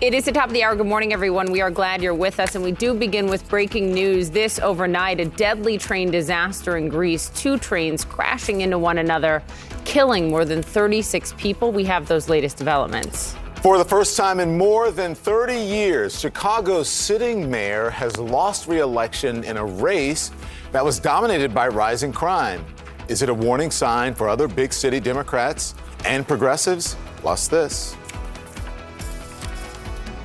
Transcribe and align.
It 0.00 0.14
is 0.14 0.24
the 0.24 0.32
top 0.32 0.46
of 0.46 0.54
the 0.54 0.62
hour. 0.62 0.74
Good 0.74 0.86
morning, 0.86 1.12
everyone. 1.12 1.52
We 1.52 1.60
are 1.60 1.70
glad 1.70 2.02
you're 2.02 2.14
with 2.14 2.40
us. 2.40 2.54
And 2.54 2.64
we 2.64 2.72
do 2.72 2.94
begin 2.94 3.26
with 3.26 3.46
breaking 3.50 3.92
news. 3.92 4.30
This 4.30 4.58
overnight, 4.58 5.20
a 5.20 5.26
deadly 5.26 5.76
train 5.76 6.10
disaster 6.10 6.78
in 6.78 6.88
Greece. 6.88 7.28
Two 7.34 7.58
trains 7.58 8.02
crashing 8.02 8.62
into 8.62 8.78
one 8.78 8.96
another, 8.96 9.42
killing 9.84 10.30
more 10.30 10.46
than 10.46 10.62
36 10.62 11.34
people. 11.36 11.70
We 11.70 11.84
have 11.84 12.08
those 12.08 12.30
latest 12.30 12.56
developments. 12.56 13.36
For 13.56 13.76
the 13.76 13.84
first 13.84 14.16
time 14.16 14.40
in 14.40 14.56
more 14.56 14.90
than 14.90 15.14
30 15.14 15.54
years, 15.54 16.18
Chicago's 16.18 16.88
sitting 16.88 17.50
mayor 17.50 17.90
has 17.90 18.16
lost 18.16 18.68
re 18.68 18.78
election 18.78 19.44
in 19.44 19.58
a 19.58 19.64
race 19.66 20.30
that 20.72 20.82
was 20.82 20.98
dominated 20.98 21.52
by 21.52 21.68
rising 21.68 22.10
crime. 22.10 22.64
Is 23.08 23.20
it 23.20 23.28
a 23.28 23.34
warning 23.34 23.70
sign 23.70 24.14
for 24.14 24.30
other 24.30 24.48
big 24.48 24.72
city 24.72 24.98
Democrats 24.98 25.74
and 26.06 26.26
progressives? 26.26 26.96
Plus, 27.16 27.48
this. 27.48 27.98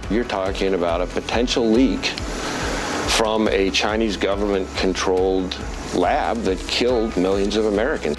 You're 0.10 0.24
talking 0.24 0.76
about 0.76 1.02
a 1.02 1.08
potential 1.08 1.68
leak 1.68 2.06
from 3.18 3.48
a 3.48 3.72
Chinese 3.72 4.18
government 4.18 4.70
controlled 4.76 5.58
lab 5.96 6.38
that 6.44 6.60
killed 6.68 7.18
millions 7.18 7.56
of 7.56 7.66
Americans. 7.66 8.16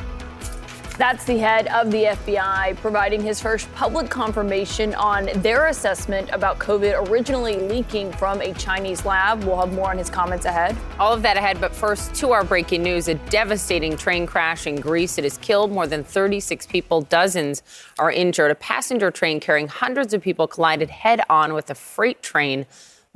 That's 0.99 1.25
the 1.25 1.37
head 1.37 1.67
of 1.67 1.91
the 1.91 2.05
FBI 2.05 2.79
providing 2.79 3.21
his 3.21 3.39
first 3.39 3.71
public 3.75 4.09
confirmation 4.09 4.95
on 4.95 5.29
their 5.43 5.67
assessment 5.67 6.31
about 6.33 6.59
COVID 6.59 7.11
originally 7.11 7.57
leaking 7.57 8.13
from 8.13 8.41
a 8.41 8.55
Chinese 8.55 9.05
lab. 9.05 9.45
We'll 9.45 9.61
have 9.61 9.75
more 9.75 9.91
on 9.91 9.99
his 9.99 10.09
comments 10.09 10.47
ahead. 10.47 10.75
All 10.99 11.13
of 11.13 11.21
that 11.21 11.37
ahead, 11.37 11.61
but 11.61 11.75
first, 11.75 12.15
to 12.15 12.33
our 12.33 12.45
breaking 12.45 12.83
news 12.83 13.09
a 13.09 13.15
devastating 13.15 13.95
train 13.99 14.27
crash 14.27 14.67
in 14.67 14.77
Greece. 14.77 15.19
It 15.19 15.25
has 15.25 15.37
killed 15.37 15.71
more 15.71 15.87
than 15.87 16.03
36 16.03 16.67
people, 16.67 17.03
dozens 17.03 17.63
are 17.99 18.11
injured. 18.11 18.51
A 18.51 18.55
passenger 18.55 19.11
train 19.11 19.39
carrying 19.39 19.69
hundreds 19.69 20.15
of 20.15 20.23
people 20.23 20.49
collided 20.49 20.89
head 20.89 21.21
on 21.29 21.53
with 21.53 21.69
a 21.69 21.75
freight 21.75 22.23
train 22.23 22.65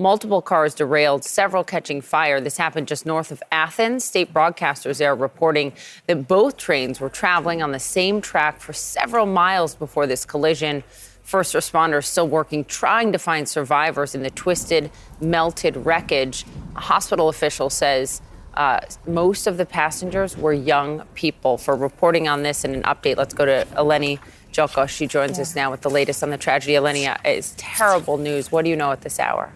Multiple 0.00 0.40
cars 0.40 0.74
derailed, 0.74 1.24
several 1.24 1.62
catching 1.62 2.00
fire. 2.00 2.40
This 2.40 2.56
happened 2.56 2.88
just 2.88 3.04
north 3.04 3.30
of 3.30 3.42
Athens. 3.52 4.02
State 4.02 4.32
broadcasters 4.32 4.96
there 4.96 5.14
reporting 5.14 5.74
that 6.06 6.26
both 6.26 6.56
trains 6.56 7.00
were 7.00 7.10
traveling 7.10 7.60
on 7.60 7.72
the 7.72 7.78
same 7.78 8.22
track 8.22 8.60
for 8.60 8.72
several 8.72 9.26
miles 9.26 9.74
before 9.74 10.06
this 10.06 10.24
collision. 10.24 10.82
First 11.22 11.54
responders 11.54 12.06
still 12.06 12.26
working, 12.26 12.64
trying 12.64 13.12
to 13.12 13.18
find 13.18 13.46
survivors 13.46 14.14
in 14.14 14.22
the 14.22 14.30
twisted, 14.30 14.90
melted 15.20 15.76
wreckage. 15.76 16.46
A 16.76 16.80
hospital 16.80 17.28
official 17.28 17.68
says 17.68 18.22
uh, 18.54 18.80
most 19.06 19.46
of 19.46 19.58
the 19.58 19.66
passengers 19.66 20.34
were 20.34 20.54
young 20.54 21.04
people. 21.14 21.58
For 21.58 21.76
reporting 21.76 22.26
on 22.26 22.42
this 22.42 22.64
and 22.64 22.74
an 22.74 22.84
update, 22.84 23.18
let's 23.18 23.34
go 23.34 23.44
to 23.44 23.66
Eleni 23.72 24.18
Giokos. 24.50 24.88
She 24.88 25.06
joins 25.06 25.36
yeah. 25.36 25.42
us 25.42 25.54
now 25.54 25.70
with 25.70 25.82
the 25.82 25.90
latest 25.90 26.22
on 26.22 26.30
the 26.30 26.38
tragedy. 26.38 26.72
Eleni, 26.72 27.06
uh, 27.06 27.18
it's 27.22 27.52
terrible 27.58 28.16
news. 28.16 28.50
What 28.50 28.64
do 28.64 28.70
you 28.70 28.76
know 28.76 28.92
at 28.92 29.02
this 29.02 29.20
hour? 29.20 29.52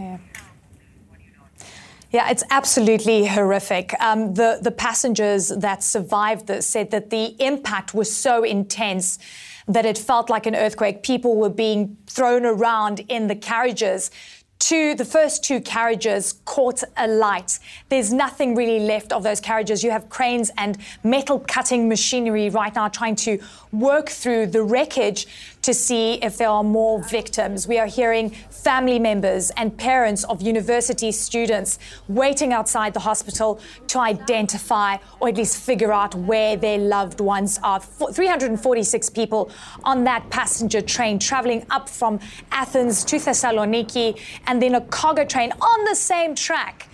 Yeah. 0.00 0.18
Yeah, 2.10 2.30
it's 2.30 2.42
absolutely 2.50 3.26
horrific. 3.26 3.94
Um, 4.00 4.34
the, 4.34 4.58
the 4.60 4.72
passengers 4.72 5.48
that 5.48 5.84
survived 5.84 6.48
this 6.48 6.66
said 6.66 6.90
that 6.90 7.10
the 7.10 7.36
impact 7.38 7.94
was 7.94 8.14
so 8.14 8.42
intense 8.42 9.18
that 9.68 9.86
it 9.86 9.96
felt 9.96 10.28
like 10.28 10.46
an 10.46 10.56
earthquake. 10.56 11.04
People 11.04 11.36
were 11.36 11.50
being 11.50 11.96
thrown 12.08 12.44
around 12.44 13.00
in 13.08 13.28
the 13.28 13.36
carriages 13.36 14.10
two, 14.60 14.94
the 14.94 15.04
first 15.04 15.42
two 15.42 15.60
carriages 15.60 16.34
caught 16.44 16.84
alight. 16.96 17.58
There's 17.88 18.12
nothing 18.12 18.54
really 18.54 18.78
left 18.78 19.12
of 19.12 19.24
those 19.24 19.40
carriages. 19.40 19.82
You 19.82 19.90
have 19.90 20.08
cranes 20.08 20.52
and 20.56 20.78
metal 21.02 21.40
cutting 21.40 21.88
machinery 21.88 22.50
right 22.50 22.72
now 22.72 22.86
trying 22.86 23.16
to 23.16 23.40
work 23.72 24.08
through 24.10 24.46
the 24.48 24.62
wreckage 24.62 25.26
to 25.62 25.74
see 25.74 26.14
if 26.14 26.36
there 26.38 26.48
are 26.48 26.64
more 26.64 27.02
victims. 27.02 27.68
We 27.68 27.78
are 27.78 27.86
hearing 27.86 28.30
family 28.30 28.98
members 28.98 29.50
and 29.56 29.76
parents 29.76 30.24
of 30.24 30.42
university 30.42 31.12
students 31.12 31.78
waiting 32.08 32.52
outside 32.52 32.94
the 32.94 33.00
hospital 33.00 33.60
to 33.88 33.98
identify 33.98 34.96
or 35.20 35.28
at 35.28 35.36
least 35.36 35.58
figure 35.58 35.92
out 35.92 36.14
where 36.14 36.56
their 36.56 36.78
loved 36.78 37.20
ones 37.20 37.58
are. 37.62 37.80
346 37.80 39.10
people 39.10 39.50
on 39.84 40.04
that 40.04 40.28
passenger 40.30 40.80
train 40.80 41.18
traveling 41.18 41.66
up 41.70 41.88
from 41.88 42.20
Athens 42.50 43.04
to 43.04 43.16
Thessaloniki 43.16 44.18
and 44.46 44.60
then 44.62 44.74
a 44.74 44.80
cargo 44.80 45.24
train 45.24 45.52
on 45.52 45.84
the 45.84 45.94
same 45.94 46.34
track 46.34 46.89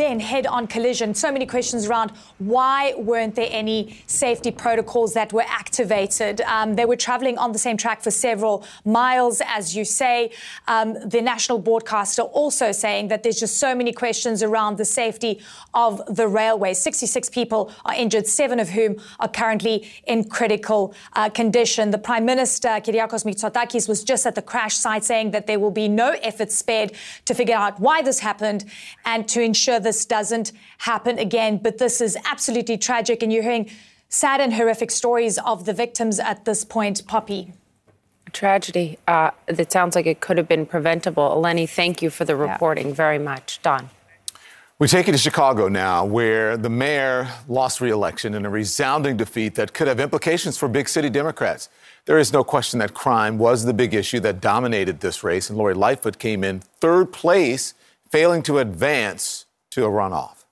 then 0.00 0.18
head 0.18 0.46
on 0.46 0.66
collision. 0.66 1.14
So 1.14 1.30
many 1.30 1.44
questions 1.44 1.86
around 1.86 2.12
why 2.38 2.94
weren't 2.96 3.34
there 3.34 3.50
any 3.50 4.02
safety 4.06 4.50
protocols 4.50 5.12
that 5.12 5.30
were 5.32 5.44
activated? 5.46 6.40
Um, 6.42 6.74
they 6.74 6.86
were 6.86 6.96
traveling 6.96 7.36
on 7.36 7.52
the 7.52 7.58
same 7.58 7.76
track 7.76 8.00
for 8.00 8.10
several 8.10 8.64
miles, 8.86 9.42
as 9.46 9.76
you 9.76 9.84
say. 9.84 10.30
Um, 10.66 10.96
the 11.06 11.20
national 11.20 11.58
broadcaster 11.58 12.22
also 12.22 12.72
saying 12.72 13.08
that 13.08 13.22
there's 13.22 13.38
just 13.38 13.58
so 13.58 13.74
many 13.74 13.92
questions 13.92 14.42
around 14.42 14.78
the 14.78 14.86
safety 14.86 15.38
of 15.74 16.02
the 16.06 16.26
railway. 16.26 16.72
66 16.72 17.28
people 17.28 17.70
are 17.84 17.94
injured, 17.94 18.26
seven 18.26 18.58
of 18.58 18.70
whom 18.70 18.96
are 19.18 19.28
currently 19.28 19.86
in 20.06 20.24
critical 20.24 20.94
uh, 21.12 21.28
condition. 21.28 21.90
The 21.90 21.98
Prime 21.98 22.24
Minister, 22.24 22.68
Kyriakos 22.68 23.24
Mitsotakis, 23.26 23.86
was 23.86 24.02
just 24.02 24.24
at 24.24 24.34
the 24.34 24.42
crash 24.42 24.76
site 24.76 25.04
saying 25.04 25.32
that 25.32 25.46
there 25.46 25.58
will 25.58 25.70
be 25.70 25.88
no 25.88 26.12
effort 26.22 26.50
spared 26.50 26.92
to 27.26 27.34
figure 27.34 27.56
out 27.56 27.78
why 27.78 28.00
this 28.00 28.20
happened 28.20 28.64
and 29.04 29.28
to 29.28 29.42
ensure 29.42 29.78
that 29.78 29.89
this 29.90 30.04
doesn't 30.04 30.52
happen 30.78 31.18
again. 31.18 31.58
But 31.66 31.78
this 31.78 32.00
is 32.00 32.16
absolutely 32.32 32.78
tragic, 32.78 33.22
and 33.22 33.32
you're 33.32 33.42
hearing 33.50 33.68
sad 34.08 34.40
and 34.40 34.52
horrific 34.54 34.90
stories 34.90 35.36
of 35.38 35.64
the 35.64 35.72
victims 35.72 36.16
at 36.20 36.44
this 36.44 36.64
point. 36.64 36.96
Poppy. 37.06 37.52
Tragedy 38.32 38.88
uh, 39.08 39.30
that 39.46 39.72
sounds 39.72 39.96
like 39.96 40.06
it 40.06 40.20
could 40.20 40.38
have 40.38 40.46
been 40.46 40.64
preventable. 40.64 41.26
Eleni, 41.36 41.68
thank 41.68 42.00
you 42.02 42.10
for 42.10 42.24
the 42.24 42.36
reporting 42.36 42.88
yeah. 42.88 43.04
very 43.04 43.18
much. 43.18 43.60
Don. 43.62 43.90
We 44.78 44.86
take 44.86 45.06
you 45.08 45.12
to 45.12 45.18
Chicago 45.18 45.68
now, 45.68 46.06
where 46.06 46.56
the 46.56 46.70
mayor 46.70 47.28
lost 47.48 47.80
re-election 47.80 48.34
in 48.34 48.46
a 48.46 48.50
resounding 48.50 49.16
defeat 49.16 49.56
that 49.56 49.74
could 49.74 49.88
have 49.88 50.00
implications 50.00 50.56
for 50.56 50.68
big 50.68 50.88
city 50.88 51.10
Democrats. 51.10 51.68
There 52.06 52.18
is 52.18 52.32
no 52.32 52.44
question 52.44 52.78
that 52.78 52.94
crime 52.94 53.36
was 53.36 53.64
the 53.64 53.74
big 53.74 53.92
issue 53.92 54.20
that 54.20 54.40
dominated 54.40 55.00
this 55.00 55.24
race, 55.24 55.50
and 55.50 55.58
Lori 55.58 55.74
Lightfoot 55.74 56.18
came 56.18 56.44
in 56.44 56.60
third 56.60 57.12
place, 57.12 57.74
failing 58.10 58.42
to 58.44 58.58
advance 58.58 59.46
to 59.70 59.84
a 59.84 59.88
runoff. 59.88 60.44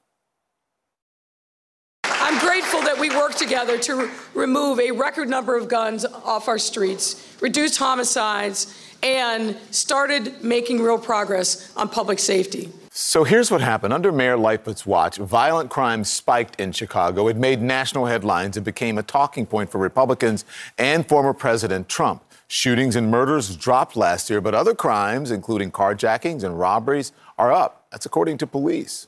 I'm 2.04 2.38
grateful 2.38 2.80
that 2.82 2.98
we 2.98 3.10
worked 3.10 3.38
together 3.38 3.78
to 3.78 3.94
re- 3.94 4.10
remove 4.34 4.80
a 4.80 4.90
record 4.90 5.28
number 5.28 5.56
of 5.56 5.68
guns 5.68 6.04
off 6.04 6.48
our 6.48 6.58
streets, 6.58 7.36
reduce 7.40 7.76
homicides, 7.76 8.74
and 9.02 9.56
started 9.70 10.42
making 10.42 10.82
real 10.82 10.98
progress 10.98 11.74
on 11.76 11.88
public 11.88 12.18
safety. 12.18 12.70
So 12.90 13.24
here's 13.24 13.50
what 13.50 13.60
happened. 13.60 13.92
Under 13.92 14.10
Mayor 14.10 14.36
Lightfoot's 14.36 14.84
watch, 14.84 15.18
violent 15.18 15.70
crime 15.70 16.04
spiked 16.04 16.60
in 16.60 16.72
Chicago. 16.72 17.28
It 17.28 17.36
made 17.36 17.62
national 17.62 18.06
headlines. 18.06 18.56
It 18.56 18.64
became 18.64 18.98
a 18.98 19.02
talking 19.02 19.46
point 19.46 19.70
for 19.70 19.78
Republicans 19.78 20.44
and 20.78 21.08
former 21.08 21.32
President 21.32 21.88
Trump. 21.88 22.24
Shootings 22.48 22.96
and 22.96 23.10
murders 23.10 23.56
dropped 23.56 23.94
last 23.94 24.30
year, 24.30 24.40
but 24.40 24.54
other 24.54 24.74
crimes, 24.74 25.30
including 25.30 25.70
carjackings 25.70 26.42
and 26.42 26.58
robberies, 26.58 27.12
are 27.36 27.52
up. 27.52 27.86
That's 27.90 28.06
according 28.06 28.38
to 28.38 28.46
police. 28.46 29.07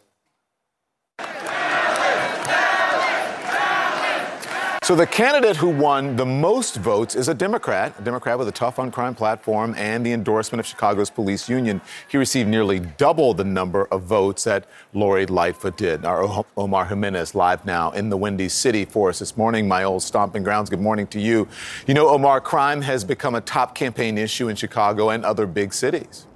So 4.90 4.96
the 4.96 5.06
candidate 5.06 5.54
who 5.54 5.68
won 5.68 6.16
the 6.16 6.26
most 6.26 6.74
votes 6.74 7.14
is 7.14 7.28
a 7.28 7.34
Democrat, 7.34 7.94
a 8.00 8.02
Democrat 8.02 8.36
with 8.36 8.48
a 8.48 8.52
tough 8.52 8.80
on 8.80 8.90
crime 8.90 9.14
platform 9.14 9.72
and 9.78 10.04
the 10.04 10.10
endorsement 10.10 10.58
of 10.58 10.66
Chicago's 10.66 11.10
police 11.10 11.48
union. 11.48 11.80
He 12.08 12.16
received 12.16 12.48
nearly 12.48 12.80
double 12.80 13.32
the 13.32 13.44
number 13.44 13.84
of 13.92 14.02
votes 14.02 14.42
that 14.44 14.64
Lori 14.92 15.26
Lightfoot 15.26 15.76
did. 15.76 16.04
Our 16.04 16.44
Omar 16.56 16.86
Jimenez 16.86 17.36
live 17.36 17.64
now 17.64 17.92
in 17.92 18.08
the 18.08 18.16
Windy 18.16 18.48
City 18.48 18.84
for 18.84 19.10
us 19.10 19.20
this 19.20 19.36
morning, 19.36 19.68
my 19.68 19.84
old 19.84 20.02
stomping 20.02 20.42
grounds. 20.42 20.68
Good 20.68 20.80
morning 20.80 21.06
to 21.06 21.20
you. 21.20 21.46
You 21.86 21.94
know, 21.94 22.08
Omar, 22.08 22.40
crime 22.40 22.82
has 22.82 23.04
become 23.04 23.36
a 23.36 23.40
top 23.40 23.76
campaign 23.76 24.18
issue 24.18 24.48
in 24.48 24.56
Chicago 24.56 25.10
and 25.10 25.24
other 25.24 25.46
big 25.46 25.72
cities. 25.72 26.26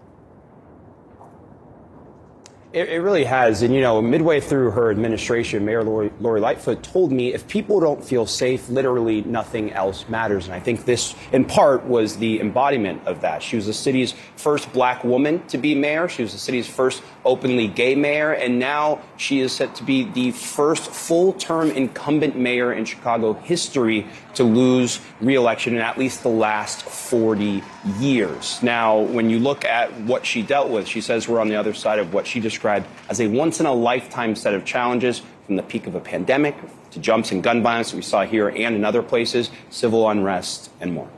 It, 2.74 2.88
it, 2.88 3.02
really 3.02 3.22
has. 3.22 3.62
And, 3.62 3.72
you 3.72 3.80
know, 3.80 4.02
midway 4.02 4.40
through 4.40 4.72
her 4.72 4.90
administration, 4.90 5.64
Mayor 5.64 5.84
Lori, 5.84 6.10
Lori, 6.18 6.40
Lightfoot 6.40 6.82
told 6.82 7.12
me 7.12 7.32
if 7.32 7.46
people 7.46 7.78
don't 7.78 8.04
feel 8.04 8.26
safe, 8.26 8.68
literally 8.68 9.22
nothing 9.22 9.72
else 9.72 10.08
matters. 10.08 10.46
And 10.46 10.54
I 10.54 10.58
think 10.58 10.84
this, 10.84 11.14
in 11.30 11.44
part, 11.44 11.84
was 11.84 12.16
the 12.16 12.40
embodiment 12.40 13.06
of 13.06 13.20
that. 13.20 13.44
She 13.44 13.54
was 13.54 13.66
the 13.66 13.72
city's 13.72 14.12
first 14.34 14.72
black 14.72 15.04
woman 15.04 15.46
to 15.46 15.56
be 15.56 15.76
mayor. 15.76 16.08
She 16.08 16.22
was 16.22 16.32
the 16.32 16.38
city's 16.38 16.66
first 16.66 17.00
openly 17.24 17.68
gay 17.68 17.94
mayor. 17.94 18.32
And 18.32 18.58
now 18.58 19.00
she 19.18 19.38
is 19.38 19.52
set 19.52 19.76
to 19.76 19.84
be 19.84 20.10
the 20.10 20.32
first 20.32 20.90
full 20.90 21.32
term 21.34 21.70
incumbent 21.70 22.36
mayor 22.36 22.72
in 22.72 22.84
Chicago 22.86 23.34
history 23.34 24.04
to 24.34 24.44
lose 24.44 25.00
reelection 25.20 25.74
in 25.74 25.80
at 25.80 25.98
least 25.98 26.22
the 26.22 26.28
last 26.28 26.82
40 26.82 27.62
years. 27.98 28.62
Now, 28.62 29.00
when 29.00 29.30
you 29.30 29.38
look 29.38 29.64
at 29.64 29.92
what 30.02 30.26
she 30.26 30.42
dealt 30.42 30.70
with, 30.70 30.86
she 30.86 31.00
says 31.00 31.28
we're 31.28 31.40
on 31.40 31.48
the 31.48 31.56
other 31.56 31.74
side 31.74 31.98
of 31.98 32.12
what 32.12 32.26
she 32.26 32.40
described 32.40 32.86
as 33.08 33.20
a 33.20 33.26
once 33.26 33.60
in 33.60 33.66
a 33.66 33.72
lifetime 33.72 34.34
set 34.34 34.54
of 34.54 34.64
challenges 34.64 35.22
from 35.46 35.56
the 35.56 35.62
peak 35.62 35.86
of 35.86 35.94
a 35.94 36.00
pandemic 36.00 36.56
to 36.90 37.00
jumps 37.00 37.32
in 37.32 37.40
gun 37.40 37.62
violence 37.62 37.90
that 37.90 37.96
we 37.96 38.02
saw 38.02 38.24
here 38.24 38.48
and 38.48 38.74
in 38.74 38.84
other 38.84 39.02
places, 39.02 39.50
civil 39.70 40.08
unrest, 40.08 40.70
and 40.80 40.92
more. 40.92 41.08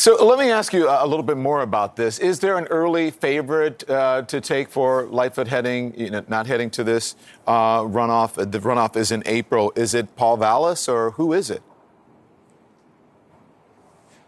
So 0.00 0.24
let 0.24 0.38
me 0.38 0.50
ask 0.50 0.72
you 0.72 0.88
a 0.88 1.06
little 1.06 1.22
bit 1.22 1.36
more 1.36 1.60
about 1.60 1.94
this. 1.94 2.18
Is 2.18 2.40
there 2.40 2.56
an 2.56 2.64
early 2.68 3.10
favorite 3.10 3.84
uh, 3.86 4.22
to 4.22 4.40
take 4.40 4.70
for 4.70 5.04
Lightfoot 5.04 5.46
heading, 5.46 5.92
you 5.94 6.08
know, 6.08 6.24
not 6.26 6.46
heading 6.46 6.70
to 6.70 6.82
this 6.82 7.16
uh, 7.46 7.80
runoff? 7.80 8.32
The 8.36 8.60
runoff 8.60 8.96
is 8.96 9.12
in 9.12 9.22
April. 9.26 9.74
Is 9.76 9.92
it 9.92 10.16
Paul 10.16 10.38
Vallas 10.38 10.88
or 10.88 11.10
who 11.10 11.34
is 11.34 11.50
it? 11.50 11.62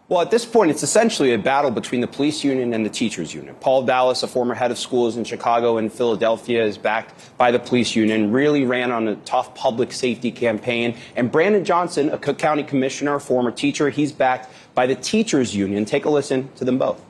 Well, 0.09 0.21
at 0.21 0.29
this 0.29 0.45
point, 0.45 0.69
it's 0.69 0.83
essentially 0.83 1.33
a 1.33 1.39
battle 1.39 1.71
between 1.71 2.01
the 2.01 2.07
police 2.07 2.43
union 2.43 2.73
and 2.73 2.85
the 2.85 2.89
teachers 2.89 3.33
union. 3.33 3.55
Paul 3.55 3.81
Vallas, 3.81 4.21
a 4.21 4.27
former 4.27 4.53
head 4.53 4.69
of 4.69 4.77
schools 4.77 5.17
in 5.17 5.23
Chicago 5.23 5.77
and 5.77 5.91
Philadelphia, 5.91 6.63
is 6.63 6.77
backed 6.77 7.35
by 7.37 7.49
the 7.49 7.57
police 7.57 7.95
union, 7.95 8.31
really 8.31 8.63
ran 8.63 8.91
on 8.91 9.07
a 9.07 9.15
tough 9.15 9.55
public 9.55 9.91
safety 9.91 10.29
campaign. 10.29 10.95
And 11.15 11.31
Brandon 11.31 11.65
Johnson, 11.65 12.09
a 12.09 12.19
Cook 12.19 12.37
County 12.37 12.61
commissioner, 12.61 13.17
former 13.17 13.49
teacher, 13.49 13.89
he's 13.89 14.11
backed 14.11 14.53
by 14.75 14.85
the 14.87 14.95
teachers 14.95 15.55
union. 15.55 15.85
Take 15.85 16.03
a 16.05 16.09
listen 16.09 16.49
to 16.55 16.65
them 16.65 16.77
both. 16.77 17.01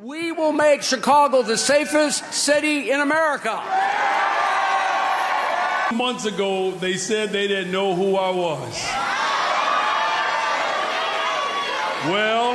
We 0.00 0.32
will 0.32 0.52
make 0.52 0.82
Chicago 0.82 1.42
the 1.42 1.56
safest 1.56 2.34
city 2.34 2.90
in 2.90 3.00
America. 3.00 3.62
Months 5.94 6.26
ago, 6.26 6.72
they 6.72 6.96
said 6.96 7.30
they 7.30 7.48
didn't 7.48 7.72
know 7.72 7.94
who 7.94 8.16
I 8.16 8.30
was. 8.30 8.84
Well, 12.10 12.54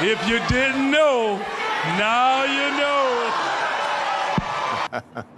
if 0.00 0.28
you 0.28 0.38
didn't 0.48 0.90
know, 0.90 1.38
now 1.98 2.44
you 2.44 2.70
know. 2.78 3.32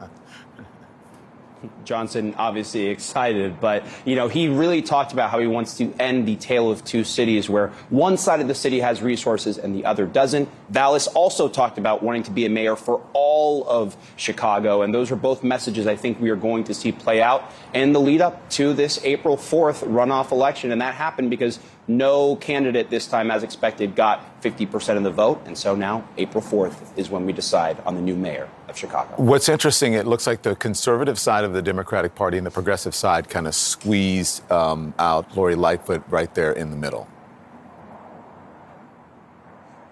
Johnson 1.85 2.35
obviously 2.37 2.87
excited, 2.87 3.61
but 3.61 3.85
you 4.05 4.17
know 4.17 4.29
he 4.29 4.49
really 4.49 4.83
talked 4.83 5.13
about 5.13 5.31
how 5.31 5.39
he 5.39 5.47
wants 5.47 5.77
to 5.79 5.93
end 5.99 6.27
the 6.27 6.37
tale 6.37 6.71
of 6.71 6.85
two 6.85 7.05
cities, 7.05 7.49
where 7.49 7.69
one 7.91 8.17
side 8.17 8.41
of 8.41 8.49
the 8.49 8.55
city 8.55 8.81
has 8.81 9.03
resources 9.03 9.59
and 9.59 9.75
the 9.75 9.85
other 9.85 10.07
doesn't. 10.07 10.49
Vallas 10.71 11.07
also 11.09 11.49
talked 11.49 11.79
about 11.79 12.03
wanting 12.03 12.23
to 12.25 12.31
be 12.31 12.47
a 12.47 12.51
mayor 12.51 12.77
for 12.77 13.05
all 13.13 13.69
of 13.69 13.97
Chicago, 14.17 14.83
and 14.83 14.95
those 14.95 15.11
are 15.11 15.17
both 15.17 15.43
messages 15.43 15.87
I 15.87 15.97
think 15.97 16.21
we 16.21 16.31
are 16.31 16.37
going 16.37 16.65
to 16.65 16.75
see 16.75 16.93
play 16.93 17.23
out 17.23 17.51
in 17.73 17.93
the 17.93 18.01
lead 18.01 18.21
up 18.21 18.49
to 18.51 18.73
this 18.73 19.03
April 19.05 19.37
4th 19.37 19.87
runoff 19.87 20.31
election, 20.31 20.71
and 20.71 20.81
that 20.81 20.95
happened 20.95 21.31
because 21.31 21.59
no 21.87 22.37
candidate 22.37 22.91
this 22.91 23.07
time, 23.07 23.31
as 23.31 23.43
expected, 23.43 23.95
got 23.95 24.41
50% 24.43 24.97
of 24.97 25.03
the 25.03 25.11
vote. 25.11 25.43
And 25.47 25.57
so 25.57 25.75
now, 25.75 26.09
April 26.17 26.43
4th 26.43 26.97
is 26.97 27.11
when 27.11 27.27
we 27.27 27.33
decide 27.33 27.79
on 27.85 27.95
the 27.95 28.01
new 28.01 28.17
mayor 28.17 28.49
of 28.69 28.79
Chicago. 28.79 29.15
What's 29.17 29.49
interesting, 29.49 29.93
it 29.93 30.07
looks 30.07 30.27
like 30.27 30.43
the 30.43 30.57
conservative 30.57 31.19
side 31.19 31.45
of 31.45 31.53
the 31.53 31.63
Democratic 31.63 32.15
Party 32.15 32.39
and 32.39 32.47
the 32.47 32.51
progressive 32.51 32.95
side 32.95 33.29
kind 33.29 33.47
of 33.47 33.55
squeezed 33.55 34.51
um, 34.51 34.95
out 34.99 35.37
Lori 35.37 35.55
Lightfoot 35.55 36.03
right 36.09 36.35
there 36.35 36.53
in 36.53 36.71
the 36.71 36.77
middle. 36.77 37.07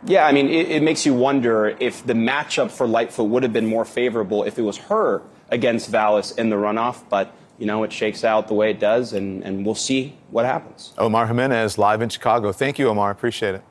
Yeah, 0.04 0.26
I 0.26 0.32
mean, 0.32 0.48
it, 0.48 0.68
it 0.70 0.82
makes 0.82 1.06
you 1.06 1.14
wonder 1.14 1.68
if 1.78 2.04
the 2.04 2.14
matchup 2.14 2.70
for 2.70 2.86
Lightfoot 2.86 3.28
would 3.28 3.42
have 3.44 3.52
been 3.52 3.66
more 3.66 3.84
favorable 3.84 4.42
if 4.42 4.58
it 4.58 4.62
was 4.62 4.76
her 4.78 5.22
against 5.50 5.90
Vallas 5.90 6.32
in 6.32 6.50
the 6.50 6.56
runoff. 6.56 7.02
But 7.08 7.32
you 7.62 7.66
know, 7.66 7.84
it 7.84 7.92
shakes 7.92 8.24
out 8.24 8.48
the 8.48 8.54
way 8.54 8.72
it 8.72 8.80
does, 8.80 9.12
and, 9.12 9.44
and 9.44 9.64
we'll 9.64 9.76
see 9.76 10.16
what 10.32 10.44
happens. 10.44 10.92
Omar 10.98 11.28
Jimenez, 11.28 11.78
live 11.78 12.02
in 12.02 12.08
Chicago. 12.08 12.50
Thank 12.50 12.76
you, 12.76 12.88
Omar. 12.88 13.12
Appreciate 13.12 13.54
it. 13.54 13.62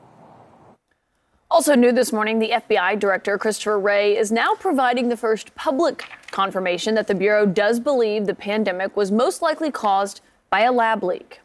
Also 1.50 1.76
new 1.76 1.92
this 1.92 2.14
morning, 2.14 2.40
the 2.40 2.52
FBI 2.52 2.98
director, 2.98 3.38
Christopher 3.38 3.78
Wray, 3.78 4.16
is 4.16 4.32
now 4.32 4.56
providing 4.56 5.10
the 5.10 5.18
first 5.18 5.54
public 5.56 6.06
confirmation 6.32 6.96
that 6.96 7.08
the 7.08 7.14
Bureau 7.14 7.46
does 7.46 7.82
believe 7.82 8.28
the 8.28 8.34
pandemic 8.34 8.96
was 8.96 9.12
most 9.12 9.42
likely 9.42 9.70
caused 9.70 10.22
by 10.50 10.62
a 10.62 10.72
lab 10.72 11.04
leak. 11.04 11.42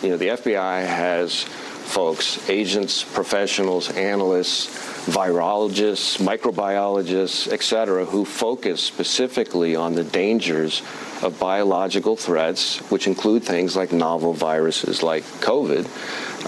You 0.00 0.10
know, 0.10 0.16
the 0.16 0.28
FBI 0.28 0.86
has 0.86 1.42
folks, 1.42 2.48
agents, 2.48 3.02
professionals, 3.02 3.90
analysts, 3.90 4.66
virologists, 5.06 6.18
microbiologists, 6.18 7.52
et 7.52 7.62
cetera, 7.62 8.04
who 8.04 8.24
focus 8.24 8.82
specifically 8.82 9.76
on 9.76 9.94
the 9.94 10.02
dangers 10.02 10.82
of 11.22 11.38
biological 11.38 12.16
threats, 12.16 12.78
which 12.90 13.06
include 13.06 13.42
things 13.44 13.76
like 13.76 13.92
novel 13.92 14.32
viruses 14.32 15.02
like 15.02 15.22
COVID, 15.40 15.86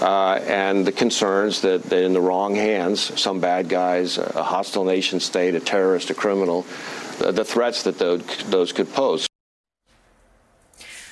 uh, 0.01 0.39
and 0.43 0.85
the 0.85 0.91
concerns 0.91 1.61
that, 1.61 1.83
that, 1.83 2.03
in 2.03 2.13
the 2.13 2.21
wrong 2.21 2.53
hands, 2.53 3.19
some 3.19 3.39
bad 3.39 3.69
guys, 3.69 4.17
a 4.17 4.43
hostile 4.43 4.83
nation 4.83 5.19
state, 5.19 5.55
a 5.55 5.59
terrorist, 5.59 6.09
a 6.09 6.13
criminal, 6.13 6.65
the, 7.19 7.31
the 7.31 7.45
threats 7.45 7.83
that 7.83 7.97
those, 7.97 8.21
those 8.49 8.73
could 8.73 8.91
pose. 8.93 9.25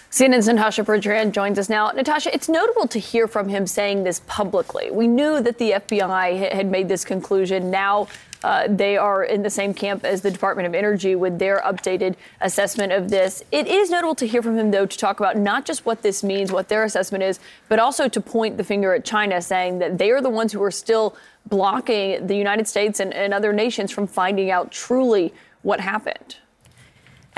CNN's 0.09 0.47
Natasha 0.47 0.83
Bertrand 0.83 1.33
joins 1.33 1.59
us 1.59 1.67
now. 1.67 1.91
Natasha, 1.91 2.33
it's 2.33 2.47
notable 2.47 2.87
to 2.87 2.97
hear 2.97 3.27
from 3.27 3.49
him 3.49 3.67
saying 3.67 4.05
this 4.05 4.21
publicly. 4.25 4.89
We 4.89 5.05
knew 5.05 5.41
that 5.41 5.57
the 5.57 5.71
FBI 5.71 6.53
had 6.53 6.71
made 6.71 6.87
this 6.87 7.03
conclusion. 7.03 7.69
Now 7.69 8.07
uh, 8.41 8.67
they 8.69 8.95
are 8.95 9.25
in 9.25 9.43
the 9.43 9.49
same 9.49 9.73
camp 9.73 10.05
as 10.05 10.21
the 10.21 10.31
Department 10.31 10.65
of 10.65 10.73
Energy 10.73 11.15
with 11.15 11.39
their 11.39 11.59
updated 11.59 12.15
assessment 12.39 12.93
of 12.93 13.09
this. 13.09 13.43
It 13.51 13.67
is 13.67 13.89
notable 13.89 14.15
to 14.15 14.25
hear 14.25 14.41
from 14.41 14.57
him, 14.57 14.71
though, 14.71 14.85
to 14.85 14.97
talk 14.97 15.19
about 15.19 15.35
not 15.35 15.65
just 15.65 15.85
what 15.85 16.03
this 16.03 16.23
means, 16.23 16.53
what 16.53 16.69
their 16.69 16.85
assessment 16.85 17.25
is, 17.25 17.41
but 17.67 17.77
also 17.77 18.07
to 18.07 18.21
point 18.21 18.55
the 18.55 18.63
finger 18.63 18.93
at 18.93 19.03
China, 19.03 19.41
saying 19.41 19.79
that 19.79 19.97
they 19.97 20.11
are 20.11 20.21
the 20.21 20.29
ones 20.29 20.53
who 20.53 20.63
are 20.63 20.71
still 20.71 21.17
blocking 21.47 22.25
the 22.27 22.35
United 22.35 22.67
States 22.67 23.01
and, 23.01 23.13
and 23.13 23.33
other 23.33 23.51
nations 23.51 23.91
from 23.91 24.07
finding 24.07 24.51
out 24.51 24.71
truly 24.71 25.33
what 25.63 25.81
happened. 25.81 26.37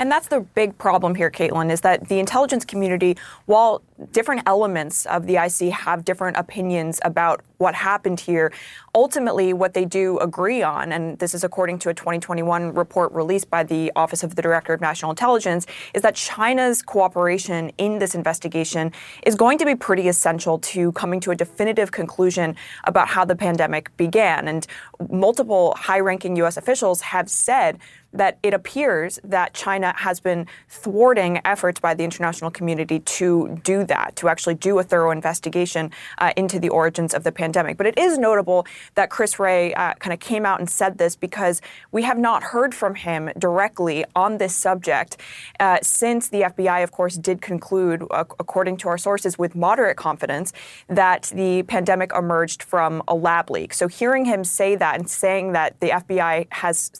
And 0.00 0.10
that's 0.10 0.28
the 0.28 0.40
big 0.40 0.78
problem 0.78 1.14
here, 1.14 1.30
Caitlin, 1.30 1.70
is 1.70 1.82
that 1.82 2.08
the 2.08 2.18
intelligence 2.18 2.64
community, 2.64 3.18
while 3.44 3.82
different 4.12 4.42
elements 4.46 5.06
of 5.06 5.26
the 5.26 5.36
IC 5.36 5.72
have 5.72 6.04
different 6.04 6.36
opinions 6.36 7.00
about 7.04 7.42
what 7.58 7.74
happened 7.74 8.18
here, 8.18 8.52
ultimately 8.94 9.52
what 9.52 9.74
they 9.74 9.84
do 9.84 10.18
agree 10.18 10.62
on, 10.62 10.92
and 10.92 11.18
this 11.18 11.34
is 11.34 11.44
according 11.44 11.78
to 11.78 11.90
a 11.90 11.94
2021 11.94 12.72
report 12.74 13.12
released 13.12 13.50
by 13.50 13.62
the 13.62 13.92
Office 13.94 14.22
of 14.22 14.34
the 14.34 14.42
Director 14.42 14.72
of 14.72 14.80
National 14.80 15.10
Intelligence, 15.10 15.66
is 15.92 16.00
that 16.00 16.14
China's 16.14 16.80
cooperation 16.80 17.70
in 17.76 17.98
this 17.98 18.14
investigation 18.14 18.92
is 19.24 19.34
going 19.34 19.58
to 19.58 19.66
be 19.66 19.74
pretty 19.74 20.08
essential 20.08 20.58
to 20.58 20.92
coming 20.92 21.20
to 21.20 21.30
a 21.30 21.36
definitive 21.36 21.92
conclusion 21.92 22.56
about 22.84 23.08
how 23.08 23.24
the 23.24 23.36
pandemic 23.36 23.94
began. 23.98 24.48
And 24.48 24.66
multiple 25.10 25.74
high 25.78 26.00
ranking 26.00 26.36
U.S. 26.36 26.56
officials 26.56 27.02
have 27.02 27.28
said 27.28 27.78
that 28.12 28.38
it 28.42 28.54
appears 28.54 29.20
that 29.22 29.54
China 29.54 29.94
has 29.96 30.18
been 30.18 30.46
thwarting 30.68 31.40
efforts 31.44 31.78
by 31.78 31.94
the 31.94 32.02
international 32.02 32.50
community 32.50 33.00
to 33.00 33.60
do 33.62 33.84
that, 33.90 34.16
to 34.16 34.28
actually 34.28 34.54
do 34.54 34.78
a 34.78 34.82
thorough 34.82 35.10
investigation 35.10 35.90
uh, 36.18 36.32
into 36.36 36.58
the 36.58 36.70
origins 36.70 37.12
of 37.12 37.22
the 37.22 37.32
pandemic. 37.32 37.76
But 37.76 37.86
it 37.86 37.98
is 37.98 38.16
notable 38.16 38.66
that 38.94 39.10
Chris 39.10 39.38
Wray 39.38 39.74
uh, 39.74 39.94
kind 39.94 40.14
of 40.14 40.20
came 40.20 40.46
out 40.46 40.58
and 40.60 40.70
said 40.70 40.96
this 40.96 41.14
because 41.14 41.60
we 41.92 42.02
have 42.04 42.18
not 42.18 42.42
heard 42.42 42.74
from 42.74 42.94
him 42.94 43.30
directly 43.38 44.04
on 44.16 44.38
this 44.38 44.54
subject 44.54 45.18
uh, 45.58 45.78
since 45.82 46.28
the 46.28 46.42
FBI, 46.42 46.82
of 46.82 46.92
course, 46.92 47.16
did 47.16 47.42
conclude, 47.42 48.06
uh, 48.10 48.24
according 48.38 48.78
to 48.78 48.88
our 48.88 48.98
sources, 48.98 49.38
with 49.38 49.54
moderate 49.54 49.96
confidence 49.96 50.52
that 50.88 51.30
the 51.34 51.62
pandemic 51.64 52.12
emerged 52.14 52.62
from 52.62 53.02
a 53.08 53.14
lab 53.14 53.50
leak. 53.50 53.74
So 53.74 53.88
hearing 53.88 54.24
him 54.24 54.44
say 54.44 54.76
that 54.76 54.98
and 54.98 55.10
saying 55.10 55.52
that 55.52 55.78
the 55.80 55.90
FBI 55.90 56.46
has 56.50 56.92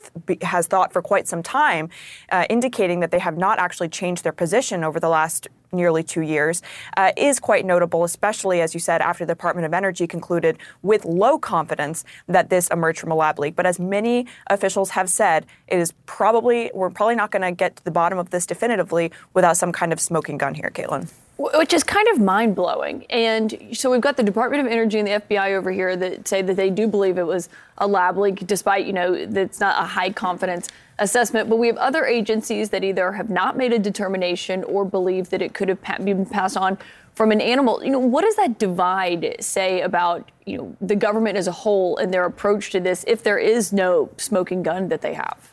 has 0.43 0.67
thought 0.67 0.93
for 0.93 1.03
quite 1.03 1.29
some 1.29 1.43
time, 1.43 1.89
uh, 2.31 2.45
indicating 2.51 3.01
that 3.01 3.11
they 3.11 3.19
have 3.19 3.39
not 3.39 3.59
actually 3.59 3.89
changed 3.89 4.25
their 4.25 4.33
position 4.33 4.83
over 4.85 4.99
the 4.99 5.09
last 5.09 5.49
nearly 5.73 6.03
two 6.03 6.23
years, 6.23 6.63
uh, 6.97 7.13
is 7.17 7.41
quite 7.41 7.65
notable, 7.65 8.05
especially, 8.05 8.61
as 8.61 8.75
you 8.75 8.81
said, 8.81 9.01
after 9.01 9.25
the 9.25 9.35
Department 9.35 9.67
of 9.67 9.75
Energy 9.75 10.07
concluded 10.07 10.59
with 10.83 11.05
low 11.05 11.39
confidence 11.39 12.05
that 12.27 12.51
this 12.51 12.69
emerged 12.69 13.01
from 13.01 13.11
a 13.11 13.15
lab 13.15 13.39
leak. 13.39 13.57
But 13.57 13.67
as 13.67 13.79
many 13.79 14.27
officials 14.49 14.91
have 14.91 15.09
said, 15.09 15.47
it 15.69 15.79
is 15.79 15.93
probably, 16.07 16.71
we're 16.75 16.91
probably 16.91 17.17
not 17.17 17.31
going 17.31 17.43
to 17.43 17.53
get 17.53 17.77
to 17.77 17.85
the 17.85 17.91
bottom 17.91 18.19
of 18.19 18.31
this 18.31 18.47
definitively 18.47 19.13
without 19.35 19.57
some 19.57 19.73
kind 19.73 19.93
of 19.93 20.01
smoking 20.01 20.39
gun 20.39 20.55
here, 20.55 20.71
Caitlin 20.75 21.09
which 21.41 21.73
is 21.73 21.83
kind 21.83 22.07
of 22.09 22.21
mind 22.21 22.55
blowing. 22.55 23.07
And 23.09 23.69
so 23.73 23.91
we've 23.91 24.01
got 24.01 24.19
the 24.19 24.23
Department 24.23 24.67
of 24.67 24.71
Energy 24.71 24.99
and 24.99 25.09
the 25.09 25.13
FBI 25.13 25.57
over 25.57 25.73
here 25.73 25.97
that 25.97 26.29
say 26.29 26.43
that 26.43 26.55
they 26.57 26.69
do 26.69 26.87
believe 26.87 27.17
it 27.17 27.27
was 27.27 27.49
a 27.79 27.87
lab 27.87 28.19
leak, 28.19 28.47
despite 28.47 28.87
you 28.87 28.93
know 28.93 29.25
that's 29.27 29.59
not 29.59 29.83
a 29.83 29.87
high 29.87 30.11
confidence 30.11 30.69
assessment. 31.01 31.49
But 31.49 31.57
we 31.57 31.67
have 31.67 31.77
other 31.79 32.05
agencies 32.05 32.71
that 32.71 32.85
either 32.85 33.13
have 33.13 33.31
not 33.31 33.57
made 33.57 33.73
a 33.73 33.79
determination 33.79 34.63
or 34.65 34.85
believe 34.85 35.31
that 35.31 35.43
it 35.43 35.55
could 35.55 35.69
have 35.69 36.05
been 36.05 36.27
passed 36.27 36.57
on 36.57 36.79
from 37.15 37.33
an 37.33 37.41
animal. 37.41 37.83
You 37.83 37.91
know, 37.91 37.99
what 37.99 38.23
does 38.23 38.37
that 38.37 38.59
divide 38.59 39.37
say 39.41 39.81
about 39.81 40.31
you 40.47 40.57
know 40.57 40.77
the 40.81 40.97
government 40.97 41.37
as 41.37 41.47
a 41.47 41.53
whole 41.53 41.97
and 41.97 42.15
their 42.15 42.25
approach 42.25 42.71
to 42.71 42.81
this 42.81 43.05
if 43.09 43.23
there 43.23 43.39
is 43.39 43.73
no 43.73 44.11
smoking 44.17 44.63
gun 44.63 44.89
that 44.89 45.03
they 45.03 45.15
have? 45.15 45.50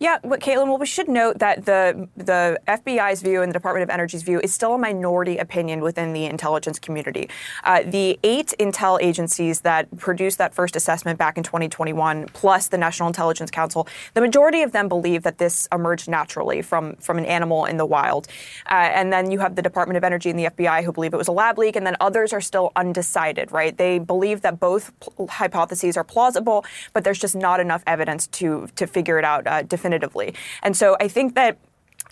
Yeah, 0.00 0.18
but 0.22 0.38
Caitlin, 0.38 0.68
well, 0.68 0.78
we 0.78 0.86
should 0.86 1.08
note 1.08 1.40
that 1.40 1.64
the 1.64 2.08
the 2.16 2.60
FBI's 2.68 3.20
view 3.20 3.42
and 3.42 3.50
the 3.50 3.54
Department 3.54 3.82
of 3.82 3.90
Energy's 3.90 4.22
view 4.22 4.38
is 4.40 4.54
still 4.54 4.74
a 4.74 4.78
minority 4.78 5.38
opinion 5.38 5.80
within 5.80 6.12
the 6.12 6.26
intelligence 6.26 6.78
community. 6.78 7.28
Uh, 7.64 7.82
the 7.84 8.16
eight 8.22 8.54
intel 8.60 9.00
agencies 9.02 9.62
that 9.62 9.88
produced 9.98 10.38
that 10.38 10.54
first 10.54 10.76
assessment 10.76 11.18
back 11.18 11.36
in 11.36 11.42
2021, 11.42 12.26
plus 12.32 12.68
the 12.68 12.78
National 12.78 13.08
Intelligence 13.08 13.50
Council, 13.50 13.88
the 14.14 14.20
majority 14.20 14.62
of 14.62 14.70
them 14.70 14.88
believe 14.88 15.24
that 15.24 15.38
this 15.38 15.66
emerged 15.72 16.08
naturally 16.08 16.62
from 16.62 16.94
from 16.96 17.18
an 17.18 17.24
animal 17.24 17.64
in 17.64 17.76
the 17.76 17.86
wild. 17.86 18.28
Uh, 18.70 18.74
and 18.74 19.12
then 19.12 19.32
you 19.32 19.40
have 19.40 19.56
the 19.56 19.62
Department 19.62 19.96
of 19.96 20.04
Energy 20.04 20.30
and 20.30 20.38
the 20.38 20.44
FBI 20.44 20.84
who 20.84 20.92
believe 20.92 21.12
it 21.12 21.16
was 21.16 21.28
a 21.28 21.32
lab 21.32 21.58
leak, 21.58 21.74
and 21.74 21.84
then 21.84 21.96
others 21.98 22.32
are 22.32 22.40
still 22.40 22.70
undecided. 22.76 23.50
Right? 23.50 23.76
They 23.76 23.98
believe 23.98 24.42
that 24.42 24.60
both 24.60 24.92
p- 25.00 25.26
hypotheses 25.28 25.96
are 25.96 26.04
plausible, 26.04 26.64
but 26.92 27.02
there's 27.02 27.18
just 27.18 27.34
not 27.34 27.58
enough 27.58 27.82
evidence 27.84 28.28
to 28.28 28.68
to 28.76 28.86
figure 28.86 29.18
it 29.18 29.24
out 29.24 29.44
uh, 29.48 29.62
definitively 29.62 29.87
definitively. 29.88 30.34
And 30.62 30.76
so 30.76 30.96
I 31.00 31.08
think 31.08 31.34
that 31.34 31.58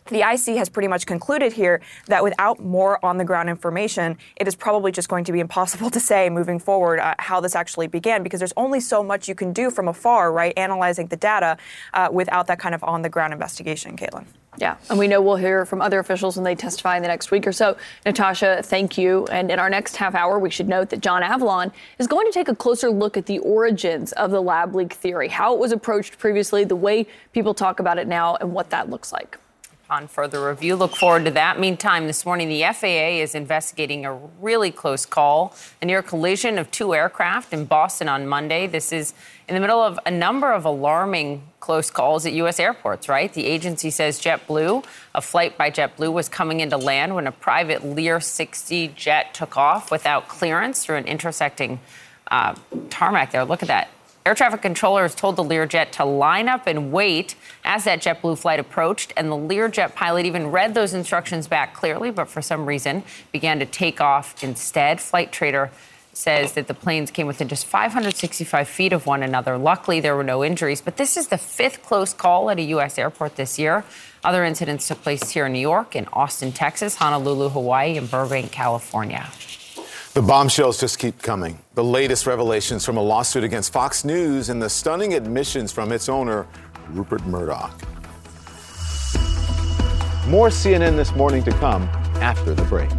the 0.09 0.21
IC 0.21 0.57
has 0.57 0.69
pretty 0.69 0.87
much 0.87 1.05
concluded 1.05 1.53
here 1.53 1.81
that 2.07 2.23
without 2.23 2.61
more 2.61 3.05
on 3.05 3.19
the 3.19 3.25
ground 3.25 3.49
information, 3.49 4.17
it 4.37 4.47
is 4.47 4.55
probably 4.55 4.93
just 4.93 5.09
going 5.09 5.25
to 5.25 5.33
be 5.33 5.41
impossible 5.41 5.91
to 5.97 6.01
say 6.01 6.31
moving 6.31 6.61
forward 6.61 7.01
uh, 7.01 7.15
how 7.19 7.41
this 7.41 7.57
actually 7.57 7.89
began 7.89 8.23
because 8.23 8.39
there's 8.39 8.53
only 8.57 8.79
so 8.79 9.03
much 9.03 9.29
you 9.29 9.35
can 9.35 9.53
do 9.53 9.69
from 9.71 9.89
afar, 9.89 10.33
right, 10.33 10.55
analyzing 10.57 11.09
the 11.09 11.17
data 11.17 11.57
uh, 11.93 12.09
without 12.13 12.47
that 12.47 12.61
kind 12.61 12.75
of 12.75 12.85
on 12.85 13.03
the 13.03 13.09
ground 13.09 13.33
investigation, 13.33 13.97
Caitlin. 13.97 14.27
Yeah, 14.59 14.77
and 14.89 14.99
we 14.99 15.07
know 15.07 15.21
we'll 15.21 15.37
hear 15.37 15.67
from 15.67 15.83
other 15.83 15.99
officials 15.99 16.37
when 16.37 16.45
they 16.45 16.55
testify 16.55 16.97
in 16.97 17.03
the 17.03 17.09
next 17.09 17.31
week 17.31 17.47
or 17.47 17.53
so. 17.53 17.77
Natasha, 18.05 18.63
thank 18.63 18.97
you. 18.97 19.27
And 19.27 19.51
in 19.51 19.59
our 19.59 19.69
next 19.69 19.97
half 19.97 20.15
hour, 20.15 20.39
we 20.39 20.51
should 20.51 20.69
note 20.69 20.91
that 20.91 21.01
John 21.01 21.23
Avlon 21.23 21.73
is 21.99 22.07
going 22.07 22.27
to 22.27 22.33
take 22.33 22.49
a 22.49 22.55
closer 22.55 22.91
look 22.91 23.17
at 23.17 23.27
the 23.27 23.39
origins 23.41 24.13
of 24.13 24.31
the 24.31 24.41
lab 24.41 24.75
leak 24.75 24.95
theory, 24.95 25.29
how 25.29 25.55
it 25.55 25.61
was 25.61 25.73
approached 25.73 26.19
previously, 26.19 26.65
the 26.65 26.77
way 26.77 27.07
people 27.33 27.55
talk 27.55 27.81
about 27.81 27.99
it 27.99 28.09
now, 28.09 28.37
and 28.37 28.53
what 28.53 28.71
that 28.71 28.89
looks 28.89 29.13
like 29.13 29.39
on 29.89 30.09
further 30.09 30.49
review. 30.49 30.75
Look 30.75 30.97
forward 30.97 31.25
to 31.27 31.31
that. 31.33 31.61
Meantime, 31.61 32.07
this 32.07 32.27
morning, 32.27 32.49
the 32.49 32.63
FAA 32.63 33.21
is 33.23 33.35
investigating 33.35 34.05
a 34.05 34.15
really 34.41 34.73
close 34.73 35.07
call, 35.07 35.55
a 35.81 35.87
near 35.87 36.03
collision 36.03 36.59
of 36.59 36.71
two 36.71 36.95
aircraft 36.95 37.53
in 37.53 37.67
Boston 37.67 38.09
on 38.09 38.27
Monday. 38.27 38.67
This 38.67 38.93
is 38.93 39.15
in 39.49 39.55
the 39.55 39.61
middle 39.61 39.81
of 39.81 39.99
a 40.05 40.11
number 40.11 40.53
of 40.53 40.65
alarming 40.65 41.43
close 41.61 41.91
calls 41.91 42.27
at 42.27 42.33
U.S. 42.33 42.59
airports, 42.59 43.09
right? 43.09 43.33
The 43.33 43.45
agency 43.45 43.91
says 43.91 44.21
JetBlue, 44.21 44.85
a 45.15 45.21
flight 45.21 45.57
by 45.57 45.71
JetBlue, 45.71 46.13
was 46.13 46.29
coming 46.29 46.61
into 46.61 46.77
land 46.77 47.15
when 47.15 47.27
a 47.29 47.33
private 47.33 47.85
Lear 47.85 48.21
60 48.21 48.89
jet 48.89 49.35
took 49.35 49.57
off 49.57 49.91
without 49.91 50.27
clearance 50.27 50.85
through 50.85 50.97
an 50.97 51.05
intersecting 51.05 51.79
uh, 52.31 52.57
tarmac 52.91 53.31
there. 53.31 53.45
Look 53.45 53.63
at 53.63 53.69
that. 53.69 53.89
Air 54.25 54.35
traffic 54.35 54.61
controllers 54.61 55.15
told 55.15 55.37
the 55.37 55.45
Learjet 55.45 55.93
to 55.93 56.05
line 56.05 56.49
up 56.49 56.67
and 56.67 56.91
wait 56.91 57.37
as 57.65 57.85
that 57.85 58.03
JetBlue 58.03 58.37
flight 58.37 58.59
approached, 58.59 59.13
and 59.17 59.31
the 59.31 59.37
Learjet 59.37 59.95
pilot 59.95 60.27
even 60.27 60.51
read 60.51 60.75
those 60.75 60.95
instructions 60.95 61.47
back 61.47 61.75
clearly, 61.75 62.11
but 62.11 62.29
for 62.29 62.43
some 62.43 62.67
reason 62.67 63.05
began 63.31 63.61
to 63.61 63.67
take 63.67 64.01
off 64.01 64.43
instead. 64.43 64.99
Flightradar 64.99 65.71
says 66.17 66.53
that 66.53 66.67
the 66.67 66.75
planes 66.75 67.11
came 67.11 67.27
within 67.27 67.47
just 67.47 67.67
565 67.67 68.69
feet 68.69 68.93
of 68.93 69.07
one 69.07 69.23
another. 69.23 69.59
Luckily, 69.59 70.01
there 70.01 70.17
were 70.17 70.25
no 70.25 70.43
injuries, 70.43 70.81
but 70.81 70.97
this 70.97 71.17
is 71.17 71.29
the 71.29 71.39
fifth 71.39 71.83
close 71.83 72.15
call 72.15 72.49
at 72.51 72.59
a 72.59 72.63
U.S. 72.63 72.99
airport 72.99 73.37
this 73.37 73.59
year. 73.59 73.85
Other 74.25 74.45
incidents 74.45 74.89
took 74.89 75.03
place 75.03 75.31
here 75.31 75.47
in 75.47 75.53
New 75.53 75.61
York, 75.61 75.95
in 75.95 76.07
Austin, 76.13 76.53
Texas, 76.53 76.97
Honolulu, 76.97 77.51
Hawaii, 77.51 77.97
and 77.99 78.11
Burbank, 78.11 78.51
California. 78.51 79.27
The 80.15 80.23
bombshells 80.23 80.81
just 80.81 80.99
keep 80.99 81.21
coming. 81.21 81.59
The 81.75 81.85
latest 81.85 82.27
revelations 82.27 82.87
from 82.87 82.97
a 82.97 83.03
lawsuit 83.03 83.45
against 83.45 83.71
Fox 83.71 84.03
News 84.03 84.49
and 84.49 84.63
the 84.63 84.71
stunning 84.71 85.13
admissions 85.13 85.71
from 85.71 85.93
its 85.93 86.09
owner, 86.09 86.47
Rupert 86.89 87.27
Murdoch. 87.27 87.79
More 90.27 90.49
CNN 90.49 90.97
this 90.97 91.15
morning 91.15 91.45
to 91.45 91.53
come 91.53 91.83
after 92.23 92.55
the 92.55 92.65
break. 92.65 92.91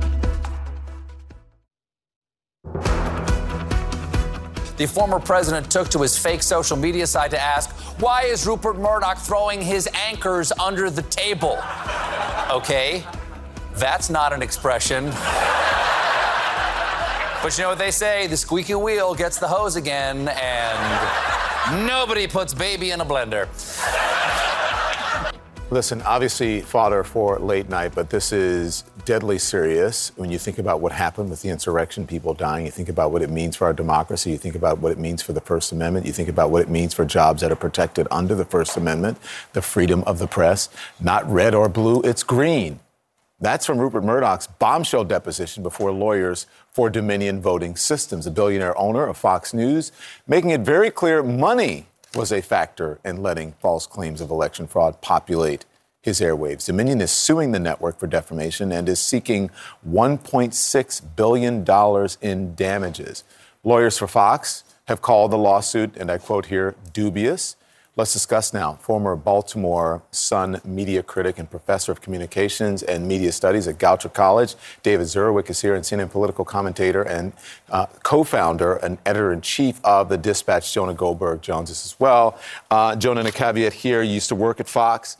The 4.78 4.86
former 4.86 5.20
president 5.20 5.72
took 5.72 5.90
to 5.90 6.02
his 6.04 6.16
fake 6.18 6.44
social 6.44 6.78
media 6.78 7.08
site 7.08 7.32
to 7.32 7.42
ask, 7.42 7.72
why 8.00 8.24
is 8.24 8.46
Rupert 8.46 8.78
Murdoch 8.78 9.18
throwing 9.18 9.60
his 9.60 9.90
anchors 10.08 10.52
under 10.52 10.92
the 10.92 11.02
table? 11.02 11.58
Okay, 12.52 13.04
that's 13.74 14.12
not 14.12 14.34
an 14.34 14.44
expression. 14.44 15.06
But 17.44 17.58
you 17.58 17.64
know 17.64 17.70
what 17.70 17.80
they 17.80 17.92
say? 17.92 18.28
The 18.28 18.38
squeaky 18.38 18.76
wheel 18.76 19.16
gets 19.16 19.40
the 19.40 19.48
hose 19.48 19.76
again, 19.76 20.28
and 20.28 21.88
nobody 21.88 22.28
puts 22.28 22.54
baby 22.54 22.92
in 22.92 23.02
a 23.02 23.06
blender. 23.06 23.48
Listen, 25.70 26.02
obviously, 26.04 26.62
fodder 26.62 27.04
for 27.04 27.38
late 27.40 27.68
night, 27.68 27.92
but 27.94 28.10
this 28.10 28.32
is 28.32 28.86
deadly 29.04 29.38
serious. 29.38 30.14
When 30.16 30.32
you 30.32 30.40
think 30.40 30.60
about 30.60 30.80
what 30.80 30.94
happened 30.94 31.30
with 31.30 31.42
the 31.42 31.50
insurrection, 31.50 32.08
people 32.08 32.34
dying, 32.34 32.64
you 32.64 32.72
think 32.72 32.88
about 32.88 33.12
what 33.12 33.22
it 33.22 33.30
means 33.30 33.58
for 33.58 33.66
our 33.66 33.74
democracy, 33.74 34.32
you 34.32 34.38
think 34.38 34.56
about 34.56 34.80
what 34.80 34.94
it 34.94 34.98
means 34.98 35.22
for 35.22 35.34
the 35.34 35.42
First 35.42 35.74
Amendment, 35.74 36.06
you 36.06 36.14
think 36.14 36.30
about 36.30 36.52
what 36.52 36.62
it 36.62 36.70
means 36.70 36.94
for 36.94 37.04
jobs 37.04 37.42
that 37.42 37.52
are 37.52 37.58
protected 37.58 38.08
under 38.10 38.34
the 38.34 38.46
First 38.46 38.78
Amendment, 38.78 39.18
the 39.52 39.62
freedom 39.62 40.06
of 40.08 40.20
the 40.20 40.28
press. 40.28 40.70
Not 41.02 41.30
red 41.30 41.54
or 41.54 41.68
blue, 41.68 42.02
it's 42.02 42.24
green. 42.24 42.80
That's 43.42 43.66
from 43.66 43.78
Rupert 43.78 44.06
Murdoch's 44.06 44.48
bombshell 44.48 45.04
deposition 45.04 45.64
before 45.64 45.92
lawyers 45.92 46.48
for 46.72 46.90
Dominion 46.90 47.42
Voting 47.42 47.76
Systems, 47.76 48.26
a 48.26 48.32
billionaire 48.32 48.78
owner 48.78 49.06
of 49.06 49.18
Fox 49.18 49.54
News, 49.54 49.92
making 50.28 50.52
it 50.52 50.62
very 50.62 50.92
clear 50.92 51.22
money 51.22 51.88
was 52.16 52.32
a 52.32 52.42
factor 52.42 53.00
in 53.04 53.22
letting 53.22 53.54
false 53.54 53.88
claims 53.88 54.22
of 54.22 54.30
election 54.30 54.68
fraud 54.68 55.02
populate 55.02 55.66
his 56.02 56.22
airwaves. 56.22 56.66
Dominion 56.66 57.02
is 57.02 57.12
suing 57.12 57.52
the 57.52 57.60
network 57.60 58.00
for 58.00 58.08
defamation 58.08 58.72
and 58.72 58.88
is 58.88 59.00
seeking 59.00 59.50
$1.6 59.88 61.16
billion 61.16 62.18
in 62.22 62.56
damages. 62.56 63.24
Lawyers 63.64 63.98
for 63.98 64.08
Fox 64.08 64.64
have 64.86 65.02
called 65.02 65.32
the 65.32 65.38
lawsuit, 65.38 65.98
and 65.98 66.10
I 66.10 66.18
quote 66.18 66.46
here, 66.46 66.76
dubious 66.94 67.58
Let's 67.98 68.14
discuss 68.14 68.54
now. 68.54 68.74
Former 68.74 69.16
Baltimore 69.16 70.04
Sun 70.12 70.62
media 70.64 71.02
critic 71.02 71.40
and 71.40 71.50
professor 71.50 71.92
of 71.92 72.00
communications 72.00 72.84
and 72.84 73.08
media 73.08 73.32
studies 73.32 73.68
at 73.68 73.80
Goucher 73.80 74.14
College, 74.14 74.54
David 74.84 75.08
Zurawik 75.08 75.50
is 75.50 75.62
here, 75.64 75.74
and 75.74 75.84
CNN 75.84 76.12
political 76.12 76.46
commentator 76.46 77.02
and 77.02 77.34
uh, 77.72 77.88
co-founder 78.04 78.76
and 78.76 79.00
editor-in-chief 79.08 79.84
of 79.84 80.10
the 80.10 80.18
Dispatch, 80.18 80.72
Jonah 80.72 80.94
Goldberg 80.94 81.42
Jones 81.42 81.72
is 81.72 81.86
as 81.86 82.00
well. 82.00 82.38
Uh, 82.70 82.96
Jonah, 82.96 83.22
and 83.22 83.30
a 83.30 83.32
caveat 83.32 83.74
here: 83.74 84.04
you 84.04 84.14
used 84.14 84.30
to 84.30 84.36
work 84.36 84.60
at 84.60 84.70
Fox. 84.70 85.18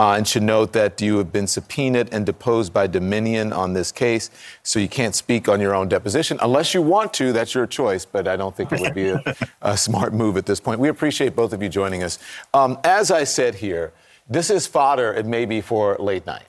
Uh, 0.00 0.14
and 0.14 0.26
should 0.26 0.42
note 0.42 0.72
that 0.72 0.98
you 1.02 1.18
have 1.18 1.30
been 1.30 1.46
subpoenaed 1.46 2.08
and 2.10 2.24
deposed 2.24 2.72
by 2.72 2.86
Dominion 2.86 3.52
on 3.52 3.74
this 3.74 3.92
case, 3.92 4.30
so 4.62 4.78
you 4.78 4.88
can't 4.88 5.14
speak 5.14 5.46
on 5.46 5.60
your 5.60 5.74
own 5.74 5.90
deposition 5.90 6.38
unless 6.40 6.72
you 6.72 6.80
want 6.80 7.12
to. 7.12 7.34
That's 7.34 7.54
your 7.54 7.66
choice, 7.66 8.06
but 8.06 8.26
I 8.26 8.34
don't 8.34 8.56
think 8.56 8.72
it 8.72 8.80
would 8.80 8.94
be 8.94 9.10
a, 9.10 9.22
a 9.60 9.76
smart 9.76 10.14
move 10.14 10.38
at 10.38 10.46
this 10.46 10.58
point. 10.58 10.80
We 10.80 10.88
appreciate 10.88 11.36
both 11.36 11.52
of 11.52 11.62
you 11.62 11.68
joining 11.68 12.02
us. 12.02 12.18
Um, 12.54 12.78
as 12.82 13.10
I 13.10 13.24
said 13.24 13.56
here, 13.56 13.92
this 14.26 14.48
is 14.48 14.66
fodder, 14.66 15.12
it 15.12 15.26
may 15.26 15.44
be 15.44 15.60
for 15.60 15.98
late 15.98 16.24
night, 16.24 16.46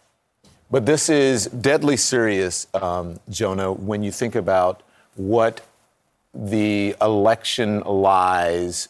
but 0.72 0.86
this 0.86 1.10
is 1.10 1.48
deadly 1.48 1.98
serious, 1.98 2.68
um, 2.74 3.20
Jonah, 3.30 3.74
when 3.74 4.02
you 4.02 4.14
think 4.14 4.36
about 4.36 4.82
what 5.16 5.60
the 6.34 6.96
election 7.02 7.82
lies 7.82 8.88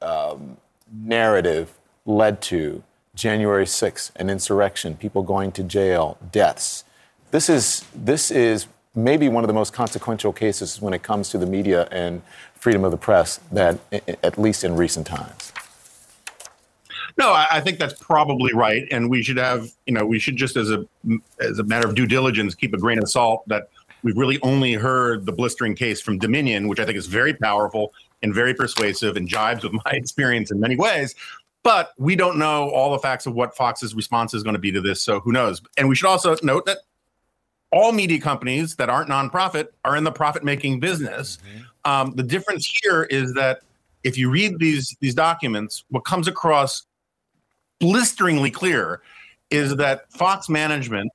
um, 0.00 0.56
narrative 0.90 1.78
led 2.06 2.40
to 2.40 2.82
January 3.20 3.66
6th, 3.66 4.12
an 4.16 4.30
insurrection, 4.30 4.96
people 4.96 5.22
going 5.22 5.52
to 5.52 5.62
jail, 5.62 6.16
deaths. 6.32 6.84
This 7.30 7.50
is, 7.50 7.84
this 7.94 8.30
is 8.30 8.66
maybe 8.94 9.28
one 9.28 9.44
of 9.44 9.48
the 9.48 9.54
most 9.54 9.74
consequential 9.74 10.32
cases 10.32 10.80
when 10.80 10.94
it 10.94 11.02
comes 11.02 11.28
to 11.28 11.38
the 11.38 11.46
media 11.46 11.86
and 11.92 12.22
freedom 12.54 12.82
of 12.82 12.90
the 12.90 12.96
press 12.96 13.38
that, 13.52 13.78
at 14.22 14.38
least 14.38 14.64
in 14.64 14.74
recent 14.74 15.06
times. 15.06 15.52
No, 17.18 17.32
I 17.32 17.60
think 17.60 17.78
that's 17.78 17.92
probably 18.00 18.54
right, 18.54 18.84
and 18.90 19.10
we 19.10 19.22
should 19.22 19.36
have, 19.36 19.68
you 19.84 19.92
know, 19.92 20.06
we 20.06 20.18
should 20.18 20.36
just 20.36 20.56
as 20.56 20.70
a 20.70 20.86
as 21.40 21.58
a 21.58 21.64
matter 21.64 21.86
of 21.86 21.94
due 21.94 22.06
diligence 22.06 22.54
keep 22.54 22.72
a 22.72 22.78
grain 22.78 22.98
of 22.98 23.10
salt 23.10 23.46
that 23.48 23.68
we've 24.02 24.16
really 24.16 24.38
only 24.42 24.72
heard 24.72 25.26
the 25.26 25.32
blistering 25.32 25.74
case 25.74 26.00
from 26.00 26.18
Dominion, 26.18 26.68
which 26.68 26.80
I 26.80 26.86
think 26.86 26.96
is 26.96 27.06
very 27.06 27.34
powerful 27.34 27.92
and 28.22 28.34
very 28.34 28.54
persuasive 28.54 29.16
and 29.16 29.28
jibes 29.28 29.64
with 29.64 29.72
my 29.84 29.90
experience 29.92 30.50
in 30.50 30.60
many 30.60 30.76
ways. 30.76 31.14
But 31.62 31.92
we 31.98 32.16
don't 32.16 32.38
know 32.38 32.70
all 32.70 32.92
the 32.92 32.98
facts 32.98 33.26
of 33.26 33.34
what 33.34 33.54
Fox's 33.54 33.94
response 33.94 34.32
is 34.32 34.42
going 34.42 34.54
to 34.54 34.60
be 34.60 34.72
to 34.72 34.80
this. 34.80 35.02
So 35.02 35.20
who 35.20 35.32
knows? 35.32 35.60
And 35.76 35.88
we 35.88 35.94
should 35.94 36.08
also 36.08 36.34
note 36.42 36.64
that 36.66 36.78
all 37.70 37.92
media 37.92 38.20
companies 38.20 38.76
that 38.76 38.88
aren't 38.88 39.10
nonprofit 39.10 39.68
are 39.84 39.96
in 39.96 40.04
the 40.04 40.10
profit 40.10 40.42
making 40.42 40.80
business. 40.80 41.38
Mm-hmm. 41.38 41.90
Um, 41.90 42.12
the 42.16 42.22
difference 42.22 42.66
here 42.82 43.04
is 43.04 43.32
that 43.34 43.60
if 44.04 44.16
you 44.16 44.30
read 44.30 44.58
these 44.58 44.96
these 45.00 45.14
documents, 45.14 45.84
what 45.90 46.04
comes 46.04 46.28
across 46.28 46.86
blisteringly 47.78 48.50
clear 48.50 49.02
is 49.50 49.76
that 49.76 50.10
Fox 50.12 50.48
management 50.48 51.10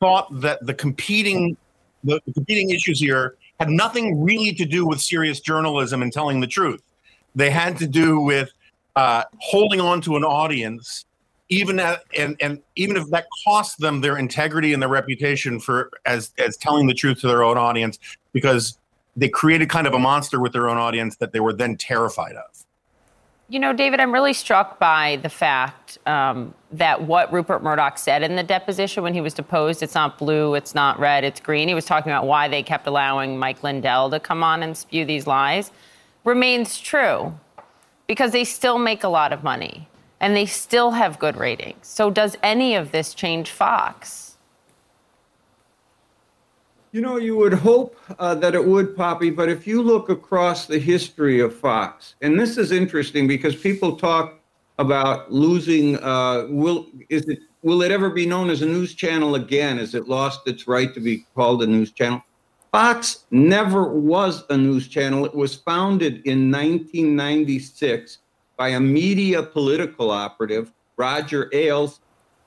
thought 0.00 0.28
that 0.40 0.64
the 0.64 0.74
competing 0.74 1.56
the, 2.04 2.20
the 2.26 2.32
competing 2.32 2.70
issues 2.70 3.00
here 3.00 3.36
had 3.58 3.68
nothing 3.68 4.22
really 4.22 4.52
to 4.54 4.64
do 4.64 4.86
with 4.86 5.00
serious 5.00 5.40
journalism 5.40 6.00
and 6.02 6.12
telling 6.12 6.40
the 6.40 6.46
truth. 6.46 6.82
They 7.34 7.50
had 7.50 7.76
to 7.78 7.86
do 7.86 8.20
with 8.20 8.52
uh, 8.98 9.22
holding 9.38 9.80
on 9.80 10.00
to 10.00 10.16
an 10.16 10.24
audience 10.24 11.04
even 11.50 11.78
at, 11.78 12.02
and 12.16 12.36
and 12.40 12.60
even 12.74 12.96
if 12.96 13.08
that 13.10 13.26
costs 13.46 13.76
them 13.76 14.00
their 14.00 14.18
integrity 14.18 14.72
and 14.72 14.82
their 14.82 14.88
reputation 14.88 15.60
for 15.60 15.90
as 16.04 16.32
as 16.36 16.56
telling 16.56 16.88
the 16.88 16.94
truth 16.94 17.20
to 17.20 17.28
their 17.28 17.44
own 17.44 17.56
audience, 17.56 17.98
because 18.32 18.76
they 19.16 19.28
created 19.28 19.70
kind 19.70 19.86
of 19.86 19.94
a 19.94 19.98
monster 20.00 20.40
with 20.40 20.52
their 20.52 20.68
own 20.68 20.76
audience 20.76 21.16
that 21.16 21.32
they 21.32 21.38
were 21.38 21.52
then 21.52 21.76
terrified 21.76 22.34
of. 22.34 22.64
You 23.48 23.60
know, 23.60 23.72
David, 23.72 24.00
I'm 24.00 24.12
really 24.12 24.34
struck 24.34 24.80
by 24.80 25.20
the 25.22 25.30
fact 25.30 25.96
um, 26.06 26.52
that 26.72 27.02
what 27.02 27.32
Rupert 27.32 27.62
Murdoch 27.62 27.98
said 27.98 28.24
in 28.24 28.34
the 28.34 28.42
deposition 28.42 29.04
when 29.04 29.14
he 29.14 29.22
was 29.22 29.32
deposed, 29.32 29.80
it's 29.82 29.94
not 29.94 30.18
blue, 30.18 30.54
it's 30.54 30.74
not 30.74 30.98
red, 30.98 31.22
it's 31.24 31.40
green. 31.40 31.68
He 31.68 31.74
was 31.74 31.86
talking 31.86 32.12
about 32.12 32.26
why 32.26 32.48
they 32.48 32.64
kept 32.64 32.86
allowing 32.86 33.38
Mike 33.38 33.62
Lindell 33.62 34.10
to 34.10 34.20
come 34.20 34.42
on 34.42 34.62
and 34.62 34.76
spew 34.76 35.04
these 35.06 35.26
lies, 35.26 35.70
remains 36.24 36.78
true 36.78 37.32
because 38.08 38.32
they 38.32 38.42
still 38.42 38.78
make 38.78 39.04
a 39.04 39.08
lot 39.08 39.32
of 39.32 39.44
money 39.44 39.86
and 40.18 40.34
they 40.34 40.46
still 40.46 40.90
have 40.90 41.20
good 41.20 41.36
ratings. 41.36 41.86
So, 41.86 42.10
does 42.10 42.36
any 42.42 42.74
of 42.74 42.90
this 42.90 43.14
change 43.14 43.50
Fox? 43.50 44.36
You 46.90 47.02
know, 47.02 47.18
you 47.18 47.36
would 47.36 47.52
hope 47.52 47.96
uh, 48.18 48.34
that 48.36 48.54
it 48.54 48.64
would, 48.64 48.96
Poppy, 48.96 49.30
but 49.30 49.48
if 49.48 49.66
you 49.66 49.82
look 49.82 50.08
across 50.08 50.66
the 50.66 50.78
history 50.78 51.38
of 51.38 51.54
Fox, 51.54 52.14
and 52.22 52.40
this 52.40 52.56
is 52.56 52.72
interesting 52.72 53.28
because 53.28 53.54
people 53.54 53.96
talk 53.96 54.38
about 54.78 55.32
losing. 55.32 55.98
Uh, 55.98 56.46
will 56.48 56.86
is 57.08 57.28
it 57.28 57.40
will 57.62 57.82
it 57.82 57.90
ever 57.90 58.10
be 58.10 58.24
known 58.24 58.48
as 58.48 58.62
a 58.62 58.66
news 58.66 58.94
channel 58.94 59.34
again? 59.34 59.78
Has 59.78 59.94
it 59.94 60.08
lost 60.08 60.46
its 60.46 60.66
right 60.66 60.92
to 60.94 61.00
be 61.00 61.26
called 61.34 61.62
a 61.62 61.66
news 61.66 61.92
channel? 61.92 62.22
Fox 62.72 63.24
never 63.30 63.84
was 63.84 64.44
a 64.50 64.56
news 64.56 64.88
channel. 64.88 65.24
It 65.24 65.34
was 65.34 65.54
founded 65.54 66.26
in 66.26 66.50
1996 66.50 68.18
by 68.56 68.68
a 68.70 68.80
media 68.80 69.42
political 69.42 70.10
operative, 70.10 70.72
Roger 70.96 71.48
Ailes, 71.52 72.00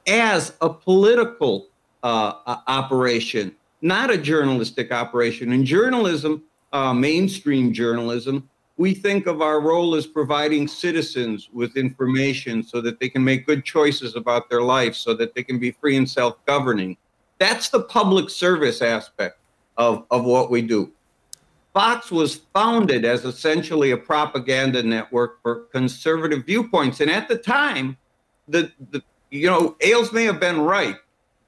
as 0.07 0.53
a 0.61 0.69
political 0.69 1.67
uh, 2.03 2.33
operation 2.67 3.55
not 3.81 4.11
a 4.11 4.17
journalistic 4.17 4.91
operation. 4.91 5.51
In 5.51 5.65
journalism, 5.65 6.43
uh, 6.71 6.93
mainstream 6.93 7.73
journalism, 7.73 8.47
we 8.77 8.93
think 8.93 9.27
of 9.27 9.41
our 9.41 9.59
role 9.59 9.95
as 9.95 10.07
providing 10.07 10.67
citizens 10.67 11.49
with 11.51 11.75
information 11.75 12.63
so 12.63 12.81
that 12.81 12.99
they 12.99 13.09
can 13.09 13.23
make 13.23 13.45
good 13.45 13.65
choices 13.65 14.15
about 14.15 14.49
their 14.49 14.61
life, 14.61 14.95
so 14.95 15.13
that 15.15 15.35
they 15.35 15.43
can 15.43 15.59
be 15.59 15.71
free 15.71 15.97
and 15.97 16.09
self 16.09 16.43
governing. 16.45 16.97
That's 17.37 17.69
the 17.69 17.81
public 17.83 18.29
service 18.29 18.81
aspect 18.81 19.39
of, 19.81 20.05
of 20.11 20.23
what 20.23 20.51
we 20.51 20.61
do. 20.61 20.91
Fox 21.73 22.11
was 22.11 22.41
founded 22.53 23.05
as 23.05 23.23
essentially 23.25 23.91
a 23.91 23.97
propaganda 23.97 24.83
network 24.83 25.41
for 25.41 25.67
conservative 25.71 26.45
viewpoints. 26.45 26.99
And 26.99 27.09
at 27.09 27.27
the 27.27 27.37
time, 27.37 27.97
the, 28.47 28.71
the 28.91 29.01
you 29.29 29.47
know, 29.47 29.75
Ailes 29.81 30.11
may 30.11 30.25
have 30.25 30.39
been 30.39 30.59
right 30.61 30.97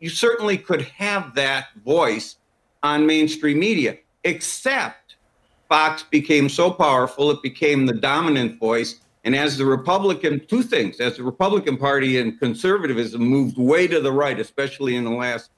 you 0.03 0.09
certainly 0.09 0.57
could 0.57 0.81
have 0.81 1.33
that 1.33 1.67
voice 1.85 2.35
on 2.83 3.05
mainstream 3.05 3.57
media, 3.57 3.97
except 4.25 5.15
Fox 5.69 6.03
became 6.03 6.49
so 6.49 6.69
powerful, 6.69 7.31
it 7.31 7.41
became 7.41 7.85
the 7.85 7.93
dominant 7.93 8.59
voice. 8.59 8.99
And 9.23 9.33
as 9.33 9.57
the 9.57 9.65
Republican, 9.65 10.45
two 10.45 10.61
things, 10.61 10.99
as 10.99 11.15
the 11.15 11.23
Republican 11.23 11.77
Party 11.77 12.19
and 12.19 12.37
conservatism 12.37 13.21
moved 13.21 13.57
way 13.57 13.87
to 13.87 14.01
the 14.01 14.11
right, 14.11 14.37
especially 14.41 14.97
in 14.97 15.05
the 15.05 15.09
last 15.09 15.51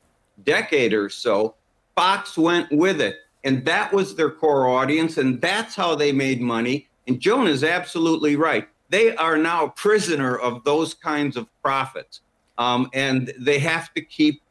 decade 0.43 0.93
or 0.93 1.09
so, 1.09 1.55
Fox 1.95 2.37
went 2.37 2.71
with 2.71 3.01
it. 3.01 3.17
And 3.43 3.63
that 3.65 3.93
was 3.93 4.15
their 4.15 4.31
core 4.31 4.67
audience. 4.67 5.17
And 5.17 5.39
that's 5.39 5.75
how 5.75 5.95
they 5.95 6.11
made 6.11 6.41
money. 6.41 6.87
And 7.07 7.19
Joan 7.19 7.47
is 7.47 7.63
absolutely 7.63 8.35
right. 8.35 8.67
They 8.89 9.15
are 9.15 9.37
now 9.37 9.69
prisoner 9.69 10.37
of 10.37 10.63
those 10.63 10.93
kinds 10.93 11.37
of 11.37 11.47
profits 11.61 12.21
um, 12.57 12.89
and 12.93 13.33
they 13.37 13.59
have 13.59 13.93
to 13.93 14.01
keep 14.01 14.41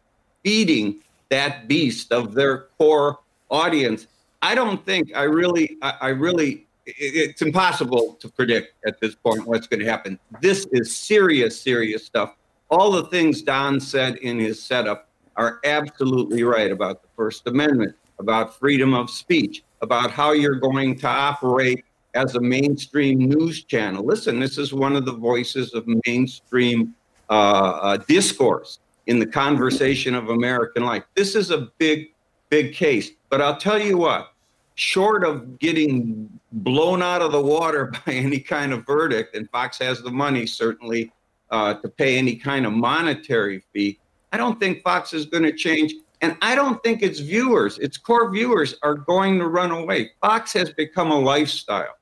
feeding 0.42 1.00
that 1.30 1.68
beast 1.68 2.12
of 2.12 2.34
their 2.34 2.66
core 2.78 3.18
audience. 3.50 4.06
I 4.42 4.54
don't 4.54 4.84
think 4.84 5.14
I 5.16 5.22
really, 5.22 5.76
I, 5.80 5.94
I 6.00 6.08
really, 6.08 6.66
it's 6.86 7.40
impossible 7.40 8.14
to 8.20 8.28
predict 8.28 8.74
at 8.86 9.00
this 9.00 9.14
point 9.14 9.46
what's 9.46 9.66
going 9.66 9.80
to 9.80 9.86
happen. 9.86 10.18
This 10.42 10.66
is 10.72 10.94
serious, 10.94 11.58
serious 11.58 12.04
stuff. 12.04 12.34
All 12.70 12.90
the 12.90 13.04
things 13.04 13.42
Don 13.42 13.80
said 13.80 14.16
in 14.16 14.38
his 14.38 14.62
setup 14.62 15.08
are 15.36 15.60
absolutely 15.64 16.42
right 16.44 16.70
about 16.70 17.02
First 17.16 17.46
Amendment, 17.46 17.94
about 18.18 18.58
freedom 18.58 18.94
of 18.94 19.10
speech, 19.10 19.62
about 19.82 20.10
how 20.10 20.32
you're 20.32 20.56
going 20.56 20.96
to 20.98 21.08
operate 21.08 21.84
as 22.14 22.36
a 22.36 22.40
mainstream 22.40 23.18
news 23.18 23.64
channel. 23.64 24.04
Listen, 24.04 24.38
this 24.38 24.56
is 24.58 24.72
one 24.72 24.94
of 24.94 25.04
the 25.04 25.12
voices 25.12 25.74
of 25.74 25.84
mainstream 26.06 26.94
uh, 27.28 27.32
uh, 27.32 27.96
discourse 28.08 28.78
in 29.06 29.18
the 29.18 29.26
conversation 29.26 30.14
of 30.14 30.30
American 30.30 30.84
life. 30.84 31.02
This 31.14 31.34
is 31.34 31.50
a 31.50 31.68
big, 31.78 32.12
big 32.50 32.72
case. 32.72 33.10
But 33.28 33.42
I'll 33.42 33.56
tell 33.56 33.80
you 33.80 33.98
what, 33.98 34.32
short 34.76 35.24
of 35.24 35.58
getting 35.58 36.28
blown 36.52 37.02
out 37.02 37.20
of 37.20 37.32
the 37.32 37.40
water 37.40 37.86
by 38.06 38.12
any 38.12 38.38
kind 38.38 38.72
of 38.72 38.86
verdict, 38.86 39.34
and 39.36 39.50
Fox 39.50 39.78
has 39.78 40.00
the 40.02 40.10
money 40.10 40.46
certainly 40.46 41.12
uh, 41.50 41.74
to 41.74 41.88
pay 41.88 42.16
any 42.16 42.36
kind 42.36 42.66
of 42.66 42.72
monetary 42.72 43.62
fee, 43.72 43.98
I 44.32 44.36
don't 44.36 44.58
think 44.58 44.82
Fox 44.82 45.12
is 45.12 45.26
going 45.26 45.44
to 45.44 45.52
change. 45.52 45.94
And 46.24 46.38
I 46.40 46.54
don't 46.54 46.82
think 46.82 47.02
its 47.02 47.20
viewers, 47.20 47.78
its 47.78 47.98
core 47.98 48.30
viewers, 48.30 48.74
are 48.82 48.94
going 48.94 49.38
to 49.38 49.46
run 49.46 49.70
away. 49.70 50.12
Fox 50.22 50.54
has 50.54 50.72
become 50.72 51.10
a 51.10 51.18
lifestyle. 51.18 51.94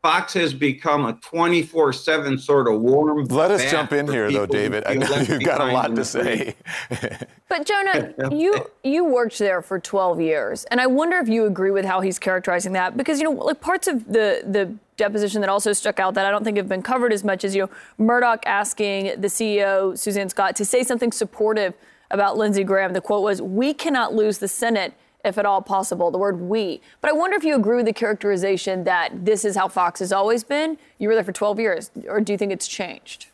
Fox 0.00 0.34
has 0.34 0.52
become 0.52 1.06
a 1.06 1.14
24 1.14 1.92
7 1.92 2.38
sort 2.38 2.68
of 2.68 2.80
warm. 2.80 3.24
Let 3.24 3.50
us 3.50 3.68
jump 3.70 3.92
in 3.92 4.06
here, 4.06 4.30
though, 4.30 4.46
David. 4.46 4.84
I 4.86 4.94
know 4.94 5.16
you've 5.16 5.42
got 5.42 5.60
a 5.60 5.72
lot 5.72 5.96
to 5.96 6.04
say. 6.04 6.54
but, 7.48 7.66
Jonah, 7.66 8.12
you, 8.30 8.70
you 8.84 9.06
worked 9.06 9.38
there 9.38 9.62
for 9.62 9.80
12 9.80 10.20
years. 10.20 10.64
And 10.64 10.80
I 10.80 10.86
wonder 10.86 11.16
if 11.16 11.28
you 11.28 11.46
agree 11.46 11.70
with 11.70 11.86
how 11.86 12.00
he's 12.00 12.18
characterizing 12.18 12.74
that. 12.74 12.96
Because, 12.96 13.18
you 13.18 13.24
know, 13.24 13.32
like 13.32 13.60
parts 13.60 13.88
of 13.88 14.04
the, 14.04 14.42
the 14.46 14.72
deposition 14.98 15.40
that 15.40 15.48
also 15.48 15.72
stuck 15.72 15.98
out 15.98 16.14
that 16.14 16.26
I 16.26 16.30
don't 16.30 16.44
think 16.44 16.58
have 16.58 16.68
been 16.68 16.82
covered 16.82 17.12
as 17.12 17.24
much 17.24 17.42
as, 17.42 17.56
you 17.56 17.62
know, 17.62 17.70
Murdoch 17.96 18.42
asking 18.46 19.20
the 19.20 19.28
CEO, 19.28 19.98
Suzanne 19.98 20.28
Scott, 20.28 20.54
to 20.56 20.66
say 20.66 20.84
something 20.84 21.12
supportive 21.12 21.72
about 22.10 22.36
Lindsey 22.36 22.64
Graham. 22.64 22.92
The 22.92 23.00
quote 23.00 23.22
was, 23.22 23.40
We 23.42 23.74
cannot 23.74 24.14
lose 24.14 24.38
the 24.38 24.48
Senate 24.48 24.94
if 25.24 25.38
at 25.38 25.46
all 25.46 25.62
possible, 25.62 26.10
the 26.10 26.18
word 26.18 26.40
we. 26.40 26.80
But 27.00 27.10
I 27.10 27.14
wonder 27.14 27.36
if 27.36 27.44
you 27.44 27.56
agree 27.56 27.76
with 27.76 27.86
the 27.86 27.92
characterization 27.92 28.84
that 28.84 29.24
this 29.24 29.44
is 29.44 29.56
how 29.56 29.68
Fox 29.68 30.00
has 30.00 30.12
always 30.12 30.44
been. 30.44 30.76
You 30.98 31.08
were 31.08 31.14
there 31.14 31.24
for 31.24 31.32
12 31.32 31.58
years, 31.58 31.90
or 32.08 32.20
do 32.20 32.32
you 32.32 32.38
think 32.38 32.52
it's 32.52 32.68
changed? 32.68 33.28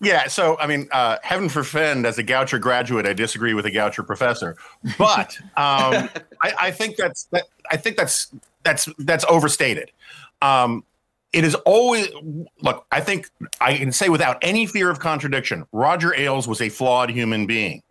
Yeah, 0.00 0.26
so 0.28 0.58
I 0.58 0.66
mean, 0.66 0.88
uh, 0.92 1.18
heaven 1.22 1.48
forfend, 1.48 2.04
as 2.04 2.18
a 2.18 2.24
Goucher 2.24 2.60
graduate, 2.60 3.06
I 3.06 3.14
disagree 3.14 3.54
with 3.54 3.64
a 3.64 3.70
Goucher 3.70 4.06
professor, 4.06 4.56
but 4.98 5.38
um, 5.56 6.10
I, 6.42 6.52
I, 6.60 6.70
think 6.70 6.96
that's 6.96 7.24
that, 7.24 7.44
I 7.70 7.78
think 7.78 7.96
that's 7.96 8.30
that's 8.62 8.88
that's 8.98 9.24
overstated. 9.26 9.90
Um, 10.42 10.84
it 11.36 11.44
is 11.44 11.54
always 11.66 12.08
look. 12.62 12.86
I 12.90 13.02
think 13.02 13.28
I 13.60 13.76
can 13.76 13.92
say 13.92 14.08
without 14.08 14.38
any 14.40 14.64
fear 14.64 14.88
of 14.88 15.00
contradiction, 15.00 15.66
Roger 15.70 16.14
Ailes 16.14 16.48
was 16.48 16.62
a 16.62 16.70
flawed 16.70 17.10
human 17.10 17.44
being. 17.44 17.82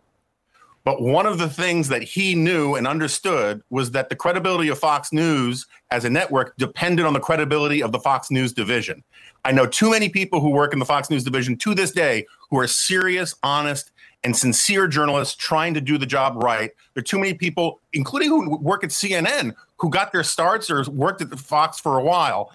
But 0.82 1.00
one 1.00 1.26
of 1.26 1.38
the 1.38 1.48
things 1.48 1.86
that 1.88 2.02
he 2.02 2.34
knew 2.34 2.74
and 2.74 2.88
understood 2.88 3.62
was 3.70 3.92
that 3.92 4.08
the 4.08 4.16
credibility 4.16 4.68
of 4.68 4.80
Fox 4.80 5.12
News 5.12 5.64
as 5.92 6.04
a 6.04 6.10
network 6.10 6.56
depended 6.56 7.06
on 7.06 7.12
the 7.12 7.20
credibility 7.20 7.84
of 7.84 7.92
the 7.92 8.00
Fox 8.00 8.32
News 8.32 8.52
division. 8.52 9.04
I 9.44 9.52
know 9.52 9.66
too 9.66 9.92
many 9.92 10.08
people 10.08 10.40
who 10.40 10.50
work 10.50 10.72
in 10.72 10.80
the 10.80 10.84
Fox 10.84 11.08
News 11.08 11.22
division 11.22 11.56
to 11.58 11.72
this 11.72 11.92
day 11.92 12.26
who 12.50 12.58
are 12.58 12.66
serious, 12.66 13.32
honest, 13.44 13.92
and 14.24 14.36
sincere 14.36 14.88
journalists 14.88 15.36
trying 15.36 15.72
to 15.74 15.80
do 15.80 15.98
the 15.98 16.06
job 16.06 16.42
right. 16.42 16.72
There 16.94 17.00
are 17.00 17.04
too 17.04 17.20
many 17.20 17.34
people, 17.34 17.80
including 17.92 18.28
who 18.28 18.56
work 18.56 18.82
at 18.82 18.90
CNN, 18.90 19.54
who 19.76 19.88
got 19.88 20.10
their 20.10 20.24
starts 20.24 20.68
or 20.68 20.82
worked 20.90 21.22
at 21.22 21.30
the 21.30 21.36
Fox 21.36 21.78
for 21.78 21.96
a 21.96 22.02
while 22.02 22.50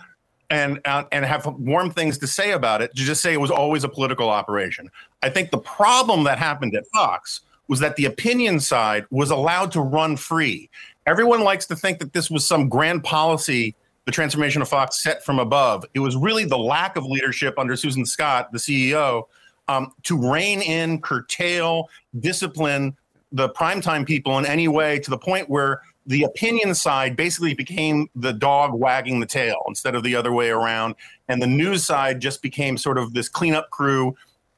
and 0.52 0.80
uh, 0.86 1.06
and 1.12 1.26
have 1.26 1.48
warm 1.58 1.90
things 1.90 2.18
to 2.20 2.28
say 2.28 2.52
about 2.52 2.82
it 2.82 2.94
to 2.96 3.04
just 3.04 3.22
say 3.22 3.34
it 3.34 3.42
was 3.42 3.50
always 3.50 3.84
a 3.84 3.90
political 3.90 4.30
operation. 4.30 4.90
I 5.24 5.30
think 5.30 5.50
the 5.50 5.58
problem 5.58 6.26
that 6.26 6.38
happened 6.38 6.76
at 6.76 6.86
Fox 6.94 7.42
was 7.68 7.80
that 7.80 7.96
the 7.96 8.06
opinion 8.06 8.60
side 8.60 9.06
was 9.10 9.32
allowed 9.32 9.72
to 9.72 9.82
run 9.82 10.18
free. 10.18 10.70
Everyone 11.08 11.42
likes 11.42 11.66
to 11.68 11.76
think 11.76 12.00
that 12.00 12.14
this 12.14 12.30
was 12.30 12.46
some 12.46 12.70
grand 12.70 13.04
policy 13.04 13.76
the 14.06 14.12
transformation 14.12 14.62
of 14.62 14.68
Fox 14.68 15.04
set 15.04 15.24
from 15.24 15.38
above. 15.40 15.86
It 15.94 16.00
was 16.00 16.16
really 16.16 16.44
the 16.44 16.58
lack 16.58 16.98
of 16.98 17.06
leadership 17.06 17.60
under 17.60 17.76
Susan 17.76 18.04
Scott, 18.04 18.52
the 18.52 18.58
CEO, 18.58 19.26
um, 19.68 19.94
to 20.04 20.18
rein 20.18 20.62
in, 20.62 21.00
curtail, 21.02 21.88
discipline 22.20 22.98
the 23.32 23.50
primetime 23.50 24.06
people 24.06 24.38
in 24.40 24.46
any 24.46 24.68
way 24.68 25.00
to 25.00 25.10
the 25.10 25.18
point 25.18 25.50
where 25.50 25.82
the 26.06 26.24
opinion 26.24 26.74
side 26.74 27.16
basically 27.16 27.54
became 27.54 28.10
the 28.16 28.34
dog 28.34 28.74
wagging 28.74 29.20
the 29.20 29.26
tail 29.26 29.62
instead 29.68 29.96
of 29.96 30.04
the 30.04 30.16
other 30.16 30.32
way 30.32 30.50
around. 30.50 30.96
And 31.28 31.42
the 31.42 31.48
news 31.48 31.86
side 31.86 32.20
just 32.20 32.42
became 32.42 32.78
sort 32.78 32.98
of 32.98 33.14
this 33.14 33.30
cleanup 33.30 33.70
crew 33.70 34.16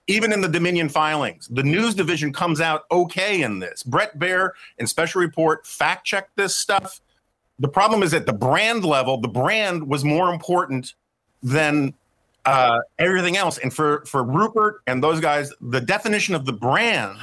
even 0.08 0.34
in 0.34 0.42
the 0.42 0.48
Dominion 0.48 0.90
filings, 0.90 1.48
the 1.48 1.64
news 1.64 1.96
division 1.96 2.34
comes 2.34 2.60
out 2.60 2.84
okay 2.92 3.42
in 3.42 3.60
this. 3.60 3.84
Bret 3.84 4.18
Baier 4.20 4.52
and 4.78 4.90
Special 4.90 5.22
Report 5.22 5.66
fact 5.66 6.06
check 6.06 6.30
this 6.36 6.56
stuff. 6.58 7.00
The 7.60 7.70
problem 7.70 8.04
is 8.04 8.14
at 8.14 8.26
the 8.26 8.34
brand 8.34 8.84
level, 8.84 9.18
the 9.18 9.30
brand 9.30 9.88
was 9.88 10.04
more 10.04 10.34
important 10.34 10.94
than 11.42 11.94
uh, 12.46 12.80
everything 13.00 13.38
else. 13.38 13.58
And 13.60 13.74
for 13.74 14.04
for 14.06 14.24
Rupert 14.24 14.82
and 14.88 15.02
those 15.02 15.22
guys, 15.22 15.54
the 15.62 15.80
definition 15.80 16.36
of 16.36 16.46
the 16.46 16.54
brand 16.54 17.18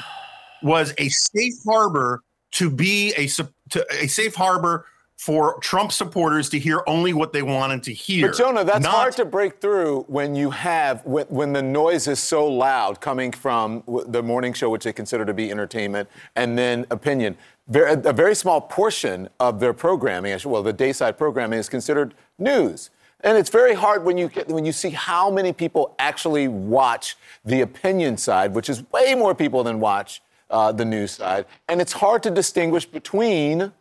was 0.63 0.95
a 0.97 1.09
safe 1.09 1.55
harbor 1.67 2.23
to 2.53 2.71
be 2.71 3.13
a 3.17 3.27
to, 3.71 3.87
a 3.91 4.07
safe 4.07 4.35
harbor 4.35 4.87
for 5.17 5.59
Trump 5.61 5.93
supporters 5.93 6.49
to 6.49 6.59
hear 6.59 6.83
only 6.87 7.13
what 7.13 7.35
they 7.35 7.43
wanted 7.43 7.83
to 7.83 7.93
hear. 7.93 8.29
But 8.29 8.39
Jonah, 8.39 8.65
that's 8.65 8.83
not- 8.83 8.95
hard 8.95 9.13
to 9.17 9.27
break 9.27 9.61
through 9.61 10.05
when 10.09 10.35
you 10.35 10.51
have 10.51 11.05
when, 11.05 11.27
when 11.27 11.53
the 11.53 11.63
noise 11.63 12.09
is 12.09 12.19
so 12.21 12.47
loud 12.47 13.03
coming 13.03 13.31
from 13.31 13.85
the 14.07 14.23
morning 14.23 14.55
show, 14.55 14.71
which 14.71 14.85
they 14.85 14.95
consider 14.95 15.27
to 15.27 15.35
be 15.35 15.51
entertainment, 15.51 16.09
and 16.37 16.57
then 16.57 16.87
opinion. 16.91 17.37
A 17.73 18.13
very 18.13 18.35
small 18.35 18.61
portion 18.61 19.29
of 19.39 19.61
their 19.61 19.73
programming, 19.73 20.37
well, 20.45 20.63
the 20.63 20.73
dayside 20.73 21.17
programming, 21.17 21.59
is 21.59 21.69
considered 21.69 22.15
news. 22.37 22.91
And 23.21 23.37
it's 23.37 23.51
very 23.51 23.75
hard 23.75 24.05
when 24.05 24.17
you 24.17 24.29
get, 24.29 24.49
when 24.49 24.65
you 24.65 24.73
see 24.73 24.91
how 24.91 25.31
many 25.31 25.53
people 25.53 25.95
actually 25.99 26.49
watch 26.49 27.17
the 27.45 27.61
opinion 27.61 28.17
side, 28.17 28.55
which 28.55 28.71
is 28.71 28.83
way 28.91 29.15
more 29.15 29.35
people 29.35 29.63
than 29.63 29.79
watch 29.79 30.23
uh, 30.51 30.73
the 30.73 30.85
news 30.85 31.13
side. 31.13 31.47
And 31.69 31.81
it's 31.81 31.93
hard 31.93 32.23
to 32.25 32.31
distinguish 32.31 32.85
between 32.85 33.73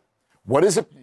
what 0.46 0.64
is 0.64 0.78
opinion 0.78 1.00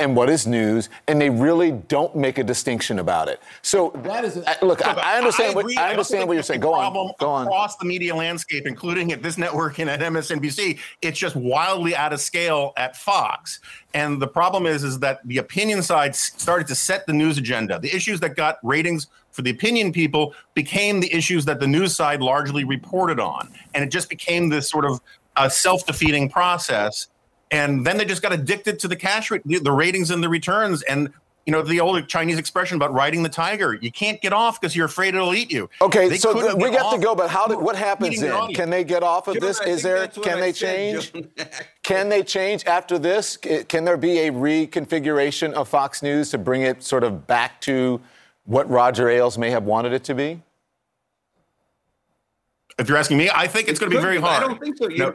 and 0.00 0.16
what 0.16 0.28
is 0.28 0.44
news, 0.44 0.88
and 1.06 1.20
they 1.20 1.30
really 1.30 1.70
don't 1.70 2.16
make 2.16 2.38
a 2.38 2.42
distinction 2.42 2.98
about 2.98 3.28
it. 3.28 3.40
So 3.62 3.92
that 4.02 4.24
is 4.24 4.38
uh, 4.38 4.54
look. 4.60 4.84
I, 4.84 4.92
I 4.92 5.18
understand. 5.18 5.56
agree. 5.56 5.74
what, 5.74 5.84
I 5.84 5.90
understand 5.90 6.26
what 6.26 6.34
you're 6.34 6.42
saying. 6.42 6.60
Go 6.60 6.74
on. 6.74 7.12
Go 7.20 7.28
on. 7.28 7.46
Across 7.46 7.76
the 7.76 7.84
media 7.84 8.14
landscape, 8.14 8.66
including 8.66 9.12
at 9.12 9.22
this 9.22 9.38
network 9.38 9.78
and 9.78 9.88
at 9.88 10.00
MSNBC, 10.00 10.80
it's 11.00 11.18
just 11.18 11.36
wildly 11.36 11.94
out 11.94 12.12
of 12.12 12.20
scale 12.20 12.72
at 12.76 12.96
Fox. 12.96 13.60
And 13.94 14.20
the 14.20 14.26
problem 14.26 14.66
is, 14.66 14.82
is 14.82 14.98
that 14.98 15.20
the 15.26 15.38
opinion 15.38 15.80
side 15.80 16.16
started 16.16 16.66
to 16.66 16.74
set 16.74 17.06
the 17.06 17.12
news 17.12 17.38
agenda. 17.38 17.78
The 17.78 17.94
issues 17.94 18.18
that 18.20 18.34
got 18.34 18.58
ratings 18.64 19.06
for 19.34 19.42
the 19.42 19.50
opinion 19.50 19.92
people 19.92 20.32
became 20.54 21.00
the 21.00 21.12
issues 21.12 21.44
that 21.44 21.58
the 21.58 21.66
news 21.66 21.94
side 21.94 22.20
largely 22.22 22.62
reported 22.62 23.18
on, 23.18 23.52
and 23.74 23.84
it 23.84 23.88
just 23.88 24.08
became 24.08 24.48
this 24.48 24.70
sort 24.70 24.84
of 24.84 25.00
uh, 25.34 25.48
self-defeating 25.48 26.30
process. 26.30 27.08
And 27.50 27.84
then 27.84 27.96
they 27.96 28.04
just 28.04 28.22
got 28.22 28.32
addicted 28.32 28.78
to 28.78 28.88
the 28.88 28.96
cash, 28.96 29.30
rate, 29.30 29.42
the, 29.44 29.58
the 29.58 29.72
ratings 29.72 30.12
and 30.12 30.22
the 30.22 30.28
returns, 30.28 30.82
and 30.82 31.12
you 31.46 31.52
know 31.52 31.62
the 31.62 31.80
old 31.80 32.08
Chinese 32.08 32.38
expression 32.38 32.76
about 32.76 32.92
riding 32.94 33.22
the 33.22 33.28
tiger. 33.28 33.74
You 33.74 33.90
can't 33.90 34.20
get 34.22 34.32
off 34.32 34.60
because 34.60 34.74
you're 34.74 34.86
afraid 34.86 35.14
it'll 35.14 35.34
eat 35.34 35.50
you. 35.50 35.68
Okay, 35.82 36.08
They 36.08 36.16
so 36.16 36.32
th- 36.32 36.54
we 36.54 36.70
got 36.70 36.92
to 36.92 36.98
go, 36.98 37.14
but 37.14 37.28
how? 37.28 37.46
Do, 37.46 37.58
what 37.58 37.76
happens 37.76 38.20
then? 38.20 38.32
audience. 38.32 38.56
Can 38.56 38.70
they 38.70 38.84
get 38.84 39.02
off 39.02 39.28
of 39.28 39.34
John, 39.34 39.42
this? 39.42 39.60
I 39.60 39.64
Is 39.66 39.82
there? 39.82 40.06
Can 40.08 40.38
I 40.38 40.40
they 40.40 40.52
said, 40.52 40.74
change? 40.74 41.12
Can 41.82 42.08
they 42.08 42.22
change 42.22 42.64
after 42.66 42.98
this? 42.98 43.36
Can 43.36 43.84
there 43.84 43.96
be 43.96 44.20
a 44.20 44.30
reconfiguration 44.30 45.52
of 45.52 45.68
Fox 45.68 46.02
News 46.02 46.30
to 46.30 46.38
bring 46.38 46.62
it 46.62 46.82
sort 46.82 47.04
of 47.04 47.26
back 47.26 47.60
to 47.62 48.00
what 48.44 48.68
Roger 48.68 49.08
Ailes 49.08 49.38
may 49.38 49.50
have 49.50 49.64
wanted 49.64 49.92
it 49.92 50.04
to 50.04 50.14
be? 50.14 50.42
If 52.78 52.88
you're 52.88 52.98
asking 52.98 53.18
me, 53.18 53.30
I 53.32 53.46
think 53.46 53.68
it's 53.68 53.78
going 53.78 53.90
to 53.90 53.96
be 53.96 54.02
very 54.02 54.20
hard. 54.20 54.42
I 54.42 54.46
don't 54.46 54.60
think 54.60 54.76
so. 54.76 54.88
You- 54.88 54.98
No, 54.98 55.14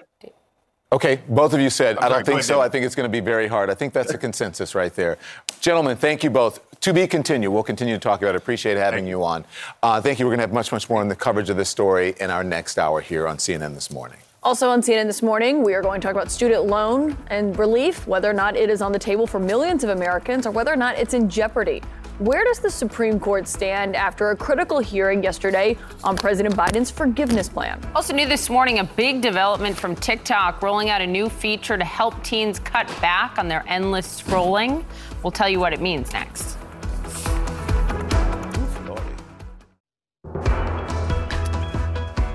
Okay, 0.92 1.20
both 1.28 1.54
of 1.54 1.60
you 1.60 1.70
said, 1.70 1.98
I 2.00 2.02
sorry, 2.08 2.14
don't 2.14 2.26
think 2.26 2.42
so. 2.44 2.56
David. 2.56 2.66
I 2.66 2.70
think 2.70 2.86
it's 2.88 2.96
going 2.96 3.06
to 3.08 3.12
be 3.12 3.20
very 3.20 3.46
hard. 3.48 3.70
I 3.70 3.76
think 3.76 3.94
that's 3.94 4.12
a 4.12 4.18
consensus 4.18 4.74
right 4.74 4.92
there. 4.96 5.20
Gentlemen, 5.62 5.96
thank 5.98 6.24
you 6.24 6.32
both. 6.32 6.60
To 6.82 6.94
be 6.94 7.06
continued. 7.06 7.52
We'll 7.52 7.62
continue 7.62 7.94
to 7.94 8.00
talk 8.00 8.24
about 8.24 8.34
it. 8.34 8.38
Appreciate 8.40 8.76
having 8.76 9.06
you 9.06 9.24
on. 9.24 9.46
Uh, 9.84 10.02
thank 10.02 10.18
you. 10.18 10.26
We're 10.26 10.32
going 10.32 10.40
to 10.40 10.44
have 10.44 10.54
much, 10.54 10.72
much 10.72 10.90
more 10.90 11.00
on 11.02 11.08
the 11.08 11.16
coverage 11.16 11.52
of 11.52 11.58
this 11.58 11.70
story 11.70 12.16
in 12.20 12.32
our 12.32 12.44
next 12.44 12.80
hour 12.80 13.02
here 13.02 13.28
on 13.28 13.38
CNN 13.38 13.76
This 13.76 13.92
Morning. 13.92 14.18
Also 14.42 14.68
on 14.70 14.82
CNN 14.82 15.06
this 15.06 15.22
morning, 15.22 15.62
we 15.64 15.76
are 15.76 15.82
going 15.84 16.02
to 16.02 16.08
talk 16.08 16.16
about 16.16 16.32
student 16.32 16.66
loan 16.66 17.16
and 17.28 17.60
relief, 17.60 18.08
whether 18.08 18.28
or 18.30 18.34
not 18.34 18.56
it 18.56 18.70
is 18.72 18.82
on 18.82 18.92
the 18.92 18.98
table 18.98 19.28
for 19.28 19.38
millions 19.40 19.84
of 19.84 19.90
Americans 19.92 20.48
or 20.48 20.52
whether 20.52 20.72
or 20.74 20.78
not 20.78 20.98
it's 20.98 21.14
in 21.14 21.30
jeopardy. 21.30 21.84
Where 22.20 22.44
does 22.44 22.60
the 22.60 22.70
Supreme 22.70 23.18
Court 23.18 23.48
stand 23.48 23.96
after 23.96 24.32
a 24.32 24.36
critical 24.36 24.80
hearing 24.80 25.24
yesterday 25.24 25.78
on 26.04 26.18
President 26.18 26.54
Biden's 26.54 26.92
forgiveness 26.92 27.48
plan? 27.48 27.80
Also, 27.96 28.14
new 28.14 28.28
this 28.28 28.50
morning, 28.50 28.80
a 28.80 28.84
big 28.84 29.22
development 29.22 29.78
from 29.78 29.96
TikTok 29.96 30.62
rolling 30.62 30.90
out 30.90 31.00
a 31.00 31.08
new 31.08 31.30
feature 31.30 31.78
to 31.78 31.86
help 31.86 32.22
teens 32.22 32.60
cut 32.60 32.88
back 33.00 33.40
on 33.40 33.48
their 33.48 33.64
endless 33.68 34.22
scrolling. 34.22 34.84
We'll 35.24 35.32
tell 35.32 35.48
you 35.48 35.62
what 35.62 35.72
it 35.72 35.80
means 35.80 36.12
next. 36.12 36.59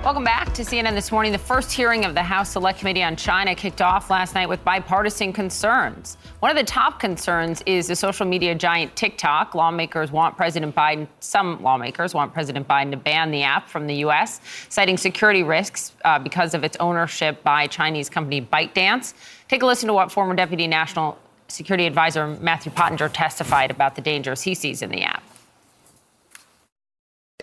Welcome 0.05 0.25
back 0.25 0.53
to 0.53 0.63
CNN 0.63 0.93
this 0.93 1.11
morning. 1.11 1.33
The 1.33 1.39
first 1.39 1.73
hearing 1.73 2.05
of 2.05 2.13
the 2.13 2.23
House 2.23 2.51
Select 2.51 2.79
Committee 2.79 3.03
on 3.03 3.17
China 3.17 3.55
kicked 3.55 3.81
off 3.81 4.11
last 4.11 4.35
night 4.35 4.47
with 4.47 4.63
bipartisan 4.63 5.33
concerns. 5.33 6.19
One 6.41 6.51
of 6.51 6.59
the 6.59 6.63
top 6.63 7.01
concerns 7.01 7.63
is 7.65 7.87
the 7.87 7.97
social 7.97 8.27
media 8.27 8.55
giant 8.55 8.95
TikTok. 8.97 9.55
Lawmakers 9.55 10.13
want 10.13 10.37
President 10.37 10.75
Biden, 10.75 11.09
some 11.21 11.63
lawmakers 11.63 12.13
want 12.13 12.35
President 12.35 12.69
Biden 12.69 12.91
to 12.91 12.99
ban 12.99 13.31
the 13.31 13.45
app 13.45 13.67
from 13.71 13.87
the 13.87 13.95
U.S., 13.95 14.43
citing 14.69 14.99
security 14.99 15.43
risks 15.43 15.93
uh, 16.05 16.19
because 16.19 16.53
of 16.53 16.65
its 16.65 16.77
ownership 16.81 17.43
by 17.43 17.67
Chinese 17.67 18.11
company 18.11 18.43
ByteDance. 18.43 19.15
Take 19.49 19.63
a 19.63 19.67
listen 19.67 19.87
to 19.87 19.95
what 19.95 20.13
former 20.13 20.35
Deputy 20.35 20.67
National 20.67 21.19
Security 21.49 21.87
Advisor 21.87 22.27
Matthew 22.43 22.73
Pottinger 22.73 23.09
testified 23.09 23.71
about 23.71 23.95
the 23.95 24.03
dangers 24.03 24.43
he 24.43 24.55
sees 24.55 24.83
in 24.83 24.91
the 24.91 25.03
app. 25.03 25.23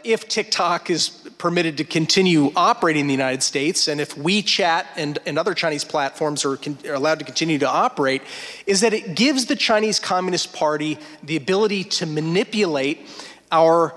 if 0.04 0.28
TikTok 0.28 0.90
is 0.90 1.21
permitted 1.42 1.76
to 1.76 1.84
continue 1.84 2.52
operating 2.56 3.00
in 3.02 3.08
the 3.08 3.14
United 3.14 3.42
States, 3.42 3.88
and 3.88 4.00
if 4.00 4.14
WeChat 4.14 4.86
and, 4.96 5.18
and 5.26 5.40
other 5.40 5.56
Chinese 5.56 5.84
platforms 5.84 6.46
are, 6.46 6.56
con- 6.56 6.78
are 6.88 6.94
allowed 6.94 7.18
to 7.18 7.26
continue 7.26 7.58
to 7.58 7.68
operate, 7.68 8.22
is 8.68 8.82
that 8.82 8.94
it 8.94 9.16
gives 9.16 9.48
the 9.48 9.56
Chinese 9.56 10.00
Communist 10.00 10.54
Party 10.54 11.00
the 11.24 11.36
ability 11.36 11.84
to 11.84 12.06
manipulate 12.06 13.08
our 13.52 13.96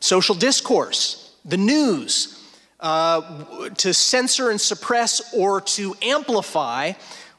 social 0.00 0.34
discourse, 0.34 1.36
the 1.44 1.56
news, 1.56 2.44
uh, 2.80 3.68
to 3.76 3.94
censor 3.94 4.50
and 4.50 4.60
suppress 4.60 5.32
or 5.32 5.60
to 5.60 5.94
amplify 6.02 6.90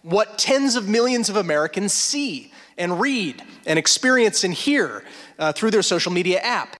what 0.01 0.37
tens 0.37 0.77
of 0.77 0.87
millions 0.87 1.27
of 1.27 1.35
Americans 1.35 1.91
see 1.91 2.53
and 2.77 3.01
read 3.01 3.43
and 3.65 3.77
experience 3.77 4.45
and 4.45 4.53
hear 4.53 5.03
uh, 5.37 5.51
through 5.51 5.71
their 5.71 5.81
social 5.81 6.13
media 6.13 6.39
app. 6.39 6.77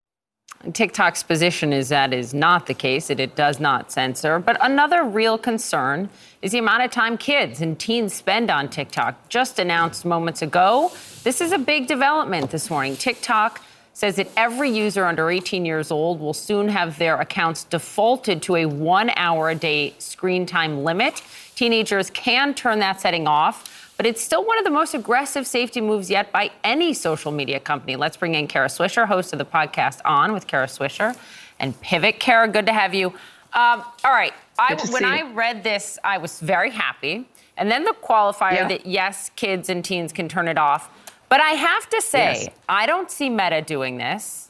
TikTok's 0.74 1.24
position 1.24 1.72
is 1.74 1.90
that 1.90 2.14
is 2.14 2.34
not 2.34 2.66
the 2.66 2.74
case, 2.74 3.08
that 3.08 3.20
it 3.20 3.36
does 3.36 3.60
not 3.60 3.92
censor. 3.92 4.40
But 4.40 4.58
another 4.62 5.04
real 5.04 5.38
concern 5.38 6.10
is 6.42 6.52
the 6.52 6.60
amount 6.60 6.84
of 6.84 6.92
time 6.92 7.18
kids 7.18 7.62
and 7.62 7.80
teens 7.80 8.14
spend 8.14 8.50
on 8.50 8.70
TikTok. 8.70 9.30
Just 9.30 9.60
announced 9.60 10.06
moments 10.06 10.42
ago, 10.42 10.92
this 11.24 11.42
is 11.42 11.52
a 11.52 11.58
big 11.58 11.88
development 11.88 12.52
this 12.52 12.70
morning. 12.70 12.96
TikTok 12.96 13.62
says 13.94 14.18
that 14.18 14.30
every 14.36 14.70
user 14.70 15.06
under 15.06 15.32
18 15.32 15.66
years 15.66 15.90
old 15.90 16.20
will 16.20 16.34
soon 16.34 16.68
have 16.68 16.98
their 17.00 17.20
accounts 17.22 17.64
defaulted 17.64 18.42
to 18.42 18.58
a 18.58 18.66
one 18.66 19.10
hour 19.16 19.50
a 19.50 19.56
day 19.56 19.96
screen 20.00 20.46
time 20.46 20.84
limit. 20.84 21.22
Teenagers 21.56 22.10
can 22.10 22.54
turn 22.54 22.80
that 22.80 23.00
setting 23.00 23.26
off. 23.26 23.85
But 23.98 24.06
it's 24.06 24.22
still 24.22 24.44
one 24.46 24.58
of 24.58 24.64
the 24.66 24.72
most 24.72 24.94
aggressive 24.94 25.48
safety 25.48 25.80
moves 25.82 26.10
yet 26.10 26.32
by 26.32 26.52
any 26.64 26.94
social 26.94 27.32
media 27.32 27.60
company. 27.60 27.96
Let's 27.96 28.18
bring 28.18 28.36
in 28.36 28.48
Kara 28.48 28.68
Swisher, 28.68 29.08
host 29.08 29.32
of 29.34 29.40
the 29.40 29.46
podcast 29.46 30.02
On 30.04 30.34
with 30.34 30.48
Kara 30.48 30.68
Swisher, 30.68 31.18
and 31.60 31.80
Pivot. 31.82 32.20
Kara, 32.20 32.48
good 32.48 32.66
to 32.66 32.74
have 32.74 32.94
you. 32.94 33.08
Um, 33.54 33.84
all 34.04 34.12
right, 34.12 34.34
I, 34.60 34.76
when 34.90 35.06
I 35.06 35.22
read 35.32 35.64
this, 35.64 35.98
I 36.04 36.18
was 36.18 36.42
very 36.42 36.72
happy. 36.72 37.26
And 37.58 37.72
then 37.72 37.86
the 37.86 37.96
qualifier 38.04 38.52
Yeah. 38.56 38.68
that 38.68 38.86
yes, 38.86 39.32
kids 39.38 39.70
and 39.70 39.84
teens 39.84 40.12
can 40.12 40.28
turn 40.28 40.50
it 40.50 40.58
off. 40.58 40.90
But 41.30 41.40
I 41.40 41.52
have 41.52 41.90
to 41.90 42.02
say, 42.02 42.34
Yes. 42.44 42.50
I 42.68 42.86
don't 42.86 43.10
see 43.10 43.30
Meta 43.30 43.62
doing 43.62 43.98
this. 43.98 44.50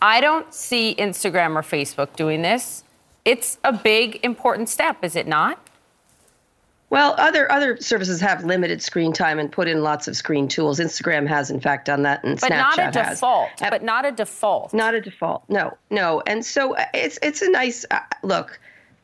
I 0.00 0.20
don't 0.20 0.52
see 0.54 0.94
Instagram 0.98 1.56
or 1.56 1.62
Facebook 1.62 2.16
doing 2.16 2.42
this. 2.42 2.84
It's 3.24 3.58
a 3.64 3.72
big, 3.72 4.20
important 4.24 4.68
step, 4.70 5.04
is 5.04 5.14
it 5.14 5.26
not? 5.26 5.58
Well, 6.90 7.14
other 7.18 7.50
other 7.52 7.76
services 7.78 8.20
have 8.22 8.44
limited 8.44 8.80
screen 8.80 9.12
time 9.12 9.38
and 9.38 9.52
put 9.52 9.68
in 9.68 9.82
lots 9.82 10.08
of 10.08 10.16
screen 10.16 10.48
tools. 10.48 10.80
Instagram 10.80 11.26
has, 11.26 11.50
in 11.50 11.60
fact, 11.60 11.84
done 11.84 12.02
that, 12.02 12.24
and 12.24 12.40
But 12.40 12.50
Snapchat 12.50 12.76
not 12.76 12.78
a 12.96 13.02
has. 13.02 13.16
default. 13.18 13.50
But 13.60 13.82
not 13.82 14.06
a 14.06 14.12
default. 14.12 14.72
Not 14.72 14.94
a 14.94 15.00
default. 15.00 15.44
No, 15.48 15.76
no. 15.90 16.22
And 16.26 16.44
so 16.44 16.76
uh, 16.76 16.86
it's 16.94 17.18
it's 17.22 17.42
a 17.42 17.50
nice 17.50 17.84
uh, 17.90 17.98
look. 18.22 18.58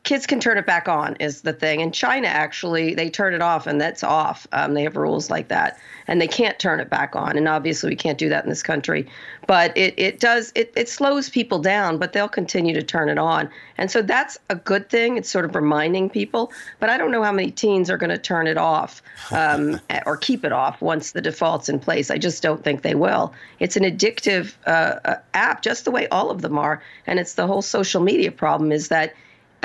Kids 0.05 0.27
can 0.27 0.39
turn 0.39 0.59
it 0.59 0.67
back 0.67 0.87
on 0.87 1.15
is 1.15 1.41
the 1.41 1.51
thing. 1.51 1.79
In 1.79 1.91
China, 1.91 2.27
actually, 2.27 2.93
they 2.93 3.09
turn 3.09 3.33
it 3.33 3.41
off 3.41 3.65
and 3.65 3.81
that's 3.81 4.03
off. 4.03 4.45
Um, 4.51 4.75
they 4.75 4.83
have 4.83 4.95
rules 4.95 5.31
like 5.31 5.47
that, 5.47 5.79
and 6.07 6.21
they 6.21 6.27
can't 6.27 6.59
turn 6.59 6.79
it 6.79 6.91
back 6.91 7.15
on. 7.15 7.35
And 7.35 7.47
obviously, 7.47 7.89
we 7.89 7.95
can't 7.95 8.19
do 8.19 8.29
that 8.29 8.43
in 8.43 8.49
this 8.49 8.61
country. 8.61 9.07
But 9.47 9.75
it 9.75 9.95
it 9.97 10.19
does 10.19 10.51
it 10.53 10.71
it 10.75 10.89
slows 10.89 11.31
people 11.31 11.57
down, 11.57 11.97
but 11.97 12.13
they'll 12.13 12.29
continue 12.29 12.75
to 12.75 12.83
turn 12.83 13.09
it 13.09 13.17
on. 13.17 13.49
And 13.79 13.89
so 13.89 14.03
that's 14.03 14.37
a 14.51 14.55
good 14.55 14.91
thing. 14.91 15.17
It's 15.17 15.29
sort 15.29 15.43
of 15.43 15.55
reminding 15.55 16.11
people. 16.11 16.51
But 16.79 16.91
I 16.91 16.97
don't 16.99 17.09
know 17.09 17.23
how 17.23 17.31
many 17.31 17.49
teens 17.49 17.89
are 17.89 17.97
going 17.97 18.11
to 18.11 18.19
turn 18.19 18.45
it 18.45 18.57
off 18.57 19.01
um, 19.31 19.81
or 20.05 20.17
keep 20.17 20.45
it 20.45 20.51
off 20.51 20.81
once 20.83 21.13
the 21.13 21.21
default's 21.21 21.67
in 21.67 21.79
place. 21.79 22.11
I 22.11 22.19
just 22.19 22.43
don't 22.43 22.63
think 22.63 22.83
they 22.83 22.95
will. 22.95 23.33
It's 23.59 23.75
an 23.75 23.83
addictive 23.83 24.53
uh, 24.67 24.99
uh, 25.03 25.15
app, 25.33 25.63
just 25.63 25.83
the 25.83 25.91
way 25.91 26.07
all 26.09 26.29
of 26.29 26.43
them 26.43 26.59
are. 26.59 26.79
And 27.07 27.17
it's 27.17 27.33
the 27.33 27.47
whole 27.47 27.63
social 27.63 28.03
media 28.03 28.31
problem 28.31 28.71
is 28.71 28.89
that 28.89 29.15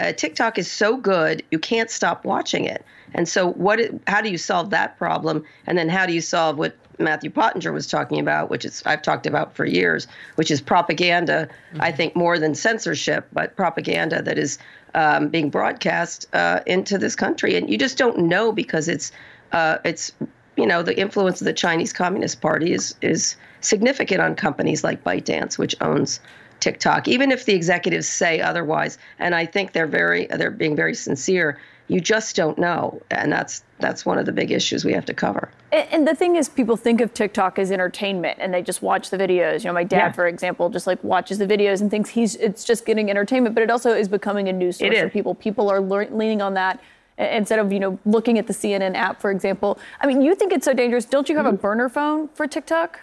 uh, 0.00 0.12
TikTok 0.12 0.58
is 0.58 0.70
so 0.70 0.96
good, 0.96 1.42
you 1.50 1.58
can't 1.58 1.90
stop 1.90 2.24
watching 2.24 2.64
it. 2.64 2.84
And 3.12 3.28
so, 3.28 3.52
what? 3.52 3.80
How 4.06 4.20
do 4.20 4.30
you 4.30 4.38
solve 4.38 4.70
that 4.70 4.96
problem? 4.98 5.44
And 5.66 5.76
then, 5.76 5.88
how 5.88 6.06
do 6.06 6.12
you 6.12 6.20
solve 6.20 6.58
what 6.58 6.76
Matthew 7.00 7.30
Pottinger 7.30 7.72
was 7.72 7.86
talking 7.86 8.20
about, 8.20 8.50
which 8.50 8.64
is 8.64 8.82
I've 8.86 9.02
talked 9.02 9.26
about 9.26 9.54
for 9.54 9.64
years, 9.64 10.06
which 10.36 10.50
is 10.50 10.60
propaganda. 10.60 11.48
Mm-hmm. 11.72 11.82
I 11.82 11.92
think 11.92 12.14
more 12.14 12.38
than 12.38 12.54
censorship, 12.54 13.26
but 13.32 13.56
propaganda 13.56 14.22
that 14.22 14.38
is 14.38 14.58
um, 14.94 15.28
being 15.28 15.50
broadcast 15.50 16.26
uh, 16.32 16.60
into 16.66 16.98
this 16.98 17.16
country, 17.16 17.56
and 17.56 17.68
you 17.70 17.78
just 17.78 17.96
don't 17.96 18.18
know 18.18 18.52
because 18.52 18.88
it's 18.88 19.12
uh, 19.52 19.78
it's 19.84 20.12
you 20.56 20.66
know 20.66 20.82
the 20.82 20.98
influence 20.98 21.40
of 21.40 21.46
the 21.46 21.52
Chinese 21.52 21.92
Communist 21.92 22.40
Party 22.40 22.72
is 22.72 22.94
is 23.00 23.36
significant 23.60 24.20
on 24.20 24.34
companies 24.34 24.84
like 24.84 25.02
ByteDance, 25.02 25.58
which 25.58 25.74
owns 25.80 26.20
TikTok, 26.60 27.08
even 27.08 27.32
if 27.32 27.44
the 27.44 27.54
executives 27.54 28.08
say 28.08 28.40
otherwise. 28.40 28.98
And 29.18 29.34
I 29.34 29.46
think 29.46 29.72
they're 29.72 29.86
very 29.86 30.26
they're 30.26 30.50
being 30.50 30.76
very 30.76 30.94
sincere. 30.94 31.58
You 31.88 32.00
just 32.00 32.36
don't 32.36 32.56
know, 32.56 33.02
and 33.10 33.32
that's 33.32 33.64
that's 33.80 34.06
one 34.06 34.16
of 34.18 34.24
the 34.24 34.32
big 34.32 34.52
issues 34.52 34.84
we 34.84 34.92
have 34.92 35.04
to 35.06 35.14
cover. 35.14 35.50
And 35.72 36.06
the 36.06 36.14
thing 36.14 36.36
is, 36.36 36.48
people 36.48 36.76
think 36.76 37.00
of 37.00 37.12
TikTok 37.12 37.58
as 37.58 37.72
entertainment, 37.72 38.38
and 38.40 38.54
they 38.54 38.62
just 38.62 38.80
watch 38.80 39.10
the 39.10 39.16
videos. 39.18 39.64
You 39.64 39.70
know, 39.70 39.74
my 39.74 39.82
dad, 39.82 39.96
yeah. 39.96 40.12
for 40.12 40.28
example, 40.28 40.70
just 40.70 40.86
like 40.86 41.02
watches 41.02 41.38
the 41.38 41.46
videos 41.46 41.80
and 41.80 41.90
thinks 41.90 42.10
he's 42.10 42.36
it's 42.36 42.64
just 42.64 42.86
getting 42.86 43.10
entertainment, 43.10 43.56
but 43.56 43.62
it 43.62 43.70
also 43.70 43.92
is 43.92 44.06
becoming 44.06 44.48
a 44.48 44.52
news 44.52 44.78
source 44.78 44.98
for 44.98 45.08
people. 45.08 45.34
People 45.34 45.68
are 45.68 45.80
le- 45.80 46.08
leaning 46.10 46.40
on 46.40 46.54
that 46.54 46.80
instead 47.18 47.58
of 47.58 47.72
you 47.72 47.80
know 47.80 47.98
looking 48.04 48.38
at 48.38 48.46
the 48.46 48.52
CNN 48.52 48.94
app, 48.94 49.20
for 49.20 49.32
example. 49.32 49.78
I 50.00 50.06
mean, 50.06 50.22
you 50.22 50.34
think 50.36 50.52
it's 50.52 50.64
so 50.64 50.72
dangerous? 50.72 51.04
Don't 51.04 51.28
you 51.28 51.36
have 51.36 51.46
mm-hmm. 51.46 51.56
a 51.56 51.58
burner 51.58 51.88
phone 51.88 52.28
for 52.28 52.46
TikTok? 52.46 53.00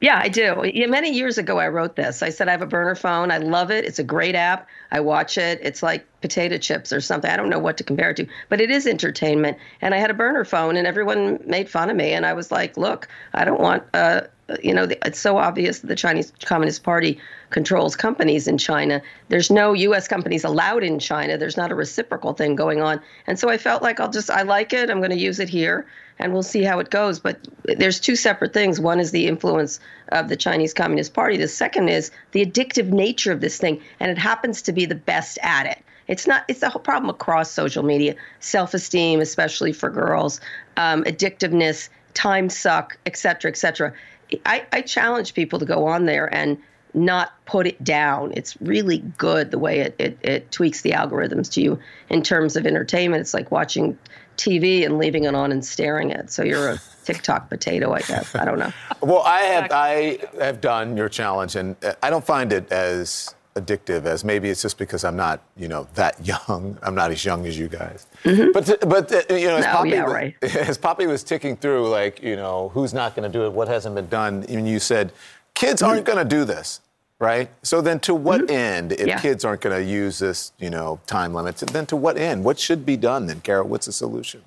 Yeah, 0.00 0.20
I 0.22 0.28
do. 0.28 0.70
Many 0.88 1.10
years 1.10 1.38
ago, 1.38 1.58
I 1.58 1.68
wrote 1.68 1.96
this. 1.96 2.22
I 2.22 2.28
said 2.28 2.48
I 2.48 2.50
have 2.50 2.60
a 2.60 2.66
burner 2.66 2.94
phone. 2.94 3.30
I 3.30 3.38
love 3.38 3.70
it. 3.70 3.86
It's 3.86 3.98
a 3.98 4.04
great 4.04 4.34
app. 4.34 4.68
I 4.90 5.00
watch 5.00 5.38
it. 5.38 5.58
It's 5.62 5.82
like 5.82 6.06
potato 6.20 6.58
chips 6.58 6.92
or 6.92 7.00
something. 7.00 7.30
I 7.30 7.36
don't 7.36 7.48
know 7.48 7.58
what 7.58 7.78
to 7.78 7.84
compare 7.84 8.10
it 8.10 8.18
to, 8.18 8.26
but 8.50 8.60
it 8.60 8.70
is 8.70 8.86
entertainment. 8.86 9.56
And 9.80 9.94
I 9.94 9.98
had 9.98 10.10
a 10.10 10.14
burner 10.14 10.44
phone, 10.44 10.76
and 10.76 10.86
everyone 10.86 11.40
made 11.46 11.70
fun 11.70 11.88
of 11.88 11.96
me. 11.96 12.12
And 12.12 12.26
I 12.26 12.34
was 12.34 12.52
like, 12.52 12.76
look, 12.76 13.08
I 13.32 13.46
don't 13.46 13.60
want. 13.60 13.84
Uh, 13.94 14.22
you 14.62 14.74
know, 14.74 14.86
it's 15.04 15.18
so 15.18 15.38
obvious 15.38 15.80
that 15.80 15.86
the 15.86 15.96
Chinese 15.96 16.32
Communist 16.44 16.82
Party 16.84 17.18
controls 17.48 17.96
companies 17.96 18.46
in 18.46 18.58
China. 18.58 19.00
There's 19.28 19.50
no 19.50 19.72
U.S. 19.72 20.06
companies 20.06 20.44
allowed 20.44 20.84
in 20.84 20.98
China. 20.98 21.38
There's 21.38 21.56
not 21.56 21.72
a 21.72 21.74
reciprocal 21.74 22.34
thing 22.34 22.54
going 22.54 22.82
on. 22.82 23.00
And 23.26 23.38
so 23.38 23.48
I 23.48 23.56
felt 23.56 23.82
like 23.82 23.98
I'll 23.98 24.10
just, 24.10 24.30
I 24.30 24.42
like 24.42 24.72
it. 24.72 24.90
I'm 24.90 24.98
going 24.98 25.10
to 25.10 25.16
use 25.16 25.40
it 25.40 25.48
here 25.48 25.86
and 26.18 26.32
we'll 26.32 26.42
see 26.42 26.62
how 26.62 26.78
it 26.78 26.90
goes. 26.90 27.20
But 27.20 27.38
there's 27.64 28.00
two 28.00 28.16
separate 28.16 28.52
things. 28.52 28.80
One 28.80 29.00
is 29.00 29.10
the 29.10 29.26
influence 29.26 29.80
of 30.08 30.28
the 30.28 30.36
Chinese 30.36 30.74
Communist 30.74 31.14
Party. 31.14 31.36
The 31.36 31.48
second 31.48 31.88
is 31.88 32.10
the 32.32 32.44
addictive 32.44 32.88
nature 32.88 33.32
of 33.32 33.40
this 33.40 33.58
thing, 33.58 33.80
and 34.00 34.10
it 34.10 34.18
happens 34.18 34.62
to 34.62 34.72
be 34.72 34.86
the 34.86 34.94
best 34.94 35.38
at 35.42 35.66
it. 35.66 35.82
It's 36.08 36.26
not. 36.26 36.44
It's 36.48 36.62
a 36.62 36.68
whole 36.68 36.82
problem 36.82 37.10
across 37.10 37.50
social 37.50 37.82
media. 37.82 38.14
Self-esteem, 38.40 39.20
especially 39.20 39.72
for 39.72 39.90
girls, 39.90 40.40
um, 40.76 41.02
addictiveness, 41.04 41.88
time 42.14 42.48
suck, 42.48 42.96
et 43.06 43.16
cetera, 43.16 43.50
et 43.50 43.56
cetera. 43.56 43.92
I, 44.44 44.64
I 44.72 44.80
challenge 44.82 45.34
people 45.34 45.58
to 45.58 45.64
go 45.64 45.86
on 45.86 46.06
there 46.06 46.32
and 46.32 46.58
not 46.94 47.32
put 47.44 47.66
it 47.66 47.82
down. 47.84 48.32
It's 48.34 48.56
really 48.60 48.98
good 49.18 49.50
the 49.50 49.58
way 49.58 49.80
it, 49.80 49.94
it, 49.98 50.18
it 50.22 50.50
tweaks 50.50 50.80
the 50.80 50.92
algorithms 50.92 51.52
to 51.52 51.60
you 51.60 51.78
in 52.08 52.22
terms 52.22 52.56
of 52.56 52.66
entertainment. 52.66 53.20
It's 53.20 53.34
like 53.34 53.50
watching 53.50 53.98
TV 54.36 54.84
and 54.84 54.98
leaving 54.98 55.24
it 55.24 55.34
on 55.34 55.52
and 55.52 55.64
staring 55.64 56.12
at. 56.12 56.30
So 56.30 56.42
you're 56.42 56.70
a 56.70 56.80
TikTok 57.04 57.48
potato, 57.48 57.92
I 57.92 58.00
guess. 58.00 58.34
I 58.34 58.44
don't 58.44 58.58
know. 58.58 58.72
well, 59.00 59.22
I 59.22 59.40
have 59.40 59.70
I 59.70 60.18
have 60.40 60.60
done 60.60 60.96
your 60.96 61.08
challenge, 61.08 61.56
and 61.56 61.76
I 62.02 62.10
don't 62.10 62.24
find 62.24 62.52
it 62.52 62.70
as 62.72 63.34
addictive 63.56 64.04
as 64.04 64.22
maybe 64.22 64.50
it's 64.50 64.60
just 64.60 64.76
because 64.76 65.02
I'm 65.02 65.16
not, 65.16 65.40
you 65.56 65.66
know, 65.66 65.88
that 65.94 66.24
young. 66.48 66.78
I'm 66.82 66.94
not 66.94 67.10
as 67.10 67.24
young 67.24 67.46
as 67.46 67.58
you 67.58 67.68
guys. 67.68 68.06
Mm-hmm. 68.24 68.52
But 68.52 68.88
but 68.88 69.12
uh, 69.12 69.34
you 69.34 69.48
know, 69.48 69.56
as, 69.56 69.64
no, 69.64 69.72
Poppy 69.72 69.90
yeah, 69.90 70.04
was, 70.04 70.12
right. 70.12 70.36
as 70.42 70.78
Poppy 70.78 71.06
was 71.06 71.24
ticking 71.24 71.56
through, 71.56 71.88
like 71.88 72.22
you 72.22 72.36
know, 72.36 72.70
who's 72.70 72.94
not 72.94 73.14
going 73.16 73.30
to 73.30 73.38
do 73.38 73.44
it? 73.44 73.52
What 73.52 73.68
hasn't 73.68 73.94
been 73.94 74.08
done? 74.08 74.44
And 74.48 74.68
you 74.68 74.78
said, 74.78 75.12
kids 75.54 75.82
aren't 75.82 76.04
mm-hmm. 76.04 76.14
going 76.14 76.28
to 76.28 76.36
do 76.36 76.44
this 76.44 76.80
right? 77.18 77.48
So 77.62 77.80
then, 77.80 78.00
to 78.00 78.14
what 78.14 78.42
mm-hmm. 78.42 78.50
end, 78.50 78.92
if 78.92 79.06
yeah. 79.06 79.20
kids 79.20 79.44
aren't 79.44 79.62
going 79.62 79.76
to 79.76 79.88
use 79.88 80.18
this, 80.18 80.52
you 80.58 80.70
know, 80.70 81.00
time 81.06 81.34
limits, 81.34 81.62
then 81.62 81.86
to 81.86 81.96
what 81.96 82.16
end? 82.16 82.44
What 82.44 82.58
should 82.58 82.84
be 82.84 82.96
done 82.96 83.26
then, 83.26 83.40
Carol? 83.40 83.68
What's 83.68 83.86
the 83.86 83.92
solution? 83.92 84.42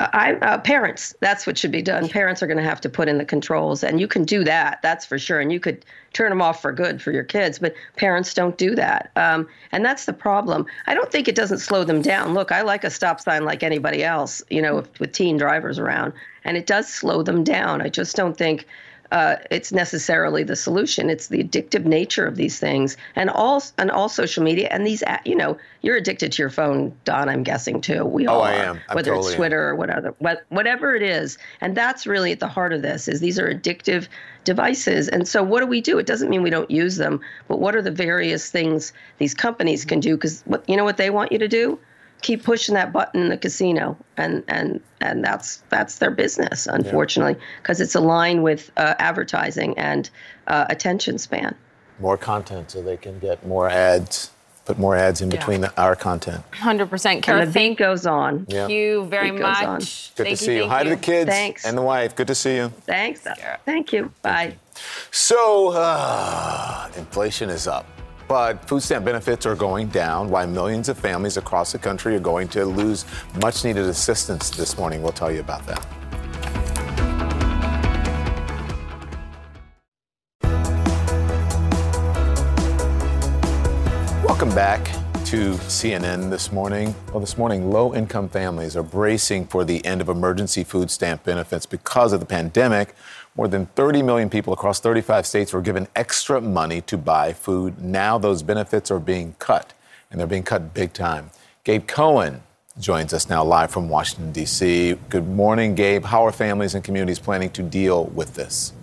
I, 0.00 0.34
uh, 0.34 0.58
parents, 0.58 1.14
that's 1.20 1.46
what 1.46 1.56
should 1.56 1.70
be 1.70 1.82
done. 1.82 2.08
Parents 2.08 2.42
are 2.42 2.46
going 2.46 2.56
to 2.56 2.64
have 2.64 2.80
to 2.80 2.88
put 2.88 3.08
in 3.08 3.18
the 3.18 3.24
controls, 3.24 3.84
and 3.84 4.00
you 4.00 4.08
can 4.08 4.24
do 4.24 4.42
that, 4.44 4.80
that's 4.82 5.06
for 5.06 5.18
sure. 5.18 5.40
And 5.40 5.52
you 5.52 5.60
could 5.60 5.84
turn 6.12 6.30
them 6.30 6.42
off 6.42 6.60
for 6.60 6.72
good 6.72 7.00
for 7.00 7.12
your 7.12 7.22
kids, 7.22 7.58
but 7.58 7.74
parents 7.96 8.34
don't 8.34 8.56
do 8.58 8.74
that. 8.74 9.10
Um, 9.16 9.48
and 9.70 9.84
that's 9.84 10.06
the 10.06 10.12
problem. 10.12 10.66
I 10.86 10.94
don't 10.94 11.10
think 11.12 11.28
it 11.28 11.34
doesn't 11.34 11.58
slow 11.58 11.84
them 11.84 12.02
down. 12.02 12.34
Look, 12.34 12.50
I 12.50 12.62
like 12.62 12.84
a 12.84 12.90
stop 12.90 13.20
sign 13.20 13.44
like 13.44 13.62
anybody 13.62 14.02
else, 14.02 14.42
you 14.50 14.60
know, 14.60 14.76
with, 14.76 15.00
with 15.00 15.12
teen 15.12 15.36
drivers 15.36 15.78
around, 15.78 16.12
and 16.44 16.56
it 16.56 16.66
does 16.66 16.92
slow 16.92 17.22
them 17.22 17.44
down. 17.44 17.80
I 17.80 17.88
just 17.88 18.16
don't 18.16 18.36
think 18.36 18.66
uh, 19.12 19.36
it's 19.50 19.72
necessarily 19.72 20.42
the 20.42 20.56
solution. 20.56 21.10
It's 21.10 21.28
the 21.28 21.44
addictive 21.44 21.84
nature 21.84 22.26
of 22.26 22.36
these 22.36 22.58
things, 22.58 22.96
and 23.14 23.28
all 23.28 23.62
and 23.76 23.90
all 23.90 24.08
social 24.08 24.42
media 24.42 24.68
and 24.70 24.86
these. 24.86 25.04
You 25.26 25.36
know, 25.36 25.58
you're 25.82 25.96
addicted 25.96 26.32
to 26.32 26.42
your 26.42 26.48
phone, 26.48 26.96
Don. 27.04 27.28
I'm 27.28 27.42
guessing 27.42 27.82
too. 27.82 28.06
We 28.06 28.26
oh, 28.26 28.32
all 28.32 28.42
I 28.42 28.54
are, 28.54 28.64
am. 28.64 28.80
I 28.88 28.94
whether 28.94 29.10
totally 29.10 29.28
it's 29.28 29.36
Twitter 29.36 29.68
am. 29.68 29.74
or 29.74 29.76
whatever, 29.76 30.14
whatever 30.48 30.96
it 30.96 31.02
is, 31.02 31.36
and 31.60 31.76
that's 31.76 32.06
really 32.06 32.32
at 32.32 32.40
the 32.40 32.48
heart 32.48 32.72
of 32.72 32.80
this. 32.80 33.06
Is 33.06 33.20
these 33.20 33.38
are 33.38 33.52
addictive 33.52 34.08
devices, 34.44 35.08
and 35.08 35.28
so 35.28 35.42
what 35.42 35.60
do 35.60 35.66
we 35.66 35.82
do? 35.82 35.98
It 35.98 36.06
doesn't 36.06 36.30
mean 36.30 36.42
we 36.42 36.48
don't 36.48 36.70
use 36.70 36.96
them, 36.96 37.20
but 37.48 37.60
what 37.60 37.76
are 37.76 37.82
the 37.82 37.90
various 37.90 38.50
things 38.50 38.94
these 39.18 39.34
companies 39.34 39.84
can 39.84 40.00
do? 40.00 40.16
Because 40.16 40.40
what 40.46 40.66
you 40.66 40.76
know 40.76 40.84
what 40.84 40.96
they 40.96 41.10
want 41.10 41.32
you 41.32 41.38
to 41.38 41.48
do 41.48 41.78
keep 42.22 42.42
pushing 42.44 42.74
that 42.74 42.92
button 42.92 43.20
in 43.20 43.28
the 43.28 43.36
casino, 43.36 43.96
and 44.16 44.42
and 44.48 44.80
and 45.00 45.22
that's 45.24 45.58
that's 45.68 45.98
their 45.98 46.10
business, 46.10 46.66
unfortunately, 46.66 47.36
because 47.60 47.78
yeah. 47.78 47.84
it's 47.84 47.94
aligned 47.94 48.42
with 48.42 48.70
uh, 48.76 48.94
advertising 48.98 49.76
and 49.78 50.08
uh, 50.46 50.66
attention 50.70 51.18
span. 51.18 51.54
More 51.98 52.16
content, 52.16 52.70
so 52.70 52.80
they 52.82 52.96
can 52.96 53.18
get 53.18 53.46
more 53.46 53.68
ads. 53.68 54.30
Put 54.64 54.78
more 54.78 54.94
ads 54.94 55.20
in 55.20 55.28
between 55.28 55.60
yeah. 55.60 55.70
the, 55.70 55.82
our 55.82 55.96
content. 55.96 56.44
100%. 56.52 57.20
Kara, 57.20 57.40
and 57.40 57.48
the 57.48 57.52
beat 57.52 57.76
goes 57.76 58.06
on. 58.06 58.46
Thank 58.46 58.70
you 58.70 59.06
very 59.06 59.32
much. 59.32 59.64
On. 59.64 59.80
Good 59.80 59.88
thank 60.14 60.28
to 60.28 60.36
see 60.36 60.56
you. 60.56 60.68
Hi 60.68 60.82
you. 60.82 60.84
to 60.84 60.90
the 60.90 61.02
kids 61.02 61.28
Thanks. 61.28 61.64
and 61.64 61.76
the 61.76 61.82
wife. 61.82 62.14
Good 62.14 62.28
to 62.28 62.34
see 62.36 62.54
you. 62.54 62.68
Thanks. 62.86 63.26
Thank 63.66 63.92
you. 63.92 64.12
Bye. 64.22 64.56
So, 65.10 65.72
uh, 65.72 66.88
inflation 66.96 67.50
is 67.50 67.66
up. 67.66 67.86
But 68.32 68.66
food 68.66 68.82
stamp 68.82 69.04
benefits 69.04 69.44
are 69.44 69.54
going 69.54 69.88
down, 69.88 70.30
why 70.30 70.46
millions 70.46 70.88
of 70.88 70.96
families 70.96 71.36
across 71.36 71.72
the 71.72 71.78
country 71.78 72.16
are 72.16 72.18
going 72.18 72.48
to 72.48 72.64
lose 72.64 73.04
much 73.42 73.62
needed 73.62 73.84
assistance 73.84 74.48
this 74.48 74.78
morning. 74.78 75.02
We'll 75.02 75.12
tell 75.12 75.30
you 75.30 75.40
about 75.40 75.66
that. 75.66 75.86
Welcome 84.24 84.54
back 84.54 84.82
to 85.26 85.54
CNN 85.54 86.28
this 86.28 86.52
morning. 86.52 86.94
Well, 87.10 87.20
this 87.20 87.38
morning, 87.38 87.70
low 87.70 87.94
income 87.94 88.28
families 88.28 88.76
are 88.76 88.82
bracing 88.82 89.46
for 89.46 89.64
the 89.64 89.82
end 89.84 90.00
of 90.00 90.08
emergency 90.08 90.64
food 90.64 90.90
stamp 90.90 91.24
benefits 91.24 91.64
because 91.64 92.12
of 92.12 92.20
the 92.20 92.26
pandemic. 92.26 92.94
More 93.34 93.48
than 93.48 93.64
30 93.64 94.02
million 94.02 94.28
people 94.28 94.52
across 94.52 94.78
35 94.78 95.26
states 95.26 95.54
were 95.54 95.62
given 95.62 95.88
extra 95.96 96.38
money 96.38 96.82
to 96.82 96.98
buy 96.98 97.32
food. 97.32 97.82
Now 97.82 98.18
those 98.18 98.42
benefits 98.42 98.90
are 98.90 98.98
being 98.98 99.34
cut, 99.38 99.72
and 100.10 100.20
they're 100.20 100.26
being 100.26 100.42
cut 100.42 100.74
big 100.74 100.92
time. 100.92 101.30
Gabe 101.64 101.86
Cohen 101.86 102.42
joins 102.78 103.14
us 103.14 103.30
now 103.30 103.42
live 103.42 103.70
from 103.70 103.88
Washington, 103.88 104.32
D.C. 104.32 104.96
Good 105.08 105.26
morning, 105.26 105.74
Gabe. 105.74 106.04
How 106.04 106.26
are 106.26 106.32
families 106.32 106.74
and 106.74 106.84
communities 106.84 107.18
planning 107.18 107.48
to 107.50 107.62
deal 107.62 108.04
with 108.06 108.34
this? 108.34 108.74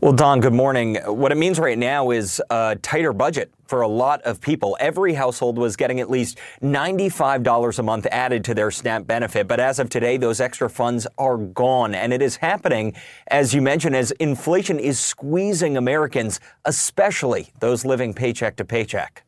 Well, 0.00 0.12
Don, 0.12 0.38
good 0.38 0.52
morning. 0.52 0.94
What 1.06 1.32
it 1.32 1.34
means 1.34 1.58
right 1.58 1.76
now 1.76 2.12
is 2.12 2.40
a 2.50 2.76
tighter 2.80 3.12
budget 3.12 3.50
for 3.66 3.80
a 3.80 3.88
lot 3.88 4.22
of 4.22 4.40
people. 4.40 4.76
Every 4.78 5.12
household 5.12 5.58
was 5.58 5.74
getting 5.74 5.98
at 5.98 6.08
least 6.08 6.38
$95 6.62 7.78
a 7.80 7.82
month 7.82 8.06
added 8.12 8.44
to 8.44 8.54
their 8.54 8.70
SNAP 8.70 9.08
benefit. 9.08 9.48
But 9.48 9.58
as 9.58 9.80
of 9.80 9.90
today, 9.90 10.16
those 10.16 10.40
extra 10.40 10.70
funds 10.70 11.08
are 11.18 11.36
gone. 11.36 11.96
And 11.96 12.12
it 12.12 12.22
is 12.22 12.36
happening, 12.36 12.94
as 13.26 13.52
you 13.52 13.60
mentioned, 13.60 13.96
as 13.96 14.12
inflation 14.12 14.78
is 14.78 15.00
squeezing 15.00 15.76
Americans, 15.76 16.38
especially 16.64 17.50
those 17.58 17.84
living 17.84 18.14
paycheck 18.14 18.54
to 18.56 18.64
paycheck 18.64 19.24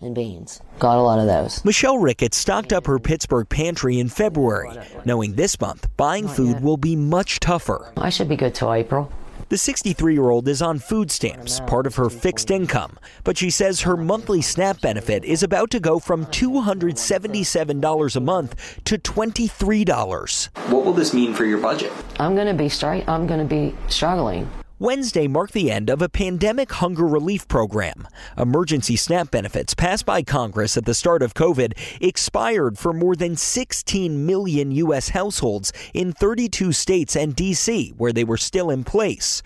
and 0.00 0.16
beans. 0.16 0.60
Got 0.80 0.98
a 0.98 1.02
lot 1.02 1.20
of 1.20 1.26
those. 1.26 1.64
Michelle 1.64 1.98
Ricketts 1.98 2.36
stocked 2.36 2.72
up 2.72 2.86
her 2.86 2.98
Pittsburgh 2.98 3.48
pantry 3.48 4.00
in 4.00 4.08
February, 4.08 4.70
knowing 5.04 5.34
this 5.34 5.60
month 5.60 5.86
buying 5.96 6.26
food 6.26 6.60
will 6.60 6.76
be 6.76 6.96
much 6.96 7.38
tougher. 7.38 7.92
I 7.96 8.10
should 8.10 8.28
be 8.28 8.36
good 8.36 8.54
till 8.54 8.72
April. 8.72 9.12
The 9.50 9.56
63 9.56 10.12
year 10.12 10.28
old 10.28 10.46
is 10.46 10.60
on 10.60 10.78
food 10.78 11.10
stamps, 11.10 11.60
part 11.60 11.86
of 11.86 11.94
her 11.94 12.10
fixed 12.10 12.50
income, 12.50 12.98
but 13.24 13.38
she 13.38 13.48
says 13.48 13.80
her 13.80 13.96
monthly 13.96 14.42
SNAP 14.42 14.82
benefit 14.82 15.24
is 15.24 15.42
about 15.42 15.70
to 15.70 15.80
go 15.80 15.98
from 15.98 16.26
$277 16.26 18.16
a 18.16 18.20
month 18.20 18.84
to 18.84 18.98
$23. 18.98 20.48
What 20.70 20.84
will 20.84 20.92
this 20.92 21.14
mean 21.14 21.32
for 21.32 21.46
your 21.46 21.56
budget? 21.58 21.92
I'm 22.20 22.34
going 22.34 22.46
to 22.46 22.52
be 22.62 22.68
straight. 22.68 23.08
I'm 23.08 23.26
going 23.26 23.40
to 23.40 23.46
be 23.46 23.74
struggling. 23.88 24.50
Wednesday 24.80 25.26
marked 25.26 25.54
the 25.54 25.72
end 25.72 25.90
of 25.90 26.00
a 26.00 26.08
pandemic 26.08 26.70
hunger 26.70 27.04
relief 27.04 27.48
program. 27.48 28.06
Emergency 28.36 28.94
SNAP 28.94 29.32
benefits 29.32 29.74
passed 29.74 30.06
by 30.06 30.22
Congress 30.22 30.76
at 30.76 30.84
the 30.84 30.94
start 30.94 31.20
of 31.20 31.34
COVID 31.34 31.72
expired 32.00 32.78
for 32.78 32.92
more 32.92 33.16
than 33.16 33.34
16 33.34 34.24
million 34.24 34.70
U.S. 34.70 35.08
households 35.08 35.72
in 35.92 36.12
32 36.12 36.70
states 36.70 37.16
and 37.16 37.34
D.C., 37.34 37.92
where 37.96 38.12
they 38.12 38.22
were 38.22 38.36
still 38.36 38.70
in 38.70 38.84
place. 38.84 39.42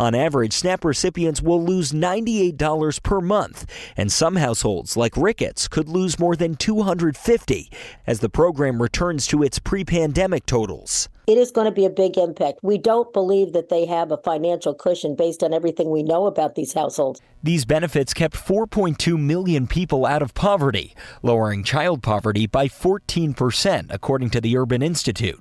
On 0.00 0.16
average, 0.16 0.52
SNAP 0.52 0.84
recipients 0.84 1.40
will 1.40 1.62
lose 1.62 1.92
$98 1.92 3.02
per 3.04 3.20
month, 3.20 3.66
and 3.96 4.10
some 4.10 4.34
households, 4.34 4.96
like 4.96 5.16
Ricketts, 5.16 5.68
could 5.68 5.88
lose 5.88 6.18
more 6.18 6.34
than 6.34 6.56
$250 6.56 7.72
as 8.04 8.18
the 8.18 8.28
program 8.28 8.82
returns 8.82 9.28
to 9.28 9.44
its 9.44 9.60
pre-pandemic 9.60 10.44
totals. 10.44 11.08
It 11.26 11.38
is 11.38 11.52
going 11.52 11.66
to 11.66 11.72
be 11.72 11.84
a 11.84 11.90
big 11.90 12.18
impact. 12.18 12.58
We 12.62 12.78
don't 12.78 13.12
believe 13.12 13.52
that 13.52 13.68
they 13.68 13.86
have 13.86 14.10
a 14.10 14.16
financial 14.16 14.74
cushion 14.74 15.14
based 15.14 15.44
on 15.44 15.54
everything 15.54 15.88
we 15.90 16.02
know 16.02 16.26
about 16.26 16.56
these 16.56 16.72
households. 16.72 17.20
These 17.44 17.64
benefits 17.64 18.12
kept 18.12 18.34
4.2 18.34 19.20
million 19.20 19.68
people 19.68 20.04
out 20.04 20.22
of 20.22 20.34
poverty, 20.34 20.96
lowering 21.22 21.62
child 21.62 22.02
poverty 22.02 22.48
by 22.48 22.66
14%, 22.66 23.86
according 23.90 24.30
to 24.30 24.40
the 24.40 24.56
Urban 24.56 24.82
Institute. 24.82 25.38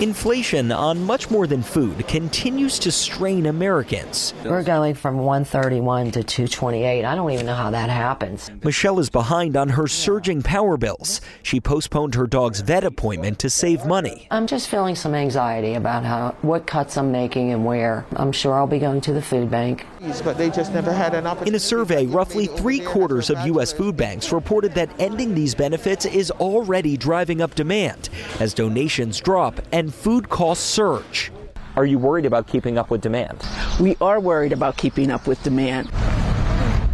Inflation 0.00 0.72
on 0.72 1.00
much 1.04 1.30
more 1.30 1.46
than 1.46 1.62
food 1.62 2.08
continues 2.08 2.78
to 2.80 2.90
strain 2.90 3.46
Americans. 3.46 4.34
We're 4.44 4.64
going 4.64 4.94
from 4.94 5.18
131 5.18 6.12
to 6.12 6.24
228. 6.24 7.04
I 7.04 7.14
don't 7.14 7.30
even 7.30 7.46
know 7.46 7.54
how 7.54 7.70
that 7.70 7.88
happens. 7.88 8.50
Michelle 8.64 8.98
is 8.98 9.10
behind 9.10 9.56
on 9.56 9.68
her 9.68 9.86
surging 9.86 10.42
power 10.42 10.76
bills. 10.76 11.20
She 11.44 11.60
postponed 11.60 12.16
her 12.16 12.26
dog's 12.26 12.60
vet 12.60 12.82
appointment 12.82 13.38
to 13.40 13.50
save 13.50 13.86
money. 13.86 14.26
I'm 14.32 14.48
just 14.48 14.68
feeling 14.68 14.96
some 14.96 15.14
anxiety 15.14 15.74
about 15.74 16.04
how 16.04 16.34
what 16.42 16.66
cuts 16.66 16.96
I'm 16.96 17.12
making 17.12 17.52
and 17.52 17.64
where. 17.64 18.04
I'm 18.16 18.32
sure 18.32 18.54
I'll 18.54 18.66
be 18.66 18.80
going 18.80 19.00
to 19.02 19.12
the 19.12 19.22
food 19.22 19.50
bank. 19.50 19.86
But 20.24 20.36
they 20.36 20.50
just 20.50 20.72
never 20.72 20.92
had 20.92 21.14
an 21.14 21.28
opportunity. 21.28 21.50
In 21.50 21.54
a 21.54 21.60
survey, 21.60 22.06
roughly 22.06 22.46
three 22.46 22.80
quarters 22.80 23.30
of 23.30 23.38
U.S. 23.46 23.72
food 23.72 23.96
banks 23.96 24.32
reported 24.32 24.74
that 24.74 24.90
ending 24.98 25.32
these 25.34 25.54
benefits 25.54 26.06
is 26.06 26.32
already 26.32 26.96
driving 26.96 27.40
up 27.40 27.54
demand 27.54 28.08
as 28.40 28.52
donations 28.52 29.20
drop 29.20 29.60
and 29.70 29.91
food 29.92 30.28
costs 30.28 30.64
surge. 30.64 31.30
Are 31.76 31.86
you 31.86 31.98
worried 31.98 32.26
about 32.26 32.46
keeping 32.46 32.78
up 32.78 32.90
with 32.90 33.00
demand? 33.00 33.42
We 33.80 33.96
are 34.00 34.20
worried 34.20 34.52
about 34.52 34.76
keeping 34.76 35.10
up 35.10 35.26
with 35.26 35.42
demand. 35.42 35.90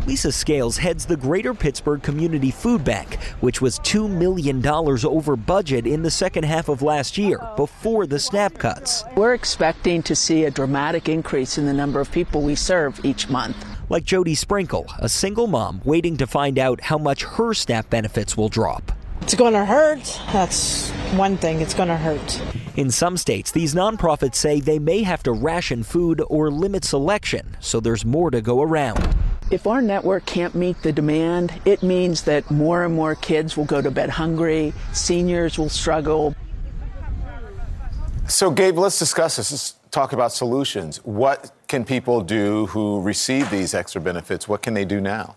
Lisa 0.06 0.32
Scales 0.32 0.78
heads 0.78 1.04
the 1.04 1.18
Greater 1.18 1.52
Pittsburgh 1.52 2.02
Community 2.02 2.50
Food 2.50 2.82
Bank, 2.82 3.22
which 3.40 3.60
was 3.60 3.78
$2 3.80 4.08
million 4.08 4.66
over 4.66 5.36
budget 5.36 5.86
in 5.86 6.02
the 6.02 6.10
second 6.10 6.44
half 6.44 6.70
of 6.70 6.80
last 6.80 7.18
year, 7.18 7.38
before 7.56 8.06
the 8.06 8.18
SNAP 8.18 8.54
cuts. 8.54 9.04
We're 9.16 9.34
expecting 9.34 10.02
to 10.04 10.16
see 10.16 10.44
a 10.44 10.50
dramatic 10.50 11.10
increase 11.10 11.58
in 11.58 11.66
the 11.66 11.74
number 11.74 12.00
of 12.00 12.10
people 12.10 12.40
we 12.40 12.54
serve 12.54 13.04
each 13.04 13.28
month. 13.28 13.56
Like 13.90 14.04
Jody 14.04 14.34
Sprinkle, 14.34 14.86
a 14.98 15.10
single 15.10 15.46
mom 15.46 15.82
waiting 15.84 16.16
to 16.16 16.26
find 16.26 16.58
out 16.58 16.80
how 16.80 16.96
much 16.96 17.24
her 17.24 17.52
SNAP 17.52 17.90
benefits 17.90 18.34
will 18.34 18.48
drop. 18.48 18.92
It's 19.20 19.34
going 19.34 19.52
to 19.52 19.66
hurt. 19.66 20.20
That's 20.32 20.88
one 21.16 21.36
thing. 21.36 21.60
It's 21.60 21.74
going 21.74 21.88
to 21.88 21.96
hurt. 21.98 22.40
In 22.78 22.92
some 22.92 23.16
states, 23.16 23.50
these 23.50 23.74
nonprofits 23.74 24.36
say 24.36 24.60
they 24.60 24.78
may 24.78 25.02
have 25.02 25.20
to 25.24 25.32
ration 25.32 25.82
food 25.82 26.22
or 26.28 26.48
limit 26.48 26.84
selection, 26.84 27.56
so 27.58 27.80
there's 27.80 28.04
more 28.04 28.30
to 28.30 28.40
go 28.40 28.62
around. 28.62 29.16
If 29.50 29.66
our 29.66 29.82
network 29.82 30.26
can't 30.26 30.54
meet 30.54 30.80
the 30.84 30.92
demand, 30.92 31.60
it 31.64 31.82
means 31.82 32.22
that 32.22 32.48
more 32.52 32.84
and 32.84 32.94
more 32.94 33.16
kids 33.16 33.56
will 33.56 33.64
go 33.64 33.82
to 33.82 33.90
bed 33.90 34.10
hungry, 34.10 34.72
seniors 34.92 35.58
will 35.58 35.68
struggle. 35.68 36.36
So, 38.28 38.48
Gabe, 38.48 38.78
let's 38.78 39.00
discuss 39.00 39.38
this. 39.38 39.50
Let's 39.50 39.74
talk 39.90 40.12
about 40.12 40.30
solutions. 40.32 40.98
What 40.98 41.50
can 41.66 41.84
people 41.84 42.20
do 42.20 42.66
who 42.66 43.00
receive 43.00 43.50
these 43.50 43.74
extra 43.74 44.00
benefits? 44.00 44.46
What 44.46 44.62
can 44.62 44.74
they 44.74 44.84
do 44.84 45.00
now? 45.00 45.34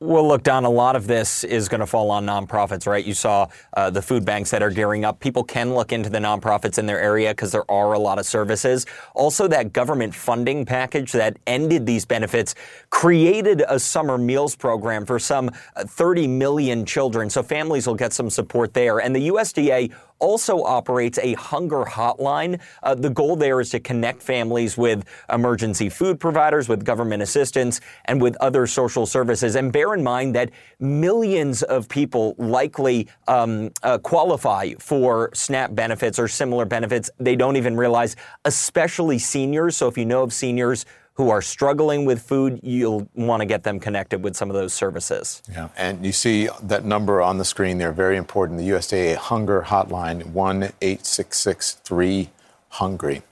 Well, 0.00 0.28
look, 0.28 0.44
Don, 0.44 0.64
a 0.64 0.70
lot 0.70 0.94
of 0.94 1.08
this 1.08 1.42
is 1.42 1.68
going 1.68 1.80
to 1.80 1.86
fall 1.86 2.12
on 2.12 2.24
nonprofits, 2.24 2.86
right? 2.86 3.04
You 3.04 3.14
saw 3.14 3.48
uh, 3.76 3.90
the 3.90 4.00
food 4.00 4.24
banks 4.24 4.48
that 4.52 4.62
are 4.62 4.70
gearing 4.70 5.04
up. 5.04 5.18
People 5.18 5.42
can 5.42 5.74
look 5.74 5.90
into 5.90 6.08
the 6.08 6.20
nonprofits 6.20 6.78
in 6.78 6.86
their 6.86 7.00
area 7.00 7.30
because 7.30 7.50
there 7.50 7.68
are 7.68 7.94
a 7.94 7.98
lot 7.98 8.20
of 8.20 8.24
services. 8.24 8.86
Also, 9.16 9.48
that 9.48 9.72
government 9.72 10.14
funding 10.14 10.64
package 10.64 11.10
that 11.10 11.36
ended 11.48 11.84
these 11.84 12.04
benefits 12.04 12.54
created 12.90 13.64
a 13.68 13.80
summer 13.80 14.16
meals 14.16 14.54
program 14.54 15.04
for 15.04 15.18
some 15.18 15.50
uh, 15.74 15.82
30 15.84 16.28
million 16.28 16.86
children. 16.86 17.28
So 17.28 17.42
families 17.42 17.88
will 17.88 17.96
get 17.96 18.12
some 18.12 18.30
support 18.30 18.74
there. 18.74 19.00
And 19.00 19.16
the 19.16 19.30
USDA 19.30 19.92
also 20.18 20.62
operates 20.62 21.18
a 21.18 21.34
hunger 21.34 21.84
hotline. 21.84 22.60
Uh, 22.82 22.94
the 22.94 23.10
goal 23.10 23.36
there 23.36 23.60
is 23.60 23.70
to 23.70 23.80
connect 23.80 24.22
families 24.22 24.76
with 24.76 25.04
emergency 25.32 25.88
food 25.88 26.20
providers, 26.20 26.68
with 26.68 26.84
government 26.84 27.22
assistance, 27.22 27.80
and 28.06 28.20
with 28.20 28.36
other 28.40 28.66
social 28.66 29.06
services. 29.06 29.56
And 29.56 29.72
bear 29.72 29.94
in 29.94 30.02
mind 30.02 30.34
that 30.34 30.50
millions 30.80 31.62
of 31.62 31.88
people 31.88 32.34
likely 32.38 33.08
um, 33.26 33.70
uh, 33.82 33.98
qualify 33.98 34.74
for 34.78 35.30
SNAP 35.34 35.74
benefits 35.74 36.18
or 36.18 36.28
similar 36.28 36.64
benefits. 36.64 37.10
They 37.18 37.36
don't 37.36 37.56
even 37.56 37.76
realize, 37.76 38.16
especially 38.44 39.18
seniors. 39.18 39.76
So 39.76 39.88
if 39.88 39.98
you 39.98 40.04
know 40.04 40.22
of 40.22 40.32
seniors, 40.32 40.84
who 41.18 41.30
are 41.30 41.42
struggling 41.42 42.04
with 42.04 42.22
food, 42.22 42.60
you'll 42.62 43.08
want 43.12 43.40
to 43.40 43.44
get 43.44 43.64
them 43.64 43.80
connected 43.80 44.22
with 44.22 44.36
some 44.36 44.48
of 44.48 44.54
those 44.54 44.72
services. 44.72 45.42
Yeah, 45.50 45.68
and 45.76 46.06
you 46.06 46.12
see 46.12 46.48
that 46.62 46.84
number 46.84 47.20
on 47.20 47.38
the 47.38 47.44
screen 47.44 47.76
there, 47.76 47.90
very 47.90 48.16
important. 48.16 48.60
The 48.60 48.68
USDA 48.68 49.16
Hunger 49.16 49.62
Hotline, 49.66 50.26
1 50.26 50.62
866 50.80 51.72
3 51.72 52.30
Hungry. 52.68 53.22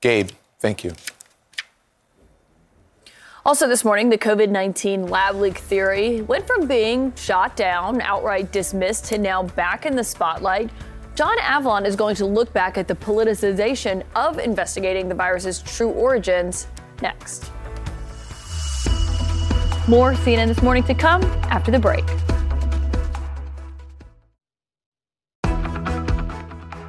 Gabe, 0.00 0.30
thank 0.60 0.82
you. 0.82 0.94
Also, 3.44 3.68
this 3.68 3.84
morning, 3.84 4.08
the 4.08 4.18
COVID 4.18 4.48
19 4.48 5.06
lab 5.06 5.36
leak 5.36 5.58
theory 5.58 6.22
went 6.22 6.46
from 6.46 6.66
being 6.66 7.14
shot 7.16 7.54
down, 7.54 8.00
outright 8.00 8.50
dismissed, 8.50 9.04
to 9.06 9.18
now 9.18 9.42
back 9.42 9.84
in 9.84 9.94
the 9.94 10.04
spotlight. 10.04 10.70
John 11.14 11.36
Avlon 11.40 11.84
is 11.84 11.96
going 11.96 12.16
to 12.16 12.24
look 12.24 12.50
back 12.54 12.78
at 12.78 12.88
the 12.88 12.94
politicization 12.94 14.04
of 14.14 14.38
investigating 14.38 15.08
the 15.08 15.14
virus's 15.14 15.60
true 15.62 15.90
origins 15.90 16.68
next. 17.02 17.50
More 19.88 20.14
CNN 20.14 20.48
this 20.48 20.62
morning 20.62 20.82
to 20.84 20.94
come 20.94 21.22
after 21.44 21.70
the 21.70 21.78
break. 21.78 22.04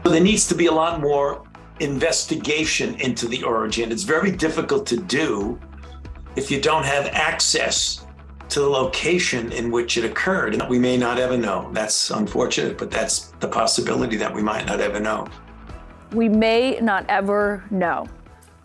There 0.04 0.24
needs 0.24 0.48
to 0.48 0.56
be 0.56 0.66
a 0.66 0.72
lot 0.72 1.00
more 1.00 1.44
investigation 1.80 2.96
into 2.96 3.28
the 3.28 3.44
origin. 3.44 3.92
It's 3.92 4.04
very 4.04 4.32
difficult 4.32 4.88
to 4.88 4.98
do 4.98 5.60
if 6.36 6.50
you 6.50 6.60
don't 6.60 6.86
have 6.86 7.08
access 7.08 8.06
to 8.50 8.62
the 8.62 8.68
location 8.68 9.52
in 9.52 9.70
which 9.70 9.98
it 9.98 10.06
occurred. 10.06 10.54
And 10.54 10.68
we 10.70 10.80
may 10.80 10.98
not 10.98 11.20
ever 11.20 11.38
know. 11.38 11.70
That's 11.74 12.10
unfortunate, 12.10 12.78
but 12.78 12.90
that's 12.90 13.32
the 13.40 13.48
possibility 13.48 14.16
that 14.18 14.34
we 14.34 14.42
might 14.42 14.66
not 14.66 14.80
ever 14.80 15.00
know. 15.00 15.28
We 16.14 16.30
may 16.30 16.80
not 16.82 17.06
ever 17.10 17.64
know. 17.70 18.08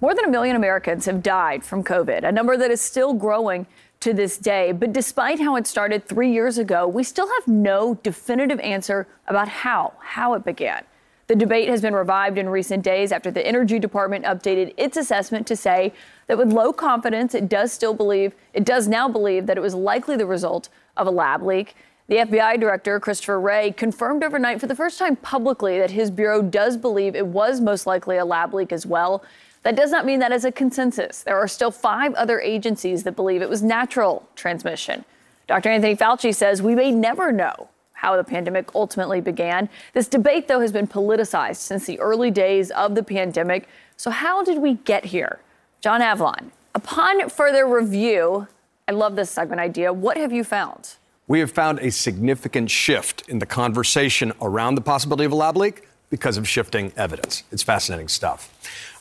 More 0.03 0.17
than 0.17 0.25
a 0.25 0.31
million 0.31 0.57
Americans 0.57 1.07
have 1.07 1.23
died 1.23 1.65
from 1.65 1.85
COVID, 1.85 2.25
a 2.25 2.33
number 2.33 2.57
that 2.57 2.73
is 2.73 2.81
still 2.81 3.15
growing 3.15 3.69
to 4.01 4.13
this 4.13 4.37
day. 4.37 4.73
But 4.73 4.93
despite 4.93 5.39
how 5.39 5.55
it 5.55 5.65
started 5.65 6.09
three 6.09 6.33
years 6.33 6.59
ago, 6.59 6.89
we 6.89 7.05
still 7.05 7.29
have 7.29 7.47
no 7.47 7.95
definitive 8.03 8.59
answer 8.59 9.07
about 9.29 9.47
how, 9.47 9.93
how 10.01 10.35
it 10.35 10.45
began. 10.45 10.83
The 11.29 11.37
debate 11.37 11.69
has 11.69 11.81
been 11.81 11.95
revived 11.95 12.37
in 12.37 12.49
recent 12.49 12.83
days 12.83 13.13
after 13.13 13.31
the 13.31 13.47
Energy 13.47 13.79
Department 13.79 14.25
updated 14.25 14.75
its 14.77 14.97
assessment 14.97 15.47
to 15.47 15.55
say 15.55 15.93
that 16.27 16.37
with 16.37 16.53
low 16.53 16.73
confidence, 16.73 17.33
it 17.33 17.49
does 17.49 17.73
still 17.73 17.95
believe, 17.95 18.35
it 18.55 18.65
does 18.65 18.89
now 18.89 19.09
believe 19.09 19.47
that 19.47 19.57
it 19.57 19.61
was 19.61 19.73
likely 19.73 20.17
the 20.17 20.27
result 20.27 20.69
of 20.97 21.07
a 21.07 21.13
lab 21.13 21.45
leak. 21.45 21.77
The 22.09 22.17
FBI 22.17 22.59
director, 22.59 22.99
Christopher 22.99 23.41
Wray, 23.41 23.71
confirmed 23.71 24.25
overnight 24.25 24.61
for 24.61 24.67
the 24.67 24.75
first 24.75 24.99
time 24.99 25.15
publicly 25.15 25.79
that 25.79 25.93
his 25.93 26.11
bureau 26.11 26.43
does 26.43 26.77
believe 26.77 27.15
it 27.15 27.29
was 27.29 27.61
most 27.61 27.87
likely 27.87 28.17
a 28.17 28.25
lab 28.25 28.53
leak 28.53 28.73
as 28.73 28.85
well. 28.85 29.23
That 29.63 29.77
does 29.77 29.91
not 29.91 30.05
mean 30.05 30.19
that 30.19 30.33
is 30.33 30.45
a 30.45 30.53
consensus. 30.53 31.23
There 31.23 31.37
are 31.37 31.49
still 31.49 31.71
five 31.71 32.15
other 32.15 32.41
agencies 32.41 33.05
that 33.05 33.17
believe 33.17 33.43
it 33.43 33.49
was 33.49 33.63
natural 33.63 34.29
transmission. 34.35 35.05
Dr. 35.47 35.69
Anthony 35.71 35.97
Fauci 35.97 36.35
says 36.35 36.63
we 36.63 36.75
may 36.75 36.91
never 36.91 37.31
know 37.31 37.69
how 37.93 38.17
the 38.17 38.25
pandemic 38.25 38.75
ultimately 38.75 39.21
began. 39.21 39.69
This 39.93 40.09
debate, 40.09 40.49
though, 40.49 40.61
has 40.61 40.73
been 40.73 40.89
politicized 40.89 41.57
since 41.57 41.87
the 41.87 42.01
early 42.01 42.33
days 42.33 42.73
of 42.73 42.97
the 42.97 43.03
pandemic. 43.03 43.69
So, 43.97 44.11
how 44.11 44.43
did 44.43 44.59
we 44.59 44.75
get 44.75 45.05
here? 45.05 45.39
John 45.81 46.01
Avlon, 46.01 46.51
upon 46.75 47.29
further 47.29 47.65
review, 47.67 48.49
I 48.89 48.93
love 48.93 49.15
this 49.15 49.31
segment 49.31 49.61
idea. 49.61 49.93
What 49.93 50.17
have 50.17 50.33
you 50.33 50.43
found? 50.43 50.97
We 51.29 51.39
have 51.39 51.53
found 51.53 51.79
a 51.79 51.91
significant 51.91 52.71
shift 52.71 53.29
in 53.29 53.39
the 53.39 53.47
conversation 53.47 54.33
around 54.41 54.75
the 54.75 54.81
possibility 54.81 55.25
of 55.25 55.33
a 55.33 55.37
lab 55.37 55.57
leak 55.57 55.89
because 56.11 56.37
of 56.37 56.49
shifting 56.49 56.93
evidence. 56.97 57.45
It's 57.53 57.63
fascinating 57.63 58.09
stuff. 58.09 58.52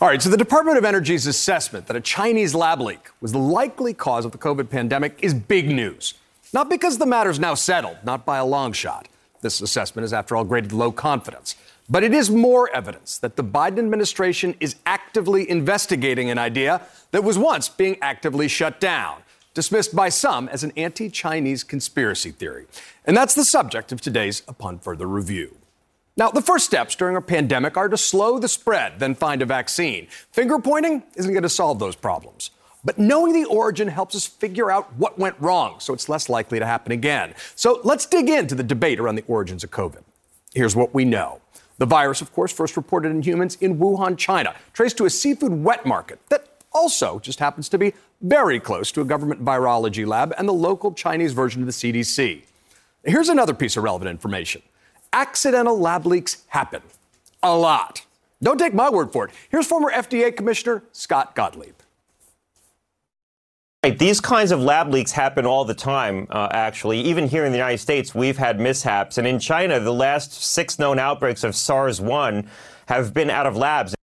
All 0.01 0.07
right, 0.07 0.19
so 0.19 0.31
the 0.31 0.37
Department 0.37 0.79
of 0.79 0.83
Energy's 0.83 1.27
assessment 1.27 1.85
that 1.85 1.95
a 1.95 2.01
Chinese 2.01 2.55
lab 2.55 2.81
leak 2.81 3.11
was 3.21 3.33
the 3.33 3.37
likely 3.37 3.93
cause 3.93 4.25
of 4.25 4.31
the 4.31 4.37
COVID 4.39 4.67
pandemic 4.67 5.19
is 5.21 5.31
big 5.35 5.69
news. 5.69 6.15
Not 6.53 6.71
because 6.71 6.97
the 6.97 7.05
matter's 7.05 7.39
now 7.39 7.53
settled, 7.53 7.97
not 8.03 8.25
by 8.25 8.39
a 8.39 8.45
long 8.45 8.73
shot. 8.73 9.07
This 9.41 9.61
assessment 9.61 10.03
is, 10.03 10.11
after 10.11 10.35
all, 10.35 10.43
graded 10.43 10.71
low 10.71 10.91
confidence. 10.91 11.55
But 11.87 12.03
it 12.03 12.15
is 12.15 12.31
more 12.31 12.67
evidence 12.71 13.19
that 13.19 13.35
the 13.35 13.43
Biden 13.43 13.77
administration 13.77 14.55
is 14.59 14.75
actively 14.87 15.47
investigating 15.47 16.31
an 16.31 16.39
idea 16.39 16.81
that 17.11 17.23
was 17.23 17.37
once 17.37 17.69
being 17.69 17.99
actively 18.01 18.47
shut 18.47 18.79
down, 18.79 19.21
dismissed 19.53 19.95
by 19.95 20.09
some 20.09 20.49
as 20.49 20.63
an 20.63 20.73
anti 20.75 21.11
Chinese 21.11 21.63
conspiracy 21.63 22.31
theory. 22.31 22.65
And 23.05 23.15
that's 23.15 23.35
the 23.35 23.45
subject 23.45 23.91
of 23.91 24.01
today's 24.01 24.41
Upon 24.47 24.79
Further 24.79 25.05
Review. 25.05 25.60
Now, 26.21 26.29
the 26.29 26.39
first 26.39 26.67
steps 26.67 26.95
during 26.95 27.15
a 27.15 27.21
pandemic 27.21 27.77
are 27.77 27.89
to 27.89 27.97
slow 27.97 28.37
the 28.37 28.47
spread, 28.47 28.99
then 28.99 29.15
find 29.15 29.41
a 29.41 29.45
vaccine. 29.47 30.05
Finger 30.31 30.59
pointing 30.59 31.01
isn't 31.15 31.33
going 31.33 31.41
to 31.41 31.49
solve 31.49 31.79
those 31.79 31.95
problems. 31.95 32.51
But 32.85 32.99
knowing 32.99 33.33
the 33.33 33.45
origin 33.45 33.87
helps 33.87 34.15
us 34.15 34.27
figure 34.27 34.69
out 34.69 34.93
what 34.97 35.17
went 35.17 35.35
wrong 35.39 35.79
so 35.79 35.95
it's 35.95 36.09
less 36.09 36.29
likely 36.29 36.59
to 36.59 36.65
happen 36.67 36.91
again. 36.91 37.33
So 37.55 37.81
let's 37.83 38.05
dig 38.05 38.29
into 38.29 38.53
the 38.53 38.61
debate 38.61 38.99
around 38.99 39.15
the 39.15 39.23
origins 39.27 39.63
of 39.63 39.71
COVID. 39.71 40.03
Here's 40.53 40.75
what 40.75 40.93
we 40.93 41.05
know. 41.05 41.41
The 41.79 41.87
virus, 41.87 42.21
of 42.21 42.31
course, 42.33 42.53
first 42.53 42.77
reported 42.77 43.09
in 43.09 43.23
humans 43.23 43.57
in 43.59 43.79
Wuhan, 43.79 44.15
China, 44.15 44.53
traced 44.73 44.97
to 44.97 45.05
a 45.05 45.09
seafood 45.09 45.63
wet 45.63 45.87
market 45.87 46.19
that 46.29 46.49
also 46.71 47.17
just 47.17 47.39
happens 47.39 47.67
to 47.69 47.79
be 47.79 47.95
very 48.21 48.59
close 48.59 48.91
to 48.91 49.01
a 49.01 49.05
government 49.05 49.43
virology 49.43 50.05
lab 50.05 50.35
and 50.37 50.47
the 50.47 50.53
local 50.53 50.91
Chinese 50.93 51.33
version 51.33 51.63
of 51.63 51.65
the 51.65 51.73
CDC. 51.73 52.43
Here's 53.03 53.29
another 53.29 53.55
piece 53.55 53.75
of 53.75 53.81
relevant 53.81 54.11
information 54.11 54.61
accidental 55.13 55.79
lab 55.79 56.05
leaks 56.05 56.43
happen 56.47 56.81
a 57.43 57.55
lot. 57.55 58.05
Don't 58.41 58.57
take 58.57 58.73
my 58.73 58.89
word 58.89 59.11
for 59.11 59.25
it. 59.25 59.31
Here's 59.49 59.67
former 59.67 59.91
FDA 59.91 60.35
Commissioner 60.35 60.83
Scott 60.91 61.35
Gottlieb. 61.35 61.75
Right, 63.83 63.97
these 63.97 64.21
kinds 64.21 64.51
of 64.51 64.61
lab 64.61 64.89
leaks 64.89 65.11
happen 65.11 65.45
all 65.45 65.65
the 65.65 65.73
time, 65.73 66.27
uh, 66.29 66.49
actually. 66.51 67.01
Even 67.01 67.27
here 67.27 67.45
in 67.45 67.51
the 67.51 67.57
United 67.57 67.79
States, 67.79 68.13
we've 68.13 68.37
had 68.37 68.59
mishaps. 68.59 69.17
And 69.17 69.25
in 69.25 69.39
China, 69.39 69.79
the 69.79 69.93
last 69.93 70.33
six 70.33 70.77
known 70.77 70.99
outbreaks 70.99 71.43
of 71.43 71.55
SARS 71.55 71.99
1 71.99 72.47
have 72.85 73.11
been 73.11 73.31
out 73.31 73.47
of 73.47 73.57
labs. 73.57 73.95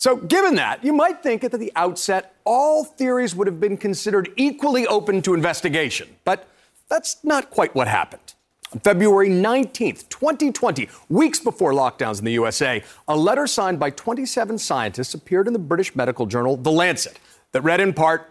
So, 0.00 0.16
given 0.16 0.56
that, 0.56 0.84
you 0.84 0.92
might 0.92 1.22
think 1.22 1.42
that 1.42 1.54
at 1.54 1.60
the 1.60 1.72
outset 1.76 2.34
all 2.44 2.82
theories 2.82 3.34
would 3.34 3.46
have 3.46 3.60
been 3.60 3.76
considered 3.76 4.30
equally 4.36 4.88
open 4.88 5.22
to 5.22 5.34
investigation. 5.34 6.08
But 6.24 6.48
that's 6.88 7.22
not 7.22 7.50
quite 7.50 7.76
what 7.76 7.86
happened. 7.86 8.34
February 8.82 9.30
19th, 9.30 10.08
2020, 10.08 10.88
weeks 11.08 11.40
before 11.40 11.72
lockdowns 11.72 12.18
in 12.18 12.24
the 12.24 12.32
USA, 12.32 12.82
a 13.06 13.16
letter 13.16 13.46
signed 13.46 13.78
by 13.78 13.90
27 13.90 14.58
scientists 14.58 15.14
appeared 15.14 15.46
in 15.46 15.52
the 15.52 15.58
British 15.58 15.96
medical 15.96 16.26
journal 16.26 16.56
The 16.56 16.70
Lancet 16.70 17.18
that 17.52 17.62
read 17.62 17.80
in 17.80 17.94
part 17.94 18.30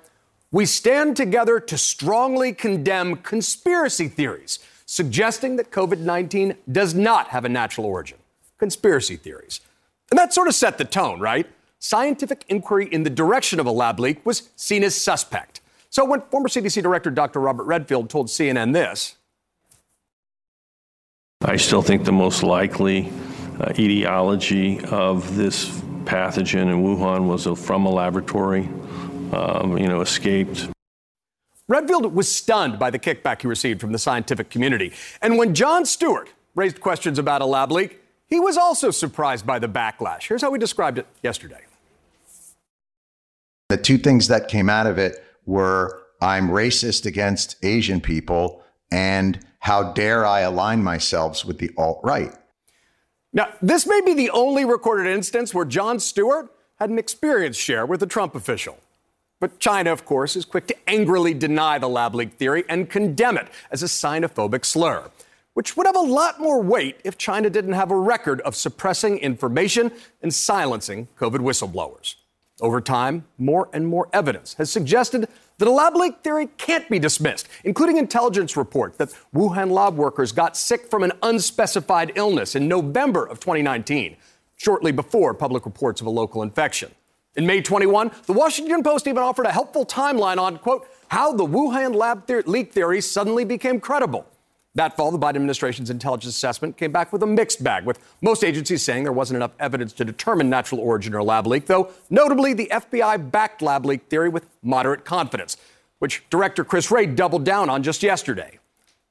we 0.52 0.66
stand 0.66 1.18
together 1.18 1.60
to 1.60 1.78
strongly 1.78 2.54
condemn 2.54 3.18
conspiracy 3.18 4.08
theories 4.08 4.60
suggesting 4.86 5.58
that 5.58 5.72
COVID 5.72 6.00
19 6.00 6.56
does 6.72 6.94
not 6.94 7.28
have 7.28 7.44
a 7.44 7.50
natural 7.50 7.86
origin. 7.86 8.18
Conspiracy 8.58 9.18
theories. 9.18 9.60
And 10.10 10.18
that 10.18 10.34
sort 10.34 10.48
of 10.48 10.56
set 10.56 10.78
the 10.78 10.86
tone, 10.86 11.20
right? 11.20 11.46
Scientific 11.80 12.46
inquiry 12.48 12.88
in 12.92 13.04
the 13.04 13.10
direction 13.10 13.60
of 13.60 13.66
a 13.66 13.72
lab 13.72 14.00
leak 14.00 14.26
was 14.26 14.50
seen 14.56 14.84
as 14.84 14.96
suspect. 14.96 15.60
So 15.90 16.06
when 16.06 16.22
former 16.22 16.48
CDC 16.48 16.82
Director 16.82 17.12
Dr. 17.12 17.42
Robert 17.42 17.64
Redfield 17.64 18.10
told 18.10 18.28
CNN 18.28 18.72
this, 18.72 19.17
I 21.42 21.58
still 21.58 21.84
think 21.84 22.04
the 22.04 22.12
most 22.12 22.42
likely 22.42 23.12
uh, 23.60 23.72
etiology 23.78 24.84
of 24.86 25.36
this 25.36 25.70
pathogen 26.04 26.64
in 26.64 26.84
Wuhan 26.84 27.28
was 27.28 27.46
from 27.64 27.86
a 27.86 27.90
laboratory 27.90 28.68
um, 29.32 29.78
you 29.78 29.88
know, 29.88 30.02
escaped. 30.02 30.70
Redfield 31.68 32.14
was 32.14 32.34
stunned 32.34 32.80
by 32.80 32.90
the 32.90 32.98
kickback 32.98 33.42
he 33.42 33.48
received 33.48 33.82
from 33.82 33.92
the 33.92 34.00
scientific 34.00 34.50
community. 34.50 34.94
And 35.22 35.38
when 35.38 35.54
Jon 35.54 35.86
Stewart 35.86 36.30
raised 36.56 36.80
questions 36.80 37.20
about 37.20 37.42
a 37.42 37.46
lab 37.46 37.72
leak, 37.72 38.02
he 38.26 38.40
was 38.40 38.58
also 38.58 38.90
surprised 38.90 39.46
by 39.46 39.60
the 39.60 39.68
backlash. 39.68 40.24
Here's 40.28 40.42
how 40.42 40.52
he 40.52 40.60
described 40.60 40.98
it 40.98 41.08
yesterday. 41.22 41.62
The 43.70 43.78
two 43.78 43.98
things 43.98 44.28
that 44.30 44.48
came 44.48 44.70
out 44.70 44.88
of 44.88 44.98
it 44.98 45.24
were 45.46 46.02
I'm 46.22 46.50
racist 46.50 47.06
against 47.06 47.58
Asian 47.64 48.02
people 48.02 48.64
and 48.92 49.46
how 49.60 49.92
dare 49.94 50.26
I 50.26 50.42
align 50.42 50.84
myself 50.84 51.44
with 51.46 51.58
the 51.58 51.72
alt 51.78 52.00
right. 52.04 52.34
Now, 53.34 53.50
this 53.62 53.86
may 53.86 54.02
be 54.02 54.14
the 54.14 54.30
only 54.30 54.66
recorded 54.66 55.08
instance 55.08 55.54
where 55.54 55.66
Jon 55.66 56.00
Stewart 56.00 56.50
had 56.80 56.90
an 56.90 57.00
experience 57.00 57.58
share 57.58 57.86
with 57.86 58.02
a 58.02 58.08
Trump 58.08 58.36
official. 58.36 58.78
But 59.40 59.60
China, 59.60 59.92
of 59.92 60.06
course, 60.06 60.36
is 60.36 60.46
quick 60.46 60.68
to 60.68 60.90
angrily 60.90 61.34
deny 61.34 61.78
the 61.78 61.90
lab 61.90 62.16
leak 62.16 62.34
theory 62.34 62.64
and 62.68 62.90
condemn 62.90 63.38
it 63.38 63.48
as 63.70 63.84
a 63.84 63.88
xenophobic 63.88 64.66
slur, 64.66 65.12
which 65.54 65.78
would 65.78 65.86
have 65.86 65.96
a 65.96 66.00
lot 66.00 66.40
more 66.40 66.62
weight 66.62 67.00
if 67.04 67.18
China 67.18 67.50
didn't 67.50 67.74
have 67.74 67.92
a 67.92 67.98
record 67.98 68.42
of 68.42 68.56
suppressing 68.56 69.20
information 69.20 69.92
and 70.22 70.34
silencing 70.34 71.08
COVID 71.20 71.40
whistleblowers. 71.40 72.16
Over 72.60 72.82
time, 72.82 73.26
more 73.38 73.70
and 73.72 73.88
more 73.88 74.10
evidence 74.12 74.56
has 74.56 74.72
suggested 74.72 75.30
that 75.58 75.68
a 75.68 75.72
lab 75.72 75.96
leak 75.96 76.22
theory 76.24 76.48
can't 76.58 76.88
be 76.90 77.00
dismissed, 77.00 77.48
including 77.64 77.98
intelligence 77.98 78.56
reports 78.56 78.98
that 78.98 79.10
Wuhan 79.34 79.72
lab 79.72 79.96
workers 79.96 80.32
got 80.32 80.56
sick 80.56 80.90
from 80.90 81.04
an 81.04 81.12
unspecified 81.24 82.12
illness 82.16 82.56
in 82.56 82.68
November 82.68 83.26
of 83.26 83.40
2019, 83.40 84.16
shortly 84.56 84.92
before 84.92 85.34
public 85.34 85.66
reports 85.66 86.02
of 86.02 86.08
a 86.08 86.12
local 86.12 86.44
infection. 86.44 86.92
In 87.36 87.46
May 87.46 87.62
21, 87.62 88.12
the 88.26 88.34
Washington 88.34 88.84
Post 88.84 89.08
even 89.08 89.22
offered 89.22 89.46
a 89.46 89.52
helpful 89.52 89.86
timeline 89.86 90.38
on, 90.38 90.58
quote, 90.58 90.88
how 91.10 91.32
the 91.32 91.46
Wuhan 91.46 91.96
lab 91.96 92.30
leak 92.48 92.74
theory 92.74 93.02
suddenly 93.02 93.46
became 93.46 93.80
credible. 93.80 94.26
That 94.78 94.96
fall, 94.96 95.10
the 95.10 95.18
Biden 95.18 95.38
administration's 95.38 95.90
intelligence 95.90 96.36
assessment 96.36 96.78
came 96.78 96.92
back 96.92 97.12
with 97.12 97.24
a 97.24 97.26
mixed 97.26 97.64
bag, 97.64 97.84
with 97.84 97.98
most 98.22 98.44
agencies 98.44 98.84
saying 98.84 99.06
there 99.06 99.12
wasn't 99.12 99.38
enough 99.38 99.54
evidence 99.60 99.92
to 99.94 100.06
determine 100.06 100.52
natural 100.52 100.80
origin 100.80 101.16
or 101.16 101.24
lab 101.24 101.48
leak, 101.48 101.66
though 101.66 101.92
notably 102.12 102.54
the 102.54 102.68
FBI 102.72 103.32
backed 103.32 103.64
lab 103.64 103.88
leak 103.88 104.04
theory 104.08 104.30
with 104.30 104.46
moderate 104.62 105.04
confidence, 105.04 105.58
which 105.98 106.24
Director 106.30 106.64
Chris 106.64 106.92
Wray 106.92 107.08
doubled 107.08 107.44
down 107.44 107.72
on 107.72 107.82
just 107.82 108.04
yesterday. 108.04 108.60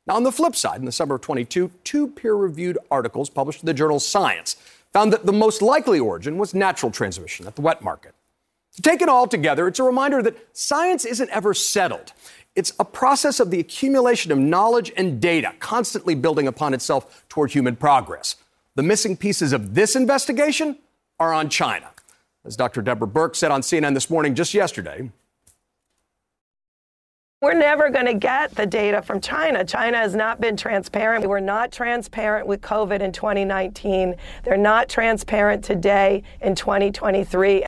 Now, 0.06 0.14
on 0.14 0.22
the 0.22 0.30
flip 0.30 0.54
side, 0.54 0.78
in 0.78 0.84
the 0.84 0.92
summer 0.92 1.16
of 1.16 1.22
22, 1.22 1.72
two 1.82 2.08
peer 2.10 2.36
reviewed 2.36 2.78
articles 2.88 3.28
published 3.28 3.58
in 3.62 3.66
the 3.66 3.74
journal 3.74 3.98
Science 3.98 4.54
found 4.92 5.12
that 5.12 5.26
the 5.26 5.32
most 5.32 5.62
likely 5.62 5.98
origin 5.98 6.38
was 6.38 6.54
natural 6.54 6.92
transmission 6.92 7.44
at 7.44 7.56
the 7.56 7.62
wet 7.62 7.82
market. 7.82 8.14
Taken 8.82 9.08
all 9.08 9.26
together, 9.26 9.66
it's 9.66 9.80
a 9.80 9.82
reminder 9.82 10.22
that 10.22 10.36
science 10.52 11.04
isn't 11.04 11.30
ever 11.30 11.54
settled. 11.54 12.12
It's 12.57 12.72
a 12.80 12.84
process 12.84 13.38
of 13.38 13.50
the 13.50 13.61
accumulation 13.61 14.32
of 14.32 14.38
knowledge 14.38 14.90
and 14.96 15.20
data, 15.20 15.52
constantly 15.61 16.14
building 16.14 16.48
upon 16.48 16.72
itself 16.72 17.24
toward 17.28 17.52
human 17.52 17.76
progress. 17.76 18.36
The 18.74 18.82
missing 18.82 19.16
pieces 19.16 19.52
of 19.52 19.74
this 19.74 19.94
investigation 19.94 20.78
are 21.20 21.32
on 21.32 21.50
China. 21.50 21.90
As 22.46 22.57
Dr. 22.57 22.80
Deborah 22.80 23.09
Birx 23.09 23.36
said 23.36 23.50
on 23.50 23.61
CNN 23.61 23.92
this 23.92 24.09
morning 24.09 24.34
just 24.34 24.54
yesterday, 24.54 25.11
we're 27.42 27.52
never 27.52 27.90
going 27.90 28.07
to 28.07 28.14
get 28.14 28.54
the 28.54 28.64
data 28.64 29.02
from 29.02 29.20
China. 29.20 29.62
China 29.62 29.98
has 29.98 30.14
not 30.14 30.40
been 30.40 30.57
transparent. 30.57 31.22
We 31.22 31.28
were 31.28 31.40
not 31.40 31.70
transparent 31.70 32.46
with 32.46 32.62
COVID 32.62 33.00
in 33.00 33.12
2019. 33.12 34.14
They're 34.42 34.57
not 34.57 34.88
transparent 34.88 35.62
today 35.62 36.22
in 36.40 36.54
2023. 36.54 37.66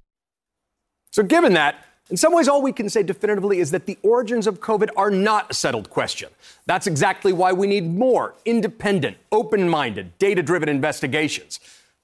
So, 1.11 1.23
given 1.23 1.53
that, 1.53 1.85
in 2.11 2.17
some 2.17 2.33
ways, 2.33 2.49
all 2.49 2.63
we 2.63 2.73
can 2.73 2.89
say 2.89 3.03
definitively 3.03 3.59
is 3.59 3.71
that 3.71 3.85
the 3.85 3.99
origins 4.03 4.47
of 4.47 4.61
COVID 4.61 4.89
are 4.97 5.11
not 5.11 5.51
a 5.51 5.55
settled 5.55 5.91
question. 5.91 6.31
That's 6.67 6.87
exactly 6.87 7.33
why 7.33 7.53
we 7.53 7.67
need 7.67 7.87
more 7.87 8.35
independent, 8.47 9.19
open 9.31 9.69
minded, 9.69 10.17
data 10.19 10.43
driven 10.43 10.71
investigations. 10.71 11.61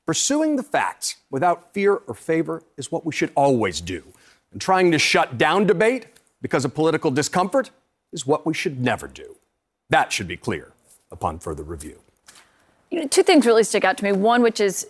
Pursuing 0.06 0.56
the 0.56 0.62
facts 0.62 1.16
without 1.30 1.72
fear 1.72 1.94
or 1.94 2.14
favor 2.14 2.62
is 2.76 2.92
what 2.92 3.06
we 3.06 3.12
should 3.12 3.30
always 3.34 3.80
do. 3.80 4.04
And 4.52 4.60
trying 4.60 4.92
to 4.92 4.98
shut 4.98 5.38
down 5.38 5.66
debate 5.66 6.06
because 6.42 6.66
of 6.66 6.74
political 6.74 7.10
discomfort 7.10 7.70
is 8.12 8.26
what 8.26 8.44
we 8.44 8.52
should 8.52 8.80
never 8.80 9.08
do. 9.08 9.36
That 9.88 10.12
should 10.12 10.28
be 10.28 10.36
clear 10.36 10.72
upon 11.10 11.38
further 11.38 11.62
review. 11.62 11.98
You 12.90 13.00
know, 13.00 13.06
two 13.08 13.22
things 13.22 13.46
really 13.46 13.64
stick 13.64 13.84
out 13.84 13.96
to 13.98 14.04
me. 14.04 14.12
One, 14.12 14.42
which 14.42 14.60
is 14.60 14.86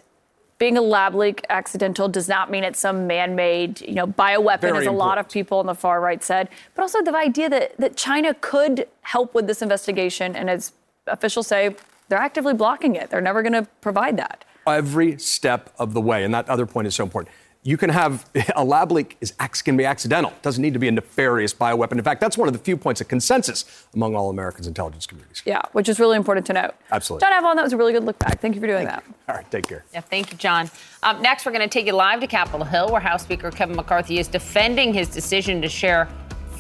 being 0.64 0.78
a 0.78 0.80
lab 0.80 1.14
leak 1.14 1.44
accidental 1.50 2.08
does 2.08 2.26
not 2.26 2.50
mean 2.50 2.64
it's 2.64 2.78
some 2.78 3.06
man-made, 3.06 3.82
you 3.82 3.92
know, 3.92 4.06
bioweapon, 4.06 4.60
Very 4.62 4.78
as 4.78 4.86
a 4.86 4.88
important. 4.88 4.96
lot 4.96 5.18
of 5.18 5.28
people 5.28 5.58
on 5.58 5.66
the 5.66 5.74
far 5.74 6.00
right 6.00 6.24
said. 6.24 6.48
But 6.74 6.80
also 6.80 7.02
the 7.02 7.14
idea 7.14 7.50
that, 7.50 7.76
that 7.76 7.98
China 7.98 8.32
could 8.40 8.88
help 9.02 9.34
with 9.34 9.46
this 9.46 9.60
investigation, 9.60 10.34
and 10.34 10.48
as 10.48 10.72
officials 11.06 11.48
say, 11.48 11.76
they're 12.08 12.18
actively 12.18 12.54
blocking 12.54 12.96
it. 12.96 13.10
They're 13.10 13.20
never 13.20 13.42
going 13.42 13.52
to 13.52 13.68
provide 13.82 14.16
that. 14.16 14.46
Every 14.66 15.18
step 15.18 15.70
of 15.78 15.92
the 15.92 16.00
way, 16.00 16.24
and 16.24 16.32
that 16.32 16.48
other 16.48 16.64
point 16.64 16.86
is 16.86 16.94
so 16.94 17.04
important 17.04 17.34
you 17.64 17.76
can 17.76 17.90
have 17.90 18.28
a 18.56 18.64
lab 18.64 18.92
leak 18.92 19.16
is 19.20 19.32
can 19.64 19.76
be 19.76 19.84
accidental. 19.84 20.30
It 20.30 20.42
doesn't 20.42 20.62
need 20.62 20.74
to 20.74 20.78
be 20.78 20.88
a 20.88 20.92
nefarious 20.92 21.52
bioweapon. 21.52 21.92
In 21.92 22.02
fact, 22.02 22.20
that's 22.20 22.38
one 22.38 22.46
of 22.46 22.52
the 22.52 22.60
few 22.60 22.76
points 22.76 23.00
of 23.00 23.08
consensus 23.08 23.86
among 23.94 24.14
all 24.14 24.30
Americans' 24.30 24.66
intelligence 24.66 25.06
communities. 25.06 25.42
Yeah, 25.44 25.62
which 25.72 25.88
is 25.88 25.98
really 25.98 26.16
important 26.16 26.46
to 26.46 26.52
note. 26.52 26.74
Absolutely. 26.92 27.26
John 27.26 27.32
Avlon, 27.32 27.56
that 27.56 27.62
was 27.62 27.72
a 27.72 27.76
really 27.76 27.92
good 27.92 28.04
look 28.04 28.18
back. 28.18 28.40
Thank 28.40 28.54
you 28.54 28.60
for 28.60 28.66
doing 28.66 28.86
thank 28.86 29.04
that. 29.04 29.04
You. 29.08 29.14
All 29.28 29.34
right, 29.36 29.50
take 29.50 29.66
care. 29.66 29.84
Yeah, 29.92 30.00
thank 30.00 30.30
you, 30.30 30.38
John. 30.38 30.70
Um, 31.02 31.22
next, 31.22 31.46
we're 31.46 31.52
going 31.52 31.68
to 31.68 31.72
take 31.72 31.86
you 31.86 31.92
live 31.92 32.20
to 32.20 32.26
Capitol 32.26 32.64
Hill, 32.64 32.90
where 32.90 33.00
House 33.00 33.22
Speaker 33.22 33.50
Kevin 33.50 33.76
McCarthy 33.76 34.18
is 34.18 34.28
defending 34.28 34.92
his 34.92 35.08
decision 35.08 35.62
to 35.62 35.68
share 35.68 36.08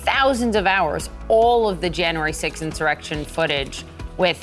thousands 0.04 0.56
of 0.56 0.66
hours, 0.66 1.10
all 1.28 1.68
of 1.68 1.80
the 1.80 1.90
January 1.90 2.32
6th 2.32 2.62
insurrection 2.62 3.24
footage 3.24 3.84
with 4.16 4.42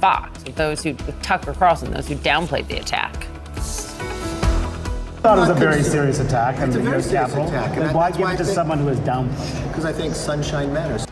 Fox 0.00 0.42
with 0.44 0.56
those 0.56 0.82
who, 0.82 0.90
with 0.90 1.20
Tucker 1.22 1.52
Carlson, 1.52 1.92
those 1.92 2.08
who 2.08 2.14
downplayed 2.16 2.66
the 2.68 2.78
attack. 2.78 3.26
Thought 5.22 5.36
it 5.38 5.40
was 5.42 5.50
a 5.50 5.54
very 5.54 5.82
serious 5.82 6.18
attack 6.20 6.58
on 6.60 6.68
It's 6.68 6.76
the 6.76 6.80
a 6.80 6.84
U.S. 6.92 7.10
Capitol. 7.10 7.46
attack, 7.48 7.76
and 7.76 7.94
why 7.94 8.10
give 8.10 8.20
why 8.20 8.34
it 8.34 8.38
to 8.38 8.44
think- 8.44 8.54
someone 8.54 8.78
who 8.78 8.88
is 8.88 8.98
downplayed? 9.00 9.68
Because 9.68 9.84
I 9.84 9.92
think 9.92 10.14
sunshine 10.14 10.72
matters. 10.72 11.06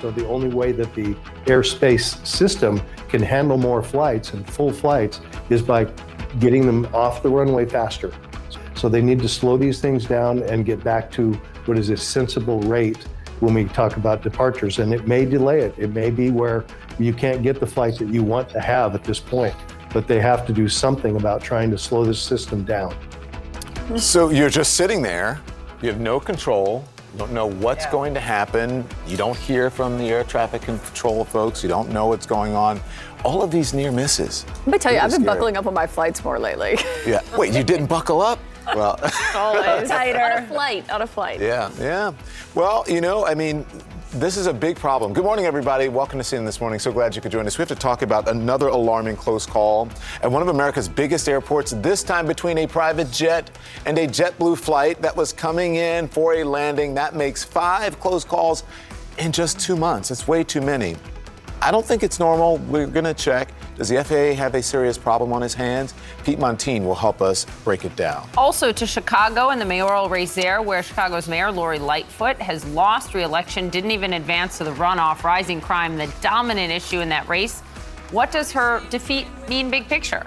So 0.00 0.10
the 0.10 0.26
only 0.26 0.48
way 0.48 0.72
that 0.72 0.92
the 0.96 1.14
airspace 1.46 2.26
system 2.26 2.82
can 3.08 3.22
handle 3.22 3.56
more 3.56 3.84
flights 3.84 4.32
and 4.32 4.44
full 4.50 4.72
flights 4.72 5.20
is 5.48 5.62
by 5.62 5.84
getting 6.40 6.66
them 6.66 6.86
off 6.92 7.22
the 7.22 7.28
runway 7.28 7.66
faster. 7.66 8.12
So 8.74 8.88
they 8.88 9.02
need 9.02 9.20
to 9.20 9.28
slow 9.28 9.56
these 9.56 9.80
things 9.80 10.06
down 10.06 10.42
and 10.42 10.64
get 10.64 10.82
back 10.82 11.10
to 11.12 11.32
what 11.66 11.78
is 11.78 11.90
a 11.90 11.96
sensible 11.96 12.60
rate 12.62 13.06
when 13.40 13.54
we 13.54 13.64
talk 13.64 13.96
about 13.96 14.22
departures. 14.22 14.78
And 14.78 14.94
it 14.94 15.06
may 15.06 15.24
delay 15.24 15.60
it. 15.60 15.74
It 15.76 15.92
may 15.92 16.10
be 16.10 16.30
where 16.30 16.64
you 16.98 17.12
can't 17.12 17.42
get 17.42 17.60
the 17.60 17.66
flight 17.66 17.98
that 17.98 18.08
you 18.08 18.22
want 18.22 18.48
to 18.50 18.60
have 18.60 18.94
at 18.94 19.04
this 19.04 19.18
point, 19.18 19.54
but 19.92 20.06
they 20.06 20.20
have 20.20 20.46
to 20.46 20.52
do 20.52 20.68
something 20.68 21.16
about 21.16 21.42
trying 21.42 21.70
to 21.70 21.78
slow 21.78 22.04
this 22.04 22.20
system 22.20 22.64
down. 22.64 22.94
So 23.96 24.30
you're 24.30 24.48
just 24.48 24.74
sitting 24.74 25.02
there, 25.02 25.40
you 25.82 25.88
have 25.88 26.00
no 26.00 26.20
control, 26.20 26.84
you 27.12 27.18
don't 27.18 27.32
know 27.32 27.46
what's 27.46 27.84
going 27.86 28.14
to 28.14 28.20
happen, 28.20 28.86
you 29.06 29.16
don't 29.16 29.36
hear 29.36 29.70
from 29.70 29.98
the 29.98 30.04
air 30.04 30.24
traffic 30.24 30.62
control 30.62 31.24
folks, 31.24 31.62
you 31.62 31.68
don't 31.68 31.90
know 31.90 32.06
what's 32.06 32.26
going 32.26 32.54
on. 32.54 32.80
All 33.24 33.42
of 33.42 33.50
these 33.50 33.74
near 33.74 33.92
misses. 33.92 34.46
Let 34.60 34.66
me 34.66 34.78
tell 34.78 34.92
you, 34.92 34.98
I've 34.98 35.10
been 35.10 35.22
scary. 35.22 35.26
buckling 35.26 35.56
up 35.56 35.66
on 35.66 35.74
my 35.74 35.86
flights 35.86 36.24
more 36.24 36.38
lately. 36.38 36.78
Yeah. 37.06 37.20
Wait, 37.36 37.52
you 37.52 37.62
didn't 37.62 37.86
buckle 37.96 38.22
up? 38.22 38.38
Well, 38.66 38.98
Always. 39.34 39.90
On 39.90 40.32
a 40.38 40.46
flight, 40.46 40.90
on 40.90 41.02
a 41.02 41.06
flight. 41.06 41.40
yeah, 41.40 41.70
yeah. 41.78 42.12
Well, 42.54 42.84
you 42.88 43.00
know, 43.00 43.26
I 43.26 43.34
mean, 43.34 43.66
this 44.14 44.36
is 44.36 44.46
a 44.46 44.52
big 44.52 44.76
problem. 44.76 45.12
Good 45.12 45.24
morning, 45.24 45.46
everybody. 45.46 45.88
Welcome 45.88 46.18
to 46.18 46.24
CNN 46.24 46.44
This 46.44 46.60
Morning. 46.60 46.78
So 46.78 46.92
glad 46.92 47.16
you 47.16 47.22
could 47.22 47.32
join 47.32 47.46
us. 47.46 47.58
We 47.58 47.62
have 47.62 47.68
to 47.68 47.74
talk 47.74 48.02
about 48.02 48.28
another 48.28 48.68
alarming 48.68 49.16
close 49.16 49.46
call 49.46 49.88
at 50.22 50.30
one 50.30 50.42
of 50.42 50.48
America's 50.48 50.88
biggest 50.88 51.28
airports, 51.28 51.72
this 51.72 52.02
time 52.02 52.26
between 52.26 52.58
a 52.58 52.66
private 52.66 53.10
jet 53.10 53.50
and 53.86 53.98
a 53.98 54.06
JetBlue 54.06 54.58
flight 54.58 55.00
that 55.02 55.16
was 55.16 55.32
coming 55.32 55.76
in 55.76 56.08
for 56.08 56.34
a 56.34 56.44
landing. 56.44 56.94
That 56.94 57.14
makes 57.14 57.42
five 57.42 57.98
close 58.00 58.24
calls 58.24 58.64
in 59.18 59.32
just 59.32 59.58
two 59.60 59.76
months. 59.76 60.10
It's 60.10 60.28
way 60.28 60.44
too 60.44 60.60
many. 60.60 60.96
I 61.60 61.70
don't 61.70 61.84
think 61.86 62.02
it's 62.02 62.18
normal. 62.18 62.58
We're 62.58 62.86
going 62.86 63.04
to 63.04 63.14
check. 63.14 63.48
Does 63.82 63.88
the 63.88 64.04
FAA 64.04 64.40
have 64.40 64.54
a 64.54 64.62
serious 64.62 64.96
problem 64.96 65.32
on 65.32 65.42
his 65.42 65.54
hands? 65.54 65.92
Pete 66.22 66.38
Muntean 66.38 66.84
will 66.84 66.94
help 66.94 67.20
us 67.20 67.46
break 67.64 67.84
it 67.84 67.96
down. 67.96 68.28
Also 68.36 68.70
to 68.70 68.86
Chicago 68.86 69.48
and 69.48 69.60
the 69.60 69.64
mayoral 69.64 70.08
race 70.08 70.36
there, 70.36 70.62
where 70.62 70.84
Chicago's 70.84 71.26
Mayor 71.26 71.50
Lori 71.50 71.80
Lightfoot 71.80 72.36
has 72.36 72.64
lost 72.66 73.12
re-election, 73.12 73.70
didn't 73.70 73.90
even 73.90 74.12
advance 74.12 74.56
to 74.58 74.62
the 74.62 74.70
runoff. 74.74 75.24
Rising 75.24 75.60
crime, 75.60 75.96
the 75.96 76.08
dominant 76.20 76.70
issue 76.70 77.00
in 77.00 77.08
that 77.08 77.28
race. 77.28 77.58
What 78.12 78.30
does 78.30 78.52
her 78.52 78.84
defeat 78.88 79.26
mean, 79.48 79.68
big 79.68 79.88
picture? 79.88 80.24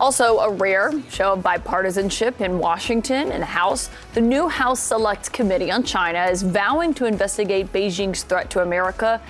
Also, 0.00 0.38
a 0.38 0.50
rare 0.50 0.92
show 1.10 1.34
of 1.34 1.44
bipartisanship 1.44 2.40
in 2.40 2.58
Washington 2.58 3.30
and 3.30 3.42
the 3.42 3.46
House. 3.46 3.88
The 4.14 4.20
new 4.20 4.48
House 4.48 4.80
Select 4.80 5.32
Committee 5.32 5.70
on 5.70 5.84
China 5.84 6.24
is 6.24 6.42
vowing 6.42 6.92
to 6.94 7.04
investigate 7.04 7.72
Beijing's 7.72 8.24
threat 8.24 8.50
to 8.50 8.62
America. 8.62 9.20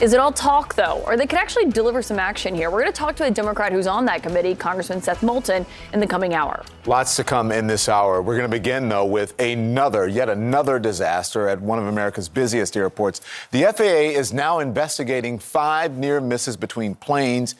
Is 0.00 0.14
it 0.14 0.18
all 0.18 0.32
talk, 0.32 0.76
though, 0.76 1.02
or 1.04 1.18
they 1.18 1.26
could 1.26 1.38
actually 1.38 1.66
deliver 1.66 2.00
some 2.00 2.18
action 2.18 2.54
here? 2.54 2.70
We're 2.70 2.80
going 2.80 2.90
to 2.90 2.98
talk 2.98 3.16
to 3.16 3.24
a 3.24 3.30
Democrat 3.30 3.70
who's 3.70 3.86
on 3.86 4.06
that 4.06 4.22
committee, 4.22 4.54
Congressman 4.54 5.02
Seth 5.02 5.22
Moulton, 5.22 5.66
in 5.92 6.00
the 6.00 6.06
coming 6.06 6.32
hour. 6.32 6.64
Lots 6.86 7.16
to 7.16 7.24
come 7.24 7.52
in 7.52 7.66
this 7.66 7.86
hour. 7.86 8.22
We're 8.22 8.38
going 8.38 8.50
to 8.50 8.56
begin, 8.56 8.88
though, 8.88 9.04
with 9.04 9.38
another, 9.38 10.08
yet 10.08 10.30
another 10.30 10.78
disaster 10.78 11.48
at 11.50 11.60
one 11.60 11.78
of 11.78 11.84
America's 11.84 12.30
busiest 12.30 12.78
airports. 12.78 13.20
The 13.50 13.64
FAA 13.64 14.18
is 14.18 14.32
now 14.32 14.58
investigating 14.58 15.38
five 15.38 15.98
near 15.98 16.18
misses 16.22 16.56
between 16.56 16.94
planes 16.94 17.54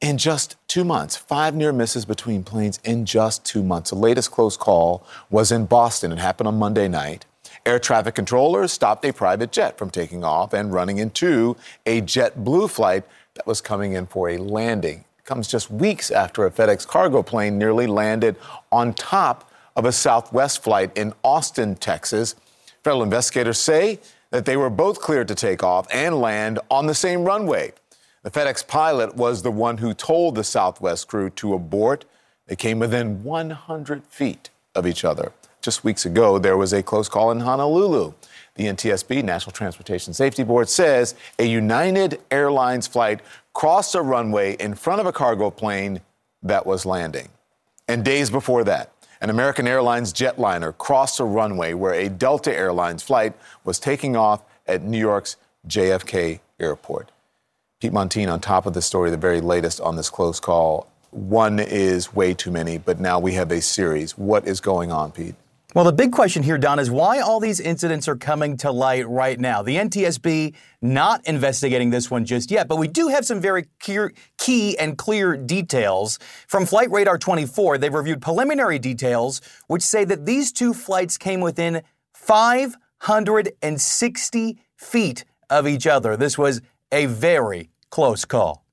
in 0.00 0.16
just 0.16 0.56
two 0.68 0.82
months. 0.82 1.14
Five 1.14 1.54
near 1.54 1.74
misses 1.74 2.06
between 2.06 2.42
planes 2.42 2.80
in 2.84 3.04
just 3.04 3.44
two 3.44 3.62
months. 3.62 3.90
The 3.90 3.96
latest 3.96 4.30
close 4.30 4.56
call 4.56 5.06
was 5.28 5.52
in 5.52 5.66
Boston. 5.66 6.10
It 6.10 6.18
happened 6.18 6.48
on 6.48 6.58
Monday 6.58 6.88
night. 6.88 7.26
Air 7.66 7.80
traffic 7.80 8.14
controllers 8.14 8.70
stopped 8.70 9.04
a 9.04 9.12
private 9.12 9.50
jet 9.50 9.76
from 9.76 9.90
taking 9.90 10.22
off 10.22 10.52
and 10.52 10.72
running 10.72 10.98
into 10.98 11.56
a 11.84 12.00
JetBlue 12.00 12.70
flight 12.70 13.02
that 13.34 13.44
was 13.44 13.60
coming 13.60 13.94
in 13.94 14.06
for 14.06 14.30
a 14.30 14.36
landing. 14.36 15.04
It 15.18 15.24
comes 15.24 15.48
just 15.48 15.68
weeks 15.68 16.12
after 16.12 16.46
a 16.46 16.50
FedEx 16.52 16.86
cargo 16.86 17.24
plane 17.24 17.58
nearly 17.58 17.88
landed 17.88 18.36
on 18.70 18.94
top 18.94 19.50
of 19.74 19.84
a 19.84 19.90
Southwest 19.90 20.62
flight 20.62 20.96
in 20.96 21.12
Austin, 21.24 21.74
Texas. 21.74 22.36
Federal 22.84 23.02
investigators 23.02 23.58
say 23.58 23.98
that 24.30 24.44
they 24.44 24.56
were 24.56 24.70
both 24.70 25.00
cleared 25.00 25.26
to 25.26 25.34
take 25.34 25.64
off 25.64 25.88
and 25.92 26.20
land 26.20 26.60
on 26.70 26.86
the 26.86 26.94
same 26.94 27.24
runway. 27.24 27.72
The 28.22 28.30
FedEx 28.30 28.64
pilot 28.68 29.16
was 29.16 29.42
the 29.42 29.50
one 29.50 29.78
who 29.78 29.92
told 29.92 30.36
the 30.36 30.44
Southwest 30.44 31.08
crew 31.08 31.30
to 31.30 31.54
abort. 31.54 32.04
They 32.46 32.54
came 32.54 32.78
within 32.78 33.24
100 33.24 34.04
feet 34.04 34.50
of 34.76 34.86
each 34.86 35.04
other. 35.04 35.32
Just 35.66 35.82
weeks 35.82 36.06
ago, 36.06 36.38
there 36.38 36.56
was 36.56 36.72
a 36.72 36.80
close 36.80 37.08
call 37.08 37.32
in 37.32 37.40
Honolulu. 37.40 38.12
The 38.54 38.66
NTSB, 38.66 39.24
National 39.24 39.50
Transportation 39.50 40.14
Safety 40.14 40.44
Board, 40.44 40.68
says 40.68 41.16
a 41.40 41.44
United 41.44 42.20
Airlines 42.30 42.86
flight 42.86 43.18
crossed 43.52 43.96
a 43.96 44.00
runway 44.00 44.54
in 44.60 44.76
front 44.76 45.00
of 45.00 45.08
a 45.08 45.12
cargo 45.12 45.50
plane 45.50 46.02
that 46.40 46.66
was 46.66 46.86
landing. 46.86 47.30
And 47.88 48.04
days 48.04 48.30
before 48.30 48.62
that, 48.62 48.92
an 49.20 49.28
American 49.28 49.66
Airlines 49.66 50.12
jetliner 50.12 50.72
crossed 50.78 51.18
a 51.18 51.24
runway 51.24 51.74
where 51.74 51.94
a 51.94 52.08
Delta 52.08 52.56
Airlines 52.56 53.02
flight 53.02 53.34
was 53.64 53.80
taking 53.80 54.14
off 54.14 54.42
at 54.68 54.84
New 54.84 55.00
York's 55.00 55.36
JFK 55.66 56.38
Airport. 56.60 57.10
Pete 57.80 57.90
Muntean 57.90 58.32
on 58.32 58.38
top 58.38 58.66
of 58.66 58.74
the 58.74 58.82
story, 58.82 59.10
the 59.10 59.16
very 59.16 59.40
latest 59.40 59.80
on 59.80 59.96
this 59.96 60.10
close 60.10 60.38
call. 60.38 60.86
One 61.10 61.58
is 61.58 62.14
way 62.14 62.34
too 62.34 62.52
many, 62.52 62.78
but 62.78 63.00
now 63.00 63.18
we 63.18 63.32
have 63.32 63.50
a 63.50 63.60
series. 63.60 64.16
What 64.16 64.46
is 64.46 64.60
going 64.60 64.92
on, 64.92 65.10
Pete? 65.10 65.34
Well, 65.76 65.84
the 65.84 65.92
big 65.92 66.10
question 66.10 66.42
here, 66.42 66.56
Don, 66.56 66.78
is 66.78 66.90
why 66.90 67.20
all 67.20 67.38
these 67.38 67.60
incidents 67.60 68.08
are 68.08 68.16
coming 68.16 68.56
to 68.56 68.70
light 68.70 69.06
right 69.06 69.38
now. 69.38 69.60
The 69.60 69.76
NTSB 69.76 70.54
not 70.80 71.26
investigating 71.26 71.90
this 71.90 72.10
one 72.10 72.24
just 72.24 72.50
yet, 72.50 72.66
but 72.66 72.78
we 72.78 72.88
do 72.88 73.08
have 73.08 73.26
some 73.26 73.42
very 73.42 73.66
key 73.78 74.78
and 74.78 74.96
clear 74.96 75.36
details. 75.36 76.18
From 76.48 76.64
Flightradar 76.64 77.20
24, 77.20 77.76
they've 77.76 77.92
reviewed 77.92 78.22
preliminary 78.22 78.78
details 78.78 79.42
which 79.66 79.82
say 79.82 80.06
that 80.06 80.24
these 80.24 80.50
two 80.50 80.72
flights 80.72 81.18
came 81.18 81.42
within 81.42 81.82
560 82.14 84.58
feet 84.78 85.24
of 85.50 85.68
each 85.68 85.86
other. 85.86 86.16
This 86.16 86.38
was 86.38 86.62
a 86.90 87.04
very 87.04 87.68
close 87.90 88.24
call. 88.24 88.65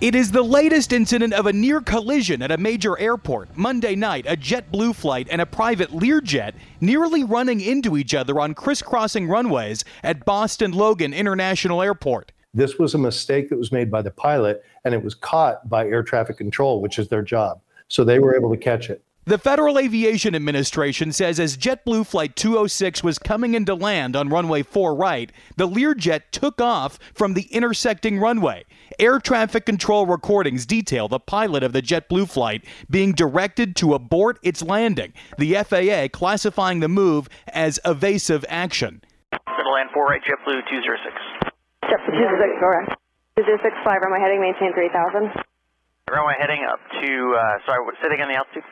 It 0.00 0.14
is 0.14 0.30
the 0.30 0.42
latest 0.42 0.94
incident 0.94 1.34
of 1.34 1.44
a 1.44 1.52
near 1.52 1.82
collision 1.82 2.40
at 2.40 2.50
a 2.50 2.56
major 2.56 2.98
airport. 2.98 3.54
Monday 3.54 3.94
night, 3.94 4.24
a 4.26 4.34
JetBlue 4.34 4.94
flight 4.94 5.28
and 5.30 5.42
a 5.42 5.46
private 5.46 5.90
Learjet 5.90 6.54
nearly 6.80 7.22
running 7.22 7.60
into 7.60 7.98
each 7.98 8.14
other 8.14 8.40
on 8.40 8.54
crisscrossing 8.54 9.28
runways 9.28 9.84
at 10.02 10.24
Boston 10.24 10.72
Logan 10.72 11.12
International 11.12 11.82
Airport. 11.82 12.32
This 12.54 12.78
was 12.78 12.94
a 12.94 12.98
mistake 12.98 13.50
that 13.50 13.58
was 13.58 13.72
made 13.72 13.90
by 13.90 14.00
the 14.00 14.10
pilot, 14.10 14.64
and 14.86 14.94
it 14.94 15.04
was 15.04 15.14
caught 15.14 15.68
by 15.68 15.86
air 15.86 16.02
traffic 16.02 16.38
control, 16.38 16.80
which 16.80 16.98
is 16.98 17.08
their 17.08 17.20
job. 17.20 17.60
So 17.88 18.02
they 18.02 18.20
were 18.20 18.34
able 18.34 18.48
to 18.48 18.56
catch 18.56 18.88
it. 18.88 19.04
The 19.26 19.36
Federal 19.36 19.78
Aviation 19.78 20.34
Administration 20.34 21.12
says 21.12 21.38
as 21.38 21.58
JetBlue 21.58 22.06
Flight 22.06 22.36
206 22.36 23.04
was 23.04 23.18
coming 23.18 23.52
into 23.52 23.74
land 23.74 24.16
on 24.16 24.30
runway 24.30 24.62
4 24.62 24.94
right, 24.94 25.30
the 25.56 25.68
Learjet 25.68 26.22
took 26.32 26.58
off 26.58 26.98
from 27.12 27.34
the 27.34 27.42
intersecting 27.52 28.18
runway. 28.18 28.64
Air 28.98 29.18
traffic 29.18 29.64
control 29.66 30.06
recordings 30.06 30.66
detail 30.66 31.08
the 31.08 31.20
pilot 31.20 31.62
of 31.62 31.72
the 31.72 31.82
JetBlue 31.82 32.28
flight 32.30 32.64
being 32.90 33.12
directed 33.12 33.76
to 33.76 33.94
abort 33.94 34.38
its 34.42 34.62
landing, 34.62 35.12
the 35.38 35.54
FAA 35.54 36.08
classifying 36.08 36.80
the 36.80 36.88
move 36.88 37.28
as 37.52 37.78
evasive 37.84 38.44
action. 38.48 39.02
Center 39.32 39.70
land 39.70 39.90
4 39.94 40.04
right, 40.06 40.20
JetBlue 40.22 40.60
206. 40.68 41.16
JetBlue 41.84 42.16
206, 42.18 42.60
correct. 42.60 42.90
2065, 43.36 44.02
runway 44.02 44.20
heading, 44.20 44.40
maintain 44.40 44.74
3000. 44.74 45.30
Runway 46.10 46.34
heading 46.40 46.66
up 46.66 46.80
to, 47.00 47.34
uh, 47.38 47.58
sorry, 47.66 47.84
what- 47.86 47.94
say 48.02 48.08
that 48.10 48.12
again, 48.12 48.28
the 48.28 48.36
altitude? 48.36 48.64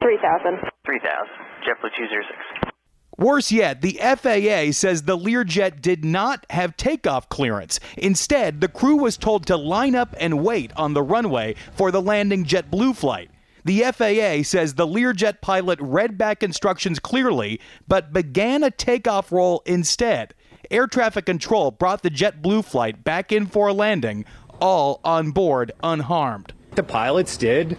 3000. 0.00 0.62
3000, 0.86 1.28
JetBlue 1.66 1.90
206. 1.96 2.72
Worse 3.18 3.50
yet, 3.50 3.80
the 3.80 3.98
FAA 4.00 4.72
says 4.72 5.02
the 5.02 5.16
Learjet 5.16 5.80
did 5.80 6.04
not 6.04 6.44
have 6.50 6.76
takeoff 6.76 7.28
clearance. 7.30 7.80
Instead, 7.96 8.60
the 8.60 8.68
crew 8.68 8.96
was 8.96 9.16
told 9.16 9.46
to 9.46 9.56
line 9.56 9.94
up 9.94 10.14
and 10.20 10.44
wait 10.44 10.70
on 10.76 10.92
the 10.92 11.02
runway 11.02 11.54
for 11.74 11.90
the 11.90 12.02
landing 12.02 12.44
JetBlue 12.44 12.94
flight. 12.94 13.30
The 13.64 13.80
FAA 13.80 14.42
says 14.44 14.74
the 14.74 14.86
Learjet 14.86 15.40
pilot 15.40 15.78
read 15.80 16.18
back 16.18 16.42
instructions 16.42 16.98
clearly, 16.98 17.58
but 17.88 18.12
began 18.12 18.62
a 18.62 18.70
takeoff 18.70 19.32
roll 19.32 19.62
instead. 19.66 20.34
Air 20.70 20.86
traffic 20.86 21.26
control 21.26 21.70
brought 21.70 22.02
the 22.02 22.10
JetBlue 22.10 22.64
flight 22.64 23.02
back 23.02 23.32
in 23.32 23.46
for 23.46 23.68
a 23.68 23.72
landing, 23.72 24.24
all 24.60 25.00
on 25.04 25.30
board 25.30 25.72
unharmed. 25.82 26.52
The 26.74 26.82
pilots 26.82 27.36
did 27.36 27.78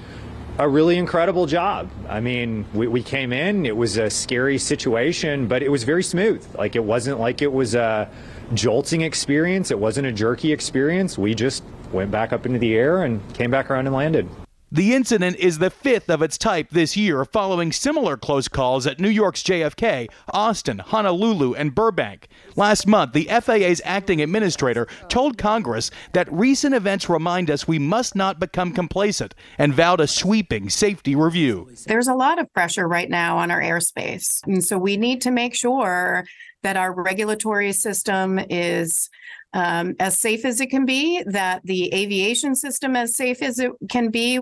a 0.60 0.68
really 0.68 0.97
incredible 0.97 1.45
job. 1.45 1.89
I 2.10 2.20
mean, 2.20 2.66
we, 2.74 2.88
we 2.88 3.03
came 3.03 3.32
in, 3.32 3.66
it 3.66 3.76
was 3.76 3.97
a 3.97 4.10
scary 4.10 4.58
situation, 4.58 5.47
but 5.47 5.62
it 5.62 5.70
was 5.70 5.84
very 5.84 6.03
smooth. 6.03 6.45
Like, 6.55 6.76
it 6.76 6.84
wasn't 6.84 7.20
like 7.20 7.41
it 7.41 7.51
was 7.51 7.76
a 7.76 8.10
jolting 8.53 9.01
experience, 9.01 9.70
it 9.72 9.78
wasn't 9.78 10.08
a 10.08 10.12
jerky 10.12 10.51
experience. 10.51 11.18
We 11.18 11.36
just 11.36 11.64
went 11.91 12.12
back 12.12 12.34
up 12.34 12.45
into 12.45 12.60
the 12.60 12.76
air 12.76 13.03
and 13.03 13.22
came 13.36 13.51
back 13.51 13.70
around 13.70 13.86
and 13.86 13.95
landed. 13.95 14.28
The 14.70 14.93
incident 14.93 15.38
is 15.38 15.59
the 15.59 15.70
fifth 15.70 16.09
of 16.09 16.22
its 16.22 16.38
type 16.38 16.72
this 16.72 16.97
year, 16.97 17.24
following 17.24 17.72
similar 17.72 18.18
close 18.18 18.49
calls 18.49 18.86
at 18.86 18.99
New 18.99 19.07
York's 19.09 19.41
JFK, 19.41 20.09
Austin, 20.34 20.80
Honolulu, 20.80 21.53
and 21.53 21.74
Burbank. 21.74 22.28
Last 22.57 22.86
month, 22.86 23.13
the 23.13 23.30
FAA's 23.41 23.82
acting 23.86 24.22
administrator 24.22 24.86
told 25.07 25.38
Congress 25.38 25.89
that 26.11 26.30
recent 26.30 26.76
events 26.76 27.07
remind 27.07 27.49
us 27.49 27.65
we 27.65 27.80
must 27.80 28.13
not 28.13 28.41
become 28.41 28.74
complacent 28.74 29.34
and 29.57 29.74
vowed 29.74 30.01
a 30.01 30.07
sweeping 30.07 30.70
safety 30.70 31.15
review. 31.15 31.70
There's 31.86 32.09
a 32.09 32.13
lot 32.13 32.38
of 32.38 32.51
pressure 32.51 32.89
right 32.89 33.09
now 33.09 33.38
on 33.38 33.51
our 33.51 33.61
airspace. 33.61 34.45
And 34.47 34.61
so 34.65 34.78
we 34.78 34.97
need 34.97 35.22
to 35.22 35.32
make 35.32 35.55
sure 35.55 36.26
that 36.63 36.76
our 36.76 36.93
regulatory 36.93 37.72
system 37.72 38.38
is 38.49 39.09
um, 39.53 39.95
as 39.99 40.20
safe 40.20 40.43
as 40.43 40.59
it 40.59 40.68
can 40.68 40.86
be, 40.86 41.24
that 41.26 41.61
the 41.63 41.93
aviation 41.93 42.53
system 42.53 42.97
as 42.97 43.15
safe 43.15 43.41
as 43.41 43.59
it 43.59 43.72
can 43.89 44.09
be. 44.09 44.41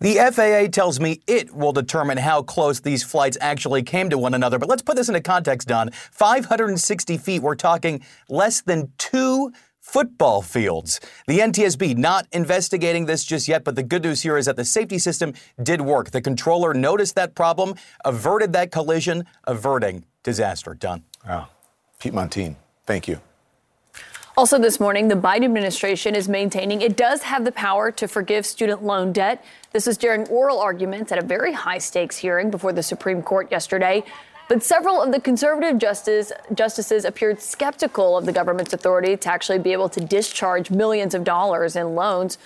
The 0.00 0.16
FAA 0.32 0.70
tells 0.70 1.00
me 1.00 1.20
it 1.26 1.54
will 1.54 1.72
determine 1.72 2.18
how 2.18 2.42
close 2.42 2.80
these 2.80 3.02
flights 3.02 3.36
actually 3.40 3.82
came 3.82 4.10
to 4.10 4.18
one 4.18 4.34
another. 4.34 4.58
But 4.58 4.68
let's 4.68 4.82
put 4.82 4.96
this 4.96 5.08
into 5.08 5.20
context, 5.20 5.68
Don. 5.68 5.90
560 5.90 7.16
feet, 7.18 7.42
we're 7.42 7.54
talking 7.54 8.02
less 8.28 8.60
than 8.60 8.92
two 8.98 9.52
football 9.80 10.42
fields. 10.42 11.00
The 11.26 11.38
NTSB 11.38 11.96
not 11.96 12.26
investigating 12.32 13.06
this 13.06 13.24
just 13.24 13.48
yet, 13.48 13.64
but 13.64 13.74
the 13.74 13.82
good 13.82 14.02
news 14.02 14.22
here 14.22 14.36
is 14.36 14.46
that 14.46 14.56
the 14.56 14.64
safety 14.64 14.98
system 14.98 15.32
did 15.62 15.80
work. 15.80 16.10
The 16.10 16.20
controller 16.20 16.74
noticed 16.74 17.14
that 17.14 17.34
problem, 17.34 17.74
averted 18.04 18.52
that 18.52 18.70
collision, 18.70 19.24
averting 19.44 20.04
disaster. 20.22 20.74
Done. 20.74 21.04
Wow. 21.26 21.48
Pete 21.98 22.12
Muntean, 22.12 22.56
thank 22.86 23.08
you. 23.08 23.20
Also, 24.38 24.56
this 24.56 24.78
morning, 24.78 25.08
the 25.08 25.16
Biden 25.16 25.46
administration 25.46 26.14
is 26.14 26.28
maintaining 26.28 26.80
it 26.80 26.96
does 26.96 27.22
have 27.22 27.44
the 27.44 27.50
power 27.50 27.90
to 27.90 28.06
forgive 28.06 28.46
student 28.46 28.84
loan 28.84 29.12
debt. 29.12 29.44
This 29.72 29.84
was 29.84 29.98
during 29.98 30.28
oral 30.28 30.60
arguments 30.60 31.10
at 31.10 31.18
a 31.18 31.26
very 31.26 31.52
high 31.52 31.78
stakes 31.78 32.16
hearing 32.16 32.48
before 32.48 32.72
the 32.72 32.84
Supreme 32.84 33.20
Court 33.20 33.50
yesterday. 33.50 34.04
But 34.48 34.62
several 34.62 35.02
of 35.02 35.10
the 35.10 35.20
conservative 35.20 35.78
justice, 35.78 36.30
justices 36.54 37.04
appeared 37.04 37.40
skeptical 37.40 38.16
of 38.16 38.26
the 38.26 38.32
government's 38.32 38.72
authority 38.72 39.16
to 39.16 39.28
actually 39.28 39.58
be 39.58 39.72
able 39.72 39.88
to 39.88 40.00
discharge 40.00 40.70
millions 40.70 41.14
of 41.14 41.24
dollars 41.24 41.74
in 41.74 41.96
loans. 41.96 42.38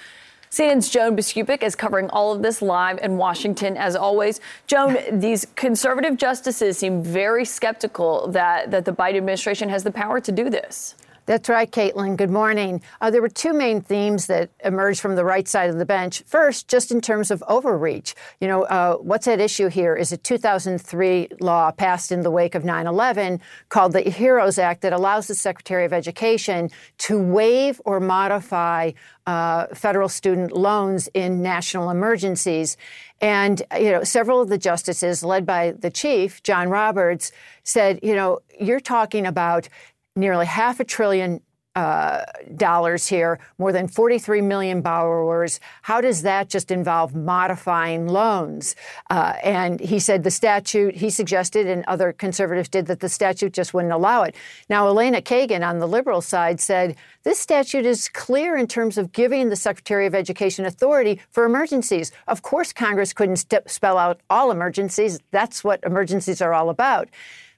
CNN's 0.51 0.89
Joan 0.89 1.15
Biskupic 1.15 1.63
is 1.63 1.77
covering 1.77 2.09
all 2.09 2.33
of 2.33 2.41
this 2.41 2.63
live 2.63 3.01
in 3.03 3.19
Washington, 3.19 3.77
as 3.77 3.97
always. 3.97 4.41
Joan, 4.67 4.97
these 5.21 5.47
conservative 5.57 6.17
justices 6.17 6.79
seem 6.79 7.03
very 7.03 7.45
skeptical 7.45 8.29
that, 8.29 8.71
that 8.71 8.87
the 8.87 8.93
Biden 8.93 9.19
administration 9.19 9.69
has 9.69 9.85
the 9.85 9.93
power 9.93 10.23
to 10.23 10.33
do 10.33 10.49
this. 10.49 10.95
That's 11.25 11.49
right, 11.49 11.71
Caitlin. 11.71 12.17
Good 12.17 12.31
morning. 12.31 12.83
Uh, 13.01 13.09
there 13.11 13.23
were 13.23 13.29
two 13.29 13.53
main 13.53 13.81
themes 13.81 14.27
that 14.27 14.51
emerged 14.65 15.01
from 15.01 15.15
the 15.15 15.25
right 15.25 15.47
side 15.47 15.71
of 15.71 15.79
the 15.79 15.87
bench. 15.87 16.25
First, 16.27 16.67
just 16.67 16.91
in 16.91 17.01
terms 17.01 17.31
of 17.31 17.45
overreach, 17.47 18.17
you 18.41 18.49
know, 18.49 18.65
uh, 18.65 18.97
what's 18.97 19.29
at 19.29 19.41
issue 19.41 19.69
here 19.69 19.95
is 19.95 20.11
a 20.11 20.17
2003 20.17 21.29
law 21.39 21.71
passed 21.71 22.11
in 22.11 22.23
the 22.23 22.31
wake 22.31 22.57
of 22.57 22.65
9 22.65 22.89
11 22.89 23.41
called 23.69 23.93
the 23.93 24.03
HEROES 24.03 24.59
Act 24.59 24.81
that 24.81 24.93
allows 24.93 25.29
the 25.29 25.37
Secretary 25.37 25.85
of 25.85 25.93
Education 25.93 26.71
to 26.99 27.23
waive 27.23 27.81
or 27.85 28.01
modify 28.01 28.91
uh, 29.27 29.67
federal 29.67 30.09
student 30.09 30.51
loans 30.51 31.09
in 31.15 31.41
national 31.41 31.91
emergencies. 31.91 32.77
And, 33.21 33.63
you 33.79 33.93
know, 33.93 34.03
several 34.03 34.41
of 34.41 34.49
the 34.49 34.59
justices, 34.59 35.23
led 35.23 35.47
by 35.47 35.73
the 35.73 35.91
chief, 35.91 36.43
John 36.43 36.69
Roberts, 36.69 37.31
said, 37.63 38.01
you 38.03 38.17
know, 38.17 38.41
you're 38.59 38.81
talking 38.81 39.27
about 39.27 39.69
nearly 40.17 40.47
half 40.47 40.81
a 40.81 40.85
trillion 40.85 41.41
uh, 41.75 42.23
dollars 42.57 43.07
here, 43.07 43.39
more 43.59 43.73
than 43.73 43.89
43 43.89 44.43
million 44.43 44.83
borrowers. 44.83 45.59
How 45.83 46.01
does 46.01 46.23
that 46.23 46.51
just 46.51 46.71
involve 46.71 47.15
modifying 47.15 48.09
loans? 48.09 48.77
Uh, 49.09 49.35
and 49.43 49.81
he 49.81 49.99
said 49.99 50.23
the 50.23 50.31
statute, 50.31 50.95
he 50.95 51.09
suggested, 51.09 51.67
and 51.67 51.85
other 51.87 52.13
conservatives 52.13 52.69
did, 52.69 52.87
that 52.87 53.01
the 53.01 53.09
statute 53.09 53.55
just 53.55 53.73
wouldn't 53.73 53.93
allow 53.93 54.23
it. 54.23 54.35
Now, 54.69 54.87
Elena 54.87 55.23
Kagan 55.23 55.67
on 55.67 55.79
the 55.79 55.89
liberal 55.89 56.21
side 56.21 56.61
said 56.61 56.97
this 57.23 57.39
statute 57.39 57.87
is 57.87 58.09
clear 58.09 58.57
in 58.57 58.67
terms 58.67 58.99
of 58.99 59.13
giving 59.13 59.49
the 59.49 59.57
Secretary 59.57 60.07
of 60.07 60.15
Education 60.15 60.67
authority 60.67 61.21
for 61.31 61.45
emergencies. 61.45 62.13
Of 62.29 62.43
course, 62.43 62.73
Congress 62.73 63.15
couldn't 63.15 63.47
spell 63.67 63.97
out 63.97 64.21
all 64.29 64.51
emergencies. 64.51 65.21
That's 65.31 65.65
what 65.65 65.81
emergencies 65.85 66.43
are 66.43 66.53
all 66.53 66.69
about. 66.69 67.09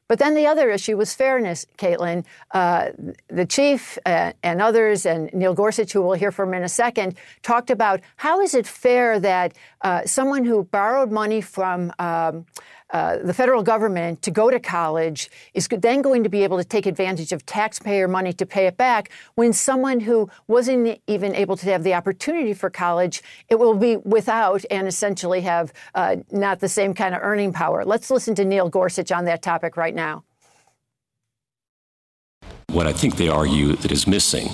But 0.08 0.18
then 0.18 0.34
the 0.34 0.46
other 0.46 0.70
issue 0.70 0.96
was 0.96 1.14
fairness, 1.14 1.66
Caitlin. 1.78 2.24
Uh, 2.52 2.90
the 3.28 3.46
chief 3.46 3.98
uh, 4.04 4.32
and 4.42 4.60
others, 4.60 5.06
and 5.06 5.32
Neil 5.32 5.54
Gorsuch, 5.54 5.92
who 5.92 6.02
we'll 6.02 6.18
hear 6.18 6.30
from 6.30 6.52
in 6.52 6.62
a 6.62 6.68
second, 6.68 7.16
talked 7.42 7.70
about 7.70 8.00
how 8.16 8.40
is 8.40 8.54
it 8.54 8.66
fair 8.66 9.18
that 9.20 9.56
uh, 9.80 10.04
someone 10.04 10.44
who 10.44 10.64
borrowed 10.64 11.10
money 11.10 11.40
from 11.40 11.92
um, 11.98 12.44
uh, 12.94 13.18
the 13.18 13.34
federal 13.34 13.60
government 13.60 14.22
to 14.22 14.30
go 14.30 14.52
to 14.52 14.60
college 14.60 15.28
is 15.52 15.66
then 15.66 16.00
going 16.00 16.22
to 16.22 16.28
be 16.28 16.44
able 16.44 16.56
to 16.56 16.62
take 16.62 16.86
advantage 16.86 17.32
of 17.32 17.44
taxpayer 17.44 18.06
money 18.06 18.32
to 18.32 18.46
pay 18.46 18.68
it 18.68 18.76
back 18.76 19.10
when 19.34 19.52
someone 19.52 19.98
who 19.98 20.30
wasn't 20.46 21.00
even 21.08 21.34
able 21.34 21.56
to 21.56 21.66
have 21.66 21.82
the 21.82 21.92
opportunity 21.92 22.54
for 22.54 22.70
college, 22.70 23.20
it 23.48 23.56
will 23.56 23.74
be 23.74 23.96
without 23.96 24.64
and 24.70 24.86
essentially 24.86 25.40
have 25.40 25.72
uh, 25.96 26.14
not 26.30 26.60
the 26.60 26.68
same 26.68 26.94
kind 26.94 27.16
of 27.16 27.20
earning 27.20 27.52
power. 27.52 27.84
Let's 27.84 28.12
listen 28.12 28.36
to 28.36 28.44
Neil 28.44 28.68
Gorsuch 28.68 29.10
on 29.10 29.24
that 29.24 29.42
topic 29.42 29.76
right 29.76 29.94
now. 29.94 30.22
What 32.68 32.86
I 32.86 32.92
think 32.92 33.16
they 33.16 33.28
argue 33.28 33.74
that 33.74 33.90
is 33.90 34.06
missing 34.06 34.50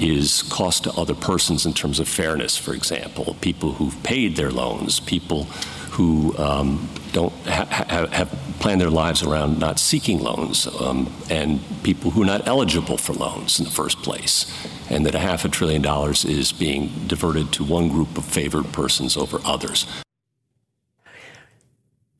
is 0.00 0.42
cost 0.44 0.84
to 0.84 0.92
other 0.92 1.14
persons 1.14 1.66
in 1.66 1.74
terms 1.74 2.00
of 2.00 2.08
fairness, 2.08 2.56
for 2.56 2.72
example, 2.72 3.36
people 3.42 3.72
who've 3.72 4.02
paid 4.02 4.36
their 4.36 4.50
loans, 4.50 4.98
people 4.98 5.46
who 5.92 6.36
um, 6.38 6.88
don't 7.12 7.32
ha- 7.46 7.66
ha- 7.70 8.06
have 8.06 8.30
planned 8.60 8.80
their 8.80 8.90
lives 8.90 9.22
around 9.22 9.58
not 9.58 9.78
seeking 9.78 10.20
loans, 10.20 10.66
um, 10.80 11.12
and 11.28 11.60
people 11.82 12.10
who 12.10 12.22
are 12.22 12.26
not 12.26 12.46
eligible 12.46 12.96
for 12.96 13.12
loans 13.12 13.58
in 13.58 13.64
the 13.64 13.70
first 13.70 13.98
place, 14.02 14.46
and 14.88 15.04
that 15.04 15.14
a 15.14 15.18
half 15.18 15.44
a 15.44 15.48
trillion 15.48 15.82
dollars 15.82 16.24
is 16.24 16.52
being 16.52 16.90
diverted 17.06 17.52
to 17.52 17.64
one 17.64 17.88
group 17.88 18.16
of 18.16 18.24
favored 18.24 18.72
persons 18.72 19.16
over 19.16 19.40
others. 19.44 19.86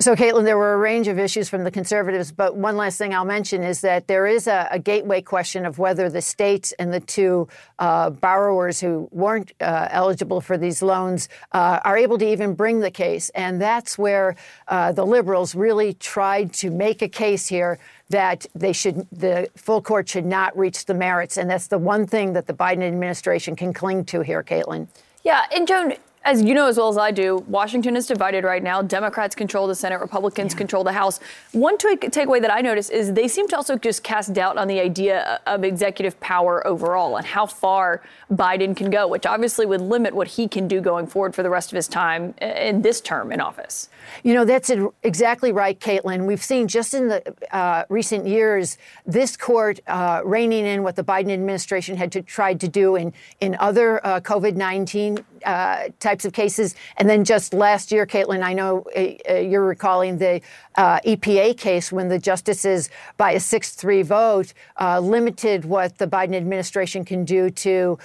So, 0.02 0.16
Caitlin, 0.16 0.42
there 0.42 0.58
were 0.58 0.74
a 0.74 0.78
range 0.78 1.06
of 1.06 1.16
issues 1.16 1.48
from 1.48 1.62
the 1.62 1.70
conservatives, 1.70 2.32
but 2.32 2.56
one 2.56 2.76
last 2.76 2.98
thing 2.98 3.14
I'll 3.14 3.24
mention 3.24 3.62
is 3.62 3.82
that 3.82 4.08
there 4.08 4.26
is 4.26 4.48
a, 4.48 4.66
a 4.72 4.78
gateway 4.80 5.22
question 5.22 5.64
of 5.64 5.78
whether 5.78 6.10
the 6.10 6.20
states 6.20 6.72
and 6.72 6.92
the 6.92 6.98
two 6.98 7.46
uh, 7.78 8.10
borrowers 8.10 8.80
who 8.80 9.08
weren't 9.12 9.52
uh, 9.60 9.86
eligible 9.92 10.40
for 10.40 10.58
these 10.58 10.82
loans 10.82 11.28
uh, 11.52 11.78
are 11.84 11.96
able 11.96 12.18
to 12.18 12.26
even 12.26 12.54
bring 12.54 12.80
the 12.80 12.90
case. 12.90 13.30
And 13.36 13.62
that's 13.62 13.96
where 13.96 14.34
uh, 14.66 14.90
the 14.90 15.06
liberals 15.06 15.54
really 15.54 15.94
tried 15.94 16.52
to 16.54 16.70
make 16.70 17.00
a 17.00 17.08
case 17.08 17.46
here 17.46 17.78
that 18.08 18.44
they 18.56 18.72
should, 18.72 19.06
the 19.12 19.48
full 19.54 19.80
court 19.80 20.08
should 20.08 20.26
not 20.26 20.58
reach 20.58 20.86
the 20.86 20.94
merits. 20.94 21.36
And 21.36 21.48
that's 21.48 21.68
the 21.68 21.78
one 21.78 22.08
thing 22.08 22.32
that 22.32 22.48
the 22.48 22.54
Biden 22.54 22.82
administration 22.82 23.54
can 23.54 23.72
cling 23.72 24.04
to 24.06 24.22
here, 24.22 24.42
Caitlin. 24.42 24.88
Yeah, 25.22 25.44
and 25.54 25.68
Joan, 25.68 25.94
as 26.24 26.42
you 26.42 26.54
know 26.54 26.68
as 26.68 26.76
well 26.76 26.88
as 26.88 26.96
I 26.96 27.10
do, 27.10 27.44
Washington 27.48 27.96
is 27.96 28.06
divided 28.06 28.44
right 28.44 28.62
now. 28.62 28.80
Democrats 28.80 29.34
control 29.34 29.66
the 29.66 29.74
Senate, 29.74 30.00
Republicans 30.00 30.52
yeah. 30.52 30.58
control 30.58 30.84
the 30.84 30.92
House. 30.92 31.18
One 31.52 31.76
takeaway 31.76 32.40
that 32.40 32.52
I 32.52 32.60
noticed 32.60 32.90
is 32.90 33.12
they 33.12 33.26
seem 33.28 33.48
to 33.48 33.56
also 33.56 33.76
just 33.76 34.02
cast 34.02 34.32
doubt 34.32 34.56
on 34.56 34.68
the 34.68 34.78
idea 34.78 35.40
of 35.46 35.64
executive 35.64 36.18
power 36.20 36.64
overall 36.66 37.16
and 37.16 37.26
how 37.26 37.46
far 37.46 38.02
Biden 38.30 38.76
can 38.76 38.90
go, 38.90 39.08
which 39.08 39.26
obviously 39.26 39.66
would 39.66 39.80
limit 39.80 40.14
what 40.14 40.28
he 40.28 40.46
can 40.46 40.68
do 40.68 40.80
going 40.80 41.06
forward 41.06 41.34
for 41.34 41.42
the 41.42 41.50
rest 41.50 41.72
of 41.72 41.76
his 41.76 41.88
time 41.88 42.34
in 42.40 42.82
this 42.82 43.00
term 43.00 43.32
in 43.32 43.40
office. 43.40 43.88
You 44.22 44.34
know, 44.34 44.44
that's 44.44 44.70
exactly 45.02 45.52
right, 45.52 45.78
Caitlin. 45.78 46.26
We've 46.26 46.42
seen 46.42 46.68
just 46.68 46.94
in 46.94 47.08
the 47.08 47.34
uh, 47.50 47.84
recent 47.88 48.26
years 48.26 48.78
this 49.06 49.36
court 49.36 49.80
uh, 49.86 50.22
reining 50.24 50.66
in 50.66 50.82
what 50.82 50.96
the 50.96 51.04
Biden 51.04 51.32
administration 51.32 51.96
had 51.96 52.12
to, 52.12 52.22
tried 52.22 52.60
to 52.60 52.68
do 52.68 52.96
in, 52.96 53.12
in 53.40 53.56
other 53.58 54.04
uh, 54.06 54.20
COVID 54.20 54.54
19 54.54 55.24
uh, 55.44 55.88
types 56.00 56.24
of 56.24 56.32
cases. 56.32 56.74
And 56.96 57.08
then 57.08 57.24
just 57.24 57.54
last 57.54 57.92
year, 57.92 58.06
Caitlin, 58.06 58.42
I 58.42 58.52
know 58.52 58.84
uh, 58.96 59.32
uh, 59.32 59.38
you're 59.38 59.66
recalling 59.66 60.18
the 60.18 60.40
EPA 60.76 61.56
case 61.58 61.92
when 61.92 62.08
the 62.08 62.18
justices, 62.18 62.88
by 63.16 63.32
a 63.32 63.40
6 63.40 63.74
3 63.74 64.02
vote, 64.02 64.54
limited 64.80 65.64
what 65.64 65.98
the 65.98 66.06
Biden 66.06 66.34
administration 66.34 67.04
can 67.04 67.24
do 67.24 67.50
to 67.50 67.98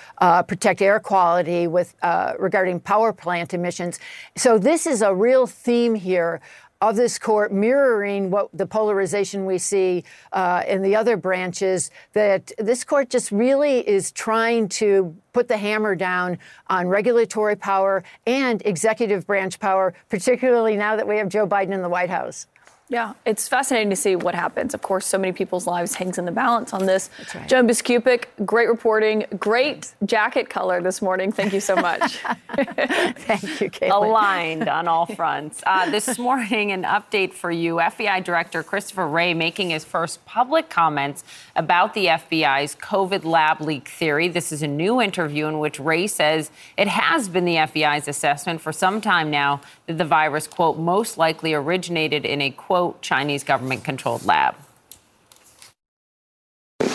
protect 0.47 0.81
air 0.81 0.99
quality 0.99 1.67
with 1.67 1.95
regarding 2.38 2.79
power 2.79 3.13
plant 3.13 3.53
emissions. 3.53 3.99
So 4.35 4.57
this 4.57 4.85
is 4.85 5.01
a 5.01 5.13
real 5.13 5.47
theme 5.47 5.95
here 5.95 6.41
of 6.82 6.95
this 6.95 7.17
court 7.17 7.51
mirroring 7.51 8.30
what 8.30 8.49
the 8.53 8.65
polarization 8.65 9.45
we 9.45 9.57
see 9.57 10.03
uh, 10.34 10.63
in 10.67 10.82
the 10.82 10.95
other 10.95 11.17
branches, 11.17 11.89
that 12.13 12.51
this 12.57 12.84
court 12.84 13.09
just 13.09 13.32
really 13.32 13.88
is 13.88 14.11
trying 14.11 14.69
to 14.69 15.15
put 15.34 15.47
the 15.47 15.57
hammer 15.57 15.95
down 15.95 16.38
on 16.67 16.88
regulatory 16.88 17.55
power 17.55 18.03
and 18.25 18.61
executive 18.65 19.25
branch 19.25 19.59
power, 19.59 19.93
particularly 20.09 20.75
now 20.75 20.95
that 20.95 21.07
we 21.07 21.17
have 21.17 21.30
Joe 21.30 21.47
Biden 21.47 21.73
in 21.73 21.82
the 21.82 21.89
White 21.89 22.09
House. 22.09 22.47
Yeah, 22.89 23.15
it's 23.25 23.49
fascinating 23.49 23.89
to 23.89 23.97
see 23.97 24.15
what 24.15 24.33
happens. 24.33 24.73
Of 24.73 24.81
course, 24.81 25.05
so 25.05 25.17
many 25.17 25.33
people's 25.33 25.67
lives 25.67 25.95
hangs 25.95 26.17
in 26.17 26.23
the 26.23 26.31
balance 26.31 26.71
on 26.71 26.85
this. 26.85 27.09
Right. 27.35 27.45
Joan 27.45 27.67
Biskupic, 27.67 28.27
great 28.45 28.69
reporting, 28.69 29.25
great 29.38 29.93
jacket 30.05 30.49
color 30.49 30.81
this 30.81 31.01
morning. 31.01 31.33
Thank 31.33 31.51
you 31.51 31.59
so 31.59 31.75
much. 31.75 32.17
Thank 32.55 33.59
you, 33.59 33.69
Caitlin. 33.69 33.91
Aligned 33.91 34.69
on 34.69 34.88
all 34.88 35.05
fronts. 35.05 35.61
Uh, 35.67 35.89
this 35.91 36.17
morning, 36.17 36.71
an 36.71 36.83
update 36.83 37.33
for 37.33 37.51
you. 37.51 37.75
FBI 37.75 38.23
Director 38.23 38.63
Christopher 38.63 39.05
Wray 39.05 39.33
making 39.33 39.71
his 39.71 39.83
first 39.83 40.23
public 40.25 40.69
comments 40.69 41.25
about 41.57 41.93
the 41.93 42.05
FBI's 42.05 42.73
COVID 42.77 43.25
lab 43.25 43.59
leak 43.59 43.89
theory. 43.89 44.29
This 44.29 44.53
is 44.53 44.63
a 44.63 44.67
new 44.67 45.01
interview 45.01 45.47
in 45.47 45.59
which 45.59 45.77
Wray 45.77 46.07
says 46.07 46.51
it 46.77 46.88
has 46.88 47.27
been 47.27 47.43
the 47.43 47.55
FBI's 47.55 48.07
assessment 48.07 48.61
for 48.61 48.71
some 48.71 49.01
time 49.01 49.29
now 49.29 49.59
that 49.88 49.97
the 49.97 50.05
virus, 50.05 50.47
quote, 50.47 50.77
most 50.77 51.17
likely 51.17 51.53
originated 51.53 52.25
in 52.25 52.41
a, 52.41 52.49
quote, 52.49 52.76
quote, 52.78 53.01
Chinese 53.01 53.43
government 53.43 53.84
controlled 53.84 54.23
lab. 54.25 54.55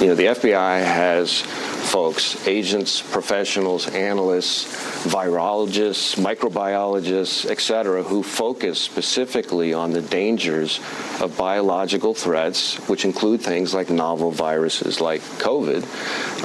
You 0.03 0.09
know, 0.09 0.15
the 0.17 0.25
FBI 0.25 0.83
has 0.83 1.43
folks, 1.43 2.49
agents, 2.49 3.01
professionals, 3.01 3.87
analysts, 3.87 4.65
virologists, 5.05 6.17
microbiologists, 6.17 7.49
et 7.49 7.61
cetera, 7.61 8.03
who 8.03 8.25
focus 8.25 8.81
specifically 8.81 9.73
on 9.73 9.93
the 9.93 10.03
dangers 10.03 10.81
of 11.21 11.37
biological 11.37 12.15
threats, 12.15 12.79
which 12.89 13.05
include 13.05 13.43
things 13.43 13.75
like 13.75 13.91
novel 13.91 14.33
viruses 14.33 15.01
like 15.01 15.21
COVID, 15.39 15.87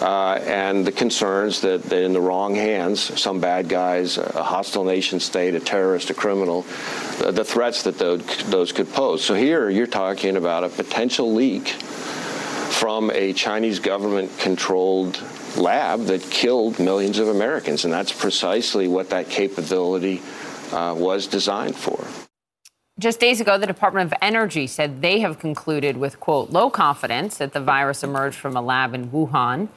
uh, 0.03 0.39
and 0.43 0.85
the 0.85 0.91
concerns 0.91 1.59
that, 1.61 1.81
that 1.81 2.03
in 2.03 2.13
the 2.13 2.21
wrong 2.21 2.53
hands, 2.53 3.19
some 3.19 3.39
bad 3.39 3.67
guys, 3.67 4.19
a 4.19 4.43
hostile 4.43 4.83
nation 4.83 5.19
state, 5.19 5.55
a 5.55 5.59
terrorist, 5.59 6.11
a 6.11 6.13
criminal, 6.13 6.63
uh, 7.23 7.31
the 7.31 7.43
threats 7.43 7.81
that 7.81 7.97
those, 7.97 8.23
those 8.51 8.71
could 8.71 8.93
pose. 8.93 9.23
So 9.23 9.33
here 9.33 9.67
you're 9.71 9.87
talking 9.87 10.37
about 10.37 10.63
a 10.63 10.69
potential 10.69 11.33
leak 11.33 11.73
from 12.71 13.09
a 13.11 13.33
Chinese 13.33 13.79
government 13.79 14.31
controlled 14.39 15.21
lab 15.55 16.01
that 16.05 16.21
killed 16.29 16.79
millions 16.79 17.19
of 17.19 17.27
Americans. 17.27 17.85
And 17.85 17.93
that's 17.93 18.11
precisely 18.11 18.87
what 18.87 19.09
that 19.09 19.29
capability 19.29 20.21
uh, 20.71 20.93
was 20.97 21.27
designed 21.27 21.75
for. 21.75 22.05
Just 22.99 23.19
days 23.19 23.39
ago, 23.39 23.57
the 23.57 23.67
Department 23.67 24.11
of 24.11 24.17
Energy 24.21 24.65
said 24.65 25.01
they 25.01 25.19
have 25.19 25.37
concluded 25.37 25.97
with, 25.97 26.19
quote, 26.19 26.49
low 26.49 26.69
confidence 26.69 27.37
that 27.37 27.53
the 27.53 27.61
virus 27.61 28.03
emerged 28.03 28.37
from 28.37 28.55
a 28.55 28.61
lab 28.61 28.95
in 28.95 29.09
Wuhan. 29.09 29.67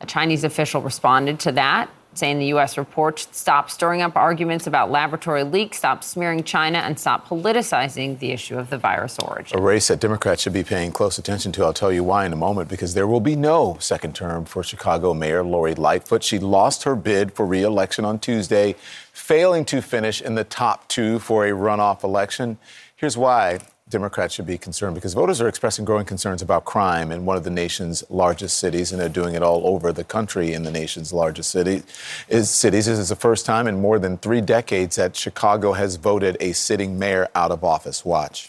A 0.00 0.06
Chinese 0.06 0.44
official 0.44 0.80
responded 0.80 1.40
to 1.40 1.52
that 1.52 1.90
saying 2.14 2.38
the 2.38 2.46
U.S. 2.46 2.76
report 2.76 3.20
should 3.20 3.34
stop 3.34 3.70
stirring 3.70 4.02
up 4.02 4.16
arguments 4.16 4.66
about 4.66 4.90
laboratory 4.90 5.44
leaks, 5.44 5.78
stop 5.78 6.02
smearing 6.02 6.42
China, 6.42 6.78
and 6.78 6.98
stop 6.98 7.28
politicizing 7.28 8.18
the 8.18 8.32
issue 8.32 8.58
of 8.58 8.70
the 8.70 8.78
virus 8.78 9.18
origin. 9.18 9.58
A 9.58 9.62
race 9.62 9.88
that 9.88 10.00
Democrats 10.00 10.42
should 10.42 10.52
be 10.52 10.64
paying 10.64 10.92
close 10.92 11.18
attention 11.18 11.52
to. 11.52 11.64
I'll 11.64 11.72
tell 11.72 11.92
you 11.92 12.02
why 12.02 12.26
in 12.26 12.32
a 12.32 12.36
moment, 12.36 12.68
because 12.68 12.94
there 12.94 13.06
will 13.06 13.20
be 13.20 13.36
no 13.36 13.76
second 13.80 14.14
term 14.14 14.44
for 14.44 14.62
Chicago 14.62 15.14
Mayor 15.14 15.44
Lori 15.44 15.74
Lightfoot. 15.74 16.24
She 16.24 16.38
lost 16.38 16.82
her 16.82 16.96
bid 16.96 17.32
for 17.32 17.46
reelection 17.46 18.04
on 18.04 18.18
Tuesday, 18.18 18.74
failing 19.12 19.64
to 19.66 19.80
finish 19.80 20.20
in 20.20 20.34
the 20.34 20.44
top 20.44 20.88
two 20.88 21.18
for 21.18 21.46
a 21.46 21.50
runoff 21.50 22.02
election. 22.02 22.58
Here's 22.96 23.16
why. 23.16 23.60
Democrats 23.90 24.34
should 24.34 24.46
be 24.46 24.56
concerned 24.56 24.94
because 24.94 25.14
voters 25.14 25.40
are 25.40 25.48
expressing 25.48 25.84
growing 25.84 26.06
concerns 26.06 26.40
about 26.42 26.64
crime 26.64 27.10
in 27.10 27.24
one 27.24 27.36
of 27.36 27.42
the 27.44 27.50
nation's 27.50 28.04
largest 28.08 28.56
cities, 28.56 28.92
and 28.92 29.00
they're 29.00 29.08
doing 29.08 29.34
it 29.34 29.42
all 29.42 29.66
over 29.66 29.92
the 29.92 30.04
country 30.04 30.52
in 30.52 30.62
the 30.62 30.70
nation's 30.70 31.12
largest 31.12 31.50
city, 31.50 31.82
is 32.28 32.48
cities. 32.48 32.86
This 32.86 32.98
is 32.98 33.08
the 33.08 33.16
first 33.16 33.44
time 33.44 33.66
in 33.66 33.80
more 33.80 33.98
than 33.98 34.16
three 34.18 34.40
decades 34.40 34.96
that 34.96 35.16
Chicago 35.16 35.72
has 35.72 35.96
voted 35.96 36.36
a 36.40 36.52
sitting 36.52 36.98
mayor 36.98 37.28
out 37.34 37.50
of 37.50 37.64
office. 37.64 38.04
Watch. 38.04 38.48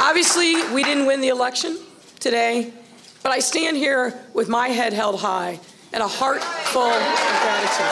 Obviously, 0.00 0.54
we 0.72 0.82
didn't 0.82 1.06
win 1.06 1.20
the 1.20 1.28
election 1.28 1.78
today, 2.18 2.72
but 3.22 3.30
I 3.30 3.38
stand 3.38 3.76
here 3.76 4.18
with 4.34 4.48
my 4.48 4.68
head 4.68 4.92
held 4.92 5.20
high 5.20 5.60
and 5.92 6.02
a 6.02 6.08
heart 6.08 6.42
full 6.42 6.82
of 6.82 7.02
gratitude. 7.42 7.86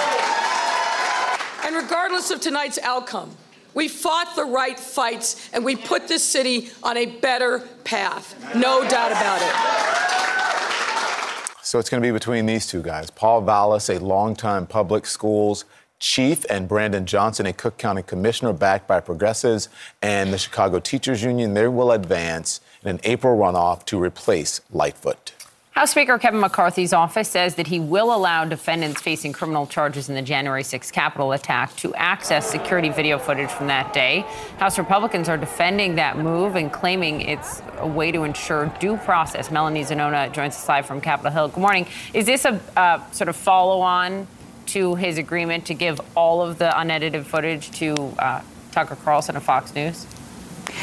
And 1.64 1.76
regardless 1.76 2.30
of 2.30 2.40
tonight's 2.40 2.78
outcome, 2.78 3.36
we 3.76 3.86
fought 3.86 4.34
the 4.34 4.44
right 4.44 4.80
fights 4.80 5.48
and 5.52 5.64
we 5.64 5.76
put 5.76 6.08
this 6.08 6.24
city 6.24 6.70
on 6.82 6.96
a 6.96 7.06
better 7.06 7.60
path. 7.84 8.34
No 8.56 8.80
doubt 8.88 9.12
about 9.12 9.40
it. 9.42 9.52
So 11.62 11.78
it's 11.78 11.90
going 11.90 12.02
to 12.02 12.08
be 12.08 12.12
between 12.12 12.46
these 12.46 12.66
two 12.66 12.82
guys 12.82 13.10
Paul 13.10 13.42
Vallas, 13.42 13.88
a 13.90 14.00
longtime 14.00 14.66
public 14.66 15.06
schools 15.06 15.64
chief, 15.98 16.44
and 16.50 16.68
Brandon 16.68 17.06
Johnson, 17.06 17.46
a 17.46 17.52
Cook 17.52 17.78
County 17.78 18.02
commissioner 18.02 18.52
backed 18.52 18.86
by 18.86 19.00
progressives 19.00 19.68
and 20.02 20.32
the 20.32 20.38
Chicago 20.38 20.78
Teachers 20.78 21.22
Union. 21.22 21.54
They 21.54 21.68
will 21.68 21.92
advance 21.92 22.60
in 22.82 22.90
an 22.90 23.00
April 23.04 23.36
runoff 23.36 23.84
to 23.86 24.02
replace 24.02 24.60
Lightfoot. 24.70 25.35
House 25.76 25.90
Speaker 25.90 26.18
Kevin 26.18 26.40
McCarthy's 26.40 26.94
office 26.94 27.28
says 27.28 27.56
that 27.56 27.66
he 27.66 27.78
will 27.78 28.14
allow 28.16 28.46
defendants 28.46 29.02
facing 29.02 29.34
criminal 29.34 29.66
charges 29.66 30.08
in 30.08 30.14
the 30.14 30.22
January 30.22 30.62
6 30.62 30.90
Capitol 30.90 31.32
attack 31.32 31.76
to 31.76 31.94
access 31.96 32.50
security 32.50 32.88
video 32.88 33.18
footage 33.18 33.50
from 33.50 33.66
that 33.66 33.92
day. 33.92 34.20
House 34.56 34.78
Republicans 34.78 35.28
are 35.28 35.36
defending 35.36 35.96
that 35.96 36.16
move 36.16 36.56
and 36.56 36.72
claiming 36.72 37.20
it's 37.20 37.60
a 37.76 37.86
way 37.86 38.10
to 38.10 38.24
ensure 38.24 38.72
due 38.80 38.96
process. 38.96 39.50
Melanie 39.50 39.84
Zanona 39.84 40.32
joins 40.32 40.54
us 40.54 40.66
live 40.66 40.86
from 40.86 41.02
Capitol 41.02 41.30
Hill. 41.30 41.48
Good 41.48 41.60
morning. 41.60 41.86
Is 42.14 42.24
this 42.24 42.46
a 42.46 42.58
uh, 42.74 43.10
sort 43.10 43.28
of 43.28 43.36
follow 43.36 43.82
on 43.82 44.26
to 44.68 44.94
his 44.94 45.18
agreement 45.18 45.66
to 45.66 45.74
give 45.74 46.00
all 46.16 46.40
of 46.40 46.56
the 46.56 46.80
unedited 46.80 47.26
footage 47.26 47.70
to 47.72 47.92
uh, 48.18 48.40
Tucker 48.72 48.96
Carlson 48.96 49.36
of 49.36 49.42
Fox 49.42 49.74
News? 49.74 50.06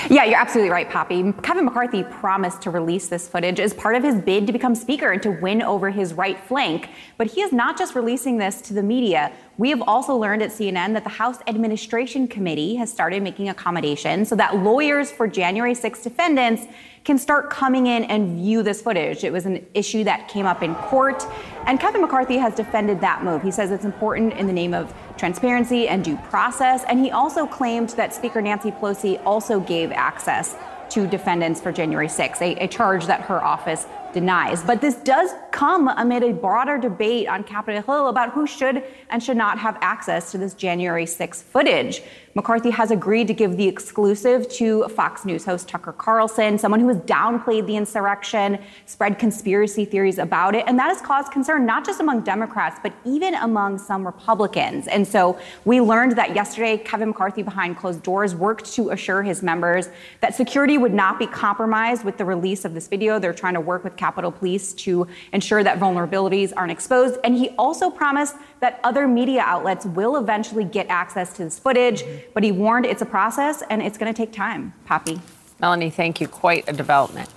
Yeah, 0.10 0.26
you're 0.26 0.40
absolutely 0.40 0.70
right, 0.72 0.90
Poppy. 0.90 1.34
Kevin 1.42 1.66
McCarthy 1.66 2.04
promised 2.04 2.62
to 2.64 2.70
release 2.70 3.08
this 3.08 3.28
footage 3.28 3.60
as 3.60 3.74
part 3.74 3.96
of 3.96 4.04
his 4.04 4.16
bid 4.16 4.48
to 4.48 4.54
become 4.54 4.76
Speaker 4.76 5.12
and 5.12 5.22
to 5.24 5.32
win 5.32 5.62
over 5.62 5.90
his 5.90 6.14
right 6.14 6.40
flank. 6.40 6.90
But 7.18 7.28
he 7.28 7.42
is 7.42 7.52
not 7.52 7.78
just 7.78 7.96
releasing 7.96 8.38
this 8.38 8.62
to 8.62 8.74
the 8.74 8.84
media. 8.84 9.32
We 9.56 9.70
have 9.70 9.84
also 9.84 10.16
learned 10.16 10.42
at 10.42 10.50
CNN 10.50 10.94
that 10.94 11.04
the 11.04 11.12
House 11.12 11.38
Administration 11.46 12.28
Committee 12.28 12.76
has 12.78 12.92
started 12.92 13.22
making 13.22 13.50
accommodations 13.50 14.30
so 14.30 14.36
that 14.36 14.58
lawyers 14.58 15.12
for 15.12 15.28
January 15.28 15.76
6 15.76 16.02
defendants 16.02 16.66
can 17.04 17.20
start 17.20 17.52
coming 17.52 17.86
in 17.86 18.04
and 18.06 18.36
view 18.40 18.64
this 18.64 18.82
footage. 18.82 19.24
It 19.24 19.32
was 19.32 19.46
an 19.46 19.64
issue 19.76 20.04
that 20.06 20.28
came 20.28 20.48
up 20.48 20.64
in 20.64 20.74
court, 20.74 21.24
and 21.68 21.80
Kevin 21.80 22.02
McCarthy 22.02 22.38
has 22.38 22.56
defended 22.56 23.00
that 23.02 23.24
move. 23.24 23.44
He 23.44 23.52
says 23.52 23.70
it's 23.70 23.86
important 23.86 24.34
in 24.34 24.48
the 24.48 24.54
name 24.54 24.74
of 24.74 24.92
transparency 25.18 25.88
and 25.88 26.04
due 26.04 26.18
process, 26.18 26.84
and 26.86 27.00
he 27.00 27.12
also 27.12 27.46
claimed 27.46 27.90
that 27.90 28.12
Speaker 28.12 28.42
Nancy 28.42 28.72
Pelosi 28.72 29.22
also 29.24 29.60
gave 29.60 29.92
access 29.92 30.56
to 30.90 31.06
defendants 31.06 31.62
for 31.62 31.72
January 31.72 32.10
6, 32.10 32.42
a, 32.42 32.56
a 32.56 32.68
charge 32.68 33.06
that 33.06 33.22
her 33.22 33.44
office 33.44 33.86
denies. 34.14 34.64
But 34.64 34.82
this 34.82 34.96
does 34.96 35.32
come 35.52 35.88
amid 35.88 36.24
a 36.24 36.32
broader 36.32 36.78
debate 36.78 37.28
on 37.28 37.44
Capitol 37.44 37.82
Hill 37.82 38.08
about 38.08 38.32
who 38.32 38.48
should 38.48 38.84
and 39.10 39.22
should 39.22 39.38
not 39.38 39.60
have 39.60 39.78
access 39.82 40.32
to 40.32 40.38
this 40.38 40.54
January 40.54 41.06
6 41.06 41.42
footage. 41.42 42.02
McCarthy 42.36 42.72
has 42.72 42.90
agreed 42.90 43.28
to 43.28 43.34
give 43.34 43.58
the 43.58 43.68
exclusive 43.68 44.50
to 44.50 44.88
Fox 44.90 45.24
News 45.24 45.46
host 45.46 45.68
Tucker 45.68 45.92
Carlson, 45.92 46.58
someone 46.58 46.80
who 46.80 46.88
has 46.88 46.98
downplayed 46.98 47.68
the 47.68 47.76
insurrection, 47.76 48.58
spread 48.88 49.20
conspiracy 49.20 49.86
theories 49.86 50.18
about 50.18 50.56
it, 50.56 50.64
and 50.66 50.80
that 50.80 50.88
has 50.88 51.00
caused 51.00 51.32
concern 51.32 51.68
not 51.68 51.86
just 51.86 52.00
among 52.00 52.22
Democrats, 52.22 52.80
but 52.82 52.92
even 53.06 53.36
among 53.36 53.78
some 53.78 54.04
Republicans. 54.04 54.88
And 54.88 55.08
so 55.08 55.38
we 55.64 55.80
learned 55.80 56.14
that 56.18 56.34
yesterday, 56.34 56.78
Kevin 56.78 57.10
McCarthy 57.10 57.44
behind 57.44 57.78
closed 57.78 58.02
doors 58.02 58.34
worked 58.34 58.74
to 58.74 58.90
assure 58.90 59.22
his 59.22 59.44
members 59.44 59.90
that 60.22 60.34
security 60.34 60.80
would 60.80 60.94
not 60.94 61.20
be 61.20 61.28
compromised 61.28 62.04
with 62.04 62.18
the 62.18 62.26
release 62.26 62.66
of 62.66 62.74
this 62.74 62.88
video. 62.88 63.20
They're 63.20 63.34
trying 63.34 63.54
to 63.54 63.62
work 63.62 63.84
with 63.84 63.96
Capitol 64.04 64.34
Police 64.34 64.74
to 64.74 65.08
ensure 65.32 65.64
that 65.64 65.80
vulnerabilities 65.80 66.52
aren't 66.58 66.74
exposed. 66.74 67.18
And 67.24 67.38
he 67.38 67.50
also 67.52 67.90
promised 67.90 68.36
that 68.60 68.82
other 68.84 69.08
media 69.08 69.42
outlets 69.46 69.86
will 69.86 70.18
eventually 70.18 70.66
get 70.66 70.88
access 70.90 71.32
to 71.38 71.46
this 71.46 71.58
footage, 71.58 72.04
but 72.34 72.44
he 72.44 72.52
warned 72.52 72.86
it's 72.86 73.02
a 73.02 73.06
process 73.06 73.64
and 73.70 73.82
it's 73.82 73.98
going 73.98 74.14
to 74.14 74.18
take 74.18 74.34
time. 74.34 74.74
Poppy. 74.84 75.22
Melanie, 75.62 75.90
thank 75.90 76.20
you. 76.20 76.28
Quite 76.28 76.68
a 76.68 76.74
development. 76.74 77.30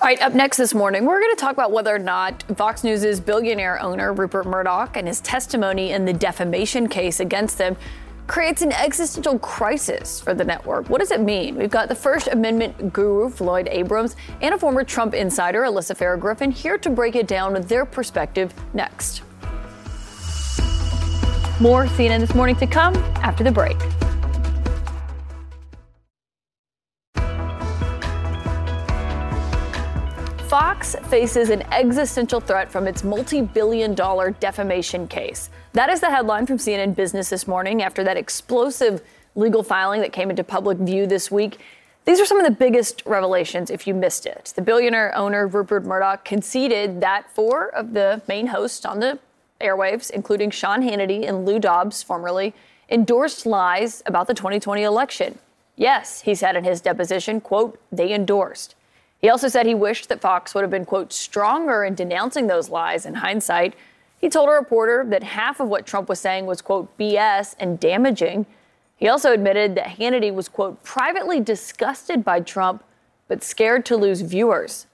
All 0.00 0.06
right, 0.06 0.22
up 0.22 0.32
next 0.32 0.56
this 0.56 0.72
morning, 0.72 1.04
we're 1.04 1.20
going 1.20 1.34
to 1.34 1.40
talk 1.40 1.52
about 1.52 1.72
whether 1.72 1.94
or 1.94 1.98
not 1.98 2.42
Fox 2.56 2.84
News' 2.84 3.20
billionaire 3.20 3.82
owner, 3.82 4.14
Rupert 4.14 4.46
Murdoch, 4.46 4.96
and 4.96 5.06
his 5.06 5.20
testimony 5.20 5.90
in 5.90 6.06
the 6.06 6.12
defamation 6.12 6.88
case 6.88 7.20
against 7.20 7.58
him 7.58 7.76
creates 8.30 8.62
an 8.62 8.70
existential 8.70 9.40
crisis 9.40 10.20
for 10.20 10.34
the 10.34 10.44
network. 10.44 10.88
What 10.88 11.00
does 11.00 11.10
it 11.10 11.20
mean? 11.20 11.56
We've 11.56 11.68
got 11.68 11.88
the 11.88 11.96
First 11.96 12.28
Amendment 12.28 12.92
guru, 12.92 13.28
Floyd 13.28 13.66
Abrams, 13.68 14.14
and 14.40 14.54
a 14.54 14.58
former 14.58 14.84
Trump 14.84 15.14
insider, 15.14 15.62
Alyssa 15.62 15.96
Farah 15.96 16.18
Griffin, 16.18 16.52
here 16.52 16.78
to 16.78 16.90
break 16.90 17.16
it 17.16 17.26
down 17.26 17.54
with 17.54 17.68
their 17.68 17.84
perspective 17.84 18.54
next. 18.72 19.22
More 21.58 21.86
CNN 21.86 22.20
This 22.20 22.32
Morning 22.32 22.54
to 22.56 22.68
come 22.68 22.94
after 23.16 23.42
the 23.42 23.50
break. 23.50 23.76
Fox 30.48 30.94
faces 31.08 31.50
an 31.50 31.62
existential 31.72 32.38
threat 32.38 32.70
from 32.70 32.86
its 32.86 33.02
multi 33.02 33.40
billion 33.40 33.96
dollar 33.96 34.30
defamation 34.30 35.08
case. 35.08 35.50
That 35.72 35.88
is 35.88 36.00
the 36.00 36.10
headline 36.10 36.46
from 36.46 36.56
CNN 36.58 36.96
Business 36.96 37.30
this 37.30 37.46
morning 37.46 37.80
after 37.80 38.02
that 38.02 38.16
explosive 38.16 39.02
legal 39.36 39.62
filing 39.62 40.00
that 40.00 40.12
came 40.12 40.28
into 40.28 40.42
public 40.42 40.78
view 40.78 41.06
this 41.06 41.30
week. 41.30 41.60
These 42.06 42.18
are 42.18 42.26
some 42.26 42.40
of 42.40 42.44
the 42.44 42.50
biggest 42.50 43.04
revelations 43.06 43.70
if 43.70 43.86
you 43.86 43.94
missed 43.94 44.26
it. 44.26 44.52
The 44.56 44.62
billionaire 44.62 45.16
owner 45.16 45.46
Rupert 45.46 45.84
Murdoch 45.84 46.24
conceded 46.24 47.00
that 47.02 47.30
four 47.30 47.68
of 47.68 47.92
the 47.92 48.20
main 48.26 48.48
hosts 48.48 48.84
on 48.84 48.98
the 48.98 49.20
airwaves, 49.60 50.10
including 50.10 50.50
Sean 50.50 50.82
Hannity 50.82 51.28
and 51.28 51.46
Lou 51.46 51.60
Dobbs, 51.60 52.02
formerly, 52.02 52.52
endorsed 52.88 53.46
lies 53.46 54.02
about 54.06 54.26
the 54.26 54.34
2020 54.34 54.82
election. 54.82 55.38
Yes, 55.76 56.22
he 56.22 56.34
said 56.34 56.56
in 56.56 56.64
his 56.64 56.80
deposition, 56.80 57.40
quote, 57.40 57.80
they 57.92 58.12
endorsed. 58.12 58.74
He 59.20 59.28
also 59.28 59.46
said 59.46 59.66
he 59.66 59.74
wished 59.76 60.08
that 60.08 60.20
Fox 60.20 60.52
would 60.52 60.62
have 60.62 60.70
been, 60.70 60.84
quote, 60.84 61.12
stronger 61.12 61.84
in 61.84 61.94
denouncing 61.94 62.48
those 62.48 62.70
lies 62.70 63.06
in 63.06 63.14
hindsight. 63.14 63.74
He 64.20 64.28
told 64.28 64.50
a 64.50 64.52
reporter 64.52 65.04
that 65.08 65.22
half 65.22 65.60
of 65.60 65.68
what 65.68 65.86
Trump 65.86 66.08
was 66.08 66.20
saying 66.20 66.44
was, 66.44 66.60
quote, 66.60 66.96
BS 66.98 67.54
and 67.58 67.80
damaging. 67.80 68.44
He 68.96 69.08
also 69.08 69.32
admitted 69.32 69.74
that 69.76 69.96
Hannity 69.98 70.32
was, 70.32 70.46
quote, 70.46 70.82
privately 70.84 71.40
disgusted 71.40 72.22
by 72.22 72.40
Trump, 72.40 72.84
but 73.28 73.42
scared 73.42 73.86
to 73.86 73.96
lose 73.96 74.20
viewers. 74.20 74.86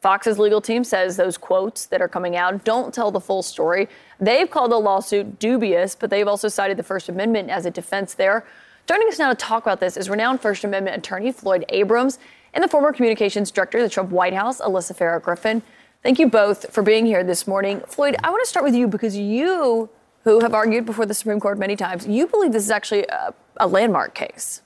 Fox's 0.00 0.38
legal 0.38 0.62
team 0.62 0.82
says 0.82 1.18
those 1.18 1.36
quotes 1.36 1.84
that 1.84 2.00
are 2.00 2.08
coming 2.08 2.36
out 2.36 2.64
don't 2.64 2.94
tell 2.94 3.10
the 3.10 3.20
full 3.20 3.42
story. 3.42 3.86
They've 4.18 4.50
called 4.50 4.72
the 4.72 4.78
lawsuit 4.78 5.38
dubious, 5.38 5.94
but 5.94 6.08
they've 6.08 6.26
also 6.26 6.48
cited 6.48 6.78
the 6.78 6.82
First 6.82 7.10
Amendment 7.10 7.50
as 7.50 7.66
a 7.66 7.70
defense 7.70 8.14
there. 8.14 8.46
Joining 8.86 9.08
us 9.08 9.18
now 9.18 9.28
to 9.28 9.34
talk 9.34 9.62
about 9.62 9.78
this 9.78 9.98
is 9.98 10.08
renowned 10.08 10.40
First 10.40 10.64
Amendment 10.64 10.96
attorney 10.96 11.32
Floyd 11.32 11.66
Abrams 11.68 12.18
and 12.54 12.64
the 12.64 12.68
former 12.68 12.94
communications 12.94 13.50
director 13.50 13.76
of 13.76 13.84
the 13.84 13.90
Trump 13.90 14.10
White 14.10 14.32
House, 14.32 14.58
Alyssa 14.60 14.96
Farah 14.96 15.20
Griffin. 15.20 15.62
Thank 16.02 16.18
you 16.18 16.28
both 16.28 16.72
for 16.72 16.82
being 16.82 17.04
here 17.04 17.22
this 17.22 17.46
morning. 17.46 17.80
Floyd, 17.86 18.16
I 18.24 18.30
want 18.30 18.42
to 18.42 18.48
start 18.48 18.64
with 18.64 18.74
you 18.74 18.88
because 18.88 19.18
you, 19.18 19.90
who 20.24 20.40
have 20.40 20.54
argued 20.54 20.86
before 20.86 21.04
the 21.04 21.12
Supreme 21.12 21.38
Court 21.38 21.58
many 21.58 21.76
times, 21.76 22.06
you 22.06 22.26
believe 22.26 22.52
this 22.52 22.64
is 22.64 22.70
actually 22.70 23.04
a, 23.08 23.34
a 23.58 23.66
landmark 23.66 24.14
case. 24.14 24.62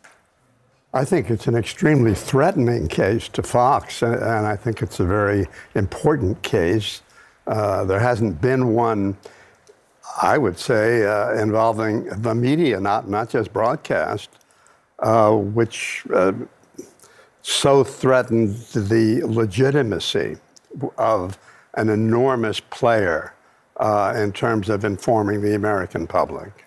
I 0.93 1.05
think 1.05 1.31
it's 1.31 1.49
an 1.49 1.57
extremely 1.57 2.15
threatening 2.15 2.87
case 2.87 3.27
to 3.31 3.43
Fox, 3.43 4.03
and 4.03 4.47
I 4.47 4.55
think 4.55 4.81
it's 4.81 5.01
a 5.01 5.05
very 5.05 5.49
important 5.75 6.41
case. 6.43 7.03
Uh, 7.49 7.83
there 7.85 7.99
hasn't 7.99 8.41
been 8.41 8.73
one, 8.73 9.17
I 10.23 10.39
would 10.39 10.57
say, 10.57 11.05
uh, 11.05 11.33
involving 11.33 12.05
the 12.23 12.33
media, 12.33 12.79
not, 12.79 13.09
not 13.09 13.29
just 13.29 13.53
broadcast, 13.53 14.31
uh, 15.01 15.33
which 15.33 16.05
uh, 16.15 16.33
so 17.43 17.83
threatened 17.83 18.55
the 18.73 19.23
legitimacy 19.25 20.37
of 20.99 21.39
an 21.75 21.89
enormous 21.89 22.61
player 22.61 23.35
uh, 23.77 24.15
in 24.17 24.33
terms 24.33 24.69
of 24.69 24.85
informing 24.85 25.43
the 25.43 25.55
American 25.55 26.07
public. 26.07 26.65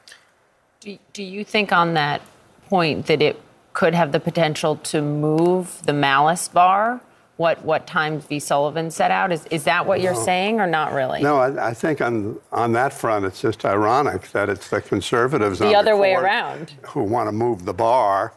Do, 0.79 0.97
do 1.13 1.23
you 1.23 1.43
think 1.43 1.71
on 1.71 1.93
that 1.93 2.21
point 2.69 3.07
that 3.07 3.21
it 3.21 3.41
could 3.73 3.93
have 3.93 4.11
the 4.11 4.19
potential 4.19 4.75
to 4.77 5.01
move 5.01 5.81
the 5.85 5.93
malice 5.93 6.47
bar? 6.47 7.01
What 7.37 7.63
what 7.63 7.85
Times 7.85 8.25
v. 8.25 8.39
Sullivan 8.39 8.89
set 8.89 9.11
out 9.11 9.31
is 9.31 9.45
is 9.51 9.63
that 9.65 9.85
what 9.85 10.01
you're 10.01 10.15
saying 10.15 10.59
or 10.59 10.65
not 10.65 10.91
really? 10.91 11.21
No, 11.21 11.37
I, 11.37 11.69
I 11.69 11.73
think 11.75 12.01
on 12.01 12.39
on 12.51 12.71
that 12.73 12.91
front, 12.91 13.25
it's 13.25 13.39
just 13.39 13.63
ironic 13.63 14.31
that 14.31 14.49
it's 14.49 14.69
the 14.69 14.81
conservatives 14.81 15.61
on 15.61 15.67
the 15.67 15.75
other 15.75 15.95
way 15.95 16.15
around. 16.15 16.73
who 16.81 17.03
want 17.03 17.27
to 17.27 17.31
move 17.31 17.65
the 17.65 17.75
bar. 17.75 18.33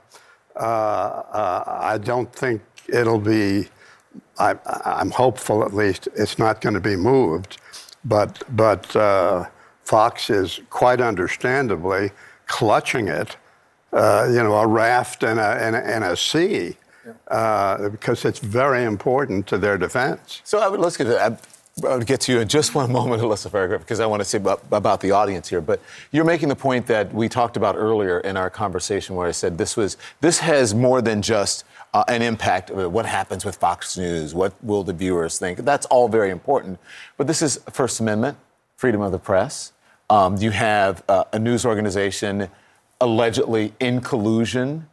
Uh, 0.54 0.58
uh, 0.58 1.64
I 1.66 1.96
don't 1.96 2.30
think 2.30 2.60
it'll 2.88 3.18
be. 3.18 3.68
I, 4.38 4.56
I'm 4.84 5.10
hopeful, 5.10 5.62
at 5.64 5.74
least, 5.74 6.08
it's 6.14 6.38
not 6.38 6.60
going 6.60 6.74
to 6.74 6.80
be 6.80 6.96
moved. 6.96 7.58
But 8.04 8.42
but 8.56 8.94
uh, 8.96 9.46
Fox 9.84 10.30
is 10.30 10.60
quite 10.70 11.00
understandably 11.00 12.12
clutching 12.46 13.08
it. 13.08 13.36
Uh, 13.92 14.26
you 14.28 14.42
know, 14.42 14.54
a 14.54 14.66
raft 14.66 15.22
and 15.22 15.38
a 15.38 15.56
and 15.62 15.76
a, 15.76 15.86
and 15.86 16.04
a 16.04 16.16
sea. 16.16 16.76
Uh, 17.28 17.88
because 17.88 18.24
it's 18.24 18.38
very 18.38 18.84
important 18.84 19.46
to 19.46 19.58
their 19.58 19.78
defense. 19.78 20.42
So 20.44 20.58
I 20.58 20.68
would, 20.68 20.80
let's 20.80 20.96
get 20.96 21.04
to 21.04 21.10
that. 21.10 21.46
I 21.84 21.96
would 21.96 22.06
get 22.06 22.20
to 22.22 22.32
you 22.32 22.40
in 22.40 22.48
just 22.48 22.74
one 22.74 22.92
moment, 22.98 23.22
Alyssa 23.22 23.50
Farragut, 23.50 23.80
because 23.80 24.00
I 24.00 24.06
want 24.06 24.20
to 24.20 24.24
say 24.24 24.38
about, 24.38 24.62
about 24.70 25.00
the 25.00 25.12
audience 25.12 25.48
here. 25.48 25.60
But 25.60 25.80
you're 26.12 26.24
making 26.24 26.48
the 26.48 26.56
point 26.56 26.86
that 26.88 27.12
we 27.12 27.28
talked 27.28 27.56
about 27.56 27.74
earlier 27.76 28.20
in 28.20 28.36
our 28.36 28.50
conversation, 28.50 29.16
where 29.16 29.26
I 29.26 29.30
said 29.32 29.58
this 29.58 29.76
was 29.76 29.96
this 30.20 30.40
has 30.40 30.74
more 30.74 31.00
than 31.00 31.22
just 31.22 31.64
uh, 31.92 32.04
an 32.08 32.22
impact. 32.22 32.70
of 32.70 32.92
What 32.92 33.06
happens 33.06 33.44
with 33.44 33.56
Fox 33.56 33.96
News? 33.96 34.34
What 34.34 34.52
will 34.62 34.84
the 34.84 34.92
viewers 34.92 35.38
think? 35.38 35.60
That's 35.60 35.86
all 35.86 36.08
very 36.08 36.30
important. 36.30 36.78
But 37.16 37.26
this 37.26 37.42
is 37.42 37.60
First 37.70 38.00
Amendment, 38.00 38.38
freedom 38.76 39.00
of 39.00 39.12
the 39.12 39.18
press. 39.18 39.72
Um, 40.08 40.36
you 40.38 40.50
have 40.50 41.04
uh, 41.08 41.24
a 41.32 41.38
news 41.38 41.64
organization 41.64 42.48
allegedly 43.00 43.72
in 43.80 44.00
collusion 44.00 44.88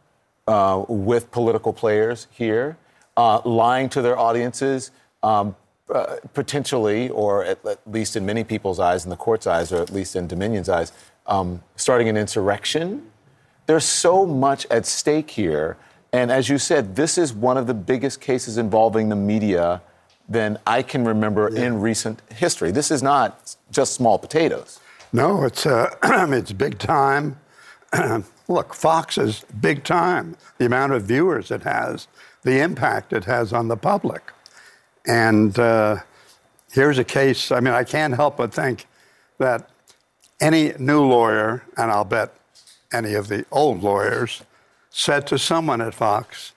uh, 0.46 0.84
with 0.88 1.30
political 1.30 1.72
players 1.72 2.26
here, 2.30 2.78
uh, 3.16 3.40
lying 3.44 3.88
to 3.90 4.00
their 4.00 4.18
audiences, 4.18 4.90
um, 5.22 5.54
uh, 5.92 6.16
potentially, 6.34 7.08
or 7.10 7.44
at, 7.44 7.64
at 7.66 7.80
least 7.86 8.16
in 8.16 8.24
many 8.24 8.44
people's 8.44 8.78
eyes, 8.78 9.04
in 9.04 9.10
the 9.10 9.16
court's 9.16 9.46
eyes, 9.46 9.72
or 9.72 9.82
at 9.82 9.90
least 9.90 10.16
in 10.16 10.26
Dominion's 10.26 10.68
eyes, 10.68 10.92
um, 11.26 11.62
starting 11.76 12.08
an 12.08 12.16
insurrection. 12.16 13.10
There's 13.66 13.84
so 13.84 14.24
much 14.24 14.66
at 14.70 14.86
stake 14.86 15.30
here. 15.30 15.76
And 16.12 16.30
as 16.30 16.48
you 16.48 16.58
said, 16.58 16.96
this 16.96 17.18
is 17.18 17.32
one 17.32 17.56
of 17.56 17.66
the 17.66 17.74
biggest 17.74 18.20
cases 18.20 18.56
involving 18.56 19.08
the 19.08 19.16
media 19.16 19.82
than 20.28 20.58
I 20.66 20.82
can 20.82 21.04
remember 21.04 21.48
in 21.48 21.80
recent 21.80 22.22
history. 22.30 22.70
This 22.70 22.90
is 22.90 23.02
not 23.02 23.56
just 23.70 23.94
small 23.94 24.18
potatoes. 24.18 24.80
No, 25.12 25.44
it's 25.44 25.64
uh, 25.66 25.94
it's 26.02 26.52
big 26.52 26.78
time. 26.78 27.38
Look, 28.48 28.74
Fox 28.74 29.18
is 29.18 29.44
big 29.60 29.84
time. 29.84 30.36
The 30.58 30.66
amount 30.66 30.92
of 30.92 31.04
viewers 31.04 31.50
it 31.50 31.62
has, 31.62 32.08
the 32.42 32.60
impact 32.60 33.12
it 33.12 33.24
has 33.24 33.52
on 33.52 33.68
the 33.68 33.76
public, 33.76 34.32
and 35.06 35.58
uh, 35.58 35.96
here's 36.70 36.98
a 36.98 37.04
case. 37.04 37.50
I 37.50 37.60
mean, 37.60 37.74
I 37.74 37.84
can't 37.84 38.14
help 38.14 38.36
but 38.36 38.52
think 38.52 38.86
that 39.38 39.70
any 40.40 40.72
new 40.78 41.04
lawyer, 41.04 41.62
and 41.76 41.90
I'll 41.90 42.04
bet 42.04 42.34
any 42.92 43.14
of 43.14 43.28
the 43.28 43.44
old 43.50 43.82
lawyers, 43.82 44.42
said 44.98 45.28
to 45.28 45.38
someone 45.38 45.80
at 45.80 45.94
Fox, 45.94 46.54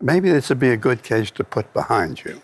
maybe 0.00 0.28
this 0.28 0.48
would 0.48 0.58
be 0.58 0.70
a 0.70 0.76
good 0.76 1.04
case 1.04 1.30
to 1.30 1.44
put 1.44 1.72
behind 1.72 2.24
you. 2.24 2.42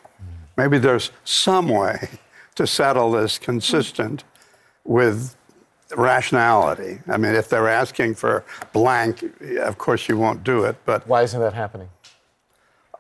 Maybe 0.57 0.79
there's 0.79 1.11
some 1.25 1.69
way 1.69 2.11
to 2.55 2.65
settle 2.65 3.11
this 3.11 3.39
consistent 3.39 4.23
with 4.85 5.35
rationality. 5.97 7.01
I 7.09 7.17
mean, 7.17 7.35
if 7.35 7.49
they're 7.49 7.69
asking 7.69 8.15
for 8.15 8.45
blank, 8.73 9.25
of 9.59 9.79
course 9.79 10.09
you 10.09 10.17
won't 10.17 10.45
do 10.45 10.63
it. 10.63 10.77
But 10.85 11.09
why 11.09 11.23
isn't 11.23 11.41
that 11.41 11.55
happening? 11.55 11.89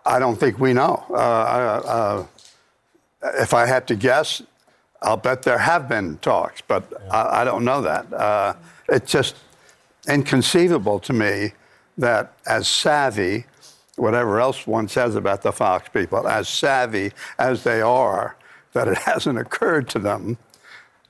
I 0.04 0.18
don't 0.18 0.36
think 0.36 0.58
we 0.58 0.72
know. 0.72 1.04
Uh, 1.10 1.14
uh, 1.14 2.26
if 3.34 3.54
I 3.54 3.66
had 3.66 3.86
to 3.86 3.94
guess, 3.94 4.42
I'll 5.00 5.16
bet 5.16 5.42
there 5.42 5.58
have 5.58 5.88
been 5.88 6.18
talks, 6.18 6.60
but 6.60 6.92
I, 7.08 7.42
I 7.42 7.44
don't 7.44 7.64
know 7.64 7.82
that. 7.82 8.12
Uh, 8.12 8.54
it's 8.88 9.12
just 9.12 9.36
inconceivable 10.08 10.98
to 10.98 11.12
me 11.12 11.52
that 12.02 12.34
as 12.46 12.68
savvy, 12.68 13.46
whatever 13.96 14.40
else 14.40 14.66
one 14.66 14.88
says 14.88 15.16
about 15.16 15.42
the 15.42 15.52
Fox 15.52 15.88
people, 15.88 16.28
as 16.28 16.48
savvy 16.48 17.12
as 17.38 17.64
they 17.64 17.80
are, 17.80 18.36
that 18.72 18.88
it 18.88 18.98
hasn't 19.10 19.38
occurred 19.38 19.88
to 19.88 19.98
them 19.98 20.36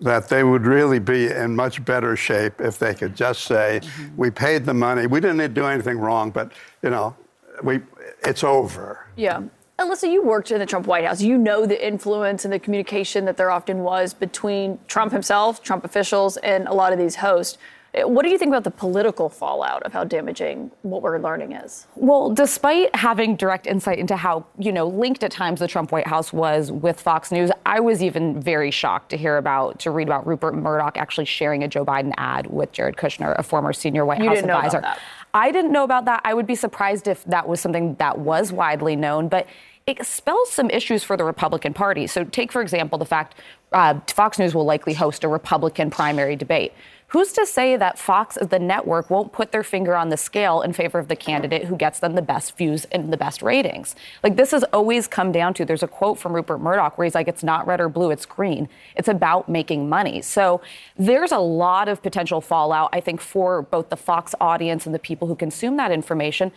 that 0.00 0.28
they 0.28 0.42
would 0.42 0.66
really 0.66 0.98
be 0.98 1.28
in 1.28 1.54
much 1.54 1.84
better 1.84 2.16
shape 2.16 2.60
if 2.60 2.78
they 2.78 2.92
could 2.92 3.14
just 3.14 3.44
say, 3.44 3.80
mm-hmm. 3.82 4.16
"We 4.16 4.30
paid 4.30 4.64
the 4.64 4.74
money. 4.74 5.06
We 5.06 5.20
didn't 5.20 5.54
do 5.54 5.64
anything 5.66 5.98
wrong, 5.98 6.30
but 6.30 6.52
you 6.82 6.90
know, 6.90 7.16
we 7.62 7.80
it's 8.24 8.44
over." 8.44 9.06
Yeah. 9.16 9.42
Alyssa, 9.78 10.12
you 10.12 10.22
worked 10.22 10.50
in 10.50 10.58
the 10.58 10.66
Trump 10.66 10.86
White 10.86 11.04
House. 11.04 11.22
You 11.22 11.38
know 11.38 11.66
the 11.66 11.86
influence 11.86 12.44
and 12.44 12.52
the 12.52 12.58
communication 12.58 13.24
that 13.24 13.36
there 13.36 13.50
often 13.50 13.82
was 13.82 14.12
between 14.12 14.78
Trump 14.86 15.12
himself, 15.12 15.62
Trump 15.62 15.84
officials, 15.84 16.36
and 16.38 16.68
a 16.68 16.74
lot 16.74 16.92
of 16.92 16.98
these 16.98 17.16
hosts. 17.16 17.58
What 17.94 18.22
do 18.22 18.30
you 18.30 18.38
think 18.38 18.48
about 18.48 18.64
the 18.64 18.70
political 18.70 19.28
fallout 19.28 19.82
of 19.82 19.92
how 19.92 20.04
damaging 20.04 20.70
what 20.80 21.02
we're 21.02 21.18
learning 21.18 21.52
is? 21.52 21.86
Well, 21.94 22.30
despite 22.30 22.94
having 22.96 23.36
direct 23.36 23.66
insight 23.66 23.98
into 23.98 24.16
how, 24.16 24.46
you 24.58 24.72
know, 24.72 24.86
linked 24.86 25.22
at 25.22 25.30
times 25.30 25.60
the 25.60 25.68
Trump 25.68 25.92
White 25.92 26.06
House 26.06 26.32
was 26.32 26.72
with 26.72 26.98
Fox 26.98 27.30
News, 27.30 27.50
I 27.66 27.80
was 27.80 28.02
even 28.02 28.40
very 28.40 28.70
shocked 28.70 29.10
to 29.10 29.18
hear 29.18 29.36
about, 29.36 29.78
to 29.80 29.90
read 29.90 30.08
about 30.08 30.26
Rupert 30.26 30.54
Murdoch 30.54 30.96
actually 30.96 31.26
sharing 31.26 31.62
a 31.64 31.68
Joe 31.68 31.84
Biden 31.84 32.14
ad 32.16 32.46
with 32.46 32.72
Jared 32.72 32.96
Kushner, 32.96 33.38
a 33.38 33.42
former 33.42 33.74
senior 33.74 34.06
White 34.06 34.20
You 34.20 34.28
House 34.28 34.36
didn't 34.36 34.48
know 34.48 34.54
about 34.54 34.66
advisor. 34.66 34.80
that. 34.80 34.98
I 35.34 35.52
didn't 35.52 35.72
know 35.72 35.84
about 35.84 36.06
that. 36.06 36.22
I 36.24 36.32
would 36.32 36.46
be 36.46 36.54
surprised 36.54 37.08
if 37.08 37.22
that 37.24 37.46
was 37.46 37.60
something 37.60 37.94
that 37.96 38.18
was 38.18 38.52
widely 38.52 38.96
known, 38.96 39.28
but 39.28 39.46
it 39.86 40.04
spells 40.06 40.50
some 40.50 40.70
issues 40.70 41.04
for 41.04 41.16
the 41.16 41.24
Republican 41.24 41.74
Party. 41.74 42.06
So, 42.06 42.24
take, 42.24 42.52
for 42.52 42.62
example, 42.62 42.98
the 42.98 43.04
fact 43.04 43.34
uh, 43.72 43.98
Fox 44.08 44.38
News 44.38 44.54
will 44.54 44.64
likely 44.64 44.94
host 44.94 45.24
a 45.24 45.28
Republican 45.28 45.90
primary 45.90 46.36
debate. 46.36 46.72
Who's 47.12 47.30
to 47.32 47.44
say 47.44 47.76
that 47.76 47.98
Fox 47.98 48.38
as 48.38 48.48
the 48.48 48.58
network 48.58 49.10
won't 49.10 49.32
put 49.32 49.52
their 49.52 49.62
finger 49.62 49.94
on 49.94 50.08
the 50.08 50.16
scale 50.16 50.62
in 50.62 50.72
favor 50.72 50.98
of 50.98 51.08
the 51.08 51.16
candidate 51.16 51.66
who 51.66 51.76
gets 51.76 52.00
them 52.00 52.14
the 52.14 52.22
best 52.22 52.56
views 52.56 52.86
and 52.86 53.12
the 53.12 53.18
best 53.18 53.42
ratings? 53.42 53.94
Like 54.22 54.36
this 54.36 54.50
has 54.52 54.64
always 54.72 55.06
come 55.06 55.30
down 55.30 55.52
to 55.54 55.66
there's 55.66 55.82
a 55.82 55.88
quote 55.88 56.18
from 56.18 56.32
Rupert 56.32 56.60
Murdoch 56.60 56.96
where 56.96 57.04
he's 57.04 57.14
like, 57.14 57.28
it's 57.28 57.44
not 57.44 57.66
red 57.66 57.82
or 57.82 57.90
blue, 57.90 58.10
it's 58.10 58.24
green. 58.24 58.66
It's 58.96 59.08
about 59.08 59.46
making 59.46 59.90
money. 59.90 60.22
So 60.22 60.62
there's 60.96 61.32
a 61.32 61.38
lot 61.38 61.86
of 61.86 62.02
potential 62.02 62.40
fallout, 62.40 62.88
I 62.94 63.00
think, 63.00 63.20
for 63.20 63.60
both 63.60 63.90
the 63.90 63.96
Fox 63.96 64.34
audience 64.40 64.86
and 64.86 64.94
the 64.94 64.98
people 64.98 65.28
who 65.28 65.36
consume 65.36 65.76
that 65.76 65.92
information. 65.92 66.50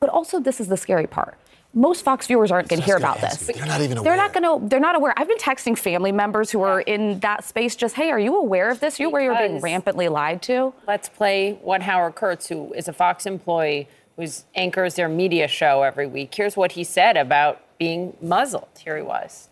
But 0.00 0.10
also, 0.10 0.38
this 0.38 0.60
is 0.60 0.68
the 0.68 0.76
scary 0.76 1.06
part 1.06 1.38
most 1.74 2.04
Fox 2.04 2.26
viewers 2.26 2.50
aren't 2.50 2.68
going 2.68 2.80
to 2.80 2.86
hear 2.86 2.96
about 2.96 3.20
this. 3.20 3.46
They're 3.46 3.66
not 3.66 3.80
even 3.80 3.98
aware. 3.98 4.12
They're 4.12 4.22
not 4.22 4.32
going 4.32 4.60
to. 4.60 4.68
They're 4.68 4.80
not 4.80 4.94
aware. 4.94 5.12
I've 5.16 5.28
been 5.28 5.38
texting 5.38 5.76
family 5.76 6.12
members 6.12 6.50
who 6.50 6.62
are 6.62 6.80
in 6.80 7.18
that 7.20 7.44
space. 7.44 7.76
Just, 7.76 7.96
hey, 7.96 8.10
are 8.10 8.18
you 8.18 8.36
aware 8.36 8.70
of 8.70 8.80
this? 8.80 8.98
Are 8.98 9.02
you 9.02 9.08
aware 9.08 9.22
you're 9.22 9.36
being 9.36 9.60
rampantly 9.60 10.08
lied 10.08 10.42
to? 10.42 10.72
Let's 10.86 11.08
play 11.08 11.58
what 11.62 11.82
Howard 11.82 12.14
Kurtz, 12.14 12.48
who 12.48 12.72
is 12.74 12.88
a 12.88 12.92
Fox 12.92 13.26
employee, 13.26 13.88
who 14.16 14.26
anchors 14.54 14.94
their 14.94 15.08
media 15.08 15.48
show 15.48 15.82
every 15.82 16.06
week. 16.06 16.34
Here's 16.34 16.56
what 16.56 16.72
he 16.72 16.84
said 16.84 17.16
about 17.16 17.60
being 17.78 18.16
muzzled. 18.22 18.68
Here 18.78 18.96
he 18.96 19.02
was. 19.02 19.48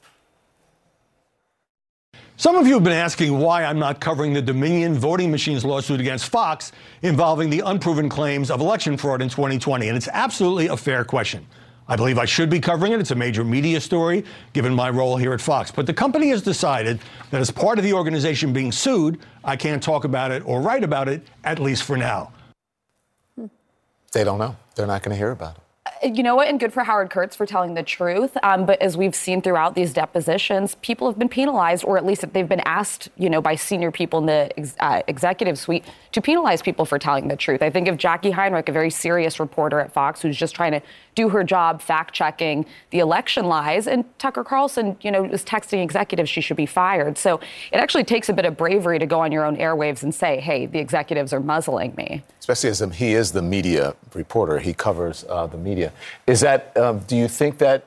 Some 2.36 2.56
of 2.56 2.66
you 2.66 2.74
have 2.74 2.82
been 2.82 2.92
asking 2.92 3.38
why 3.38 3.64
I'm 3.64 3.78
not 3.78 4.00
covering 4.00 4.32
the 4.32 4.42
Dominion 4.42 4.94
voting 4.94 5.30
machines 5.30 5.64
lawsuit 5.64 6.00
against 6.00 6.28
Fox 6.28 6.72
involving 7.02 7.50
the 7.50 7.60
unproven 7.60 8.08
claims 8.08 8.50
of 8.50 8.60
election 8.60 8.96
fraud 8.96 9.22
in 9.22 9.28
2020, 9.28 9.86
and 9.88 9.96
it's 9.96 10.08
absolutely 10.08 10.66
a 10.66 10.76
fair 10.76 11.04
question. 11.04 11.46
I 11.88 11.96
believe 11.96 12.18
I 12.18 12.24
should 12.24 12.48
be 12.48 12.60
covering 12.60 12.92
it. 12.92 13.00
It's 13.00 13.10
a 13.10 13.14
major 13.14 13.44
media 13.44 13.80
story, 13.80 14.24
given 14.52 14.74
my 14.74 14.88
role 14.88 15.16
here 15.16 15.32
at 15.32 15.40
Fox. 15.40 15.70
But 15.70 15.86
the 15.86 15.94
company 15.94 16.28
has 16.28 16.42
decided 16.42 17.00
that 17.30 17.40
as 17.40 17.50
part 17.50 17.78
of 17.78 17.84
the 17.84 17.92
organization 17.92 18.52
being 18.52 18.72
sued, 18.72 19.18
I 19.44 19.56
can't 19.56 19.82
talk 19.82 20.04
about 20.04 20.30
it 20.30 20.42
or 20.46 20.60
write 20.60 20.84
about 20.84 21.08
it, 21.08 21.22
at 21.44 21.58
least 21.58 21.82
for 21.82 21.96
now. 21.96 22.32
They 24.12 24.24
don't 24.24 24.38
know. 24.38 24.56
They're 24.74 24.86
not 24.86 25.02
going 25.02 25.10
to 25.10 25.16
hear 25.16 25.30
about 25.30 25.56
it. 25.56 26.14
you 26.16 26.22
know 26.22 26.36
what? 26.36 26.48
And 26.48 26.60
good 26.60 26.72
for 26.72 26.84
Howard 26.84 27.10
Kurtz 27.10 27.34
for 27.34 27.46
telling 27.46 27.74
the 27.74 27.82
truth. 27.82 28.36
Um, 28.42 28.66
but 28.66 28.80
as 28.82 28.96
we've 28.96 29.14
seen 29.14 29.40
throughout 29.40 29.74
these 29.74 29.92
depositions, 29.92 30.76
people 30.76 31.08
have 31.08 31.18
been 31.18 31.28
penalized, 31.28 31.84
or 31.84 31.96
at 31.96 32.04
least 32.04 32.30
they've 32.32 32.48
been 32.48 32.62
asked, 32.64 33.08
you 33.16 33.30
know, 33.30 33.40
by 33.40 33.54
senior 33.54 33.90
people 33.90 34.18
in 34.20 34.26
the 34.26 34.58
ex- 34.58 34.76
uh, 34.80 35.02
executive 35.08 35.58
suite 35.58 35.84
to 36.12 36.20
penalize 36.20 36.60
people 36.60 36.84
for 36.84 36.98
telling 36.98 37.28
the 37.28 37.36
truth. 37.36 37.62
I 37.62 37.70
think 37.70 37.88
of 37.88 37.96
Jacqui 37.96 38.32
Heinrich, 38.32 38.68
a 38.68 38.72
very 38.72 38.90
serious 38.90 39.40
reporter 39.40 39.80
at 39.80 39.92
Fox, 39.92 40.20
who's 40.20 40.36
just 40.36 40.54
trying 40.54 40.72
to 40.72 40.82
do 41.14 41.28
her 41.28 41.44
job 41.44 41.80
fact 41.80 42.14
checking 42.14 42.66
the 42.90 42.98
election 42.98 43.46
lies, 43.46 43.86
and 43.86 44.04
Tucker 44.18 44.44
Carlson, 44.44 44.96
you 45.02 45.10
know, 45.10 45.24
is 45.24 45.44
texting 45.44 45.82
executives 45.82 46.30
she 46.30 46.40
should 46.40 46.56
be 46.56 46.66
fired. 46.66 47.18
So 47.18 47.40
it 47.70 47.76
actually 47.76 48.04
takes 48.04 48.28
a 48.28 48.32
bit 48.32 48.44
of 48.44 48.56
bravery 48.56 48.98
to 48.98 49.06
go 49.06 49.20
on 49.20 49.32
your 49.32 49.44
own 49.44 49.56
airwaves 49.56 50.02
and 50.02 50.14
say, 50.14 50.40
hey, 50.40 50.66
the 50.66 50.78
executives 50.78 51.32
are 51.32 51.40
muzzling 51.40 51.94
me. 51.96 52.22
Especially 52.40 52.70
as 52.70 52.82
um, 52.82 52.90
he 52.90 53.12
is 53.12 53.32
the 53.32 53.42
media 53.42 53.94
reporter, 54.14 54.58
he 54.58 54.72
covers 54.72 55.24
uh, 55.28 55.46
the 55.46 55.58
media. 55.58 55.92
Is 56.26 56.40
that? 56.40 56.76
Um, 56.76 57.00
do 57.00 57.16
you 57.16 57.28
think 57.28 57.58
that 57.58 57.84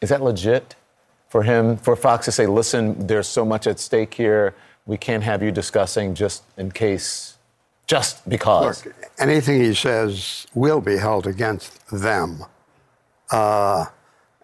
is 0.00 0.10
that 0.10 0.22
legit 0.22 0.74
for 1.28 1.42
him, 1.42 1.76
for 1.76 1.96
Fox 1.96 2.24
to 2.26 2.32
say, 2.32 2.46
"Listen, 2.46 3.06
there's 3.06 3.26
so 3.26 3.44
much 3.44 3.66
at 3.66 3.78
stake 3.78 4.14
here. 4.14 4.54
We 4.86 4.96
can't 4.96 5.22
have 5.22 5.42
you 5.42 5.50
discussing 5.50 6.14
just 6.14 6.42
in 6.56 6.70
case, 6.70 7.36
just 7.86 8.28
because." 8.28 8.84
Look, 8.84 8.94
anything 9.18 9.60
he 9.60 9.74
says 9.74 10.46
will 10.54 10.80
be 10.80 10.96
held 10.96 11.26
against 11.26 11.86
them. 11.90 12.44
Uh, 13.30 13.86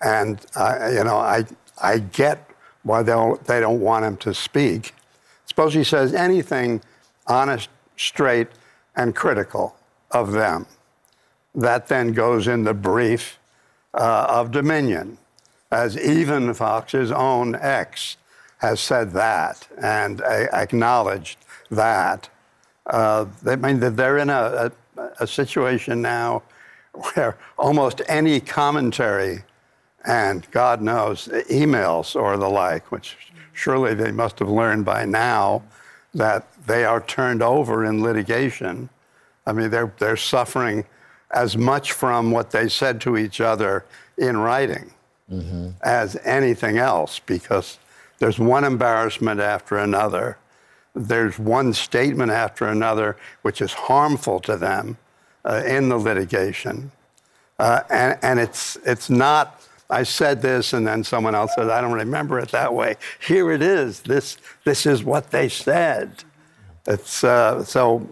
and, 0.01 0.45
I, 0.55 0.91
you 0.91 1.05
know, 1.05 1.17
I, 1.17 1.45
I 1.83 1.99
get 1.99 2.51
why 2.83 3.03
they 3.03 3.13
don't, 3.13 3.43
they 3.45 3.61
don't 3.61 3.81
want 3.81 4.05
him 4.05 4.17
to 4.19 4.35
speak. 4.35 4.95
Suppose 5.47 5.75
he 5.75 5.85
says 5.85 6.13
anything 6.13 6.83
honest, 7.27 7.69
straight, 7.97 8.49
and 8.97 9.15
critical 9.15 9.77
of 10.11 10.33
them. 10.33 10.67
That 11.55 11.89
then 11.89 12.13
goes 12.13 12.47
in 12.49 12.65
the 12.65 12.75
brief 12.75 13.39
uh, 13.95 14.27
of 14.29 14.51
Dominion, 14.51 15.19
as 15.71 15.97
even 15.99 16.53
Fox's 16.53 17.11
own 17.11 17.55
ex 17.55 18.17
has 18.59 18.81
said 18.81 19.13
that 19.13 19.69
and 19.81 20.21
uh, 20.21 20.47
acknowledged 20.53 21.39
that. 21.71 22.29
Uh, 22.87 23.27
they 23.43 23.57
mean 23.57 23.81
that 23.81 23.97
they're 23.97 24.19
in 24.19 24.31
a, 24.31 24.71
a, 24.99 25.03
a 25.21 25.27
situation 25.27 26.03
now 26.03 26.43
where 27.15 27.37
almost 27.59 28.03
any 28.09 28.41
commentary 28.41 29.43
and 30.05 30.47
God 30.51 30.83
knows 30.83 31.29
emails 31.51 32.15
or 32.15 32.37
the 32.37 32.49
like, 32.49 32.93
which 32.93 33.17
surely 33.53 33.95
they 33.95 34.11
must 34.11 34.39
have 34.39 34.51
learned 34.51 34.85
by 34.85 35.05
now 35.05 35.63
that 36.13 36.47
they 36.67 36.85
are 36.85 37.01
turned 37.01 37.43
over 37.43 37.85
in 37.85 38.03
litigation. 38.03 38.89
I 39.47 39.53
mean, 39.53 39.71
they're, 39.71 39.93
they're 39.99 40.17
suffering 40.17 40.85
as 41.33 41.57
much 41.57 41.93
from 41.93 42.31
what 42.31 42.51
they 42.51 42.69
said 42.69 43.01
to 43.03 43.17
each 43.17 43.41
other 43.41 43.85
in 44.19 44.37
writing 44.37 44.93
as 45.83 46.17
anything 46.25 46.79
else 46.79 47.19
because 47.19 47.79
there's 48.19 48.39
one 48.39 48.63
embarrassment 48.63 49.41
after 49.41 49.79
another. 49.79 50.37
There's 50.95 51.39
one 51.39 51.73
statement 51.73 52.31
after 52.31 52.67
another 52.67 53.17
which 53.43 53.61
is 53.61 53.73
harmful 53.73 54.41
to 54.41 54.57
them 54.57 54.97
uh, 55.45 55.63
in 55.67 55.89
the 55.89 55.99
litigation. 55.99 56.93
Uh, 57.59 57.81
and 57.91 58.19
and 58.23 58.41
it's, 58.41 58.77
it's 58.85 59.11
not, 59.11 59.61
I 59.91 60.03
said 60.03 60.43
this, 60.43 60.73
and 60.73 60.87
then 60.87 61.05
someone 61.05 61.35
else 61.35 61.53
said, 61.55 61.69
I 61.69 61.81
don't 61.81 61.93
remember 61.93 62.39
it 62.39 62.51
that 62.51 62.73
way. 62.73 62.97
Here 63.21 63.51
it 63.53 63.63
is. 63.63 64.01
This, 64.01 64.39
this 64.65 64.87
is 64.87 65.05
what 65.05 65.31
they 65.31 65.49
said. 65.49 66.25
It's, 66.87 67.23
uh, 67.25 67.65
so, 67.65 68.09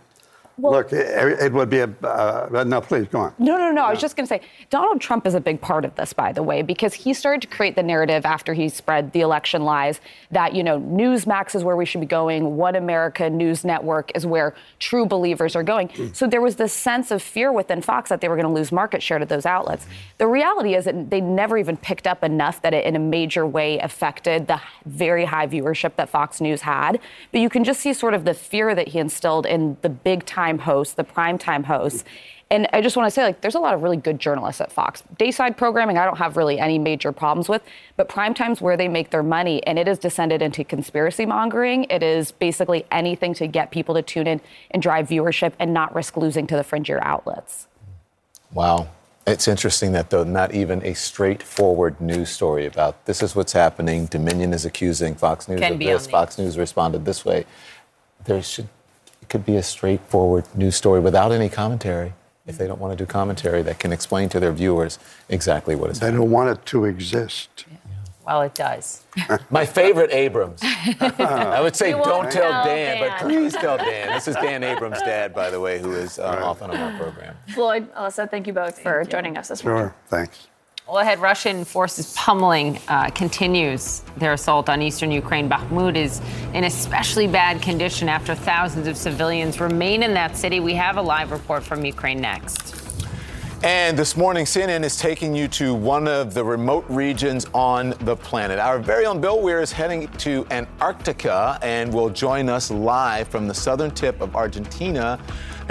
look, 0.58 0.92
it, 0.92 1.40
it 1.40 1.52
would 1.52 1.70
be 1.70 1.78
a, 1.78 1.90
uh, 2.02 2.64
no, 2.66 2.80
please 2.80 3.08
go 3.08 3.20
on. 3.20 3.34
No, 3.38 3.56
no, 3.56 3.70
no. 3.70 3.84
I 3.84 3.90
was 3.90 4.00
just 4.00 4.16
going 4.16 4.26
to 4.26 4.28
say 4.28 4.40
Donald 4.70 5.00
Trump 5.00 5.26
is 5.26 5.34
a 5.34 5.40
big 5.40 5.60
part 5.60 5.84
of 5.84 5.94
this, 5.94 6.12
by 6.12 6.32
the 6.32 6.42
way, 6.42 6.62
because 6.62 6.94
he 6.94 7.14
started 7.14 7.42
to 7.42 7.48
create 7.48 7.74
the 7.74 7.82
narrative 7.82 8.26
after 8.26 8.52
he 8.52 8.68
spread 8.68 9.12
the 9.12 9.20
election 9.20 9.62
lies 9.62 10.00
that, 10.30 10.54
you 10.54 10.62
know, 10.62 10.78
Newsmax 10.78 11.54
is 11.54 11.64
where 11.64 11.76
we 11.76 11.86
should 11.86 12.00
be 12.00 12.06
going. 12.06 12.56
One 12.56 12.76
America 12.76 13.30
News 13.30 13.64
Network 13.64 14.12
is 14.14 14.26
where 14.26 14.54
true 14.78 15.06
believers 15.06 15.56
are 15.56 15.62
going. 15.62 15.90
So 16.12 16.26
there 16.26 16.40
was 16.40 16.56
this 16.56 16.72
sense 16.72 17.10
of 17.10 17.22
fear 17.22 17.52
within 17.52 17.80
Fox 17.80 18.10
that 18.10 18.20
they 18.20 18.28
were 18.28 18.36
going 18.36 18.48
to 18.48 18.52
lose 18.52 18.72
market 18.72 19.02
share 19.02 19.18
to 19.18 19.26
those 19.26 19.46
outlets. 19.46 19.86
The 20.18 20.26
reality 20.26 20.74
is 20.74 20.84
that 20.84 21.10
they 21.10 21.20
never 21.20 21.56
even 21.56 21.76
picked 21.76 22.06
up 22.06 22.22
enough 22.22 22.60
that 22.62 22.74
it 22.74 22.84
in 22.84 22.96
a 22.96 22.98
major 22.98 23.46
way 23.46 23.78
affected 23.78 24.46
the 24.48 24.60
very 24.84 25.24
high 25.24 25.46
viewership 25.46 25.96
that 25.96 26.08
Fox 26.08 26.40
News 26.40 26.60
had. 26.60 27.00
But 27.30 27.40
you 27.40 27.48
can 27.48 27.64
just 27.64 27.80
see 27.80 27.92
sort 27.92 28.14
of 28.14 28.24
the 28.24 28.34
fear 28.34 28.74
that 28.74 28.88
he 28.88 28.98
instilled 28.98 29.46
in 29.46 29.76
the 29.82 29.88
big 29.88 30.26
time 30.26 30.41
hosts, 30.58 30.94
the 30.94 31.04
prime 31.04 31.38
time 31.38 31.64
hosts. 31.64 32.04
And 32.50 32.68
I 32.74 32.82
just 32.82 32.96
want 32.98 33.06
to 33.06 33.10
say, 33.10 33.22
like, 33.22 33.40
there's 33.40 33.54
a 33.54 33.58
lot 33.58 33.72
of 33.72 33.82
really 33.82 33.96
good 33.96 34.18
journalists 34.18 34.60
at 34.60 34.70
Fox. 34.70 35.02
Dayside 35.16 35.56
programming, 35.56 35.96
I 35.96 36.04
don't 36.04 36.18
have 36.18 36.36
really 36.36 36.58
any 36.58 36.78
major 36.78 37.10
problems 37.10 37.48
with, 37.48 37.62
but 37.96 38.10
prime 38.10 38.34
time's 38.34 38.60
where 38.60 38.76
they 38.76 38.88
make 38.88 39.08
their 39.08 39.22
money, 39.22 39.66
and 39.66 39.78
it 39.78 39.86
has 39.86 39.98
descended 39.98 40.42
into 40.42 40.62
conspiracy 40.62 41.24
mongering. 41.24 41.84
It 41.84 42.02
is 42.02 42.30
basically 42.30 42.84
anything 42.90 43.32
to 43.34 43.46
get 43.46 43.70
people 43.70 43.94
to 43.94 44.02
tune 44.02 44.26
in 44.26 44.42
and 44.70 44.82
drive 44.82 45.08
viewership 45.08 45.54
and 45.58 45.72
not 45.72 45.94
risk 45.94 46.18
losing 46.18 46.46
to 46.48 46.56
the 46.56 46.62
fringier 46.62 47.00
outlets. 47.02 47.68
Wow. 48.52 48.88
It's 49.26 49.48
interesting 49.48 49.92
that, 49.92 50.10
though, 50.10 50.24
not 50.24 50.52
even 50.52 50.84
a 50.84 50.94
straightforward 50.94 52.00
news 52.00 52.28
story 52.28 52.66
about 52.66 53.06
this 53.06 53.22
is 53.22 53.34
what's 53.34 53.52
happening. 53.52 54.06
Dominion 54.06 54.52
is 54.52 54.66
accusing 54.66 55.14
Fox 55.14 55.48
News 55.48 55.60
Can 55.60 55.74
of 55.74 55.78
this. 55.78 56.06
Fox 56.06 56.36
News 56.36 56.58
responded 56.58 57.06
this 57.06 57.24
way. 57.24 57.46
There 58.24 58.42
should, 58.42 58.68
could 59.32 59.46
be 59.46 59.56
a 59.56 59.62
straightforward 59.62 60.44
news 60.54 60.76
story 60.76 61.00
without 61.00 61.32
any 61.32 61.48
commentary. 61.48 62.12
If 62.46 62.58
they 62.58 62.66
don't 62.66 62.78
want 62.78 62.96
to 62.96 63.02
do 63.02 63.06
commentary, 63.06 63.62
that 63.62 63.78
can 63.78 63.90
explain 63.90 64.28
to 64.28 64.38
their 64.38 64.52
viewers 64.52 64.98
exactly 65.30 65.74
what 65.74 65.88
is 65.90 66.00
They 66.00 66.10
don't 66.10 66.30
want 66.30 66.50
it 66.50 66.66
to 66.66 66.84
exist. 66.84 67.64
Well, 68.26 68.42
it 68.42 68.54
does. 68.54 69.04
My 69.50 69.64
favorite 69.64 70.12
Abrams. 70.12 70.60
I 70.62 71.60
would 71.62 71.74
say 71.74 71.88
You 71.90 71.96
don't 71.96 72.30
tell 72.30 72.50
tell 72.52 72.64
Dan, 72.64 72.98
Dan. 72.98 73.08
but 73.08 73.26
please 73.26 73.54
tell 73.54 73.78
Dan. 73.88 74.12
This 74.12 74.28
is 74.28 74.36
Dan 74.36 74.62
Abrams' 74.62 75.00
dad, 75.00 75.32
by 75.32 75.48
the 75.48 75.58
way, 75.60 75.80
who 75.80 75.92
is 75.92 76.18
uh, 76.18 76.42
often 76.44 76.70
on 76.70 76.76
our 76.76 76.98
program. 76.98 77.34
Floyd, 77.54 77.90
Alyssa, 77.94 78.30
thank 78.30 78.46
you 78.46 78.52
both 78.52 78.78
for 78.78 79.02
joining 79.04 79.38
us 79.38 79.48
this 79.48 79.64
morning. 79.64 79.84
Sure, 79.84 79.94
thanks. 80.08 80.48
Well, 80.92 81.00
ahead, 81.00 81.20
Russian 81.20 81.64
forces 81.64 82.12
pummeling 82.18 82.78
uh, 82.86 83.08
continues 83.14 84.02
their 84.18 84.34
assault 84.34 84.68
on 84.68 84.82
eastern 84.82 85.10
Ukraine. 85.10 85.48
Bakhmut 85.48 85.96
is 85.96 86.20
in 86.52 86.64
especially 86.64 87.26
bad 87.26 87.62
condition 87.62 88.10
after 88.10 88.34
thousands 88.34 88.86
of 88.86 88.98
civilians 88.98 89.58
remain 89.58 90.02
in 90.02 90.12
that 90.12 90.36
city. 90.36 90.60
We 90.60 90.74
have 90.74 90.98
a 90.98 91.00
live 91.00 91.30
report 91.30 91.62
from 91.62 91.86
Ukraine 91.86 92.20
next. 92.20 92.74
And 93.62 93.98
this 93.98 94.18
morning, 94.18 94.44
CNN 94.44 94.82
is 94.84 94.98
taking 94.98 95.34
you 95.34 95.48
to 95.48 95.72
one 95.72 96.06
of 96.06 96.34
the 96.34 96.44
remote 96.44 96.84
regions 96.90 97.46
on 97.54 97.94
the 98.00 98.14
planet. 98.14 98.58
Our 98.58 98.78
very 98.78 99.06
own 99.06 99.18
Bill 99.18 99.40
Weir 99.40 99.62
is 99.62 99.72
heading 99.72 100.08
to 100.18 100.46
Antarctica 100.50 101.58
and 101.62 101.90
will 101.94 102.10
join 102.10 102.50
us 102.50 102.70
live 102.70 103.28
from 103.28 103.48
the 103.48 103.54
southern 103.54 103.92
tip 103.92 104.20
of 104.20 104.36
Argentina, 104.36 105.18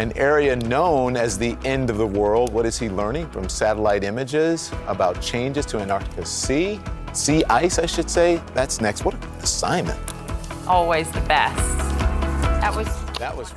an 0.02 0.12
area 0.18 0.56
known 0.56 1.16
as 1.16 1.38
the 1.38 1.56
end 1.64 1.92
of 1.92 1.98
the 1.98 2.08
world. 2.08 2.52
What 2.52 2.66
is 2.66 2.80
he 2.80 2.90
learning 2.90 3.30
from 3.30 3.48
satellite 3.48 4.04
images 4.04 4.72
about 4.88 5.22
changes 5.22 5.64
to 5.68 5.80
Antarctica's 5.80 6.28
sea? 6.28 6.80
Sea 7.14 7.44
ice, 7.46 7.78
I 7.78 7.86
should 7.86 8.10
say. 8.10 8.42
That's 8.56 8.82
next. 8.82 9.06
What 9.06 9.14
an 9.14 9.22
assignment. 9.44 10.00
Always 10.68 11.12
the 11.12 11.22
best. 11.22 11.56
That 12.62 12.76
was 12.76 12.88
that 13.20 13.38
was 13.38 13.54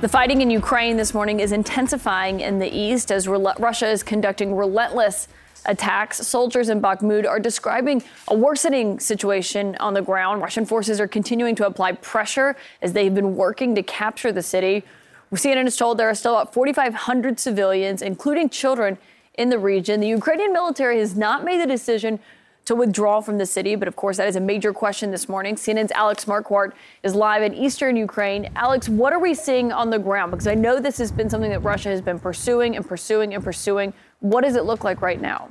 The 0.00 0.08
fighting 0.08 0.40
in 0.42 0.48
Ukraine 0.48 0.96
this 0.96 1.12
morning 1.12 1.40
is 1.40 1.50
intensifying 1.50 2.38
in 2.38 2.60
the 2.60 2.68
east 2.68 3.10
as 3.10 3.26
Russia 3.26 3.88
is 3.88 4.04
conducting 4.04 4.54
relentless 4.54 5.26
attacks. 5.68 6.26
Soldiers 6.26 6.68
in 6.68 6.82
Bakhmut 6.82 7.28
are 7.28 7.38
describing 7.38 8.02
a 8.26 8.34
worsening 8.34 8.98
situation 8.98 9.76
on 9.78 9.94
the 9.94 10.02
ground. 10.02 10.42
Russian 10.42 10.66
forces 10.66 11.00
are 11.00 11.06
continuing 11.06 11.54
to 11.56 11.66
apply 11.66 11.92
pressure 11.92 12.56
as 12.82 12.92
they've 12.92 13.14
been 13.14 13.36
working 13.36 13.74
to 13.76 13.82
capture 13.82 14.32
the 14.32 14.42
city. 14.42 14.82
CNN 15.32 15.66
is 15.66 15.76
told 15.76 15.98
there 15.98 16.08
are 16.08 16.14
still 16.14 16.34
about 16.36 16.54
4,500 16.54 17.38
civilians, 17.38 18.02
including 18.02 18.48
children, 18.48 18.98
in 19.34 19.50
the 19.50 19.58
region. 19.58 20.00
The 20.00 20.08
Ukrainian 20.08 20.52
military 20.52 20.98
has 20.98 21.16
not 21.16 21.44
made 21.44 21.60
the 21.60 21.66
decision 21.66 22.18
to 22.68 22.74
withdraw 22.74 23.22
from 23.22 23.38
the 23.38 23.46
city. 23.46 23.76
But 23.76 23.88
of 23.88 23.96
course, 23.96 24.18
that 24.18 24.28
is 24.28 24.36
a 24.36 24.40
major 24.40 24.74
question 24.74 25.10
this 25.10 25.26
morning. 25.26 25.54
CNN's 25.54 25.92
Alex 25.92 26.26
Marquardt 26.26 26.72
is 27.02 27.14
live 27.14 27.42
in 27.42 27.54
eastern 27.54 27.96
Ukraine. 27.96 28.50
Alex, 28.56 28.90
what 28.90 29.14
are 29.14 29.18
we 29.18 29.32
seeing 29.32 29.72
on 29.72 29.88
the 29.88 29.98
ground? 29.98 30.32
Because 30.32 30.46
I 30.46 30.54
know 30.54 30.78
this 30.78 30.98
has 30.98 31.10
been 31.10 31.30
something 31.30 31.50
that 31.50 31.60
Russia 31.60 31.88
has 31.88 32.02
been 32.02 32.18
pursuing 32.18 32.76
and 32.76 32.86
pursuing 32.86 33.32
and 33.32 33.42
pursuing. 33.42 33.94
What 34.20 34.42
does 34.42 34.56
it 34.56 34.64
look 34.64 34.84
like 34.84 35.00
right 35.00 35.20
now? 35.20 35.48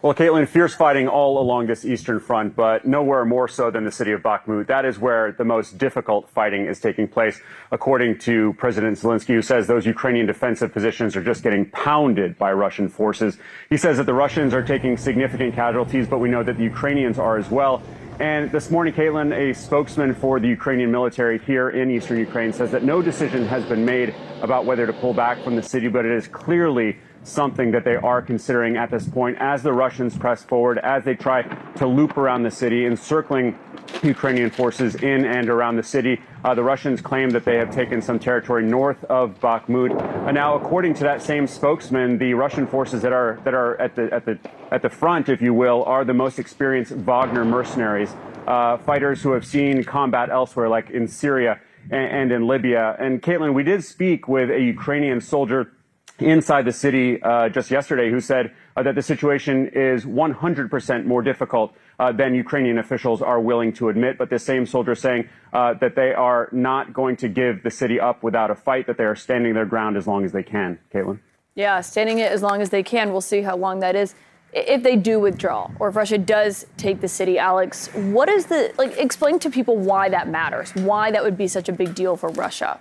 Well, 0.00 0.14
Caitlin, 0.14 0.46
fierce 0.46 0.76
fighting 0.76 1.08
all 1.08 1.40
along 1.42 1.66
this 1.66 1.84
eastern 1.84 2.20
front, 2.20 2.54
but 2.54 2.86
nowhere 2.86 3.24
more 3.24 3.48
so 3.48 3.68
than 3.68 3.84
the 3.84 3.90
city 3.90 4.12
of 4.12 4.22
Bakhmut. 4.22 4.68
That 4.68 4.84
is 4.84 4.96
where 4.96 5.32
the 5.32 5.44
most 5.44 5.76
difficult 5.76 6.30
fighting 6.30 6.66
is 6.66 6.78
taking 6.78 7.08
place, 7.08 7.40
according 7.72 8.18
to 8.20 8.54
President 8.58 8.96
Zelensky, 8.96 9.34
who 9.34 9.42
says 9.42 9.66
those 9.66 9.86
Ukrainian 9.86 10.24
defensive 10.24 10.72
positions 10.72 11.16
are 11.16 11.24
just 11.24 11.42
getting 11.42 11.68
pounded 11.70 12.38
by 12.38 12.52
Russian 12.52 12.88
forces. 12.88 13.38
He 13.70 13.76
says 13.76 13.96
that 13.96 14.06
the 14.06 14.14
Russians 14.14 14.54
are 14.54 14.62
taking 14.62 14.96
significant 14.96 15.56
casualties, 15.56 16.06
but 16.06 16.18
we 16.18 16.28
know 16.28 16.44
that 16.44 16.58
the 16.58 16.64
Ukrainians 16.64 17.18
are 17.18 17.36
as 17.36 17.50
well. 17.50 17.82
And 18.20 18.50
this 18.50 18.68
morning, 18.68 18.94
Caitlin, 18.94 19.32
a 19.32 19.54
spokesman 19.54 20.12
for 20.12 20.40
the 20.40 20.48
Ukrainian 20.48 20.90
military 20.90 21.38
here 21.38 21.70
in 21.70 21.88
eastern 21.88 22.18
Ukraine, 22.18 22.52
says 22.52 22.72
that 22.72 22.82
no 22.82 23.00
decision 23.00 23.46
has 23.46 23.64
been 23.64 23.84
made 23.84 24.12
about 24.42 24.64
whether 24.64 24.88
to 24.88 24.92
pull 24.92 25.14
back 25.14 25.40
from 25.44 25.54
the 25.54 25.62
city, 25.62 25.86
but 25.86 26.04
it 26.04 26.10
is 26.10 26.26
clearly 26.26 26.96
something 27.28 27.70
that 27.72 27.84
they 27.84 27.96
are 27.96 28.22
considering 28.22 28.76
at 28.76 28.90
this 28.90 29.08
point 29.08 29.36
as 29.40 29.62
the 29.62 29.72
Russians 29.72 30.16
press 30.16 30.42
forward, 30.42 30.78
as 30.78 31.04
they 31.04 31.14
try 31.14 31.42
to 31.76 31.86
loop 31.86 32.16
around 32.16 32.42
the 32.42 32.50
city, 32.50 32.86
encircling 32.86 33.58
Ukrainian 34.02 34.50
forces 34.50 34.94
in 34.96 35.24
and 35.24 35.48
around 35.48 35.76
the 35.76 35.82
city. 35.82 36.20
Uh, 36.44 36.54
the 36.54 36.62
Russians 36.62 37.00
claim 37.00 37.30
that 37.30 37.44
they 37.44 37.56
have 37.56 37.70
taken 37.74 38.00
some 38.00 38.18
territory 38.18 38.64
north 38.64 39.02
of 39.04 39.38
Bakhmut. 39.40 39.90
And 40.26 40.34
now, 40.34 40.54
according 40.54 40.94
to 40.94 41.04
that 41.04 41.22
same 41.22 41.46
spokesman, 41.46 42.18
the 42.18 42.34
Russian 42.34 42.66
forces 42.66 43.02
that 43.02 43.12
are 43.12 43.40
that 43.44 43.54
are 43.54 43.80
at 43.80 43.96
the 43.96 44.12
at 44.12 44.24
the 44.24 44.38
at 44.70 44.82
the 44.82 44.90
front, 44.90 45.28
if 45.28 45.40
you 45.40 45.54
will, 45.54 45.82
are 45.84 46.04
the 46.04 46.14
most 46.14 46.38
experienced 46.38 46.92
Wagner 46.92 47.44
mercenaries, 47.44 48.10
uh, 48.46 48.76
fighters 48.78 49.22
who 49.22 49.32
have 49.32 49.44
seen 49.44 49.82
combat 49.84 50.30
elsewhere, 50.30 50.68
like 50.68 50.90
in 50.90 51.08
Syria 51.08 51.60
and, 51.90 52.10
and 52.10 52.32
in 52.32 52.46
Libya. 52.46 52.96
And 52.98 53.22
Caitlin, 53.22 53.54
we 53.54 53.62
did 53.62 53.84
speak 53.84 54.28
with 54.28 54.50
a 54.50 54.60
Ukrainian 54.60 55.20
soldier 55.20 55.72
inside 56.18 56.64
the 56.64 56.72
city 56.72 57.22
uh, 57.22 57.48
just 57.48 57.70
yesterday 57.70 58.10
who 58.10 58.20
said 58.20 58.52
uh, 58.76 58.82
that 58.82 58.94
the 58.94 59.02
situation 59.02 59.68
is 59.72 60.04
100% 60.04 61.04
more 61.04 61.22
difficult 61.22 61.74
uh, 61.98 62.12
than 62.12 62.34
Ukrainian 62.34 62.78
officials 62.78 63.22
are 63.22 63.40
willing 63.40 63.72
to 63.74 63.88
admit. 63.88 64.18
But 64.18 64.30
the 64.30 64.38
same 64.38 64.66
soldier 64.66 64.94
saying 64.94 65.28
uh, 65.52 65.74
that 65.74 65.94
they 65.94 66.12
are 66.12 66.48
not 66.52 66.92
going 66.92 67.16
to 67.16 67.28
give 67.28 67.62
the 67.62 67.70
city 67.70 68.00
up 68.00 68.22
without 68.22 68.50
a 68.50 68.54
fight, 68.54 68.86
that 68.86 68.98
they 68.98 69.04
are 69.04 69.16
standing 69.16 69.54
their 69.54 69.66
ground 69.66 69.96
as 69.96 70.06
long 70.06 70.24
as 70.24 70.32
they 70.32 70.42
can. 70.42 70.78
Caitlin? 70.92 71.20
Yeah, 71.54 71.80
standing 71.80 72.18
it 72.18 72.30
as 72.30 72.42
long 72.42 72.60
as 72.62 72.70
they 72.70 72.82
can. 72.82 73.10
We'll 73.10 73.20
see 73.20 73.42
how 73.42 73.56
long 73.56 73.80
that 73.80 73.96
is. 73.96 74.14
If 74.52 74.82
they 74.82 74.96
do 74.96 75.20
withdraw, 75.20 75.70
or 75.78 75.88
if 75.88 75.96
Russia 75.96 76.16
does 76.16 76.66
take 76.78 77.00
the 77.00 77.08
city, 77.08 77.38
Alex, 77.38 77.88
what 77.94 78.30
is 78.30 78.46
the 78.46 78.72
like? 78.78 78.96
Explain 78.96 79.38
to 79.40 79.50
people 79.50 79.76
why 79.76 80.08
that 80.08 80.28
matters. 80.28 80.74
Why 80.74 81.10
that 81.10 81.22
would 81.22 81.36
be 81.36 81.48
such 81.48 81.68
a 81.68 81.72
big 81.72 81.94
deal 81.94 82.16
for 82.16 82.30
Russia. 82.30 82.80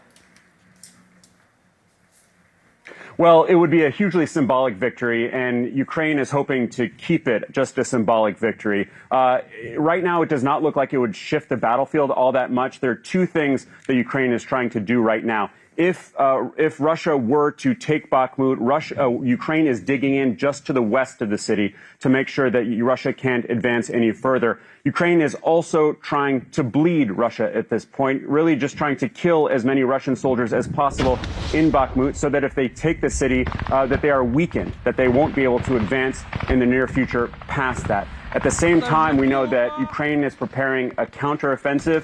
Well, 3.20 3.46
it 3.46 3.56
would 3.56 3.72
be 3.72 3.84
a 3.84 3.90
hugely 3.90 4.28
symbolic 4.28 4.76
victory, 4.76 5.32
and 5.32 5.76
Ukraine 5.76 6.20
is 6.20 6.30
hoping 6.30 6.70
to 6.72 6.88
keep 6.88 7.28
it 7.28 7.52
just 7.52 7.76
a 7.80 7.84
symbolic 7.84 8.38
victory. 8.38 8.90
Uh, 9.10 9.40
right 9.76 10.04
now, 10.04 10.22
it 10.22 10.30
does 10.30 10.44
not 10.44 10.62
look 10.62 10.76
like 10.76 10.94
it 10.94 11.00
would 11.00 11.16
shift 11.16 11.50
the 11.50 11.58
battlefield 11.58 12.12
all 12.12 12.34
that 12.34 12.52
much. 12.52 12.80
There 12.80 12.92
are 12.92 12.96
two 12.96 13.26
things 13.26 13.66
that 13.88 13.96
Ukraine 13.96 14.34
is 14.34 14.44
trying 14.44 14.70
to 14.72 14.80
do 14.80 15.02
right 15.02 15.26
now 15.26 15.50
if 15.78 16.14
uh, 16.18 16.50
if 16.58 16.80
Russia 16.80 17.16
were 17.16 17.52
to 17.52 17.76
take 17.76 18.10
Bakhmut, 18.10 18.58
Russia, 18.60 19.06
uh, 19.06 19.22
Ukraine 19.22 19.68
is 19.68 19.80
digging 19.80 20.16
in 20.16 20.36
just 20.36 20.66
to 20.66 20.74
the 20.74 20.82
west 20.82 21.22
of 21.22 21.30
the 21.30 21.38
city 21.38 21.76
to 22.00 22.10
make 22.10 22.28
sure 22.28 22.50
that 22.50 22.66
Russia 22.82 23.14
can't 23.14 23.46
advance 23.46 23.90
any 23.92 24.12
further. 24.12 24.60
Ukraine 24.84 25.22
is 25.22 25.36
also 25.36 25.94
trying 25.94 26.50
to 26.52 26.64
bleed 26.64 27.12
Russia 27.12 27.56
at 27.56 27.70
this 27.70 27.86
point, 27.86 28.24
really 28.24 28.56
just 28.56 28.76
trying 28.76 28.98
to 28.98 29.08
kill 29.08 29.50
as 29.50 29.64
many 29.64 29.84
Russian 29.84 30.16
soldiers 30.16 30.52
as 30.52 30.68
possible 30.68 31.20
in 31.54 31.72
Bakhmut, 31.72 32.16
so 32.16 32.28
that 32.30 32.44
if 32.44 32.56
they 32.56 32.68
take 32.68 33.00
the 33.00 33.10
city, 33.10 33.46
uh, 33.68 33.86
that 33.86 34.02
they 34.02 34.10
are 34.10 34.24
weakened, 34.24 34.74
that 34.84 34.98
they 34.98 35.08
won't 35.08 35.36
be 35.36 35.44
able 35.44 35.60
to 35.60 35.78
advance 35.78 36.24
in 36.50 36.58
the 36.60 36.66
near 36.66 36.88
future 36.88 37.28
past 37.48 37.88
that. 37.88 38.08
At 38.34 38.44
the 38.44 38.52
same 38.52 38.82
time, 38.82 39.18
we 39.18 39.28
know 39.28 39.46
that 39.46 39.80
Ukraine 39.80 40.24
is 40.24 40.36
preparing 40.36 40.92
a 40.98 41.06
counteroffensive 41.06 42.04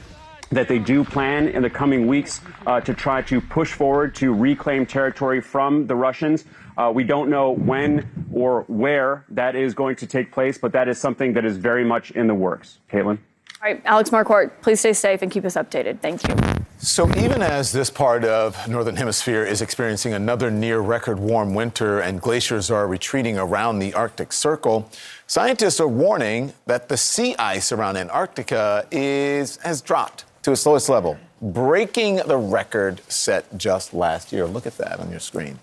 that 0.53 0.67
they 0.67 0.79
do 0.79 1.03
plan 1.03 1.47
in 1.47 1.61
the 1.61 1.69
coming 1.69 2.07
weeks 2.07 2.41
uh, 2.65 2.79
to 2.81 2.93
try 2.93 3.21
to 3.23 3.41
push 3.41 3.73
forward 3.73 4.15
to 4.15 4.33
reclaim 4.33 4.85
territory 4.85 5.41
from 5.41 5.87
the 5.87 5.95
Russians. 5.95 6.45
Uh, 6.77 6.91
we 6.93 7.03
don't 7.03 7.29
know 7.29 7.51
when 7.51 8.27
or 8.33 8.63
where 8.67 9.25
that 9.29 9.55
is 9.55 9.73
going 9.73 9.95
to 9.97 10.07
take 10.07 10.31
place, 10.31 10.57
but 10.57 10.71
that 10.71 10.87
is 10.87 10.97
something 10.97 11.33
that 11.33 11.45
is 11.45 11.57
very 11.57 11.83
much 11.83 12.11
in 12.11 12.27
the 12.27 12.33
works. 12.33 12.79
Caitlin? 12.91 13.17
All 13.61 13.71
right, 13.71 13.81
Alex 13.85 14.09
Marquardt, 14.09 14.51
please 14.61 14.79
stay 14.79 14.91
safe 14.91 15.21
and 15.21 15.31
keep 15.31 15.45
us 15.45 15.55
updated. 15.55 15.99
Thank 16.01 16.27
you. 16.27 16.35
So, 16.79 17.07
even 17.15 17.41
as 17.41 17.71
this 17.71 17.89
part 17.89 18.25
of 18.25 18.67
northern 18.67 18.97
hemisphere 18.97 19.45
is 19.45 19.61
experiencing 19.61 20.13
another 20.13 20.51
near 20.51 20.81
record 20.81 21.17
warm 21.17 21.53
winter 21.53 22.01
and 22.01 22.19
glaciers 22.19 22.69
are 22.69 22.85
retreating 22.87 23.37
around 23.37 23.79
the 23.79 23.93
Arctic 23.93 24.33
Circle, 24.33 24.89
scientists 25.27 25.79
are 25.79 25.87
warning 25.87 26.51
that 26.65 26.89
the 26.89 26.97
sea 26.97 27.37
ice 27.37 27.71
around 27.71 27.95
Antarctica 27.95 28.85
is 28.91 29.55
has 29.57 29.81
dropped 29.81 30.25
to 30.43 30.51
its 30.51 30.65
lowest 30.65 30.89
level, 30.89 31.17
breaking 31.41 32.17
the 32.17 32.37
record 32.37 33.01
set 33.09 33.57
just 33.57 33.93
last 33.93 34.31
year. 34.31 34.45
Look 34.45 34.67
at 34.67 34.77
that 34.77 34.99
on 34.99 35.09
your 35.09 35.19
screen. 35.19 35.59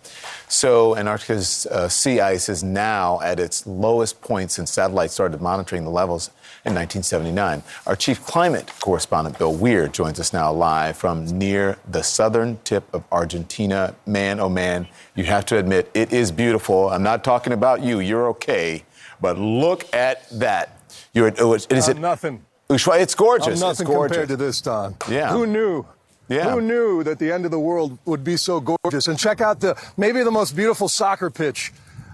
So, 0.49 0.97
Antarctica's 0.97 1.67
uh, 1.67 1.89
sea 1.89 2.21
ice 2.21 2.49
is 2.49 2.65
now 2.65 3.21
at 3.21 3.39
its 3.39 3.67
lowest 3.67 4.21
point 4.21 4.51
since 4.51 4.73
satellites 4.73 5.15
started 5.15 5.41
monitoring 5.41 5.85
the 5.85 5.91
levels 5.91 6.31
in 6.65 6.75
1979. 6.75 7.63
Our 7.87 7.95
chief 7.95 8.25
climate 8.25 8.71
correspondent, 8.81 9.39
Bill 9.39 9.55
Weir, 9.55 9.87
joins 9.87 10.19
us 10.19 10.33
now 10.33 10.53
live 10.53 10.97
from 10.97 11.27
near 11.27 11.79
the 11.89 12.03
southern 12.03 12.59
tip 12.65 12.85
of 12.95 13.05
Argentina. 13.13 13.95
Man, 14.07 14.41
oh 14.41 14.49
man, 14.49 14.89
you 15.15 15.25
have 15.25 15.45
to 15.47 15.59
admit, 15.59 15.91
it 15.95 16.13
is 16.13 16.33
beautiful. 16.33 16.91
I'm 16.91 17.03
not 17.03 17.23
talking 17.23 17.53
about 17.53 17.83
you, 17.83 18.01
you're 18.01 18.29
okay. 18.29 18.85
But 19.21 19.39
look 19.39 19.93
at 19.95 20.29
that. 20.39 20.79
You're, 21.13 21.33
oh, 21.39 21.55
is 21.55 21.67
it 21.89 21.99
nothing. 21.99 22.45
It's 22.71 23.15
gorgeous. 23.15 23.63
I'm 23.63 23.69
nothing 23.69 23.87
it's 23.87 23.95
gorgeous. 23.95 24.17
compared 24.17 24.29
to 24.29 24.37
this, 24.37 24.61
Don. 24.61 24.97
Yeah. 25.09 25.33
Who 25.33 25.47
knew? 25.47 25.85
Yeah. 26.29 26.53
Who 26.53 26.61
knew 26.61 27.03
that 27.03 27.19
the 27.19 27.33
end 27.33 27.45
of 27.45 27.51
the 27.51 27.59
world 27.59 27.99
would 28.05 28.23
be 28.23 28.37
so 28.37 28.61
gorgeous? 28.61 29.09
And 29.09 29.19
check 29.19 29.41
out 29.41 29.61
the 29.61 29.77
maybe 29.97 30.23
the 30.23 30.31
most 30.31 30.55
beautiful 30.55 30.89
soccer 30.89 31.29
pitch 31.29 31.73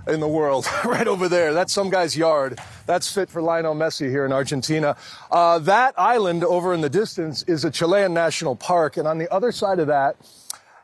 in 0.08 0.20
the 0.20 0.28
world, 0.28 0.66
right 0.84 1.06
over 1.06 1.28
there. 1.28 1.52
That's 1.52 1.72
some 1.72 1.90
guy's 1.90 2.16
yard. 2.16 2.58
That's 2.86 3.12
fit 3.12 3.28
for 3.28 3.42
Lionel 3.42 3.74
Messi 3.74 4.08
here 4.08 4.24
in 4.24 4.32
Argentina. 4.32 4.96
Uh, 5.30 5.58
that 5.60 5.94
island 5.98 6.44
over 6.44 6.72
in 6.72 6.80
the 6.80 6.88
distance 6.88 7.42
is 7.42 7.64
a 7.64 7.70
Chilean 7.70 8.14
national 8.14 8.56
park, 8.56 8.96
and 8.96 9.06
on 9.06 9.18
the 9.18 9.30
other 9.32 9.52
side 9.52 9.80
of 9.80 9.88
that 9.88 10.16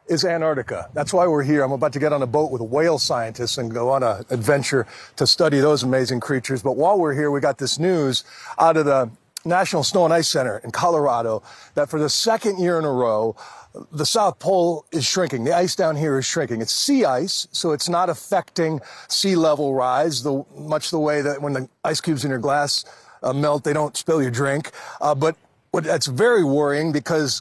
is 0.09 0.24
Antarctica. 0.24 0.90
That's 0.92 1.12
why 1.12 1.26
we're 1.26 1.44
here. 1.44 1.62
I'm 1.62 1.72
about 1.72 1.92
to 1.92 2.01
get 2.01 2.12
on 2.12 2.22
a 2.22 2.26
boat 2.26 2.51
with 2.51 2.60
whale 2.60 2.98
scientists 2.98 3.56
and 3.56 3.72
go 3.72 3.90
on 3.90 4.02
an 4.02 4.24
adventure 4.30 4.86
to 5.16 5.26
study 5.26 5.60
those 5.60 5.84
amazing 5.84 6.20
creatures. 6.20 6.62
But 6.62 6.76
while 6.76 6.98
we're 6.98 7.14
here, 7.14 7.30
we 7.30 7.40
got 7.40 7.59
this 7.59 7.78
news 7.78 8.24
out 8.59 8.76
of 8.76 8.84
the 8.84 9.10
National 9.44 9.82
Snow 9.82 10.05
and 10.05 10.14
Ice 10.14 10.28
Center 10.28 10.59
in 10.59 10.70
Colorado 10.70 11.43
that 11.74 11.89
for 11.89 11.98
the 11.98 12.09
second 12.09 12.59
year 12.59 12.78
in 12.78 12.85
a 12.85 12.93
row, 12.93 13.36
the 13.90 14.06
South 14.06 14.39
Pole 14.39 14.85
is 14.93 15.05
shrinking. 15.05 15.44
The 15.44 15.56
ice 15.56 15.74
down 15.74 15.97
here 15.97 16.19
is 16.19 16.27
shrinking. 16.27 16.60
It's 16.60 16.73
sea 16.73 17.05
ice, 17.05 17.48
so 17.52 17.73
it's 17.73 17.89
not 17.89 18.10
affecting 18.10 18.81
sea 19.09 19.36
level 19.36 19.74
rise, 19.74 20.23
the, 20.23 20.44
much 20.56 20.90
the 20.90 20.98
way 20.98 21.23
that 21.23 21.40
when 21.40 21.55
the 21.55 21.69
ice 21.85 22.01
cubes 22.01 22.24
in 22.24 22.31
your 22.31 22.39
glass 22.39 22.85
uh, 23.23 23.32
melt, 23.32 23.64
they 23.64 23.73
don't 23.73 23.97
spill 23.97 24.20
your 24.20 24.31
drink. 24.31 24.70
Uh, 25.01 25.14
but 25.14 25.36
what, 25.70 25.85
that's 25.85 26.06
very 26.06 26.44
worrying 26.44 26.93
because 26.93 27.40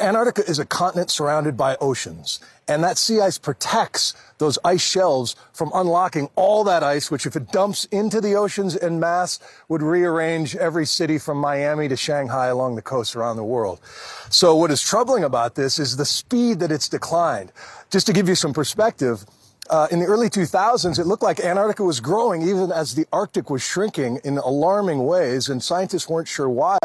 Antarctica 0.00 0.48
is 0.48 0.58
a 0.58 0.66
continent 0.66 1.10
surrounded 1.10 1.56
by 1.56 1.76
oceans, 1.80 2.40
and 2.66 2.82
that 2.82 2.98
sea 2.98 3.20
ice 3.20 3.38
protects 3.38 4.14
those 4.38 4.58
ice 4.64 4.82
shelves 4.82 5.36
from 5.52 5.70
unlocking 5.74 6.28
all 6.34 6.64
that 6.64 6.82
ice, 6.82 7.10
which, 7.10 7.24
if 7.24 7.36
it 7.36 7.52
dumps 7.52 7.84
into 7.86 8.20
the 8.20 8.34
oceans 8.34 8.76
en 8.76 8.98
masse, 8.98 9.38
would 9.68 9.82
rearrange 9.82 10.56
every 10.56 10.86
city 10.86 11.18
from 11.18 11.38
Miami 11.38 11.86
to 11.88 11.96
Shanghai 11.96 12.48
along 12.48 12.74
the 12.74 12.82
coast 12.82 13.14
around 13.14 13.36
the 13.36 13.44
world. 13.44 13.80
So, 14.28 14.56
what 14.56 14.72
is 14.72 14.82
troubling 14.82 15.22
about 15.22 15.54
this 15.54 15.78
is 15.78 15.96
the 15.96 16.04
speed 16.04 16.58
that 16.60 16.72
it's 16.72 16.88
declined. 16.88 17.52
Just 17.90 18.06
to 18.08 18.12
give 18.12 18.28
you 18.28 18.34
some 18.34 18.52
perspective, 18.52 19.24
uh, 19.70 19.86
in 19.90 20.00
the 20.00 20.06
early 20.06 20.28
2000s, 20.28 20.98
it 20.98 21.06
looked 21.06 21.22
like 21.22 21.40
Antarctica 21.40 21.84
was 21.84 22.00
growing 22.00 22.42
even 22.42 22.72
as 22.72 22.94
the 22.94 23.06
Arctic 23.12 23.50
was 23.50 23.62
shrinking 23.62 24.20
in 24.24 24.38
alarming 24.38 25.06
ways, 25.06 25.48
and 25.48 25.62
scientists 25.62 26.08
weren't 26.08 26.28
sure 26.28 26.48
why. 26.48 26.78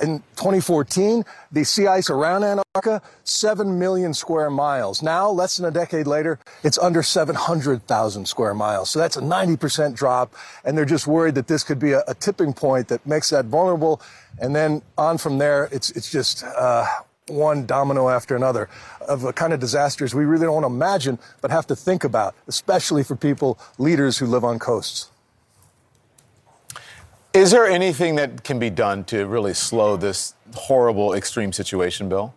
In 0.00 0.20
2014, 0.36 1.22
the 1.52 1.62
sea 1.62 1.86
ice 1.86 2.08
around 2.08 2.44
Antarctica, 2.44 3.02
7 3.24 3.78
million 3.78 4.14
square 4.14 4.48
miles. 4.48 5.02
Now, 5.02 5.28
less 5.28 5.58
than 5.58 5.66
a 5.66 5.70
decade 5.70 6.06
later, 6.06 6.38
it's 6.64 6.78
under 6.78 7.02
700,000 7.02 8.26
square 8.26 8.54
miles. 8.54 8.88
So 8.88 8.98
that's 8.98 9.18
a 9.18 9.20
90% 9.20 9.94
drop. 9.94 10.34
And 10.64 10.78
they're 10.78 10.86
just 10.86 11.06
worried 11.06 11.34
that 11.34 11.46
this 11.46 11.62
could 11.62 11.78
be 11.78 11.92
a, 11.92 12.02
a 12.08 12.14
tipping 12.14 12.54
point 12.54 12.88
that 12.88 13.06
makes 13.06 13.28
that 13.28 13.44
vulnerable. 13.46 14.00
And 14.40 14.56
then 14.56 14.80
on 14.96 15.18
from 15.18 15.36
there, 15.36 15.68
it's, 15.70 15.90
it's 15.90 16.10
just 16.10 16.42
uh, 16.42 16.86
one 17.26 17.66
domino 17.66 18.08
after 18.08 18.34
another 18.34 18.70
of 19.06 19.20
the 19.20 19.34
kind 19.34 19.52
of 19.52 19.60
disasters 19.60 20.14
we 20.14 20.24
really 20.24 20.46
don't 20.46 20.54
want 20.54 20.64
to 20.64 20.72
imagine, 20.72 21.18
but 21.42 21.50
have 21.50 21.66
to 21.66 21.76
think 21.76 22.02
about, 22.02 22.34
especially 22.46 23.04
for 23.04 23.14
people, 23.14 23.58
leaders 23.76 24.16
who 24.16 24.24
live 24.24 24.42
on 24.42 24.58
coasts. 24.58 25.10
Is 27.36 27.50
there 27.50 27.66
anything 27.66 28.14
that 28.14 28.44
can 28.44 28.58
be 28.58 28.70
done 28.70 29.04
to 29.04 29.26
really 29.26 29.52
slow 29.52 29.98
this 29.98 30.32
horrible 30.54 31.12
extreme 31.12 31.52
situation, 31.52 32.08
Bill? 32.08 32.34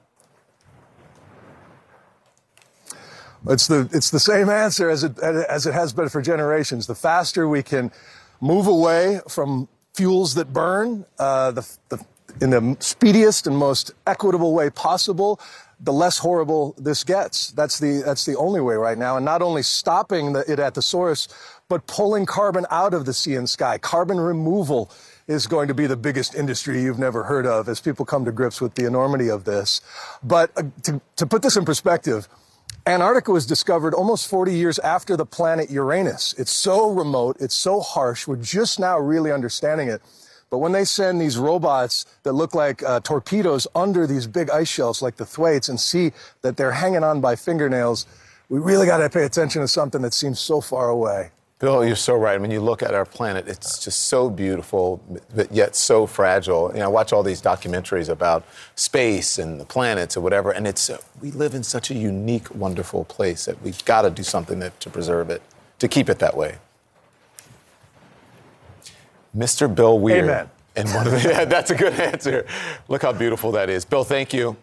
It's 3.48 3.66
the 3.66 3.90
it's 3.94 4.10
the 4.10 4.20
same 4.20 4.50
answer 4.50 4.90
as 4.90 5.06
it 5.06 5.18
as 5.18 5.66
it 5.66 5.74
has 5.74 5.94
been 5.94 6.10
for 6.10 6.22
generations. 6.22 6.86
The 6.86 6.96
faster 6.96 7.48
we 7.48 7.64
can 7.64 7.94
move 8.42 8.68
away 8.68 9.22
from 9.30 9.70
fuels 9.94 10.34
that 10.34 10.52
burn, 10.52 11.06
uh, 11.18 11.52
the, 11.52 11.78
the 11.88 12.06
in 12.42 12.50
the 12.50 12.76
speediest 12.82 13.48
and 13.48 13.56
most 13.56 13.92
equitable 14.06 14.54
way 14.54 14.70
possible, 14.70 15.40
the 15.80 15.94
less 15.94 16.18
horrible 16.18 16.76
this 16.78 17.04
gets. 17.04 17.52
That's 17.52 17.80
the 17.80 18.02
that's 18.06 18.26
the 18.26 18.38
only 18.38 18.62
way 18.62 18.76
right 18.76 18.98
now, 18.98 19.16
and 19.16 19.26
not 19.26 19.42
only 19.42 19.64
stopping 19.64 20.34
the, 20.34 20.52
it 20.52 20.60
at 20.60 20.74
the 20.74 20.82
source, 20.82 21.28
but 21.70 21.88
pulling 21.88 22.26
carbon 22.26 22.66
out 22.70 22.94
of 22.94 23.06
the 23.06 23.14
sea 23.14 23.36
and 23.36 23.50
sky. 23.50 23.78
Carbon 23.78 24.20
removal 24.20 24.92
is 25.28 25.46
going 25.46 25.68
to 25.68 25.74
be 25.76 25.86
the 25.86 25.96
biggest 25.96 26.34
industry 26.34 26.82
you've 26.82 26.98
never 26.98 27.24
heard 27.24 27.46
of 27.46 27.70
as 27.70 27.80
people 27.80 28.04
come 28.04 28.26
to 28.26 28.32
grips 28.32 28.60
with 28.60 28.74
the 28.74 28.86
enormity 28.86 29.30
of 29.30 29.44
this. 29.44 29.80
But 30.24 30.52
uh, 30.58 30.64
to, 30.84 31.00
to 31.18 31.28
put 31.28 31.44
this 31.44 31.56
in 31.56 31.66
perspective, 31.66 32.28
Antarctica 32.88 33.32
was 33.32 33.46
discovered 33.46 33.94
almost 33.94 34.28
40 34.28 34.56
years 34.56 34.80
after 34.80 35.16
the 35.16 35.28
planet 35.28 35.70
Uranus. 35.70 36.34
It's 36.40 36.52
so 36.52 36.90
remote, 36.90 37.38
it's 37.40 37.54
so 37.54 37.80
harsh, 37.80 38.28
we're 38.28 38.38
just 38.38 38.80
now 38.80 38.98
really 38.98 39.32
understanding 39.32 39.88
it. 39.90 40.02
But 40.50 40.60
when 40.60 40.72
they 40.72 40.86
send 40.86 41.22
these 41.22 41.38
robots 41.38 42.06
that 42.24 42.34
look 42.34 42.56
like 42.56 42.82
uh, 42.84 43.02
torpedoes 43.02 43.68
under 43.76 44.08
these 44.08 44.26
big 44.26 44.50
ice 44.50 44.68
shelves 44.68 45.02
like 45.02 45.18
the 45.18 45.26
Thwaites 45.26 45.70
and 45.70 45.80
see 45.80 46.12
that 46.42 46.58
they're 46.58 46.72
hanging 46.72 47.04
on 47.04 47.22
by 47.22 47.36
fingernails, 47.36 48.08
we 48.50 48.60
really 48.60 48.88
got 48.88 48.98
to 48.98 49.10
pay 49.10 49.26
attention 49.26 49.62
to 49.62 49.68
something 49.68 50.02
that 50.02 50.14
seems 50.14 50.40
so 50.40 50.60
far 50.60 50.90
away. 50.90 51.32
Bill, 51.60 51.86
you're 51.86 51.98
so 51.98 52.16
right. 52.16 52.40
When 52.40 52.52
you 52.52 52.62
look 52.62 52.82
at 52.82 52.94
our 52.94 53.04
planet, 53.04 53.50
it's 53.50 53.84
just 53.84 54.06
so 54.06 54.30
beautiful, 54.30 55.04
but 55.36 55.52
yet 55.52 55.76
so 55.76 56.08
fragile. 56.08 56.72
You 56.74 56.80
know, 56.80 56.86
I 56.86 56.88
watch 56.88 57.12
all 57.12 57.22
these 57.22 57.42
documentaries 57.42 58.08
about 58.08 58.46
space 58.76 59.38
and 59.38 59.60
the 59.60 59.66
planets 59.66 60.16
or 60.16 60.22
whatever, 60.22 60.52
and 60.52 60.66
it's 60.66 60.90
we 61.22 61.32
live 61.32 61.54
in 61.54 61.64
such 61.64 61.92
a 61.92 61.94
unique, 61.94 62.50
wonderful 62.56 63.04
place 63.04 63.44
that 63.44 63.62
we've 63.62 63.84
got 63.84 64.04
to 64.04 64.10
do 64.10 64.24
something 64.24 64.60
that, 64.60 64.80
to 64.80 64.90
preserve 64.90 65.30
it, 65.30 65.42
to 65.80 65.90
keep 65.90 66.10
it 66.10 66.20
that 66.20 66.38
way. 66.38 66.60
Mr. 69.36 69.74
Bill 69.74 70.00
Weir. 70.00 70.24
Amen. 70.24 70.50
And 70.76 70.90
one 70.90 71.08
of 71.08 71.14
the, 71.14 71.46
that's 71.50 71.72
a 71.72 71.76
good 71.76 71.94
answer. 71.94 72.46
Look 72.88 73.02
how 73.02 73.12
beautiful 73.12 73.52
that 73.54 73.70
is. 73.70 73.86
Bill, 73.86 74.04
thank 74.04 74.34
you. 74.34 74.56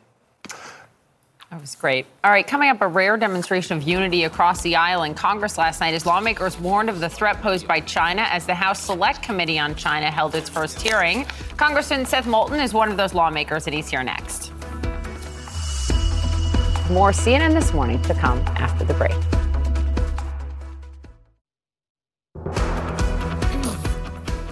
That 1.50 1.60
was 1.60 1.76
great. 1.76 2.06
All 2.24 2.30
right, 2.32 2.46
coming 2.46 2.70
up, 2.70 2.80
a 2.80 2.88
rare 2.88 3.16
demonstration 3.16 3.76
of 3.76 3.84
unity 3.84 4.24
across 4.24 4.62
the 4.62 4.74
aisle 4.74 5.04
in 5.04 5.14
Congress 5.14 5.56
last 5.56 5.80
night 5.80 5.94
as 5.94 6.04
lawmakers 6.04 6.58
warned 6.58 6.90
of 6.90 6.98
the 6.98 7.08
threat 7.08 7.40
posed 7.40 7.68
by 7.68 7.80
China 7.80 8.22
as 8.22 8.46
the 8.46 8.54
House 8.54 8.80
Select 8.80 9.22
Committee 9.22 9.58
on 9.58 9.76
China 9.76 10.10
held 10.10 10.34
its 10.34 10.48
first 10.48 10.82
hearing. 10.82 11.24
Congressman 11.56 12.04
Seth 12.04 12.26
Moulton 12.26 12.58
is 12.58 12.74
one 12.74 12.90
of 12.90 12.96
those 12.96 13.14
lawmakers, 13.14 13.66
and 13.66 13.74
he's 13.74 13.88
here 13.88 14.02
next. 14.02 14.52
More 16.90 17.10
CNN 17.12 17.52
this 17.52 17.72
morning 17.72 18.02
to 18.02 18.14
come 18.14 18.38
after 18.56 18.84
the 18.84 18.94
break. 18.94 19.14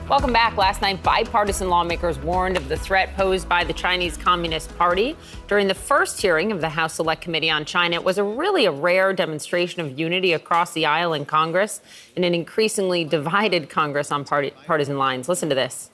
Welcome 0.06 0.35
back. 0.35 0.59
Last 0.59 0.82
night, 0.82 1.02
bipartisan 1.02 1.70
lawmakers 1.70 2.18
warned 2.18 2.59
of 2.59 2.68
the 2.68 2.76
threat 2.76 3.16
posed 3.16 3.48
by 3.48 3.64
the 3.64 3.72
Chinese 3.72 4.18
Communist 4.18 4.76
Party. 4.76 5.16
During 5.48 5.66
the 5.66 5.74
first 5.74 6.20
hearing 6.20 6.52
of 6.52 6.60
the 6.60 6.68
House 6.68 6.93
Select 6.93 7.22
Committee 7.22 7.48
on 7.48 7.64
China, 7.64 7.97
it 7.97 8.05
was 8.05 8.18
a 8.18 8.22
really 8.22 8.66
a 8.66 8.70
rare 8.70 9.14
demonstration 9.14 9.81
of 9.81 9.98
unity 9.98 10.35
across 10.35 10.74
the 10.74 10.85
aisle 10.85 11.14
in 11.14 11.24
Congress 11.24 11.81
in 12.16 12.22
an 12.22 12.35
increasingly 12.35 13.05
divided 13.05 13.70
Congress 13.70 14.12
on 14.12 14.26
party, 14.26 14.52
partisan 14.66 14.98
lines. 14.98 15.26
Listen 15.26 15.48
to 15.48 15.55
this. 15.55 15.90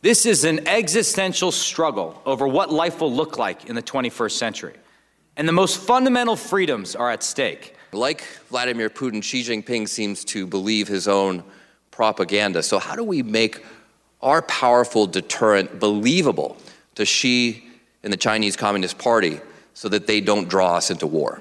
This 0.00 0.24
is 0.24 0.44
an 0.44 0.66
existential 0.66 1.52
struggle 1.52 2.22
over 2.24 2.48
what 2.48 2.72
life 2.72 3.02
will 3.02 3.12
look 3.12 3.36
like 3.36 3.66
in 3.66 3.74
the 3.74 3.82
21st 3.82 4.32
century. 4.32 4.74
And 5.36 5.46
the 5.46 5.52
most 5.52 5.76
fundamental 5.76 6.36
freedoms 6.36 6.96
are 6.96 7.10
at 7.10 7.22
stake. 7.22 7.74
Like 7.92 8.24
Vladimir 8.48 8.88
Putin, 8.88 9.22
Xi 9.22 9.42
Jinping 9.42 9.86
seems 9.86 10.24
to 10.24 10.46
believe 10.46 10.88
his 10.88 11.06
own 11.06 11.44
propaganda. 11.96 12.62
So, 12.62 12.78
how 12.78 12.94
do 12.94 13.02
we 13.02 13.22
make 13.22 13.64
our 14.20 14.42
powerful 14.42 15.06
deterrent 15.06 15.80
believable 15.80 16.58
to 16.94 17.04
Xi 17.04 17.64
and 18.02 18.12
the 18.12 18.16
Chinese 18.18 18.54
Communist 18.54 18.98
Party 18.98 19.40
so 19.74 19.88
that 19.88 20.06
they 20.06 20.20
don't 20.20 20.48
draw 20.48 20.76
us 20.76 20.90
into 20.90 21.06
war? 21.06 21.40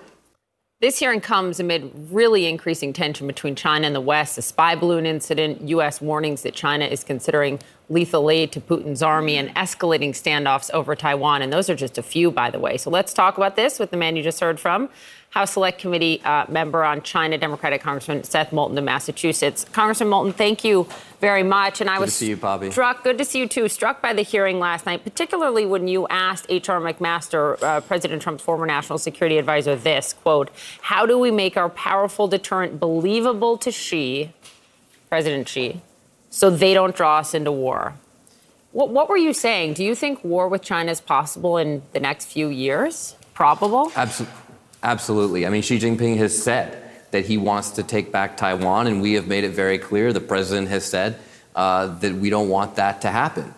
This 0.82 1.00
hearing 1.00 1.22
comes 1.22 1.60
amid 1.60 1.92
really 2.12 2.48
increasing 2.48 2.94
tension 2.94 3.28
between 3.28 3.56
China 3.56 3.88
and 3.88 3.96
the 3.96 4.02
West, 4.02 4.38
a 4.38 4.42
spy 4.42 4.76
balloon 4.76 5.06
incident, 5.06 5.62
U.S. 5.70 6.02
warnings 6.02 6.44
that 6.44 6.54
China 6.54 6.86
is 6.86 7.04
considering 7.04 7.60
lethal 7.90 8.30
aid 8.30 8.52
to 8.52 8.62
Putin's 8.62 9.02
army, 9.02 9.38
and 9.38 9.50
escalating 9.56 10.10
standoffs 10.10 10.70
over 10.72 10.96
Taiwan. 10.96 11.42
And 11.42 11.52
those 11.52 11.70
are 11.70 11.76
just 11.76 11.98
a 11.98 12.04
few, 12.04 12.32
by 12.32 12.50
the 12.50 12.60
way. 12.60 12.78
So 12.78 12.90
let's 12.90 13.14
talk 13.14 13.38
about 13.38 13.56
this 13.56 13.80
with 13.80 13.92
the 13.92 13.98
man 13.98 14.16
you 14.16 14.24
just 14.24 14.40
heard 14.40 14.60
from, 14.60 14.90
House 15.36 15.52
Select 15.52 15.80
Committee 15.80 16.22
uh, 16.24 16.46
member 16.48 16.82
on 16.86 17.02
China, 17.02 17.38
Democratic 17.38 17.82
Congressman 17.82 18.24
Seth 18.24 18.54
Moulton 18.54 18.78
of 18.78 18.86
Massachusetts. 18.86 19.66
Congressman 19.74 20.08
Moulton, 20.08 20.32
thank 20.32 20.64
you 20.64 20.88
very 21.20 21.44
much. 21.44 21.82
And 21.82 21.90
I 21.90 21.96
good 21.96 22.04
was 22.04 22.12
to 22.12 22.16
see 22.16 22.30
you, 22.30 22.38
Poppy. 22.38 22.72
struck, 22.72 23.04
good 23.04 23.18
to 23.18 23.26
see 23.26 23.40
you 23.40 23.48
too, 23.48 23.68
struck 23.68 24.02
by 24.02 24.14
the 24.14 24.22
hearing 24.22 24.60
last 24.60 24.86
night, 24.86 25.04
particularly 25.04 25.66
when 25.66 25.90
you 25.90 26.08
asked 26.08 26.46
H.R. 26.48 26.80
McMaster, 26.80 27.62
uh, 27.62 27.82
President 27.82 28.22
Trump's 28.22 28.44
former 28.44 28.66
national 28.66 28.98
security 28.98 29.38
advisor, 29.38 29.76
this 29.76 30.14
quote, 30.14 30.50
how 30.82 31.06
do 31.06 31.20
we 31.20 31.32
make 31.32 31.58
our 31.58 31.68
powerful 31.68 32.30
deterrent 32.30 32.80
believable 32.80 33.58
to 33.58 33.72
Xi, 33.72 34.32
President 35.10 35.50
Xi, 35.50 35.82
so 36.30 36.50
they 36.50 36.74
don't 36.74 36.96
draw 36.96 37.18
us 37.18 37.34
into 37.34 37.52
war? 37.52 37.96
What, 38.72 38.90
what 38.90 39.10
were 39.10 39.18
you 39.18 39.34
saying? 39.34 39.74
Do 39.74 39.84
you 39.84 39.96
think 39.96 40.24
war 40.24 40.48
with 40.48 40.62
China 40.62 40.94
is 40.94 41.02
possible 41.02 41.58
in 41.58 41.82
the 41.92 42.00
next 42.00 42.28
few 42.28 42.48
years? 42.48 43.18
Probable? 43.34 43.92
Absolutely. 43.98 44.45
Absolutely. 44.86 45.48
I 45.48 45.50
mean, 45.50 45.64
Xi 45.64 45.80
Jinping 45.80 46.18
has 46.18 46.40
said 46.42 46.80
that 47.10 47.26
he 47.26 47.38
wants 47.38 47.72
to 47.72 47.82
take 47.82 48.12
back 48.12 48.38
Taiwan, 48.38 48.86
and 48.86 49.02
we 49.02 49.14
have 49.14 49.26
made 49.26 49.44
it 49.44 49.50
very 49.50 49.80
clear. 49.80 50.14
The 50.14 50.22
president 50.22 50.68
has 50.68 50.86
said 50.86 51.18
uh, 51.56 51.88
that 51.88 52.14
we 52.14 52.30
don't 52.30 52.50
want 52.50 52.76
that 52.76 53.02
to 53.02 53.10
happen. 53.10 53.52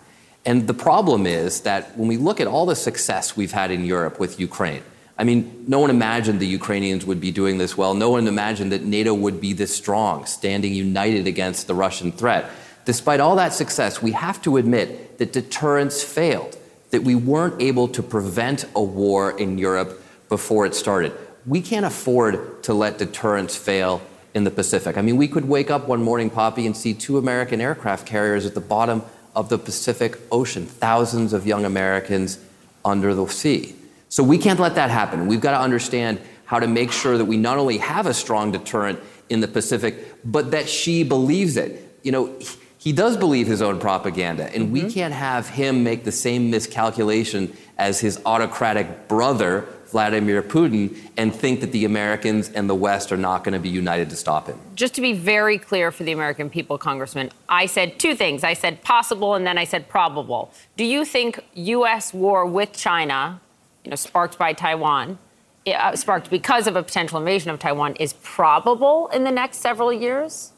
And 0.45 0.67
the 0.67 0.73
problem 0.73 1.27
is 1.27 1.61
that 1.61 1.97
when 1.97 2.07
we 2.07 2.15
look 2.15 2.39
at 2.39 2.47
all 2.47 2.65
the 2.65 2.77
success 2.77 3.35
we've 3.35 3.51
had 3.51 3.71
in 3.71 3.83
Europe 3.83 4.21
with 4.21 4.39
Ukraine, 4.39 4.83
I 5.17 5.25
mean, 5.25 5.65
no 5.67 5.79
one 5.79 5.89
imagined 5.89 6.39
the 6.39 6.47
Ukrainians 6.47 7.05
would 7.05 7.19
be 7.19 7.31
doing 7.31 7.57
this 7.57 7.75
well. 7.75 7.93
No 7.93 8.11
one 8.11 8.25
imagined 8.27 8.71
that 8.71 8.83
NATO 8.83 9.13
would 9.13 9.41
be 9.41 9.51
this 9.51 9.75
strong, 9.75 10.25
standing 10.25 10.73
united 10.73 11.27
against 11.27 11.67
the 11.67 11.75
Russian 11.75 12.13
threat. 12.13 12.49
Despite 12.85 13.19
all 13.19 13.35
that 13.35 13.51
success, 13.51 14.01
we 14.01 14.13
have 14.13 14.41
to 14.43 14.55
admit 14.55 15.17
that 15.17 15.33
deterrence 15.33 16.01
failed, 16.01 16.55
that 16.91 17.03
we 17.03 17.15
weren't 17.15 17.61
able 17.61 17.89
to 17.89 18.01
prevent 18.01 18.63
a 18.77 18.81
war 18.81 19.37
in 19.37 19.57
Europe 19.57 20.01
before 20.29 20.65
it 20.65 20.75
started. 20.75 21.13
We 21.45 21.61
can't 21.61 21.85
afford 21.85 22.63
to 22.63 22.73
let 22.73 22.97
deterrence 22.97 23.55
fail 23.55 24.01
in 24.33 24.43
the 24.43 24.51
Pacific. 24.51 24.97
I 24.97 25.01
mean, 25.01 25.17
we 25.17 25.27
could 25.27 25.45
wake 25.45 25.71
up 25.71 25.87
one 25.87 26.03
morning, 26.03 26.29
Poppy, 26.29 26.65
and 26.65 26.75
see 26.75 26.93
two 26.93 27.17
American 27.17 27.61
aircraft 27.61 28.05
carriers 28.05 28.45
at 28.45 28.53
the 28.53 28.61
bottom 28.61 29.01
of 29.35 29.49
the 29.49 29.57
Pacific 29.57 30.17
Ocean, 30.31 30.65
thousands 30.65 31.33
of 31.33 31.45
young 31.45 31.65
Americans 31.65 32.39
under 32.83 33.13
the 33.13 33.27
sea. 33.27 33.75
So 34.09 34.23
we 34.23 34.37
can't 34.37 34.59
let 34.59 34.75
that 34.75 34.89
happen. 34.89 35.27
We've 35.27 35.41
got 35.41 35.51
to 35.51 35.59
understand 35.59 36.19
how 36.45 36.59
to 36.59 36.67
make 36.67 36.91
sure 36.91 37.17
that 37.17 37.25
we 37.25 37.37
not 37.37 37.57
only 37.57 37.77
have 37.77 38.05
a 38.07 38.13
strong 38.13 38.51
deterrent 38.51 38.99
in 39.29 39.41
the 39.41 39.47
Pacific, 39.47 39.95
but 40.23 40.51
that 40.51 40.69
Xi 40.69 41.03
believes 41.03 41.57
it. 41.57 41.99
You 42.03 42.11
know, 42.13 42.39
he 42.77 42.93
does 42.93 43.17
believe 43.17 43.47
his 43.47 43.61
own 43.61 43.79
propaganda, 43.79 44.45
and 44.53 44.65
mm-hmm. 44.65 44.73
we 44.73 44.91
can't 44.91 45.13
have 45.13 45.49
him 45.49 45.83
make 45.83 46.03
the 46.03 46.11
same 46.11 46.49
miscalculation 46.49 47.55
as 47.77 47.99
his 47.99 48.21
autocratic 48.25 49.07
brother 49.07 49.67
Vladimir 49.89 50.41
Putin 50.41 50.97
and 51.17 51.33
think 51.33 51.61
that 51.61 51.71
the 51.71 51.85
Americans 51.85 52.49
and 52.49 52.69
the 52.69 52.75
West 52.75 53.11
are 53.11 53.17
not 53.17 53.43
going 53.43 53.53
to 53.53 53.59
be 53.59 53.69
united 53.69 54.09
to 54.09 54.15
stop 54.15 54.47
him. 54.47 54.59
Just 54.75 54.93
to 54.95 55.01
be 55.01 55.13
very 55.13 55.57
clear 55.57 55.91
for 55.91 56.03
the 56.03 56.11
American 56.11 56.49
people, 56.49 56.77
Congressman, 56.77 57.31
I 57.49 57.65
said 57.65 57.99
two 57.99 58.15
things. 58.15 58.43
I 58.43 58.53
said 58.53 58.81
possible 58.83 59.35
and 59.35 59.45
then 59.47 59.57
I 59.57 59.63
said 59.63 59.87
probable. 59.89 60.51
Do 60.75 60.83
you 60.83 61.05
think 61.05 61.39
U.S. 61.53 62.13
war 62.13 62.45
with 62.45 62.73
China, 62.73 63.39
you 63.83 63.89
know, 63.89 63.95
sparked 63.95 64.37
by 64.37 64.53
Taiwan, 64.53 65.17
uh, 65.65 65.95
sparked 65.95 66.29
because 66.29 66.67
of 66.67 66.75
a 66.75 66.83
potential 66.83 67.17
invasion 67.19 67.49
of 67.51 67.59
Taiwan 67.59 67.95
is 67.95 68.13
probable 68.23 69.07
in 69.13 69.23
the 69.23 69.31
next 69.31 69.57
several 69.59 69.91
years? 69.91 70.51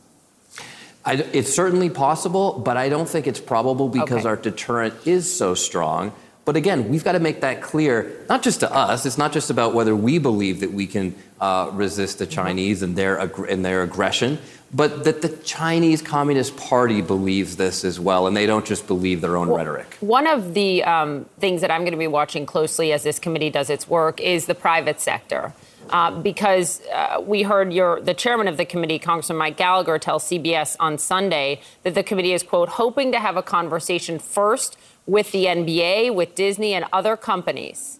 I, 1.06 1.14
it's 1.34 1.54
certainly 1.54 1.90
possible, 1.90 2.60
but 2.60 2.76
I 2.78 2.90
don't 2.90 3.08
think 3.08 3.26
it's 3.26 3.40
probable 3.40 3.88
because 3.88 4.20
Okay. 4.20 4.30
our 4.30 4.36
deterrent 4.36 4.94
is 5.08 5.34
so 5.36 5.56
strong. 5.56 6.12
But 6.46 6.56
again, 6.56 6.90
we've 6.90 7.04
got 7.04 7.12
to 7.12 7.20
make 7.20 7.42
that 7.42 7.62
clear, 7.62 8.26
not 8.28 8.42
just 8.42 8.62
to 8.62 8.74
us. 8.74 9.06
It's 9.06 9.18
not 9.18 9.32
just 9.32 9.50
about 9.50 9.74
whether 9.74 9.96
we 9.96 10.18
believe 10.18 10.62
that 10.62 10.72
we 10.72 10.88
can 10.88 11.16
uh, 11.40 11.70
resist 11.74 12.18
the 12.20 12.26
Chinese 12.26 12.82
and 12.82 12.96
their 12.96 13.18
aggr- 13.18 13.48
and 13.50 13.64
their 13.64 13.84
aggression, 13.84 14.40
but 14.74 15.04
that 15.04 15.22
the 15.22 15.30
Chinese 15.30 16.02
Communist 16.02 16.58
Party 16.58 17.02
believes 17.02 17.58
this 17.58 17.84
as 17.84 18.00
well, 18.00 18.28
and 18.28 18.36
they 18.36 18.46
don't 18.46 18.66
just 18.66 18.88
believe 18.88 19.22
their 19.22 19.38
own 19.38 19.50
rhetoric. 19.50 19.98
One 20.00 20.28
of 20.28 20.54
the 20.54 20.84
um, 20.84 21.26
things 21.40 21.62
that 21.62 21.72
I'm 21.72 21.82
going 21.82 21.92
to 21.92 21.98
be 21.98 22.08
watching 22.08 22.46
closely 22.46 22.92
as 22.94 23.04
this 23.04 23.20
committee 23.20 23.50
does 23.50 23.70
its 23.70 23.88
work 23.88 24.20
is 24.20 24.46
the 24.46 24.56
private 24.56 25.00
sector. 25.00 25.54
Uh, 25.90 26.12
because 26.22 26.82
uh, 26.94 27.20
we 27.20 27.42
heard 27.42 27.74
your 27.74 28.00
the 28.00 28.14
chairman 28.14 28.48
of 28.48 28.58
the 28.58 28.66
committee, 28.66 29.00
Congressman 29.00 29.40
Mike 29.40 29.58
Gallagher, 29.58 29.98
tell 29.98 30.20
CBS 30.20 30.76
on 30.80 31.00
Sunday 31.00 31.62
that 31.82 31.96
the 31.96 32.04
committee 32.04 32.34
is 32.34 32.44
quote 32.44 32.70
hoping 32.70 33.12
to 33.12 33.20
have 33.20 33.38
a 33.38 33.42
conversation 33.42 34.20
first 34.20 34.78
with 35.10 35.32
the 35.32 35.46
NBA, 35.46 36.14
with 36.14 36.36
Disney, 36.36 36.74
and 36.74 36.86
other 36.94 37.18
companies. 37.18 38.00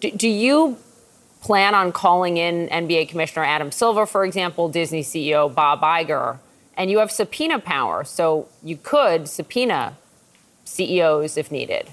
Do, 0.00 0.10
do 0.10 0.28
you 0.28 0.78
plan 1.42 1.74
on 1.74 1.92
calling 1.92 2.38
in 2.38 2.68
NBA 2.68 3.10
Commissioner 3.10 3.44
Adam 3.44 3.70
Silver, 3.70 4.06
for 4.06 4.24
example, 4.24 4.68
Disney 4.68 5.02
CEO 5.02 5.54
Bob 5.54 5.82
Iger, 5.82 6.38
and 6.76 6.90
you 6.90 6.98
have 6.98 7.10
subpoena 7.10 7.58
power, 7.58 8.04
so 8.04 8.48
you 8.62 8.76
could 8.76 9.28
subpoena 9.28 9.96
CEOs 10.64 11.36
if 11.36 11.50
needed? 11.50 11.88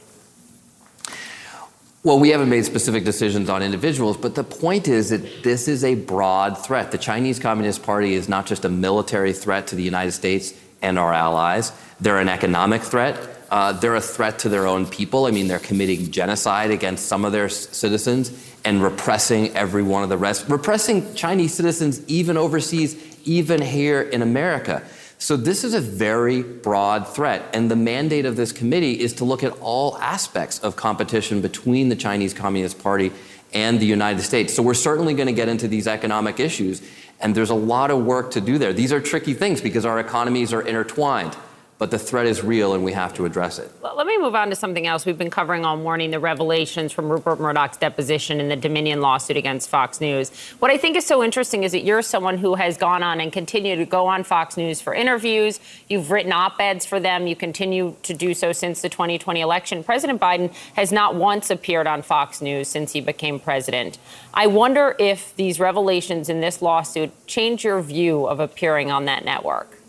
Well, 2.03 2.19
we 2.19 2.29
haven't 2.29 2.49
made 2.49 2.65
specific 2.65 3.05
decisions 3.05 3.49
on 3.49 3.61
individuals, 3.61 4.17
but 4.17 4.35
the 4.35 4.43
point 4.43 4.87
is 4.87 5.09
that 5.09 5.43
this 5.43 5.67
is 5.67 5.83
a 5.83 5.95
broad 5.95 6.57
threat. 6.57 6.91
The 6.91 6.97
Chinese 6.97 7.39
Communist 7.39 7.83
Party 7.83 8.13
is 8.13 8.27
not 8.27 8.45
just 8.45 8.65
a 8.65 8.69
military 8.69 9.33
threat 9.33 9.67
to 9.67 9.75
the 9.75 9.83
United 9.83 10.11
States 10.11 10.53
and 10.81 10.99
our 10.99 11.13
allies, 11.13 11.71
they're 12.01 12.19
an 12.19 12.27
economic 12.27 12.81
threat. 12.81 13.15
Uh, 13.53 13.71
they're 13.71 13.93
a 13.93 14.01
threat 14.01 14.39
to 14.39 14.49
their 14.49 14.65
own 14.65 14.83
people. 14.83 15.27
I 15.27 15.31
mean, 15.31 15.47
they're 15.47 15.59
committing 15.59 16.09
genocide 16.09 16.71
against 16.71 17.05
some 17.05 17.23
of 17.23 17.31
their 17.31 17.49
c- 17.49 17.71
citizens 17.71 18.31
and 18.65 18.81
repressing 18.81 19.55
every 19.55 19.83
one 19.83 20.01
of 20.01 20.09
the 20.09 20.17
rest, 20.17 20.49
repressing 20.49 21.13
Chinese 21.13 21.53
citizens 21.53 22.01
even 22.07 22.35
overseas, 22.35 22.95
even 23.25 23.61
here 23.61 24.01
in 24.01 24.23
America. 24.23 24.81
So 25.19 25.37
this 25.37 25.63
is 25.63 25.75
a 25.75 25.79
very 25.79 26.41
broad 26.41 27.07
threat. 27.07 27.43
And 27.53 27.69
the 27.69 27.75
mandate 27.75 28.25
of 28.25 28.37
this 28.37 28.51
committee 28.51 28.99
is 28.99 29.13
to 29.13 29.23
look 29.23 29.43
at 29.43 29.51
all 29.59 29.99
aspects 29.99 30.57
of 30.61 30.75
competition 30.75 31.39
between 31.39 31.89
the 31.89 31.95
Chinese 31.95 32.33
Communist 32.33 32.81
Party 32.81 33.11
and 33.53 33.79
the 33.79 33.85
United 33.85 34.23
States. 34.23 34.51
So 34.55 34.63
we're 34.63 34.73
certainly 34.73 35.13
going 35.13 35.27
to 35.27 35.31
get 35.31 35.47
into 35.47 35.67
these 35.67 35.85
economic 35.85 36.39
issues. 36.39 36.81
And 37.19 37.35
there's 37.35 37.51
a 37.51 37.53
lot 37.53 37.91
of 37.91 38.03
work 38.03 38.31
to 38.31 38.41
do 38.41 38.57
there. 38.57 38.73
These 38.73 38.91
are 38.91 38.99
tricky 38.99 39.35
things 39.35 39.61
because 39.61 39.85
our 39.85 39.99
economies 39.99 40.53
are 40.53 40.63
intertwined. 40.63 41.37
But 41.79 41.91
the 41.91 41.99
threat 41.99 42.27
is 42.27 42.43
real 42.43 42.73
and 42.73 42.83
we 42.83 42.93
have 42.93 43.13
to 43.15 43.25
address 43.25 43.59
it. 43.59 43.69
Let 43.81 44.07
me 44.07 44.17
move 44.17 44.35
on 44.35 44.49
to 44.49 44.55
something 44.55 44.87
else. 44.87 45.05
We've 45.05 45.17
been 45.17 45.29
covering 45.29 45.65
all 45.65 45.75
morning 45.75 46.11
the 46.11 46.19
revelations 46.19 46.91
from 46.91 47.09
Rupert 47.09 47.39
Murdoch's 47.39 47.77
deposition 47.77 48.39
in 48.39 48.47
the 48.47 48.55
Dominion 48.55 49.01
lawsuit 49.01 49.37
against 49.37 49.69
Fox 49.69 49.99
News. 49.99 50.29
What 50.59 50.71
I 50.71 50.77
think 50.77 50.95
is 50.95 51.05
so 51.05 51.23
interesting 51.23 51.63
is 51.63 51.71
that 51.71 51.83
you're 51.83 52.01
someone 52.01 52.37
who 52.37 52.55
has 52.55 52.77
gone 52.77 53.03
on 53.03 53.19
and 53.19 53.33
continued 53.33 53.77
to 53.77 53.85
go 53.85 54.07
on 54.07 54.23
Fox 54.23 54.55
News 54.55 54.81
for 54.81 54.93
interviews. 54.93 55.59
You've 55.89 56.11
written 56.11 56.31
op 56.31 56.59
eds 56.59 56.85
for 56.85 56.99
them. 56.99 57.27
You 57.27 57.35
continue 57.35 57.95
to 58.03 58.13
do 58.13 58.33
so 58.33 58.51
since 58.51 58.81
the 58.81 58.89
2020 58.89 59.41
election. 59.41 59.83
President 59.83 60.21
Biden 60.21 60.53
has 60.75 60.91
not 60.91 61.15
once 61.15 61.49
appeared 61.49 61.87
on 61.87 62.01
Fox 62.01 62.41
News 62.41 62.67
since 62.67 62.93
he 62.93 63.01
became 63.01 63.39
president. 63.39 63.97
I 64.33 64.47
wonder 64.47 64.95
if 64.99 65.35
these 65.35 65.59
revelations 65.59 66.29
in 66.29 66.39
this 66.39 66.61
lawsuit 66.61 67.11
change 67.27 67.63
your 67.63 67.81
view 67.81 68.25
of 68.25 68.39
appearing 68.39 68.91
on 68.91 69.05
that 69.05 69.25
network. 69.25 69.82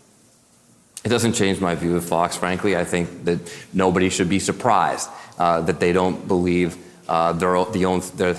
It 1.05 1.09
doesn't 1.09 1.33
change 1.33 1.61
my 1.61 1.75
view 1.75 1.95
of 1.95 2.03
Fox, 2.03 2.35
frankly. 2.35 2.75
I 2.75 2.83
think 2.83 3.25
that 3.25 3.39
nobody 3.71 4.09
should 4.09 4.27
be 4.27 4.39
surprised 4.39 5.07
uh, 5.37 5.61
that 5.61 5.79
they 5.79 5.93
don't 5.93 6.27
believe 6.27 6.75
uh, 7.07 7.31
their, 7.33 7.63
the, 7.65 7.85
own, 7.85 8.01
their, 8.15 8.33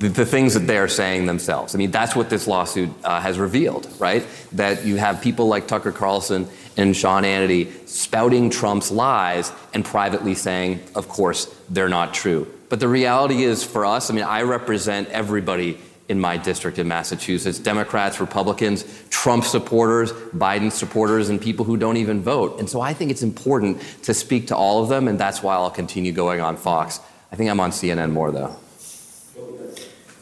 the, 0.00 0.08
the 0.08 0.26
things 0.26 0.54
that 0.54 0.66
they 0.66 0.76
are 0.76 0.88
saying 0.88 1.26
themselves. 1.26 1.76
I 1.76 1.78
mean, 1.78 1.92
that's 1.92 2.16
what 2.16 2.30
this 2.30 2.48
lawsuit 2.48 2.90
uh, 3.04 3.20
has 3.20 3.38
revealed, 3.38 3.88
right? 4.00 4.26
That 4.52 4.84
you 4.84 4.96
have 4.96 5.22
people 5.22 5.46
like 5.46 5.68
Tucker 5.68 5.92
Carlson 5.92 6.48
and 6.76 6.96
Sean 6.96 7.22
Hannity 7.22 7.88
spouting 7.88 8.50
Trump's 8.50 8.90
lies 8.90 9.52
and 9.72 9.84
privately 9.84 10.34
saying, 10.34 10.80
of 10.96 11.08
course, 11.08 11.46
they're 11.70 11.88
not 11.88 12.12
true. 12.12 12.52
But 12.70 12.80
the 12.80 12.88
reality 12.88 13.44
is 13.44 13.62
for 13.62 13.86
us, 13.86 14.10
I 14.10 14.14
mean, 14.14 14.24
I 14.24 14.42
represent 14.42 15.10
everybody 15.10 15.78
in 16.08 16.18
my 16.18 16.36
district 16.36 16.78
in 16.78 16.88
Massachusetts 16.88 17.58
Democrats, 17.58 18.20
Republicans, 18.20 18.84
Trump 19.10 19.44
supporters, 19.44 20.12
Biden 20.12 20.72
supporters, 20.72 21.28
and 21.28 21.40
people 21.40 21.64
who 21.64 21.76
don't 21.76 21.98
even 21.98 22.22
vote. 22.22 22.58
And 22.58 22.68
so 22.68 22.80
I 22.80 22.94
think 22.94 23.10
it's 23.10 23.22
important 23.22 23.80
to 24.04 24.14
speak 24.14 24.46
to 24.48 24.56
all 24.56 24.82
of 24.82 24.88
them, 24.88 25.06
and 25.06 25.18
that's 25.18 25.42
why 25.42 25.54
I'll 25.54 25.70
continue 25.70 26.12
going 26.12 26.40
on 26.40 26.56
Fox. 26.56 27.00
I 27.30 27.36
think 27.36 27.50
I'm 27.50 27.60
on 27.60 27.70
CNN 27.70 28.10
more, 28.10 28.32
though. 28.32 28.56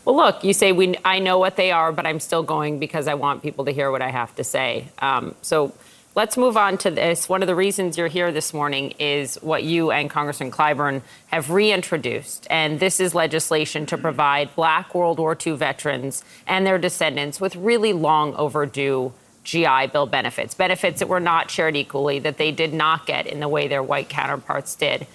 Well, 0.05 0.17
look, 0.17 0.45
you 0.45 0.53
say 0.53 0.71
we. 0.71 0.97
I 1.05 1.19
know 1.19 1.39
what 1.39 1.57
they 1.57 1.73
are, 1.73 1.91
but 1.91 2.07
I'm 2.07 2.21
still 2.21 2.45
going 2.45 2.79
because 2.79 3.09
I 3.09 3.15
want 3.15 3.43
people 3.43 3.65
to 3.65 3.73
hear 3.73 3.91
what 3.91 4.03
I 4.03 4.11
have 4.11 4.35
to 4.37 4.45
say. 4.45 4.89
Um, 5.01 5.35
so 5.43 5.73
let's 6.17 6.39
move 6.39 6.57
on 6.57 6.79
to 6.79 6.91
this. 6.91 7.29
One 7.29 7.43
of 7.43 7.47
the 7.47 7.55
reasons 7.55 7.99
you're 7.99 8.09
here 8.09 8.33
this 8.33 8.55
morning 8.55 8.95
is 8.99 9.37
what 9.43 9.63
you 9.63 9.91
and 9.91 10.09
Congressman 10.09 10.51
Clyburn 10.51 11.03
have 11.27 11.51
reintroduced, 11.51 12.47
and 12.49 12.81
this 12.81 12.99
is 13.01 13.15
legislation 13.15 13.85
to 13.87 13.99
provide 13.99 14.55
Black 14.57 14.95
World 14.95 15.19
War 15.19 15.37
II 15.47 15.57
veterans 15.57 16.25
and 16.47 16.67
their 16.67 16.79
descendants 16.79 17.39
with 17.39 17.55
really 17.55 17.93
long 17.93 18.35
overdue. 18.35 19.13
GI 19.45 19.87
Bill 19.93 20.07
benefits, 20.07 20.55
benefits 20.55 20.99
that 20.99 21.07
were 21.07 21.21
not 21.21 21.53
shared 21.53 21.77
equally, 21.77 22.19
that 22.19 22.37
they 22.37 22.51
did 22.51 22.75
not 22.75 23.07
get 23.07 23.29
in 23.29 23.39
the 23.39 23.47
way 23.47 23.69
their 23.69 23.81
white 23.81 24.09
counterparts 24.09 24.75
did. 24.75 25.07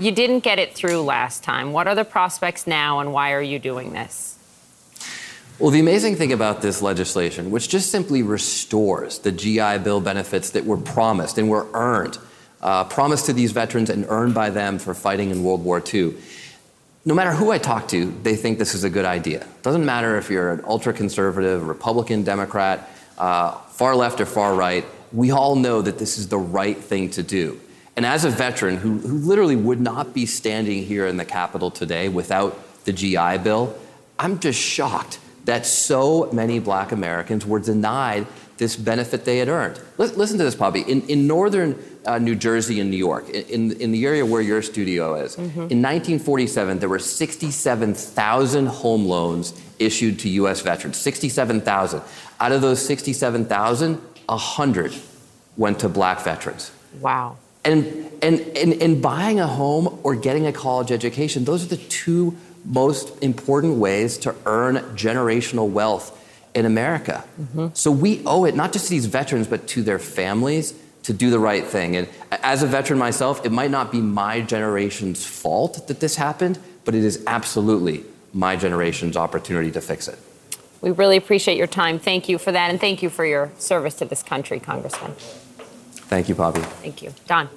You 0.00 0.12
didn't 0.12 0.40
get 0.40 0.58
it 0.58 0.74
through 0.74 1.02
last 1.02 1.44
time. 1.44 1.74
What 1.74 1.86
are 1.86 1.94
the 1.94 2.02
prospects 2.02 2.66
now, 2.66 3.00
and 3.00 3.12
why 3.12 3.32
are 3.32 3.42
you 3.42 3.58
doing 3.58 3.92
this? 3.92 4.35
Well, 5.58 5.70
the 5.70 5.80
amazing 5.80 6.16
thing 6.16 6.34
about 6.34 6.60
this 6.60 6.82
legislation, 6.82 7.50
which 7.50 7.70
just 7.70 7.90
simply 7.90 8.22
restores 8.22 9.20
the 9.20 9.32
GI 9.32 9.78
Bill 9.78 10.02
benefits 10.02 10.50
that 10.50 10.66
were 10.66 10.76
promised 10.76 11.38
and 11.38 11.48
were 11.48 11.66
earned, 11.72 12.18
uh, 12.60 12.84
promised 12.84 13.24
to 13.26 13.32
these 13.32 13.52
veterans 13.52 13.88
and 13.88 14.04
earned 14.10 14.34
by 14.34 14.50
them 14.50 14.78
for 14.78 14.92
fighting 14.92 15.30
in 15.30 15.42
World 15.42 15.64
War 15.64 15.82
II. 15.82 16.12
No 17.06 17.14
matter 17.14 17.32
who 17.32 17.52
I 17.52 17.56
talk 17.56 17.88
to, 17.88 18.14
they 18.22 18.36
think 18.36 18.58
this 18.58 18.74
is 18.74 18.84
a 18.84 18.90
good 18.90 19.06
idea. 19.06 19.46
Doesn't 19.62 19.86
matter 19.86 20.18
if 20.18 20.28
you're 20.28 20.52
an 20.52 20.60
ultra 20.66 20.92
conservative, 20.92 21.66
Republican, 21.66 22.22
Democrat, 22.22 22.90
uh, 23.16 23.52
far 23.52 23.96
left 23.96 24.20
or 24.20 24.26
far 24.26 24.54
right, 24.54 24.84
we 25.10 25.30
all 25.30 25.56
know 25.56 25.80
that 25.80 25.98
this 25.98 26.18
is 26.18 26.28
the 26.28 26.36
right 26.36 26.76
thing 26.76 27.08
to 27.10 27.22
do. 27.22 27.58
And 27.96 28.04
as 28.04 28.26
a 28.26 28.30
veteran 28.30 28.76
who, 28.76 28.98
who 28.98 29.16
literally 29.16 29.56
would 29.56 29.80
not 29.80 30.12
be 30.12 30.26
standing 30.26 30.84
here 30.84 31.06
in 31.06 31.16
the 31.16 31.24
Capitol 31.24 31.70
today 31.70 32.10
without 32.10 32.84
the 32.84 32.92
GI 32.92 33.38
Bill, 33.38 33.74
I'm 34.18 34.38
just 34.38 34.60
shocked 34.60 35.18
that 35.46 35.64
so 35.64 36.28
many 36.32 36.58
black 36.58 36.92
Americans 36.92 37.46
were 37.46 37.60
denied 37.60 38.26
this 38.58 38.76
benefit 38.76 39.24
they 39.24 39.38
had 39.38 39.48
earned. 39.48 39.80
Lis- 39.96 40.16
Listen 40.16 40.38
to 40.38 40.44
this, 40.44 40.54
Poppy. 40.54 40.80
In, 40.80 41.02
in 41.02 41.26
northern 41.26 41.82
uh, 42.04 42.18
New 42.18 42.34
Jersey 42.34 42.80
and 42.80 42.90
New 42.90 42.96
York, 42.96 43.28
in, 43.28 43.72
in, 43.72 43.92
the 43.92 44.06
area 44.06 44.24
where 44.24 44.40
your 44.40 44.62
studio 44.62 45.14
is, 45.14 45.36
in 45.36 45.82
1947, 45.82 46.78
there 46.78 46.88
were 46.88 46.98
67,000 46.98 48.66
home 48.66 49.06
loans 49.06 49.60
issued 49.78 50.18
to 50.20 50.28
U.S. 50.30 50.62
veterans. 50.62 50.96
67,000. 50.96 52.02
Out 52.40 52.52
of 52.52 52.60
those 52.60 52.84
67,000, 52.84 53.94
100 54.26 54.94
went 55.56 55.80
to 55.80 55.88
black 55.88 56.20
veterans. 56.20 56.72
Wow. 57.00 57.36
And, 57.64 58.10
and, 58.22 58.40
and, 58.56 58.80
and 58.80 59.02
buying 59.02 59.40
a 59.40 59.46
home 59.46 60.00
or 60.02 60.14
getting 60.14 60.46
a 60.46 60.52
college 60.52 60.92
education, 60.92 61.44
those 61.44 61.64
are 61.64 61.68
the 61.68 61.76
two 61.76 62.36
most 62.66 63.22
important 63.22 63.76
ways 63.76 64.18
to 64.18 64.34
earn 64.44 64.76
generational 64.96 65.70
wealth 65.70 66.12
in 66.54 66.66
America. 66.66 67.24
Mm-hmm. 67.40 67.68
So 67.74 67.90
we 67.90 68.22
owe 68.26 68.44
it 68.44 68.56
not 68.56 68.72
just 68.72 68.86
to 68.86 68.90
these 68.90 69.06
veterans, 69.06 69.46
but 69.46 69.66
to 69.68 69.82
their 69.82 69.98
families 69.98 70.74
to 71.04 71.12
do 71.12 71.30
the 71.30 71.38
right 71.38 71.64
thing. 71.64 71.96
And 71.96 72.08
as 72.30 72.62
a 72.62 72.66
veteran 72.66 72.98
myself, 72.98 73.44
it 73.46 73.52
might 73.52 73.70
not 73.70 73.92
be 73.92 74.00
my 74.00 74.40
generation's 74.40 75.24
fault 75.24 75.86
that 75.86 76.00
this 76.00 76.16
happened, 76.16 76.58
but 76.84 76.94
it 76.94 77.04
is 77.04 77.22
absolutely 77.26 78.04
my 78.32 78.56
generation's 78.56 79.16
opportunity 79.16 79.70
to 79.70 79.80
fix 79.80 80.08
it. 80.08 80.18
We 80.80 80.90
really 80.90 81.16
appreciate 81.16 81.56
your 81.56 81.68
time. 81.68 81.98
Thank 81.98 82.28
you 82.28 82.38
for 82.38 82.52
that, 82.52 82.70
and 82.70 82.80
thank 82.80 83.02
you 83.02 83.10
for 83.10 83.24
your 83.24 83.50
service 83.58 83.94
to 83.94 84.04
this 84.04 84.22
country, 84.22 84.60
Congressman. 84.60 85.12
Thank 86.08 86.28
you, 86.28 86.34
Poppy. 86.34 86.60
Thank 86.60 87.02
you. 87.02 87.14
Don. 87.26 87.48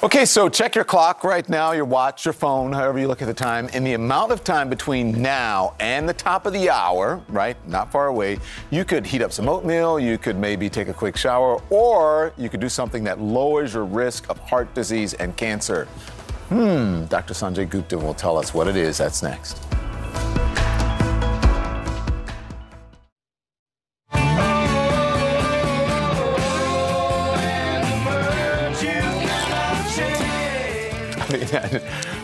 Okay, 0.00 0.24
so 0.24 0.48
check 0.48 0.74
your 0.74 0.84
clock 0.84 1.22
right 1.22 1.48
now, 1.48 1.70
your 1.72 1.84
watch, 1.84 2.24
your 2.24 2.32
phone, 2.32 2.72
however 2.72 2.98
you 2.98 3.06
look 3.06 3.22
at 3.22 3.26
the 3.26 3.34
time. 3.34 3.68
In 3.68 3.84
the 3.84 3.92
amount 3.92 4.32
of 4.32 4.42
time 4.42 4.68
between 4.68 5.22
now 5.22 5.74
and 5.78 6.08
the 6.08 6.12
top 6.12 6.44
of 6.44 6.52
the 6.52 6.70
hour, 6.70 7.22
right, 7.28 7.56
not 7.68 7.92
far 7.92 8.08
away, 8.08 8.38
you 8.70 8.84
could 8.84 9.06
heat 9.06 9.22
up 9.22 9.30
some 9.30 9.48
oatmeal, 9.48 10.00
you 10.00 10.18
could 10.18 10.36
maybe 10.36 10.68
take 10.68 10.88
a 10.88 10.92
quick 10.92 11.16
shower, 11.16 11.62
or 11.70 12.32
you 12.36 12.48
could 12.48 12.58
do 12.58 12.68
something 12.68 13.04
that 13.04 13.20
lowers 13.20 13.74
your 13.74 13.84
risk 13.84 14.28
of 14.28 14.38
heart 14.40 14.74
disease 14.74 15.14
and 15.14 15.36
cancer. 15.36 15.84
Hmm, 16.48 17.04
Dr. 17.04 17.34
Sanjay 17.34 17.68
Gupta 17.68 17.96
will 17.96 18.14
tell 18.14 18.36
us 18.36 18.52
what 18.52 18.66
it 18.66 18.76
is. 18.76 18.98
That's 18.98 19.22
next. 19.22 19.62
that. 31.50 31.70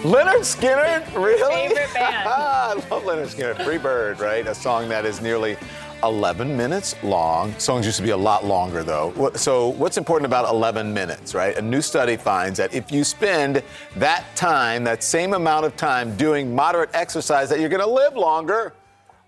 Lynyrd 0.03 0.45
Skynyrd, 0.45 1.15
really? 1.15 1.69
Favorite 1.69 1.95
band. 1.95 2.29
I 2.29 2.75
love 2.75 3.05
Lynyrd 3.05 3.35
Skynyrd. 3.35 3.65
Free 3.65 3.79
Bird, 3.79 4.21
right? 4.21 4.47
A 4.47 4.55
song 4.55 4.89
that 4.89 5.05
is 5.05 5.21
nearly 5.21 5.57
11 6.03 6.57
minutes 6.57 6.95
long. 7.03 7.59
Songs 7.59 7.85
used 7.85 7.97
to 7.97 8.03
be 8.03 8.11
a 8.11 8.17
lot 8.17 8.45
longer, 8.45 8.83
though. 8.83 9.33
So, 9.35 9.69
what's 9.71 9.97
important 9.97 10.27
about 10.27 10.49
11 10.49 10.93
minutes, 10.93 11.35
right? 11.35 11.57
A 11.57 11.63
new 11.63 11.83
study 11.83 12.17
finds 12.17 12.59
that 12.59 12.73
if 12.73 12.93
you 12.93 13.03
spend 13.05 13.63
that 13.97 14.25
time, 14.37 14.85
that 14.85 15.03
same 15.03 15.35
amount 15.35 15.67
of 15.67 15.77
time 15.77 16.17
doing 16.17 16.55
moderate 16.55 16.91
exercise, 16.95 17.49
that 17.49 17.61
you're 17.61 17.69
going 17.69 17.81
to 17.81 17.91
live 17.91 18.15
longer. 18.15 18.75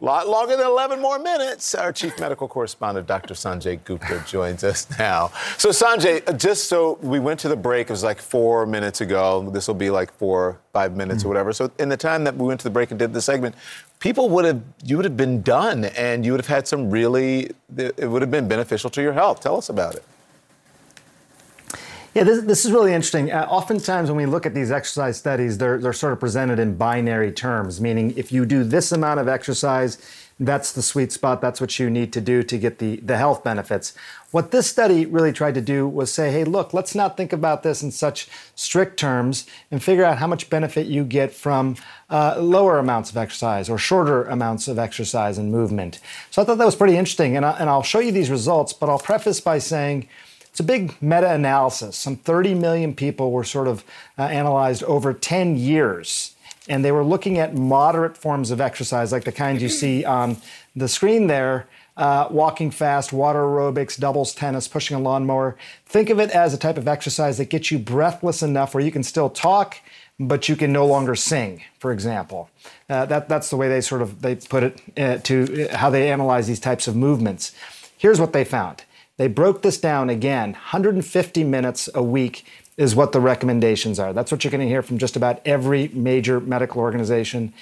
A 0.00 0.04
lot 0.04 0.26
longer 0.26 0.56
than 0.56 0.64
11 0.64 0.98
more 0.98 1.18
minutes. 1.18 1.74
Our 1.74 1.92
chief 1.92 2.18
medical 2.18 2.48
correspondent, 2.48 3.06
Dr. 3.06 3.34
Sanjay 3.34 3.84
Gupta, 3.84 4.24
joins 4.26 4.64
us 4.64 4.86
now. 4.98 5.30
So, 5.58 5.68
Sanjay, 5.68 6.38
just 6.38 6.68
so 6.70 6.98
we 7.02 7.18
went 7.18 7.38
to 7.40 7.48
the 7.48 7.56
break, 7.56 7.90
it 7.90 7.92
was 7.92 8.02
like 8.02 8.18
four 8.18 8.64
minutes 8.64 9.02
ago. 9.02 9.50
This 9.50 9.68
will 9.68 9.74
be 9.74 9.90
like 9.90 10.10
four, 10.14 10.58
five 10.72 10.96
minutes 10.96 11.18
mm-hmm. 11.18 11.26
or 11.26 11.28
whatever. 11.28 11.52
So, 11.52 11.70
in 11.78 11.90
the 11.90 11.98
time 11.98 12.24
that 12.24 12.34
we 12.34 12.46
went 12.46 12.60
to 12.60 12.64
the 12.64 12.70
break 12.70 12.90
and 12.90 12.98
did 12.98 13.12
the 13.12 13.20
segment, 13.20 13.54
people 13.98 14.30
would 14.30 14.46
have, 14.46 14.62
you 14.82 14.96
would 14.96 15.04
have 15.04 15.18
been 15.18 15.42
done 15.42 15.84
and 15.84 16.24
you 16.24 16.32
would 16.32 16.40
have 16.40 16.46
had 16.46 16.66
some 16.66 16.90
really, 16.90 17.50
it 17.76 18.08
would 18.08 18.22
have 18.22 18.30
been 18.30 18.48
beneficial 18.48 18.88
to 18.88 19.02
your 19.02 19.12
health. 19.12 19.40
Tell 19.40 19.58
us 19.58 19.68
about 19.68 19.96
it. 19.96 20.04
Yeah, 22.12 22.24
this, 22.24 22.42
this 22.42 22.64
is 22.64 22.72
really 22.72 22.92
interesting. 22.92 23.30
Uh, 23.30 23.46
oftentimes, 23.48 24.10
when 24.10 24.16
we 24.16 24.26
look 24.26 24.44
at 24.44 24.52
these 24.52 24.72
exercise 24.72 25.16
studies, 25.16 25.58
they're, 25.58 25.78
they're 25.78 25.92
sort 25.92 26.12
of 26.12 26.18
presented 26.18 26.58
in 26.58 26.74
binary 26.74 27.30
terms, 27.30 27.80
meaning 27.80 28.12
if 28.16 28.32
you 28.32 28.44
do 28.44 28.64
this 28.64 28.90
amount 28.90 29.20
of 29.20 29.28
exercise, 29.28 29.96
that's 30.40 30.72
the 30.72 30.82
sweet 30.82 31.12
spot, 31.12 31.40
that's 31.40 31.60
what 31.60 31.78
you 31.78 31.88
need 31.88 32.12
to 32.14 32.20
do 32.20 32.42
to 32.42 32.58
get 32.58 32.78
the, 32.78 32.96
the 32.96 33.16
health 33.16 33.44
benefits. 33.44 33.94
What 34.32 34.50
this 34.50 34.66
study 34.66 35.06
really 35.06 35.32
tried 35.32 35.54
to 35.54 35.60
do 35.60 35.86
was 35.86 36.12
say, 36.12 36.32
hey, 36.32 36.42
look, 36.42 36.74
let's 36.74 36.96
not 36.96 37.16
think 37.16 37.32
about 37.32 37.62
this 37.62 37.80
in 37.80 37.92
such 37.92 38.28
strict 38.56 38.98
terms 38.98 39.46
and 39.70 39.80
figure 39.80 40.04
out 40.04 40.18
how 40.18 40.26
much 40.26 40.50
benefit 40.50 40.88
you 40.88 41.04
get 41.04 41.32
from 41.32 41.76
uh, 42.08 42.40
lower 42.40 42.78
amounts 42.78 43.10
of 43.10 43.18
exercise 43.18 43.70
or 43.70 43.78
shorter 43.78 44.24
amounts 44.24 44.66
of 44.66 44.80
exercise 44.80 45.38
and 45.38 45.52
movement. 45.52 46.00
So 46.32 46.42
I 46.42 46.44
thought 46.44 46.58
that 46.58 46.64
was 46.64 46.76
pretty 46.76 46.96
interesting. 46.96 47.36
And, 47.36 47.46
I, 47.46 47.52
and 47.52 47.70
I'll 47.70 47.84
show 47.84 48.00
you 48.00 48.10
these 48.10 48.30
results, 48.30 48.72
but 48.72 48.88
I'll 48.88 48.98
preface 48.98 49.40
by 49.40 49.58
saying, 49.58 50.08
it's 50.60 50.68
a 50.68 50.78
big 50.78 50.94
meta 51.00 51.32
analysis. 51.32 51.96
Some 51.96 52.16
30 52.16 52.54
million 52.54 52.94
people 52.94 53.32
were 53.32 53.44
sort 53.44 53.66
of 53.66 53.82
uh, 54.18 54.24
analyzed 54.24 54.82
over 54.82 55.14
10 55.14 55.56
years. 55.56 56.34
And 56.68 56.84
they 56.84 56.92
were 56.92 57.02
looking 57.02 57.38
at 57.38 57.54
moderate 57.54 58.14
forms 58.14 58.50
of 58.50 58.60
exercise, 58.60 59.10
like 59.10 59.24
the 59.24 59.32
kind 59.32 59.62
you 59.62 59.70
see 59.70 60.04
on 60.20 60.36
the 60.76 60.86
screen 60.86 61.28
there 61.28 61.66
uh, 61.96 62.28
walking 62.30 62.70
fast, 62.70 63.10
water 63.10 63.38
aerobics, 63.38 63.98
doubles 63.98 64.34
tennis, 64.34 64.68
pushing 64.68 64.98
a 64.98 65.00
lawnmower. 65.00 65.56
Think 65.86 66.10
of 66.10 66.20
it 66.20 66.30
as 66.30 66.52
a 66.52 66.58
type 66.58 66.76
of 66.76 66.86
exercise 66.86 67.38
that 67.38 67.48
gets 67.48 67.70
you 67.70 67.78
breathless 67.78 68.42
enough 68.42 68.74
where 68.74 68.84
you 68.84 68.92
can 68.92 69.02
still 69.02 69.30
talk, 69.30 69.78
but 70.18 70.46
you 70.46 70.56
can 70.56 70.74
no 70.74 70.84
longer 70.84 71.14
sing, 71.14 71.62
for 71.78 71.90
example. 71.90 72.50
Uh, 72.90 73.06
that, 73.06 73.30
that's 73.30 73.48
the 73.48 73.56
way 73.56 73.70
they 73.70 73.80
sort 73.80 74.02
of 74.02 74.20
they 74.20 74.36
put 74.36 74.62
it 74.62 74.82
uh, 74.98 75.16
to 75.22 75.70
uh, 75.70 75.76
how 75.78 75.88
they 75.88 76.10
analyze 76.10 76.46
these 76.46 76.60
types 76.60 76.86
of 76.86 76.94
movements. 76.94 77.54
Here's 77.96 78.20
what 78.20 78.34
they 78.34 78.44
found. 78.44 78.84
They 79.20 79.28
broke 79.28 79.60
this 79.60 79.76
down 79.76 80.08
again 80.08 80.52
150 80.52 81.44
minutes 81.44 81.90
a 81.94 82.02
week 82.02 82.46
is 82.78 82.94
what 82.94 83.12
the 83.12 83.20
recommendations 83.20 83.98
are. 83.98 84.14
That's 84.14 84.32
what 84.32 84.42
you're 84.42 84.50
going 84.50 84.62
to 84.62 84.66
hear 84.66 84.80
from 84.80 84.96
just 84.96 85.14
about 85.14 85.42
every 85.44 85.88
major 85.88 86.40
medical 86.40 86.80
organization. 86.80 87.52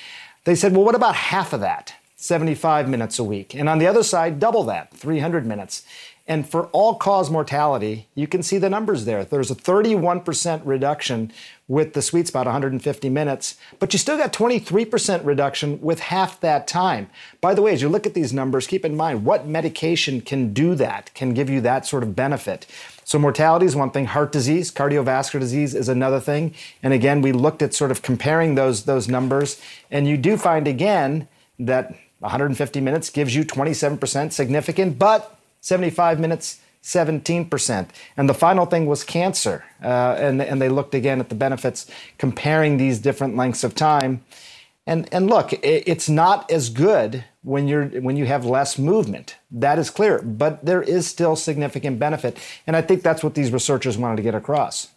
They 0.44 0.54
said, 0.54 0.72
well, 0.72 0.84
what 0.84 0.94
about 0.94 1.16
half 1.16 1.52
of 1.52 1.58
that? 1.58 1.94
75 2.14 2.88
minutes 2.88 3.18
a 3.18 3.24
week. 3.24 3.56
And 3.56 3.68
on 3.68 3.80
the 3.80 3.88
other 3.88 4.04
side, 4.04 4.38
double 4.38 4.62
that, 4.66 4.92
300 4.92 5.44
minutes. 5.46 5.84
And 6.28 6.46
for 6.46 6.66
all 6.66 6.94
cause 6.94 7.30
mortality, 7.30 8.06
you 8.14 8.26
can 8.26 8.42
see 8.42 8.58
the 8.58 8.68
numbers 8.68 9.06
there. 9.06 9.24
There's 9.24 9.50
a 9.50 9.54
31% 9.54 10.60
reduction 10.66 11.32
with 11.66 11.94
the 11.94 12.02
sweet 12.02 12.26
spot, 12.28 12.44
150 12.44 13.08
minutes, 13.08 13.56
but 13.78 13.94
you 13.94 13.98
still 13.98 14.18
got 14.18 14.30
23% 14.34 15.24
reduction 15.24 15.80
with 15.80 16.00
half 16.00 16.38
that 16.40 16.68
time. 16.68 17.08
By 17.40 17.54
the 17.54 17.62
way, 17.62 17.72
as 17.72 17.80
you 17.80 17.88
look 17.88 18.06
at 18.06 18.12
these 18.12 18.34
numbers, 18.34 18.66
keep 18.66 18.84
in 18.84 18.94
mind 18.94 19.24
what 19.24 19.46
medication 19.46 20.20
can 20.20 20.52
do 20.52 20.74
that, 20.74 21.10
can 21.14 21.32
give 21.32 21.48
you 21.48 21.62
that 21.62 21.86
sort 21.86 22.02
of 22.02 22.14
benefit. 22.14 22.66
So, 23.04 23.18
mortality 23.18 23.64
is 23.64 23.74
one 23.74 23.90
thing, 23.90 24.04
heart 24.04 24.30
disease, 24.30 24.70
cardiovascular 24.70 25.40
disease 25.40 25.74
is 25.74 25.88
another 25.88 26.20
thing. 26.20 26.54
And 26.82 26.92
again, 26.92 27.22
we 27.22 27.32
looked 27.32 27.62
at 27.62 27.72
sort 27.72 27.90
of 27.90 28.02
comparing 28.02 28.54
those, 28.54 28.84
those 28.84 29.08
numbers, 29.08 29.58
and 29.90 30.06
you 30.06 30.18
do 30.18 30.36
find 30.36 30.68
again 30.68 31.26
that 31.58 31.94
150 32.18 32.80
minutes 32.82 33.08
gives 33.08 33.34
you 33.34 33.44
27% 33.44 34.32
significant, 34.32 34.98
but 34.98 35.37
75 35.60 36.20
minutes, 36.20 36.60
17%. 36.82 37.88
And 38.16 38.28
the 38.28 38.34
final 38.34 38.66
thing 38.66 38.86
was 38.86 39.04
cancer. 39.04 39.64
Uh, 39.82 40.16
and, 40.18 40.40
and 40.40 40.60
they 40.60 40.68
looked 40.68 40.94
again 40.94 41.20
at 41.20 41.28
the 41.28 41.34
benefits, 41.34 41.90
comparing 42.16 42.76
these 42.76 42.98
different 42.98 43.36
lengths 43.36 43.64
of 43.64 43.74
time. 43.74 44.24
And, 44.86 45.08
and 45.12 45.28
look, 45.28 45.52
it, 45.52 45.84
it's 45.86 46.08
not 46.08 46.50
as 46.50 46.70
good 46.70 47.24
when, 47.42 47.68
you're, 47.68 47.86
when 47.86 48.16
you 48.16 48.24
have 48.26 48.44
less 48.44 48.78
movement. 48.78 49.36
That 49.50 49.78
is 49.78 49.90
clear. 49.90 50.22
But 50.22 50.64
there 50.64 50.82
is 50.82 51.06
still 51.06 51.36
significant 51.36 51.98
benefit. 51.98 52.38
And 52.66 52.74
I 52.74 52.80
think 52.80 53.02
that's 53.02 53.22
what 53.22 53.34
these 53.34 53.52
researchers 53.52 53.98
wanted 53.98 54.16
to 54.16 54.22
get 54.22 54.34
across. 54.34 54.88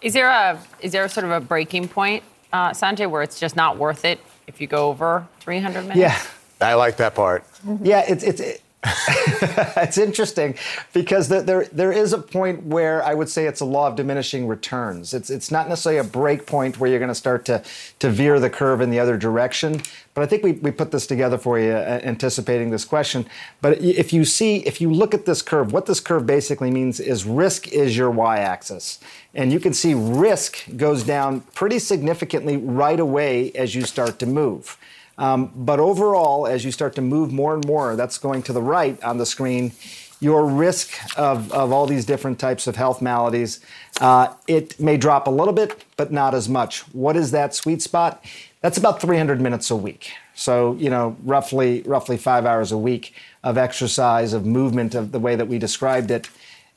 Is 0.00 0.12
there 0.12 0.28
a, 0.28 0.60
is 0.80 0.92
there 0.92 1.04
a 1.04 1.08
sort 1.08 1.24
of 1.24 1.32
a 1.32 1.40
breaking 1.40 1.88
point, 1.88 2.22
uh, 2.52 2.70
Sanjay, 2.70 3.10
where 3.10 3.22
it's 3.22 3.40
just 3.40 3.56
not 3.56 3.78
worth 3.78 4.04
it 4.04 4.20
if 4.46 4.60
you 4.60 4.68
go 4.68 4.88
over 4.88 5.26
300 5.40 5.82
minutes? 5.82 5.98
Yeah. 5.98 6.20
I 6.60 6.74
like 6.74 6.98
that 6.98 7.16
part. 7.16 7.44
Yeah, 7.82 8.04
it's, 8.06 8.22
it's, 8.22 8.40
it, 8.40 8.62
it's 9.76 9.96
interesting 9.96 10.56
because 10.92 11.28
there 11.28 11.66
there 11.66 11.92
is 11.92 12.12
a 12.12 12.18
point 12.18 12.64
where 12.64 13.00
I 13.04 13.14
would 13.14 13.28
say 13.28 13.46
it's 13.46 13.60
a 13.60 13.64
law 13.64 13.86
of 13.86 13.94
diminishing 13.94 14.48
returns. 14.48 15.14
It's 15.14 15.30
it's 15.30 15.52
not 15.52 15.68
necessarily 15.68 16.00
a 16.00 16.04
break 16.04 16.46
point 16.46 16.80
where 16.80 16.90
you're 16.90 16.98
going 16.98 17.08
to 17.08 17.14
start 17.14 17.44
to 17.44 17.62
to 18.00 18.10
veer 18.10 18.40
the 18.40 18.50
curve 18.50 18.80
in 18.80 18.90
the 18.90 18.98
other 18.98 19.16
direction. 19.16 19.82
But 20.14 20.22
I 20.22 20.26
think 20.26 20.42
we, 20.42 20.52
we 20.52 20.72
put 20.72 20.90
this 20.90 21.06
together 21.06 21.38
for 21.38 21.60
you, 21.60 21.70
uh, 21.70 22.00
anticipating 22.02 22.70
this 22.70 22.84
question. 22.84 23.24
But 23.60 23.80
if 23.80 24.12
you 24.12 24.24
see, 24.24 24.56
if 24.66 24.80
you 24.80 24.92
look 24.92 25.14
at 25.14 25.26
this 25.26 25.42
curve, 25.42 25.72
what 25.72 25.86
this 25.86 26.00
curve 26.00 26.26
basically 26.26 26.70
means 26.70 26.98
is 26.98 27.24
risk 27.24 27.68
is 27.68 27.96
your 27.96 28.10
y-axis, 28.10 28.98
and 29.32 29.52
you 29.52 29.60
can 29.60 29.72
see 29.72 29.94
risk 29.94 30.58
goes 30.76 31.04
down 31.04 31.40
pretty 31.54 31.78
significantly 31.78 32.56
right 32.56 33.00
away 33.00 33.52
as 33.52 33.74
you 33.74 33.82
start 33.82 34.18
to 34.18 34.26
move. 34.26 34.76
Um, 35.18 35.52
but 35.54 35.78
overall, 35.78 36.46
as 36.46 36.64
you 36.64 36.72
start 36.72 36.94
to 36.96 37.02
move 37.02 37.32
more 37.32 37.54
and 37.54 37.66
more, 37.66 37.96
that's 37.96 38.18
going 38.18 38.42
to 38.44 38.52
the 38.52 38.62
right 38.62 39.02
on 39.02 39.18
the 39.18 39.26
screen, 39.26 39.72
your 40.20 40.46
risk 40.46 40.92
of, 41.18 41.52
of 41.52 41.72
all 41.72 41.86
these 41.86 42.04
different 42.04 42.38
types 42.38 42.66
of 42.66 42.76
health 42.76 43.02
maladies, 43.02 43.60
uh, 44.00 44.32
it 44.46 44.78
may 44.78 44.96
drop 44.96 45.26
a 45.26 45.30
little 45.30 45.52
bit, 45.52 45.84
but 45.96 46.12
not 46.12 46.32
as 46.34 46.48
much. 46.48 46.80
What 46.92 47.16
is 47.16 47.32
that 47.32 47.54
sweet 47.54 47.82
spot? 47.82 48.24
That's 48.60 48.78
about 48.78 49.00
300 49.00 49.40
minutes 49.40 49.70
a 49.70 49.76
week. 49.76 50.12
So, 50.34 50.74
you 50.74 50.88
know, 50.88 51.16
roughly, 51.24 51.82
roughly 51.82 52.16
five 52.16 52.46
hours 52.46 52.70
a 52.70 52.78
week 52.78 53.14
of 53.42 53.58
exercise, 53.58 54.32
of 54.32 54.46
movement, 54.46 54.94
of 54.94 55.10
the 55.10 55.18
way 55.18 55.34
that 55.34 55.48
we 55.48 55.58
described 55.58 56.10
it. 56.10 56.30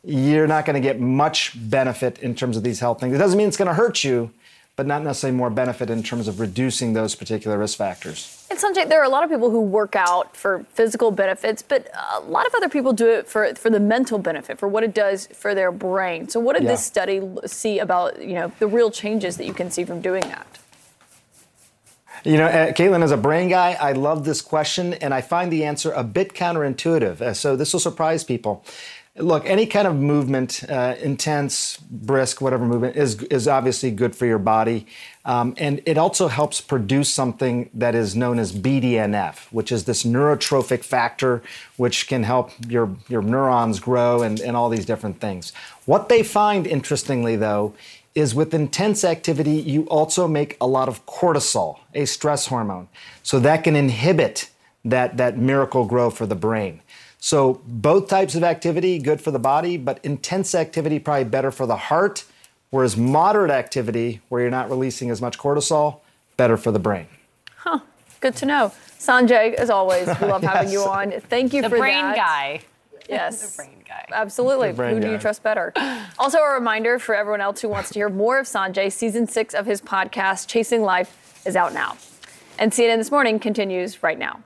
You're 0.03 0.47
not 0.47 0.65
going 0.65 0.73
to 0.73 0.81
get 0.81 0.99
much 0.99 1.53
benefit 1.69 2.19
in 2.19 2.35
terms 2.35 2.57
of 2.57 2.63
these 2.63 2.79
health 2.79 2.99
things. 2.99 3.15
It 3.15 3.19
doesn't 3.19 3.37
mean 3.37 3.47
it's 3.47 3.57
going 3.57 3.67
to 3.67 3.73
hurt 3.75 4.03
you, 4.03 4.31
but 4.75 4.85
not 4.85 5.03
necessarily 5.03 5.37
more 5.37 5.49
benefit 5.49 5.89
in 5.89 6.03
terms 6.03 6.27
of 6.27 6.39
reducing 6.39 6.93
those 6.93 7.15
particular 7.15 7.57
risk 7.57 7.77
factors. 7.77 8.45
And 8.49 8.59
Sanjay, 8.59 8.87
there 8.87 8.99
are 8.99 9.05
a 9.05 9.09
lot 9.09 9.23
of 9.23 9.29
people 9.29 9.49
who 9.49 9.61
work 9.61 9.95
out 9.95 10.35
for 10.35 10.65
physical 10.73 11.11
benefits, 11.11 11.61
but 11.61 11.89
a 12.13 12.19
lot 12.21 12.45
of 12.45 12.53
other 12.55 12.69
people 12.69 12.91
do 12.91 13.07
it 13.09 13.27
for, 13.27 13.55
for 13.55 13.69
the 13.69 13.79
mental 13.79 14.17
benefit, 14.17 14.59
for 14.59 14.67
what 14.67 14.83
it 14.83 14.93
does 14.93 15.27
for 15.27 15.55
their 15.55 15.71
brain. 15.71 16.27
So, 16.27 16.39
what 16.39 16.53
did 16.53 16.63
yeah. 16.63 16.71
this 16.71 16.85
study 16.85 17.21
see 17.45 17.79
about 17.79 18.21
you 18.21 18.33
know 18.33 18.51
the 18.59 18.67
real 18.67 18.91
changes 18.91 19.37
that 19.37 19.45
you 19.45 19.53
can 19.53 19.71
see 19.71 19.85
from 19.85 20.01
doing 20.01 20.21
that? 20.23 20.47
You 22.23 22.37
know, 22.37 22.45
uh, 22.45 22.71
Caitlin, 22.71 23.03
as 23.03 23.11
a 23.11 23.17
brain 23.17 23.49
guy, 23.49 23.73
I 23.73 23.91
love 23.91 24.25
this 24.25 24.41
question, 24.41 24.95
and 24.95 25.13
I 25.13 25.21
find 25.21 25.51
the 25.51 25.63
answer 25.63 25.91
a 25.91 26.03
bit 26.03 26.33
counterintuitive. 26.33 27.21
Uh, 27.21 27.33
so 27.33 27.55
this 27.55 27.71
will 27.71 27.79
surprise 27.79 28.23
people. 28.23 28.65
Look, 29.17 29.45
any 29.45 29.65
kind 29.65 29.87
of 29.87 29.95
movement, 29.95 30.65
uh, 30.69 30.95
intense, 31.01 31.77
brisk, 31.77 32.41
whatever 32.41 32.65
movement, 32.65 32.97
is 32.97 33.23
is 33.23 33.47
obviously 33.47 33.89
good 33.89 34.13
for 34.13 34.25
your 34.25 34.39
body, 34.39 34.87
um, 35.23 35.53
and 35.57 35.81
it 35.85 35.97
also 35.97 36.27
helps 36.27 36.59
produce 36.59 37.13
something 37.13 37.69
that 37.73 37.95
is 37.95 38.13
known 38.13 38.39
as 38.39 38.51
BDNF, 38.51 39.47
which 39.53 39.71
is 39.71 39.85
this 39.85 40.03
neurotrophic 40.03 40.83
factor, 40.83 41.41
which 41.77 42.09
can 42.09 42.23
help 42.23 42.51
your 42.67 42.93
your 43.07 43.21
neurons 43.21 43.79
grow 43.79 44.21
and 44.21 44.41
and 44.41 44.57
all 44.57 44.67
these 44.67 44.85
different 44.85 45.21
things. 45.21 45.53
What 45.85 46.09
they 46.09 46.21
find, 46.21 46.67
interestingly, 46.67 47.37
though, 47.37 47.73
is 48.15 48.35
with 48.35 48.53
intense 48.53 49.05
activity, 49.05 49.61
you 49.61 49.83
also 49.83 50.27
make 50.27 50.57
a 50.59 50.67
lot 50.67 50.89
of 50.89 51.05
cortisol, 51.05 51.79
a 51.93 52.03
stress 52.03 52.47
hormone, 52.47 52.89
so 53.23 53.39
that 53.39 53.63
can 53.63 53.77
inhibit 53.77 54.49
that 54.83 55.15
that 55.15 55.37
Miracle-Gro 55.37 56.09
for 56.09 56.25
the 56.25 56.35
brain. 56.35 56.81
So 57.25 57.59
both 57.65 58.07
types 58.07 58.35
of 58.35 58.43
activity 58.43 58.99
good 58.99 59.19
for 59.19 59.31
the 59.31 59.39
body, 59.39 59.77
but 59.77 59.99
intense 60.03 60.53
activity 60.53 60.99
probably 60.99 61.23
better 61.23 61.49
for 61.49 61.65
the 61.65 61.75
heart, 61.75 62.23
whereas 62.69 62.95
moderate 62.95 63.49
activity 63.49 64.21
where 64.29 64.41
you're 64.41 64.51
not 64.51 64.69
releasing 64.69 65.09
as 65.09 65.23
much 65.23 65.39
cortisol, 65.39 66.01
better 66.37 66.55
for 66.55 66.71
the 66.71 66.77
brain. 66.77 67.07
Huh. 67.55 67.79
Good 68.21 68.35
to 68.35 68.45
know. 68.45 68.71
Sanjay, 68.99 69.55
as 69.55 69.71
always, 69.71 70.05
we 70.05 70.27
love 70.27 70.43
having 70.53 70.71
you 70.71 70.81
on. 70.83 71.13
Thank 71.19 71.51
you 71.55 71.63
for 71.63 71.69
the 71.69 71.75
for 71.75 71.79
brain 71.79 72.03
that. 72.03 72.15
guy. 72.15 72.61
Yes. 73.09 73.55
the 73.55 73.63
brain 73.63 73.83
guy. 73.87 74.05
Absolutely. 74.11 74.71
Brain 74.73 74.93
Who 74.93 74.99
do 74.99 75.11
you 75.11 75.17
trust 75.17 75.41
better? 75.41 75.73
Also, 76.19 76.37
a 76.37 76.53
reminder 76.53 76.99
for 76.99 77.15
everyone 77.15 77.41
else 77.41 77.59
who 77.59 77.69
wants 77.69 77.89
to 77.89 77.95
hear 77.95 78.09
more 78.09 78.37
of 78.37 78.45
Sanjay, 78.45 78.91
season 78.91 79.27
six 79.27 79.55
of 79.55 79.65
his 79.65 79.81
podcast, 79.81 80.47
Chasing 80.47 80.83
Life, 80.83 81.41
is 81.43 81.55
out 81.55 81.73
now. 81.73 81.97
And 82.59 82.71
CNN 82.71 82.97
This 82.97 83.09
Morning 83.09 83.39
continues 83.39 84.03
right 84.03 84.19
now. 84.19 84.41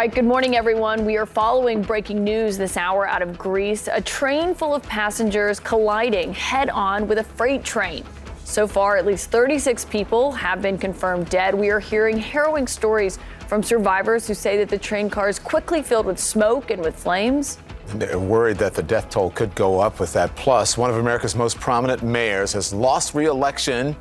All 0.00 0.06
right, 0.06 0.14
good 0.14 0.24
morning, 0.24 0.56
everyone. 0.56 1.04
We 1.04 1.18
are 1.18 1.26
following 1.26 1.82
breaking 1.82 2.24
news 2.24 2.56
this 2.56 2.78
hour 2.78 3.06
out 3.06 3.20
of 3.20 3.36
Greece. 3.36 3.86
A 3.86 4.00
train 4.00 4.54
full 4.54 4.74
of 4.74 4.82
passengers 4.84 5.60
colliding 5.60 6.32
head 6.32 6.70
on 6.70 7.06
with 7.06 7.18
a 7.18 7.24
freight 7.24 7.64
train. 7.64 8.02
So 8.44 8.66
far, 8.66 8.96
at 8.96 9.04
least 9.04 9.30
36 9.30 9.84
people 9.84 10.32
have 10.32 10.62
been 10.62 10.78
confirmed 10.78 11.28
dead. 11.28 11.54
We 11.54 11.68
are 11.68 11.80
hearing 11.80 12.16
harrowing 12.16 12.66
stories 12.66 13.18
from 13.46 13.62
survivors 13.62 14.26
who 14.26 14.32
say 14.32 14.56
that 14.56 14.70
the 14.70 14.78
train 14.78 15.10
cars 15.10 15.38
quickly 15.38 15.82
filled 15.82 16.06
with 16.06 16.18
smoke 16.18 16.70
and 16.70 16.80
with 16.80 16.96
flames. 16.96 17.58
They're 17.88 18.18
worried 18.18 18.56
that 18.56 18.72
the 18.72 18.82
death 18.82 19.10
toll 19.10 19.32
could 19.32 19.54
go 19.54 19.80
up 19.80 20.00
with 20.00 20.14
that. 20.14 20.34
Plus, 20.34 20.78
one 20.78 20.88
of 20.88 20.96
America's 20.96 21.36
most 21.36 21.60
prominent 21.60 22.02
mayors 22.02 22.54
has 22.54 22.72
lost 22.72 23.14
re-election. 23.14 23.94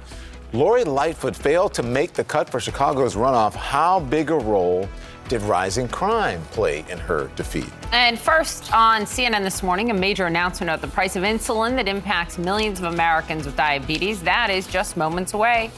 Lori 0.53 0.85
Lightfoot 0.85 1.35
failed 1.35 1.73
to 1.73 1.83
make 1.83 2.13
the 2.13 2.23
cut 2.23 2.49
for 2.49 2.61
Chicago's 2.61 3.15
runoff. 3.15 3.53
How 3.53 3.99
big 3.99 4.31
a 4.31 4.37
role 4.37 4.87
did 5.29 5.41
rising 5.43 5.87
crime 5.87 6.41
play 6.51 6.83
in 6.89 6.97
her 6.97 7.29
defeat? 7.35 7.71
And 7.91 8.19
first 8.19 8.73
on 8.73 9.03
CNN 9.03 9.43
this 9.43 9.63
morning, 9.63 9.91
a 9.91 9.93
major 9.93 10.25
announcement 10.25 10.69
about 10.69 10.81
the 10.81 10.87
price 10.87 11.15
of 11.15 11.23
insulin 11.23 11.75
that 11.75 11.87
impacts 11.87 12.37
millions 12.37 12.79
of 12.79 12.85
Americans 12.85 13.45
with 13.45 13.55
diabetes. 13.55 14.21
That 14.23 14.49
is 14.49 14.67
just 14.67 14.97
moments 14.97 15.33
away. 15.33 15.71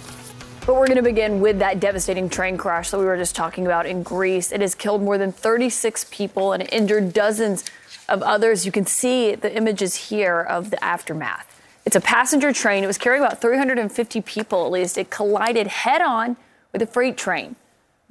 But 0.66 0.76
we're 0.76 0.88
going 0.88 0.98
to 0.98 1.04
begin 1.04 1.42
with 1.42 1.60
that 1.60 1.80
devastating 1.80 2.30
train 2.30 2.58
crash 2.58 2.92
that 2.92 3.00
we 3.00 3.06
were 3.06 3.18
just 3.18 3.36
talking 3.36 3.66
about 3.66 3.86
in 3.86 4.04
Greece. 4.04 4.52
It 4.52 4.62
has 4.62 4.74
killed 4.74 5.02
more 5.02 5.18
than 5.18 5.32
36 5.32 6.06
people 6.12 6.54
and 6.54 6.72
injured 6.72 7.14
dozens 7.14 7.66
of 8.08 8.22
others. 8.24 8.66
You 8.66 8.72
can 8.72 8.86
see 8.86 9.36
the 9.36 9.54
images 9.56 9.96
here 9.96 10.40
of 10.40 10.70
the 10.70 10.82
aftermath. 10.84 11.62
It's 11.86 11.96
a 11.96 12.02
passenger 12.02 12.54
train. 12.54 12.84
It 12.84 12.88
was 12.88 12.98
carrying 12.98 13.24
about 13.24 13.42
350 13.42 14.22
people 14.22 14.66
at 14.66 14.72
least. 14.72 14.98
It 14.98 15.10
collided 15.10 15.68
head 15.68 16.02
on 16.02 16.38
with 16.72 16.82
a 16.82 16.88
freight 16.88 17.18
train. 17.18 17.56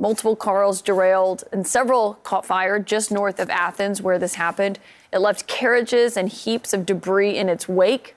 Multiple 0.01 0.35
cars 0.35 0.81
derailed 0.81 1.45
and 1.53 1.67
several 1.67 2.15
caught 2.23 2.47
fire 2.47 2.79
just 2.79 3.13
north 3.13 3.39
of 3.39 3.51
Athens 3.51 4.01
where 4.01 4.19
this 4.19 4.37
happened. 4.37 4.79
It 5.13 5.19
left 5.19 5.47
carriages 5.47 6.17
and 6.17 6.31
heaps 6.31 6.73
of 6.73 6.87
debris 6.87 7.37
in 7.37 7.51
its 7.51 7.69
wake. 7.69 8.17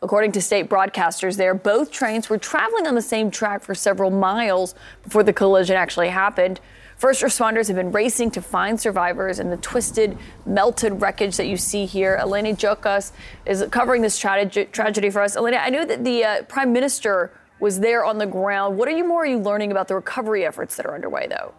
According 0.00 0.32
to 0.32 0.40
state 0.40 0.70
broadcasters 0.70 1.36
there, 1.36 1.52
both 1.52 1.90
trains 1.90 2.30
were 2.30 2.38
traveling 2.38 2.86
on 2.86 2.94
the 2.94 3.02
same 3.02 3.30
track 3.30 3.62
for 3.62 3.74
several 3.74 4.10
miles 4.10 4.74
before 5.02 5.22
the 5.22 5.34
collision 5.34 5.76
actually 5.76 6.08
happened. 6.08 6.60
First 6.96 7.22
responders 7.22 7.66
have 7.66 7.76
been 7.76 7.92
racing 7.92 8.30
to 8.30 8.40
find 8.40 8.80
survivors 8.80 9.38
in 9.38 9.50
the 9.50 9.58
twisted, 9.58 10.16
melted 10.46 11.02
wreckage 11.02 11.36
that 11.36 11.46
you 11.46 11.58
see 11.58 11.84
here. 11.84 12.16
Elena 12.18 12.54
Giokos 12.54 13.12
is 13.44 13.62
covering 13.70 14.00
this 14.00 14.18
trage- 14.18 14.72
tragedy 14.72 15.10
for 15.10 15.20
us. 15.20 15.36
Elena, 15.36 15.58
I 15.58 15.68
know 15.68 15.84
that 15.84 16.04
the 16.04 16.24
uh, 16.24 16.42
prime 16.44 16.72
minister 16.72 17.32
was 17.60 17.80
there 17.80 18.04
on 18.04 18.18
the 18.18 18.26
ground. 18.26 18.78
What 18.78 18.88
are 18.88 18.96
you 18.96 19.06
more 19.06 19.22
are 19.22 19.26
you 19.26 19.38
learning 19.38 19.70
about 19.70 19.88
the 19.88 19.94
recovery 19.94 20.44
efforts 20.44 20.76
that 20.76 20.86
are 20.86 20.94
underway, 20.94 21.26
though? 21.28 21.54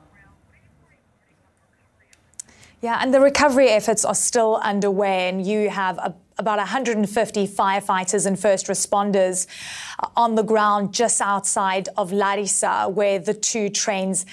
Yeah, 2.82 3.00
and 3.02 3.14
the 3.14 3.20
recovery 3.20 3.70
efforts 3.70 4.06
are 4.06 4.16
still 4.16 4.56
underway, 4.64 5.28
and 5.28 5.46
you 5.46 5.70
have 5.70 5.98
a, 5.98 6.16
about 6.38 6.60
150 6.60 7.48
firefighters 7.48 8.26
and 8.26 8.40
first 8.40 8.68
responders 8.68 9.48
uh, 10.02 10.08
on 10.16 10.36
the 10.36 10.44
ground 10.44 10.94
just 10.94 11.20
outside 11.20 11.90
of 11.98 12.14
Larissa, 12.14 12.88
where 12.88 13.20
the 13.20 13.34
two 13.34 13.68
trains 13.68 14.26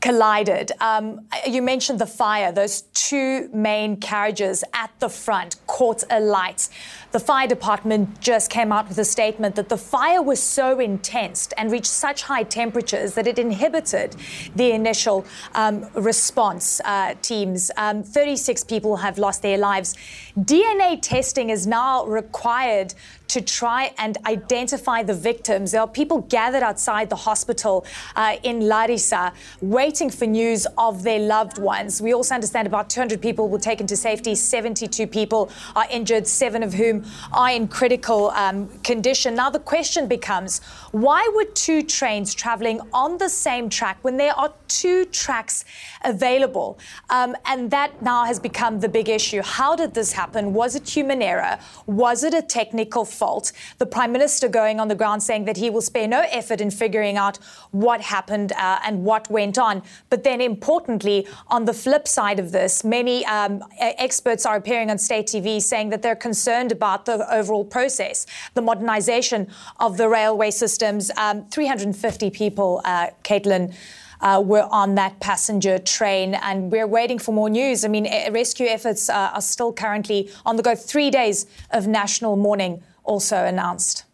collided. 0.00 0.72
Um, 0.80 1.26
you 1.46 1.62
mentioned 1.62 1.98
the 1.98 2.06
fire. 2.06 2.52
Those 2.52 2.82
two 2.94 3.48
main 3.52 3.96
carriages 3.96 4.62
at 4.72 4.90
the 5.00 5.08
front 5.08 5.56
caught 5.66 6.04
alight. 6.10 6.68
The 7.12 7.20
fire 7.20 7.48
department 7.48 8.20
just 8.20 8.50
came 8.50 8.72
out 8.72 8.88
with 8.88 8.98
a 8.98 9.04
statement 9.04 9.54
that 9.56 9.68
the 9.68 9.78
fire 9.78 10.22
was 10.22 10.42
so 10.42 10.80
intense 10.80 11.48
and 11.56 11.72
reached 11.72 11.86
such 11.86 12.22
high 12.22 12.42
temperatures 12.42 13.14
that 13.14 13.26
it 13.26 13.38
inhibited 13.38 14.16
the 14.54 14.72
initial 14.72 15.24
um, 15.54 15.88
response 15.94 16.80
uh, 16.84 17.14
teams. 17.22 17.70
Um, 17.76 18.02
36 18.02 18.64
people 18.64 18.96
have 18.96 19.18
lost 19.18 19.42
their 19.42 19.58
lives. 19.58 19.96
DNA 20.38 20.98
testing 21.00 21.50
is 21.50 21.66
now 21.66 22.04
required 22.04 22.92
to 23.28 23.40
try 23.40 23.92
and 23.98 24.18
identify 24.26 25.02
the 25.02 25.14
victims. 25.14 25.72
There 25.72 25.80
are 25.80 25.88
people 25.88 26.22
gathered 26.22 26.62
outside 26.62 27.10
the 27.10 27.16
hospital 27.16 27.84
uh, 28.14 28.36
in 28.42 28.68
Larissa 28.68 29.32
waiting 29.60 30.10
for 30.10 30.26
news 30.26 30.66
of 30.78 31.02
their 31.02 31.18
loved 31.18 31.58
ones. 31.58 32.00
We 32.00 32.14
also 32.14 32.34
understand 32.34 32.66
about 32.66 32.90
200 32.90 33.20
people 33.20 33.48
were 33.48 33.58
taken 33.58 33.86
to 33.88 33.96
safety, 33.96 34.34
72 34.34 35.06
people 35.06 35.50
are 35.74 35.86
injured, 35.90 36.26
seven 36.26 36.62
of 36.62 36.74
whom 36.74 37.04
are 37.32 37.50
in 37.50 37.68
critical 37.68 38.30
um, 38.30 38.68
condition. 38.80 39.34
Now, 39.34 39.50
the 39.50 39.58
question 39.58 40.08
becomes 40.08 40.60
why 40.92 41.28
would 41.34 41.54
two 41.54 41.82
trains 41.82 42.34
traveling 42.34 42.80
on 42.92 43.18
the 43.18 43.28
same 43.28 43.68
track 43.68 43.98
when 44.02 44.16
there 44.16 44.32
are 44.38 44.52
two 44.68 45.04
tracks 45.06 45.64
available? 46.04 46.78
Um, 47.10 47.36
and 47.44 47.70
that 47.70 48.00
now 48.02 48.24
has 48.24 48.38
become 48.38 48.80
the 48.80 48.88
big 48.88 49.08
issue. 49.08 49.42
How 49.42 49.76
did 49.76 49.94
this 49.94 50.12
happen? 50.12 50.52
Was 50.54 50.74
it 50.74 50.88
human 50.88 51.22
error? 51.22 51.58
Was 51.86 52.24
it 52.24 52.34
a 52.34 52.42
technical 52.42 53.04
fault? 53.16 53.52
The 53.78 53.86
Prime 53.86 54.12
Minister 54.12 54.48
going 54.48 54.80
on 54.80 54.88
the 54.88 54.94
ground 54.94 55.22
saying 55.22 55.44
that 55.46 55.56
he 55.56 55.70
will 55.70 55.80
spare 55.80 56.08
no 56.08 56.22
effort 56.30 56.60
in 56.60 56.70
figuring 56.70 57.16
out 57.16 57.38
what 57.70 58.00
happened 58.00 58.52
uh, 58.52 58.78
and 58.84 59.04
what 59.04 59.30
went 59.30 59.58
on. 59.58 59.82
But 60.10 60.24
then, 60.24 60.40
importantly, 60.40 61.26
on 61.48 61.64
the 61.64 61.72
flip 61.72 62.06
side 62.06 62.38
of 62.38 62.52
this, 62.52 62.84
many 62.84 63.24
um, 63.26 63.62
experts 63.78 64.46
are 64.46 64.56
appearing 64.56 64.90
on 64.90 64.98
state 64.98 65.26
TV 65.26 65.60
saying 65.60 65.90
that 65.90 66.02
they're 66.02 66.16
concerned 66.16 66.72
about 66.72 67.06
the 67.06 67.32
overall 67.34 67.64
process, 67.64 68.26
the 68.54 68.62
modernization 68.62 69.48
of 69.80 69.96
the 69.96 70.08
railway 70.08 70.50
systems. 70.50 71.10
Um, 71.16 71.46
350 71.50 72.30
people, 72.30 72.80
uh, 72.84 73.08
Caitlin. 73.22 73.74
Uh, 74.18 74.42
were 74.42 74.66
on 74.70 74.94
that 74.94 75.20
passenger 75.20 75.78
train, 75.78 76.34
and 76.36 76.72
we're 76.72 76.86
waiting 76.86 77.18
for 77.18 77.32
more 77.32 77.50
news. 77.50 77.84
I 77.84 77.88
mean, 77.88 78.04
rescue 78.32 78.66
efforts 78.66 79.10
uh, 79.10 79.32
are 79.34 79.42
still 79.42 79.74
currently 79.74 80.30
on 80.46 80.56
the 80.56 80.62
go. 80.62 80.74
Three 80.74 81.10
days 81.10 81.44
of 81.70 81.86
national 81.86 82.36
mourning 82.36 82.82
also 83.06 83.44
announced. 83.44 84.04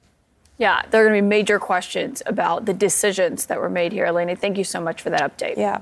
Yeah, 0.59 0.83
there 0.91 1.03
are 1.03 1.09
going 1.09 1.19
to 1.19 1.23
be 1.23 1.29
major 1.29 1.59
questions 1.59 2.23
about 2.27 2.67
the 2.67 2.73
decisions 2.73 3.47
that 3.47 3.61
were 3.61 3.71
made 3.71 3.93
here. 3.93 4.07
Elena, 4.07 4.37
thank 4.37 4.57
you 4.59 4.65
so 4.65 4.81
much 4.81 5.03
for 5.03 5.11
that 5.11 5.37
update. 5.37 5.57
Yeah. 5.57 5.81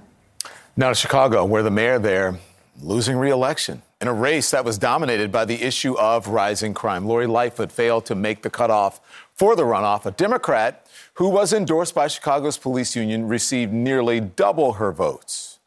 Now 0.76 0.88
to 0.88 0.94
Chicago, 0.94 1.44
where 1.44 1.62
the 1.62 1.70
mayor 1.70 1.98
there 1.98 2.38
losing 2.80 3.16
re-election 3.16 3.82
in 4.00 4.08
a 4.08 4.12
race 4.12 4.50
that 4.52 4.64
was 4.64 4.78
dominated 4.78 5.30
by 5.30 5.44
the 5.44 5.62
issue 5.62 5.98
of 5.98 6.28
rising 6.28 6.72
crime. 6.72 7.04
Lori 7.04 7.26
Lightfoot 7.26 7.70
failed 7.70 8.06
to 8.06 8.14
make 8.14 8.42
the 8.42 8.48
cutoff 8.48 9.00
for 9.34 9.54
the 9.54 9.64
runoff. 9.64 10.06
A 10.06 10.10
Democrat 10.12 10.86
who 11.14 11.28
was 11.28 11.52
endorsed 11.52 11.94
by 11.94 12.08
Chicago's 12.08 12.56
police 12.56 12.96
union 12.96 13.28
received 13.28 13.72
nearly 13.72 14.20
double 14.20 14.74
her 14.74 14.92
votes. 14.92 15.58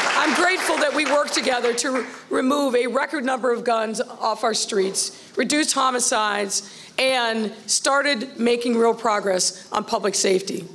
I'm 0.00 0.34
grateful 0.34 0.76
that 0.76 0.94
we 0.94 1.06
worked 1.06 1.32
together 1.32 1.72
to 1.74 1.90
re- 1.90 2.06
remove 2.28 2.74
a 2.74 2.86
record 2.88 3.24
number 3.24 3.52
of 3.52 3.64
guns 3.64 4.00
off 4.00 4.44
our 4.44 4.52
streets, 4.52 5.27
reduced 5.38 5.72
homicides, 5.72 6.70
and 6.98 7.52
started 7.66 8.38
making 8.38 8.76
real 8.76 8.92
progress 8.92 9.70
on 9.72 9.84
public 9.84 10.14
safety. 10.14 10.66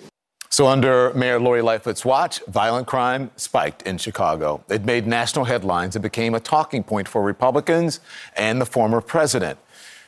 So, 0.49 0.67
under 0.67 1.11
Mayor 1.15 1.39
Lori 1.39 1.61
Lightfoot's 1.61 2.05
watch, 2.05 2.39
violent 2.47 2.87
crime 2.87 3.31
spiked 3.35 3.81
in 3.83 3.97
Chicago. 3.97 4.63
It 4.69 4.85
made 4.85 5.05
national 5.05 5.45
headlines 5.45 5.95
and 5.95 6.03
became 6.03 6.35
a 6.35 6.39
talking 6.39 6.83
point 6.83 7.07
for 7.07 7.23
Republicans 7.23 7.99
and 8.37 8.61
the 8.61 8.65
former 8.65 9.01
president. 9.01 9.59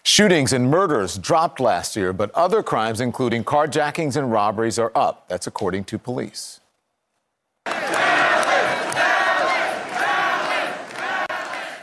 Shootings 0.03 0.53
and 0.53 0.69
murders 0.69 1.17
dropped 1.17 1.59
last 1.59 1.95
year, 1.95 2.13
but 2.13 2.29
other 2.35 2.61
crimes, 2.61 3.01
including 3.01 3.43
carjackings 3.43 4.15
and 4.15 4.31
robberies, 4.31 4.77
are 4.77 4.91
up. 4.93 5.27
That's 5.27 5.47
according 5.47 5.85
to 5.85 5.97
police. 5.97 6.59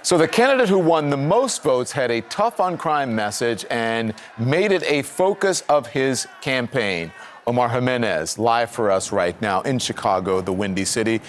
So, 0.05 0.19
the 0.19 0.27
candidate 0.27 0.69
who 0.69 0.81
won 0.81 1.11
the 1.11 1.17
most 1.17 1.63
votes 1.63 1.93
had 1.93 2.11
a 2.11 2.23
tough 2.23 2.59
on 2.59 2.77
crime 2.77 3.15
message 3.15 3.65
and 3.71 4.13
made 4.37 4.73
it 4.73 4.83
a 4.83 5.03
focus 5.03 5.61
of 5.69 5.87
his 5.87 6.27
campaign. 6.41 7.13
Omar 7.47 7.69
Jimenez, 7.69 8.37
live 8.37 8.69
for 8.69 8.91
us 8.91 9.13
right 9.13 9.41
now 9.41 9.61
in 9.61 9.79
Chicago, 9.79 10.41
the 10.41 10.53
Windy 10.53 10.85
City. 10.85 11.21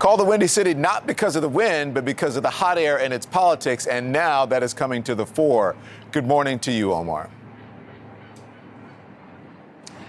Call 0.00 0.16
the 0.16 0.24
Windy 0.24 0.48
City 0.48 0.74
not 0.74 1.06
because 1.06 1.36
of 1.36 1.42
the 1.42 1.48
wind, 1.48 1.94
but 1.94 2.04
because 2.04 2.34
of 2.34 2.42
the 2.42 2.50
hot 2.50 2.78
air 2.78 2.98
and 2.98 3.14
its 3.14 3.26
politics, 3.26 3.86
and 3.86 4.10
now 4.12 4.44
that 4.44 4.60
is 4.64 4.74
coming 4.74 5.04
to 5.04 5.14
the 5.14 5.24
fore. 5.24 5.76
Good 6.10 6.26
morning 6.26 6.58
to 6.60 6.72
you, 6.72 6.92
Omar. 6.92 7.30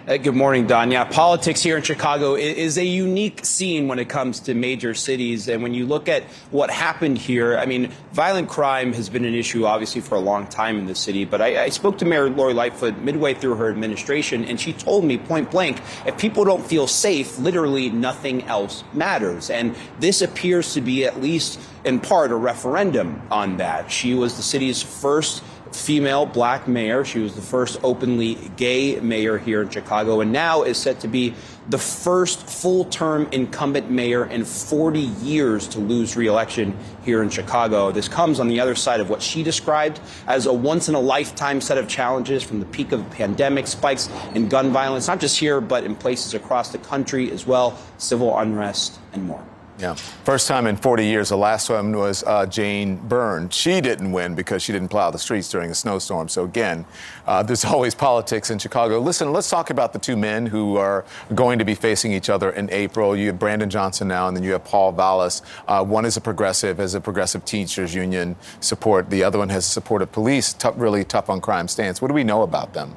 Uh, 0.07 0.15
good 0.15 0.35
morning, 0.38 0.65
Don. 0.65 0.89
Yeah, 0.89 1.03
politics 1.03 1.61
here 1.61 1.75
in 1.75 1.84
Chicago 1.84 2.35
is 2.35 2.77
a 2.77 2.85
unique 2.85 3.43
scene 3.43 3.89
when 3.89 3.99
it 3.99 4.07
comes 4.07 4.39
to 4.39 4.53
major 4.53 4.93
cities. 4.93 5.49
And 5.49 5.61
when 5.61 5.73
you 5.73 5.85
look 5.85 6.07
at 6.07 6.23
what 6.49 6.69
happened 6.69 7.17
here, 7.17 7.57
I 7.57 7.65
mean, 7.65 7.91
violent 8.13 8.47
crime 8.47 8.93
has 8.93 9.09
been 9.09 9.25
an 9.25 9.34
issue, 9.34 9.65
obviously, 9.65 9.99
for 9.99 10.15
a 10.15 10.19
long 10.21 10.47
time 10.47 10.79
in 10.79 10.85
the 10.85 10.95
city. 10.95 11.25
But 11.25 11.41
I, 11.41 11.63
I 11.63 11.69
spoke 11.69 11.97
to 11.97 12.05
Mayor 12.05 12.29
Lori 12.29 12.53
Lightfoot 12.53 12.97
midway 12.99 13.34
through 13.34 13.55
her 13.55 13.69
administration, 13.69 14.45
and 14.45 14.57
she 14.57 14.71
told 14.71 15.03
me 15.03 15.17
point 15.17 15.51
blank 15.51 15.81
if 16.05 16.17
people 16.17 16.45
don't 16.45 16.65
feel 16.65 16.88
safe, 16.88 17.38
literally 17.38 17.89
nothing 17.89 18.43
else 18.43 18.85
matters. 18.93 19.49
And 19.49 19.75
this 19.99 20.21
appears 20.21 20.73
to 20.75 20.79
be, 20.79 21.03
at 21.03 21.19
least 21.19 21.59
in 21.84 21.99
part, 21.99 22.31
a 22.31 22.35
referendum 22.38 23.21
on 23.29 23.57
that. 23.57 23.91
She 23.91 24.13
was 24.13 24.38
the 24.38 24.43
city's 24.43 24.81
first 24.81 25.43
female 25.76 26.26
black 26.26 26.68
mayor. 26.68 27.03
She 27.06 27.19
was 27.19 27.35
the 27.35 27.41
first 27.41 27.80
openly 27.84 28.35
gay 28.56 28.99
mayor 28.99 29.38
here 29.38 29.61
in 29.61 29.69
Chicago, 29.69 30.22
and 30.22 30.31
now 30.31 30.64
is 30.64 30.77
set 30.77 30.99
to 31.02 31.07
be 31.07 31.34
the 31.69 31.77
first 31.77 32.48
full 32.48 32.85
term 32.85 33.27
incumbent 33.31 33.89
mayor 33.91 34.26
in 34.26 34.45
40 34.45 34.99
years 34.99 35.68
to 35.69 35.80
lose 35.80 36.15
reelection 36.15 36.77
here 37.03 37.22
in 37.22 37.30
Chicago. 37.30 37.91
This 37.91 38.07
comes 38.07 38.39
on 38.39 38.48
the 38.48 38.60
other 38.60 38.76
side 38.76 38.99
of 38.99 39.10
what 39.10 39.22
she 39.22 39.44
described 39.44 39.99
as 40.27 40.45
a 40.45 40.53
once 40.53 40.89
in 40.89 40.95
a 40.95 40.99
lifetime 40.99 41.61
set 41.61 41.77
of 41.77 41.88
challenges 41.88 42.44
from 42.44 42.60
the 42.60 42.65
peak 42.65 42.91
of 42.91 43.03
the 43.03 43.15
pandemic, 43.15 43.68
spikes 43.68 44.10
in 44.34 44.48
gun 44.48 44.72
violence, 44.72 45.07
not 45.07 45.19
just 45.19 45.38
here, 45.38 45.60
but 45.60 45.84
in 45.84 45.95
places 45.95 46.34
across 46.34 46.72
the 46.72 46.77
country 46.77 47.31
as 47.31 47.45
well, 47.45 47.77
civil 47.98 48.38
unrest, 48.38 48.99
and 49.14 49.23
more. 49.23 49.44
Yeah. 49.79 49.93
First 49.93 50.47
time 50.47 50.65
in 50.65 50.75
40 50.75 51.05
years. 51.05 51.29
The 51.29 51.37
last 51.37 51.69
one 51.69 51.95
was 51.95 52.23
uh, 52.23 52.47
Jane 52.47 52.95
Byrne. 52.95 53.49
She 53.49 53.79
didn't 53.79 54.11
win 54.11 54.33
because 54.33 54.63
she 54.63 54.71
didn't 54.71 54.87
plow 54.89 55.11
the 55.11 55.19
streets 55.19 55.49
during 55.49 55.69
a 55.69 55.75
snowstorm. 55.75 56.29
So, 56.29 56.43
again, 56.45 56.85
uh, 57.27 57.43
there's 57.43 57.63
always 57.73 57.93
politics 57.93 58.49
in 58.49 58.57
Chicago. 58.57 58.99
Listen, 58.99 59.31
let's 59.31 59.49
talk 59.49 59.69
about 59.69 59.93
the 59.93 59.99
two 59.99 60.17
men 60.17 60.47
who 60.47 60.77
are 60.77 61.05
going 61.35 61.59
to 61.59 61.65
be 61.65 61.75
facing 61.75 62.11
each 62.11 62.29
other 62.29 62.49
in 62.49 62.69
April. 62.71 63.15
You 63.15 63.27
have 63.27 63.39
Brandon 63.39 63.69
Johnson 63.69 64.07
now, 64.07 64.27
and 64.27 64.35
then 64.35 64.43
you 64.43 64.53
have 64.53 64.63
Paul 64.63 64.91
Vallas. 64.93 65.43
Uh, 65.67 65.83
one 65.83 66.05
is 66.05 66.17
a 66.17 66.21
progressive, 66.21 66.79
has 66.79 66.95
a 66.95 67.01
progressive 67.01 67.45
teachers 67.45 67.93
union 67.93 68.35
support. 68.59 69.11
The 69.11 69.23
other 69.23 69.37
one 69.37 69.49
has 69.49 69.65
support 69.65 70.01
of 70.01 70.11
police, 70.11 70.55
really 70.75 71.03
tough 71.03 71.29
on 71.29 71.39
crime 71.39 71.67
stance. 71.67 72.01
What 72.01 72.07
do 72.07 72.15
we 72.15 72.23
know 72.23 72.41
about 72.41 72.73
them? 72.73 72.95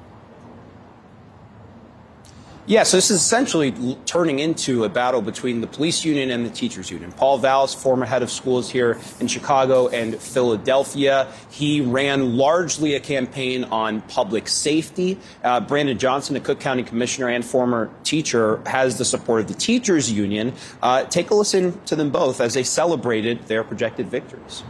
Yeah, 2.71 2.85
so 2.85 2.99
this 2.99 3.11
is 3.11 3.21
essentially 3.21 3.75
turning 4.07 4.39
into 4.39 4.85
a 4.85 4.89
battle 4.89 5.21
between 5.21 5.61
the 5.61 5.67
police 5.67 6.05
union 6.05 6.31
and 6.31 6.47
the 6.47 6.51
teachers 6.51 6.89
union. 6.89 7.11
Paul 7.11 7.37
Vallas, 7.39 7.75
former 7.75 8.07
head 8.07 8.23
of 8.23 8.31
schools 8.31 8.71
here 8.71 8.97
in 9.19 9.27
Chicago 9.27 9.89
and 9.89 10.15
Philadelphia, 10.15 11.27
he 11.51 11.81
ran 11.81 12.37
largely 12.37 12.95
a 12.95 13.01
campaign 13.01 13.65
on 13.65 14.03
public 14.03 14.47
safety. 14.47 15.19
Uh, 15.43 15.59
Brandon 15.59 15.99
Johnson, 15.99 16.37
a 16.37 16.41
Cook 16.41 16.61
County 16.61 16.85
commissioner 16.85 17.29
and 17.29 17.45
former 17.45 17.91
teacher, 18.05 18.63
has 18.67 18.99
the 18.99 19.05
support 19.05 19.41
of 19.41 19.49
the 19.49 19.55
teachers 19.55 20.09
union. 20.09 20.55
Uh, 20.81 21.03
take 21.03 21.31
a 21.31 21.35
listen 21.35 21.77
to 21.87 21.97
them 21.97 22.11
both 22.11 22.41
as 22.41 22.55
they 22.55 22.63
celebrated 22.63 23.49
their 23.49 23.65
projected 23.65 24.07
victories. 24.07 24.63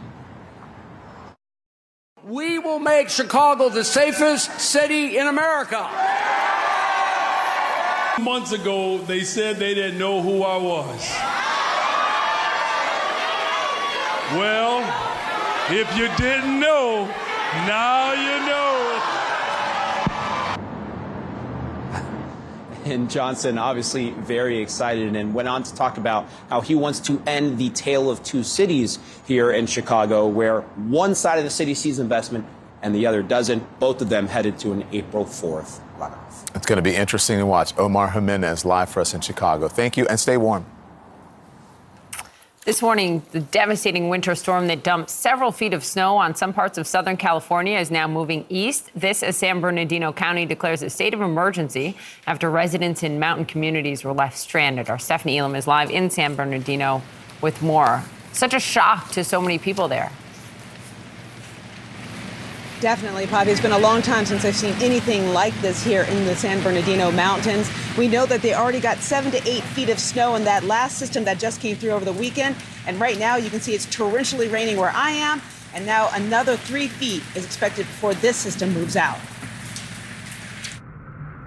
We 2.25 2.59
will 2.59 2.79
make 2.79 3.11
Chicago 3.11 3.69
the 3.69 3.85
safest 3.85 4.59
city 4.59 5.19
in 5.19 5.27
America. 5.27 6.40
Months 8.19 8.53
ago, 8.53 8.99
they 8.99 9.25
said 9.25 9.57
they 9.57 9.73
didn't 9.73 9.99
know 9.99 10.21
who 10.21 10.43
I 10.43 10.57
was. 10.57 11.11
Well, 14.37 14.81
if 15.71 15.97
you 15.97 16.09
didn't 16.17 16.61
know, 16.61 17.07
now 17.67 18.13
you 18.13 18.47
know. 18.47 18.77
And 22.93 23.09
Johnson, 23.11 23.59
obviously 23.59 24.11
very 24.11 24.59
excited, 24.59 25.15
and 25.15 25.33
went 25.33 25.49
on 25.49 25.63
to 25.63 25.75
talk 25.75 25.97
about 25.97 26.27
how 26.49 26.61
he 26.61 26.75
wants 26.75 26.99
to 27.01 27.23
end 27.27 27.59
the 27.59 27.71
tale 27.71 28.11
of 28.11 28.23
two 28.23 28.43
cities 28.43 28.99
here 29.27 29.53
in 29.53 29.67
Chicago, 29.67 30.27
where 30.27 30.63
one 30.63 31.15
side 31.15 31.39
of 31.39 31.45
the 31.45 31.51
city 31.51 31.75
sees 31.75 31.99
investment 31.99 32.45
and 32.83 32.95
the 32.95 33.07
other 33.07 33.23
doesn't. 33.23 33.79
Both 33.79 34.03
of 34.03 34.09
them 34.09 34.27
headed 34.27 34.59
to 34.61 34.73
an 34.73 34.85
April 34.93 35.25
4th 35.25 35.61
runoff. 35.61 35.90
It's 36.55 36.67
going 36.67 36.77
to 36.77 36.83
be 36.83 36.95
interesting 36.95 37.39
to 37.39 37.47
watch. 37.47 37.77
Omar 37.79 38.11
Jimenez 38.11 38.65
live 38.65 38.89
for 38.91 39.01
us 39.01 39.15
in 39.15 39.21
Chicago. 39.21 39.69
Thank 39.69 39.97
you 39.97 40.07
and 40.09 40.19
stay 40.19 40.37
warm. 40.37 40.67
This 42.67 42.83
morning, 42.83 43.23
the 43.33 43.41
devastating 43.41 44.11
winter 44.11 44.35
storm 44.35 44.67
that 44.67 44.83
dumped 44.83 45.09
several 45.09 45.51
feet 45.51 45.73
of 45.73 45.83
snow 45.83 46.19
on 46.19 46.35
some 46.35 46.53
parts 46.53 46.77
of 46.77 46.87
Southern 46.87 47.17
California 47.17 47.79
is 47.79 47.91
now 47.91 48.07
moving 48.07 48.45
east. 48.51 48.91
This 48.95 49.23
as 49.23 49.39
San 49.39 49.61
Bernardino 49.61 50.13
County 50.13 50.45
declares 50.45 50.83
a 50.83 50.91
state 50.91 51.15
of 51.15 51.23
emergency 51.23 51.97
after 52.27 52.51
residents 52.51 53.03
in 53.03 53.19
mountain 53.19 53.47
communities 53.47 54.05
were 54.05 54.13
left 54.13 54.37
stranded. 54.37 54.91
Our 54.91 54.99
Stephanie 54.99 55.39
Elam 55.39 55.55
is 55.55 55.67
live 55.67 55.91
in 55.91 56.11
San 56.11 56.35
Bernardino 56.35 57.01
with 57.41 57.63
more. 57.63 58.05
Such 58.33 58.53
a 58.53 58.61
shock 58.61 59.11
to 59.13 59.25
so 59.25 59.41
many 59.41 59.59
people 59.59 59.89
there. 59.89 60.13
Definitely, 62.81 63.27
Poppy. 63.27 63.51
It's 63.51 63.61
been 63.61 63.73
a 63.73 63.79
long 63.79 64.01
time 64.01 64.25
since 64.25 64.43
I've 64.43 64.57
seen 64.57 64.73
anything 64.81 65.35
like 65.35 65.53
this 65.61 65.85
here 65.85 66.05
in 66.05 66.25
the 66.25 66.35
San 66.35 66.63
Bernardino 66.63 67.11
Mountains. 67.11 67.71
We 67.99 68.09
know 68.09 68.25
that 68.25 68.41
they 68.41 68.55
already 68.55 68.81
got 68.81 68.97
seven 68.99 69.31
to 69.33 69.49
eight 69.49 69.63
feet 69.63 69.91
of 69.91 69.99
snow 69.99 70.35
in 70.35 70.45
that 70.45 70.65
last 70.65 70.97
system 70.97 71.25
that 71.25 71.39
just 71.39 71.61
came 71.61 71.77
through 71.77 71.91
over 71.91 72.07
the 72.07 72.13
weekend. 72.15 72.57
And 72.87 72.99
right 72.99 73.19
now, 73.19 73.37
you 73.37 73.51
can 73.51 73.61
see 73.61 73.75
it's 73.75 73.85
torrentially 73.85 74.51
raining 74.51 74.79
where 74.79 74.93
I 74.95 75.11
am. 75.11 75.43
And 75.75 75.85
now 75.85 76.09
another 76.15 76.57
three 76.57 76.89
feet 76.89 77.23
is 77.35 77.45
expected 77.45 77.85
before 77.85 78.15
this 78.15 78.39
system 78.39 78.73
moves 78.73 78.97
out. 78.97 79.19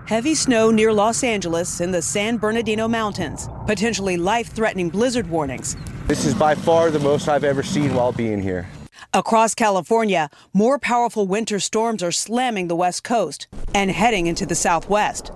Heavy 0.06 0.36
snow 0.36 0.70
near 0.70 0.94
Los 0.94 1.24
Angeles 1.24 1.82
in 1.82 1.90
the 1.90 2.02
San 2.04 2.38
Bernardino 2.38 2.88
Mountains. 2.88 3.50
Potentially 3.66 4.18
life 4.18 4.50
threatening 4.50 4.90
blizzard 4.90 5.28
warnings. 5.28 5.78
This 6.06 6.26
is 6.26 6.36
by 6.36 6.54
far 6.54 6.92
the 6.92 7.00
most 7.00 7.28
I've 7.28 7.44
ever 7.44 7.64
seen 7.64 7.96
while 7.96 8.12
being 8.12 8.40
here. 8.40 8.68
Across 9.16 9.54
California, 9.54 10.28
more 10.54 10.80
powerful 10.80 11.28
winter 11.28 11.60
storms 11.60 12.02
are 12.02 12.12
slamming 12.12 12.68
the 12.68 12.76
West 12.76 13.04
Coast 13.04 13.46
and 13.76 13.92
heading 13.92 14.26
into 14.26 14.44
the 14.44 14.56
Southwest. 14.56 15.32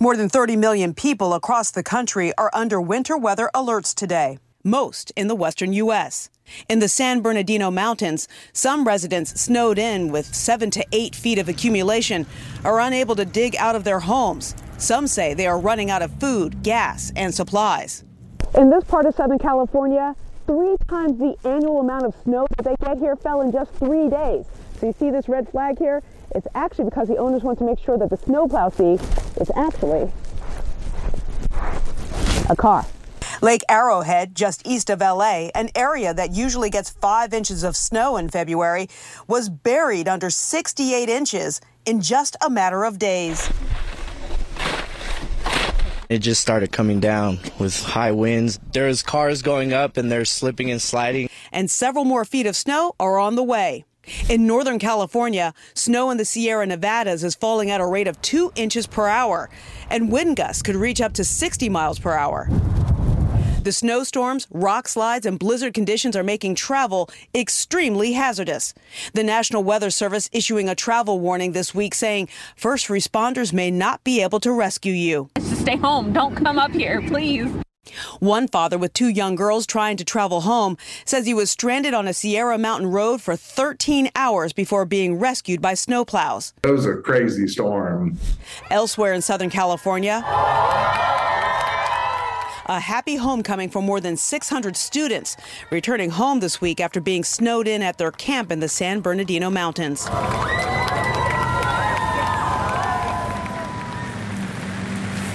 More 0.00 0.16
than 0.16 0.30
30 0.30 0.56
million 0.56 0.94
people 0.94 1.34
across 1.34 1.70
the 1.70 1.82
country 1.82 2.32
are 2.38 2.50
under 2.54 2.80
winter 2.80 3.18
weather 3.18 3.50
alerts 3.54 3.94
today, 3.94 4.38
most 4.64 5.12
in 5.14 5.28
the 5.28 5.34
western 5.34 5.74
U.S. 5.74 6.30
In 6.70 6.78
the 6.78 6.88
San 6.88 7.20
Bernardino 7.20 7.70
Mountains, 7.70 8.28
some 8.54 8.86
residents 8.86 9.38
snowed 9.38 9.78
in 9.78 10.10
with 10.10 10.34
seven 10.34 10.70
to 10.70 10.86
eight 10.90 11.14
feet 11.14 11.38
of 11.38 11.50
accumulation 11.50 12.24
are 12.64 12.80
unable 12.80 13.14
to 13.16 13.26
dig 13.26 13.54
out 13.56 13.76
of 13.76 13.84
their 13.84 14.00
homes. 14.00 14.54
Some 14.78 15.06
say 15.06 15.34
they 15.34 15.46
are 15.46 15.60
running 15.60 15.90
out 15.90 16.00
of 16.00 16.18
food, 16.18 16.62
gas, 16.62 17.12
and 17.14 17.34
supplies. 17.34 18.04
In 18.54 18.70
this 18.70 18.84
part 18.84 19.04
of 19.04 19.14
Southern 19.14 19.38
California, 19.38 20.16
three 20.46 20.76
times 20.88 21.18
the 21.18 21.36
annual 21.48 21.80
amount 21.80 22.04
of 22.04 22.14
snow 22.22 22.46
that 22.56 22.64
they 22.64 22.76
get 22.84 22.98
here 22.98 23.16
fell 23.16 23.40
in 23.40 23.52
just 23.52 23.72
three 23.74 24.08
days. 24.08 24.46
So 24.78 24.86
you 24.86 24.94
see 24.98 25.10
this 25.10 25.28
red 25.28 25.48
flag 25.48 25.78
here? 25.78 26.02
It's 26.34 26.46
actually 26.54 26.86
because 26.86 27.08
the 27.08 27.16
owners 27.16 27.42
want 27.42 27.58
to 27.58 27.64
make 27.64 27.78
sure 27.78 27.98
that 27.98 28.10
the 28.10 28.16
snowplow 28.16 28.70
see 28.70 28.98
is 29.40 29.50
actually 29.54 30.10
a 32.48 32.56
car. 32.56 32.86
Lake 33.40 33.62
Arrowhead, 33.68 34.36
just 34.36 34.64
east 34.64 34.88
of 34.88 35.00
LA, 35.00 35.50
an 35.54 35.68
area 35.74 36.14
that 36.14 36.32
usually 36.32 36.70
gets 36.70 36.90
five 36.90 37.34
inches 37.34 37.64
of 37.64 37.76
snow 37.76 38.16
in 38.16 38.28
February, 38.28 38.88
was 39.26 39.48
buried 39.48 40.06
under 40.06 40.30
68 40.30 41.08
inches 41.08 41.60
in 41.84 42.00
just 42.00 42.36
a 42.40 42.48
matter 42.48 42.84
of 42.84 43.00
days. 43.00 43.50
It 46.12 46.20
just 46.20 46.42
started 46.42 46.72
coming 46.72 47.00
down 47.00 47.38
with 47.58 47.82
high 47.82 48.12
winds. 48.12 48.60
There's 48.74 49.02
cars 49.02 49.40
going 49.40 49.72
up 49.72 49.96
and 49.96 50.12
they're 50.12 50.26
slipping 50.26 50.70
and 50.70 50.80
sliding. 50.80 51.30
And 51.50 51.70
several 51.70 52.04
more 52.04 52.26
feet 52.26 52.44
of 52.44 52.54
snow 52.54 52.94
are 53.00 53.18
on 53.18 53.34
the 53.34 53.42
way. 53.42 53.86
In 54.28 54.46
Northern 54.46 54.78
California, 54.78 55.54
snow 55.72 56.10
in 56.10 56.18
the 56.18 56.26
Sierra 56.26 56.66
Nevadas 56.66 57.24
is 57.24 57.34
falling 57.34 57.70
at 57.70 57.80
a 57.80 57.86
rate 57.86 58.08
of 58.08 58.20
two 58.20 58.52
inches 58.56 58.86
per 58.86 59.08
hour, 59.08 59.48
and 59.88 60.12
wind 60.12 60.36
gusts 60.36 60.60
could 60.60 60.76
reach 60.76 61.00
up 61.00 61.14
to 61.14 61.24
60 61.24 61.70
miles 61.70 61.98
per 61.98 62.12
hour. 62.12 62.46
The 63.62 63.70
snowstorms, 63.70 64.48
rock 64.50 64.88
slides, 64.88 65.24
and 65.24 65.38
blizzard 65.38 65.72
conditions 65.72 66.16
are 66.16 66.24
making 66.24 66.56
travel 66.56 67.08
extremely 67.32 68.14
hazardous. 68.14 68.74
The 69.14 69.22
National 69.22 69.62
Weather 69.62 69.90
Service 69.90 70.28
issuing 70.32 70.68
a 70.68 70.74
travel 70.74 71.20
warning 71.20 71.52
this 71.52 71.72
week 71.72 71.94
saying 71.94 72.28
first 72.56 72.88
responders 72.88 73.52
may 73.52 73.70
not 73.70 74.02
be 74.02 74.20
able 74.20 74.40
to 74.40 74.50
rescue 74.50 74.92
you. 74.92 75.30
Just 75.36 75.60
Stay 75.60 75.76
home. 75.76 76.12
Don't 76.12 76.34
come 76.34 76.58
up 76.58 76.72
here, 76.72 77.02
please. 77.02 77.48
One 78.18 78.48
father 78.48 78.78
with 78.78 78.94
two 78.94 79.08
young 79.08 79.36
girls 79.36 79.64
trying 79.64 79.96
to 79.98 80.04
travel 80.04 80.40
home 80.40 80.76
says 81.04 81.26
he 81.26 81.34
was 81.34 81.48
stranded 81.48 81.94
on 81.94 82.08
a 82.08 82.12
Sierra 82.12 82.58
Mountain 82.58 82.90
road 82.90 83.22
for 83.22 83.36
13 83.36 84.10
hours 84.16 84.52
before 84.52 84.84
being 84.84 85.20
rescued 85.20 85.62
by 85.62 85.74
snowplows. 85.74 86.52
It 86.64 86.70
was 86.70 86.86
a 86.86 86.96
crazy 86.96 87.46
storm. 87.46 88.18
Elsewhere 88.70 89.12
in 89.12 89.22
Southern 89.22 89.50
California, 89.50 90.24
a 92.76 92.80
happy 92.80 93.16
homecoming 93.16 93.68
for 93.68 93.82
more 93.82 94.00
than 94.00 94.16
600 94.16 94.76
students 94.76 95.36
returning 95.70 96.08
home 96.08 96.40
this 96.40 96.60
week 96.60 96.80
after 96.80 97.00
being 97.00 97.22
snowed 97.22 97.68
in 97.68 97.82
at 97.82 97.98
their 97.98 98.10
camp 98.10 98.50
in 98.50 98.60
the 98.60 98.68
San 98.68 99.00
Bernardino 99.00 99.50
Mountains. 99.50 100.08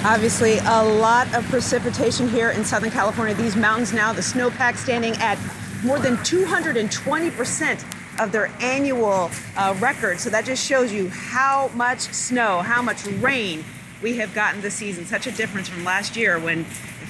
Obviously, 0.04 0.58
a 0.58 0.84
lot 0.84 1.32
of 1.36 1.46
precipitation 1.46 2.28
here 2.28 2.52
in 2.52 2.66
Southern 2.66 2.90
California. 2.90 3.36
These 3.36 3.56
mountains 3.56 3.94
now, 3.94 4.14
the 4.14 4.22
snowpack 4.22 4.76
standing 4.76 5.14
at 5.18 5.38
more 5.84 6.00
than 6.00 6.18
220% 6.18 8.20
of 8.20 8.32
their 8.32 8.48
annual 8.62 9.30
uh, 9.56 9.76
record. 9.80 10.20
So 10.20 10.32
that 10.32 10.46
just 10.46 10.66
shows 10.66 10.92
you 10.92 11.10
how 11.10 11.70
much 11.76 12.00
snow, 12.00 12.60
how 12.60 12.82
much 12.82 13.06
rain 13.06 13.64
we 14.02 14.18
have 14.18 14.34
gotten 14.34 14.62
this 14.62 14.76
season. 14.76 15.06
Such 15.06 15.28
a 15.28 15.32
difference 15.32 15.68
from 15.68 15.84
last 15.84 16.16
year 16.16 16.40
when 16.40 16.66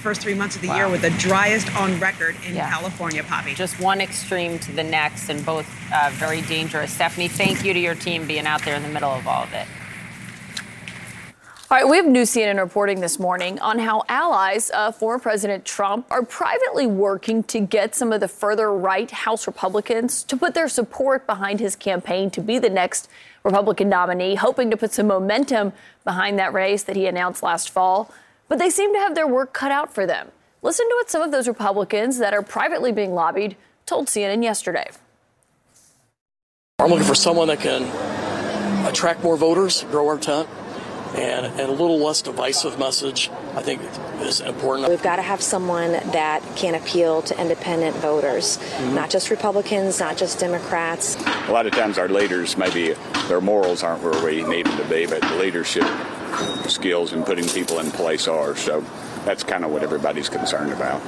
first 0.08 0.22
three 0.22 0.34
months 0.34 0.56
of 0.56 0.62
the 0.62 0.70
wow. 0.70 0.78
year 0.78 0.90
were 0.90 0.98
the 0.98 1.10
driest 1.18 1.76
on 1.76 2.00
record 2.00 2.34
in 2.48 2.56
yeah. 2.56 2.70
California, 2.70 3.22
Poppy. 3.26 3.54
Just 3.54 3.78
one 3.78 4.00
extreme 4.00 4.58
to 4.60 4.72
the 4.72 4.84
next, 4.84 5.28
and 5.28 5.46
both 5.46 5.70
uh, 5.94 6.10
very 6.14 6.40
dangerous. 6.44 6.94
Stephanie, 6.94 7.28
thank 7.28 7.66
you 7.66 7.74
to 7.74 7.80
your 7.80 7.94
team 7.94 8.26
being 8.26 8.48
out 8.48 8.64
there 8.64 8.78
in 8.78 8.84
the 8.84 8.88
middle 8.88 9.12
of 9.12 9.28
all 9.28 9.44
of 9.44 9.52
it. 9.52 9.68
All 11.70 11.78
right, 11.78 11.86
we 11.86 11.98
have 11.98 12.06
new 12.06 12.22
CNN 12.22 12.58
reporting 12.58 13.02
this 13.02 13.20
morning 13.20 13.60
on 13.60 13.80
how 13.80 14.06
allies 14.08 14.70
of 14.70 14.96
former 14.96 15.20
President 15.20 15.66
Trump 15.66 16.08
are 16.10 16.24
privately 16.24 16.88
working 16.88 17.44
to 17.44 17.60
get 17.60 17.94
some 17.94 18.14
of 18.14 18.22
the 18.22 18.30
further 18.30 18.72
right 18.72 19.12
House 19.12 19.46
Republicans 19.46 20.24
to 20.24 20.38
put 20.38 20.54
their 20.54 20.70
support 20.70 21.28
behind 21.28 21.60
his 21.60 21.76
campaign 21.76 22.32
to 22.32 22.40
be 22.40 22.60
the 22.60 22.70
next 22.70 23.10
Republican 23.44 23.90
nominee, 23.90 24.36
hoping 24.36 24.72
to 24.72 24.78
put 24.78 24.94
some 24.94 25.08
momentum 25.08 25.74
behind 26.06 26.40
that 26.40 26.54
race 26.54 26.84
that 26.84 26.96
he 26.96 27.08
announced 27.08 27.44
last 27.44 27.70
fall. 27.70 28.10
But 28.48 28.60
they 28.60 28.70
seem 28.70 28.94
to 28.94 29.00
have 29.00 29.16
their 29.16 29.28
work 29.28 29.54
cut 29.54 29.72
out 29.72 29.94
for 29.94 30.06
them. 30.06 30.32
Listen 30.62 30.88
to 30.90 30.96
what 30.96 31.10
some 31.10 31.22
of 31.22 31.32
those 31.32 31.48
Republicans 31.48 32.18
that 32.18 32.34
are 32.34 32.42
privately 32.42 32.92
being 32.92 33.14
lobbied 33.14 33.56
told 33.86 34.08
CNN 34.08 34.44
yesterday. 34.44 34.90
I'm 36.80 36.90
looking 36.90 37.06
for 37.06 37.16
someone 37.16 37.48
that 37.48 37.60
can 37.60 37.84
attract 38.88 39.24
more 39.24 39.38
voters, 39.38 39.84
grow 39.86 40.08
our 40.08 40.18
tent 40.18 40.48
and, 41.16 41.46
and 41.46 41.60
a 41.60 41.72
little 41.72 41.98
less 41.98 42.22
divisive 42.22 42.78
message, 42.78 43.30
I 43.56 43.62
think 43.62 43.82
is 44.22 44.42
important. 44.42 44.90
We've 44.90 45.02
got 45.02 45.18
to 45.18 45.22
have 45.22 45.42
someone 45.42 45.92
that 45.92 46.44
can 46.56 46.76
appeal 46.76 47.22
to 47.24 47.40
independent 47.40 47.96
voters, 47.98 48.58
mm-hmm. 48.58 48.96
not 48.96 49.10
just 49.10 49.30
Republicans, 49.30 50.00
not 50.00 50.18
just 50.18 50.40
Democrats. 50.40 51.16
A 51.48 51.52
lot 51.52 51.66
of 51.66 51.74
times 51.74 51.98
our 51.98 52.10
leaders, 52.10 52.58
maybe 52.58 52.94
their 53.28 53.42
morals 53.42 53.84
aren't 53.84 54.04
where 54.04 54.24
we 54.24 54.44
need 54.44 54.66
them 54.66 54.78
to 54.78 54.86
be, 54.86 55.06
but 55.06 55.22
the 55.22 55.36
leadership 55.36 55.86
skills 56.70 57.14
and 57.14 57.26
putting 57.26 57.48
people 57.48 57.80
in 57.80 57.92
place 57.92 58.28
are. 58.28 58.56
So 58.56 58.84
that's 59.26 59.44
kind 59.44 59.66
of 59.66 59.72
what 59.72 59.84
everybody's 59.84 60.30
concerned 60.30 60.72
about. 60.72 61.02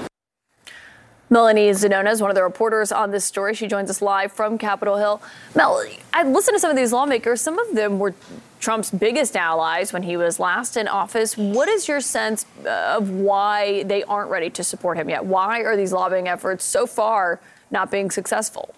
Melanie 1.32 1.70
Zanona 1.70 2.12
is 2.12 2.22
one 2.22 2.32
of 2.32 2.36
the 2.36 2.41
reporters 2.41 2.91
on 2.91 3.12
this 3.12 3.24
story. 3.24 3.54
She 3.54 3.68
joins 3.68 3.90
us 3.91 4.02
live 4.02 4.32
from 4.32 4.58
Capitol 4.58 4.98
Hill. 4.98 5.22
Mel, 5.56 5.84
I 6.12 6.24
listened 6.24 6.56
to 6.56 6.60
some 6.60 6.72
of 6.72 6.76
these 6.76 6.91
lawmakers. 6.91 7.40
Some 7.40 7.60
of 7.60 7.76
them 7.76 8.00
were 8.00 8.16
Trump's 8.60 8.90
biggest 8.90 9.36
allies 9.36 9.94
when 9.94 10.02
he 10.02 10.18
was 10.18 10.40
last 10.40 10.76
in 10.76 10.88
office. 10.88 11.38
What 11.38 11.70
is 11.70 11.88
your 11.88 12.02
sense 12.02 12.48
of 12.66 13.12
why 13.12 13.84
they 13.84 14.04
aren't 14.04 14.32
ready 14.32 14.50
to 14.50 14.64
support 14.64 14.98
him 14.98 15.08
yet? 15.08 15.24
Why 15.24 15.62
are 15.62 15.78
these 15.78 15.94
lobbying 15.94 16.28
efforts 16.28 16.66
so 16.66 16.88
far 16.88 17.40
not 17.70 17.91
being 17.91 18.10
successful? 18.10 18.74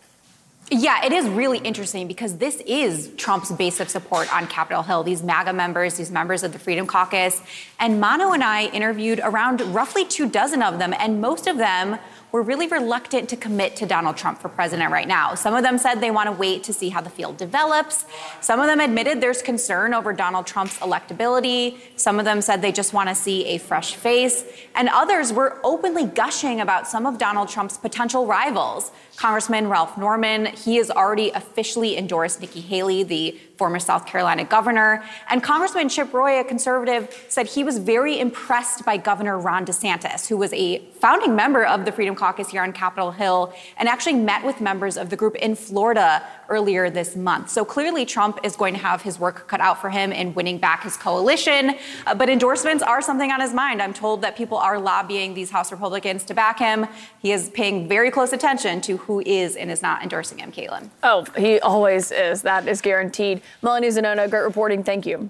Yeah, 0.73 1.05
it 1.05 1.11
is 1.11 1.27
really 1.27 1.57
interesting 1.57 2.07
because 2.07 2.37
this 2.37 2.61
is 2.65 3.11
Trump's 3.17 3.51
base 3.51 3.81
of 3.81 3.89
support 3.89 4.33
on 4.33 4.47
Capitol 4.47 4.83
Hill, 4.83 5.03
these 5.03 5.21
MAGA 5.21 5.51
members, 5.51 5.95
these 5.95 6.09
members 6.09 6.43
of 6.43 6.53
the 6.53 6.59
Freedom 6.59 6.87
Caucus. 6.87 7.41
And 7.77 7.99
Manu 7.99 8.31
and 8.31 8.41
I 8.41 8.67
interviewed 8.67 9.19
around 9.21 9.59
roughly 9.75 10.05
two 10.05 10.29
dozen 10.29 10.63
of 10.63 10.79
them, 10.79 10.93
and 10.97 11.19
most 11.19 11.47
of 11.47 11.57
them 11.57 11.99
were 12.31 12.41
really 12.41 12.67
reluctant 12.67 13.29
to 13.29 13.35
commit 13.35 13.75
to 13.77 13.85
Donald 13.85 14.17
Trump 14.17 14.39
for 14.39 14.49
president 14.49 14.91
right 14.91 15.07
now. 15.07 15.35
Some 15.35 15.53
of 15.53 15.63
them 15.63 15.77
said 15.77 15.95
they 15.95 16.11
want 16.11 16.27
to 16.27 16.31
wait 16.31 16.63
to 16.63 16.73
see 16.73 16.89
how 16.89 17.01
the 17.01 17.09
field 17.09 17.37
develops. 17.37 18.05
Some 18.39 18.59
of 18.59 18.67
them 18.67 18.79
admitted 18.79 19.21
there's 19.21 19.41
concern 19.41 19.93
over 19.93 20.13
Donald 20.13 20.47
Trump's 20.47 20.77
electability. 20.79 21.77
Some 21.97 22.19
of 22.19 22.25
them 22.25 22.41
said 22.41 22.61
they 22.61 22.71
just 22.71 22.93
want 22.93 23.09
to 23.09 23.15
see 23.15 23.45
a 23.45 23.57
fresh 23.57 23.95
face. 23.95 24.45
And 24.75 24.89
others 24.89 25.33
were 25.33 25.59
openly 25.63 26.05
gushing 26.05 26.61
about 26.61 26.87
some 26.87 27.05
of 27.05 27.17
Donald 27.17 27.49
Trump's 27.49 27.77
potential 27.77 28.25
rivals. 28.25 28.91
Congressman 29.17 29.67
Ralph 29.67 29.97
Norman, 29.97 30.47
he 30.47 30.77
has 30.77 30.89
already 30.89 31.29
officially 31.31 31.97
endorsed 31.97 32.41
Nikki 32.41 32.61
Haley, 32.61 33.03
the 33.03 33.37
former 33.61 33.77
South 33.77 34.07
Carolina 34.07 34.43
governor. 34.43 35.03
And 35.29 35.43
Congressman 35.43 35.87
Chip 35.87 36.11
Roy, 36.11 36.39
a 36.39 36.43
conservative, 36.43 37.15
said 37.29 37.45
he 37.45 37.63
was 37.63 37.77
very 37.77 38.19
impressed 38.19 38.83
by 38.83 38.97
Governor 38.97 39.37
Ron 39.37 39.67
DeSantis, 39.67 40.27
who 40.27 40.35
was 40.35 40.51
a 40.53 40.79
founding 40.99 41.35
member 41.35 41.63
of 41.63 41.85
the 41.85 41.91
Freedom 41.91 42.15
Caucus 42.15 42.49
here 42.49 42.63
on 42.63 42.73
Capitol 42.73 43.11
Hill 43.11 43.53
and 43.77 43.87
actually 43.87 44.13
met 44.15 44.43
with 44.43 44.61
members 44.61 44.97
of 44.97 45.11
the 45.11 45.15
group 45.15 45.35
in 45.35 45.53
Florida 45.53 46.23
earlier 46.49 46.89
this 46.89 47.15
month. 47.15 47.49
So 47.51 47.63
clearly, 47.63 48.03
Trump 48.03 48.39
is 48.43 48.55
going 48.55 48.73
to 48.73 48.79
have 48.79 49.03
his 49.03 49.19
work 49.19 49.47
cut 49.47 49.61
out 49.61 49.79
for 49.79 49.91
him 49.91 50.11
in 50.11 50.33
winning 50.33 50.57
back 50.57 50.83
his 50.83 50.97
coalition. 50.97 51.75
Uh, 52.07 52.15
but 52.15 52.29
endorsements 52.29 52.83
are 52.83 53.01
something 53.01 53.31
on 53.31 53.41
his 53.41 53.53
mind. 53.53 53.79
I'm 53.81 53.93
told 53.93 54.23
that 54.23 54.35
people 54.35 54.57
are 54.57 54.79
lobbying 54.79 55.35
these 55.35 55.51
House 55.51 55.71
Republicans 55.71 56.23
to 56.25 56.33
back 56.33 56.57
him. 56.57 56.87
He 57.19 57.31
is 57.31 57.49
paying 57.51 57.87
very 57.87 58.09
close 58.09 58.33
attention 58.33 58.81
to 58.81 58.97
who 58.97 59.21
is 59.21 59.55
and 59.55 59.69
is 59.69 59.83
not 59.83 60.01
endorsing 60.01 60.39
him, 60.39 60.51
Caitlin. 60.51 60.89
Oh, 61.03 61.25
he 61.37 61.59
always 61.59 62.11
is. 62.11 62.41
That 62.41 62.67
is 62.67 62.81
guaranteed. 62.81 63.41
Melanie 63.61 63.89
Zanona, 63.89 64.29
great 64.29 64.41
reporting. 64.43 64.83
Thank 64.83 65.05
you. 65.05 65.29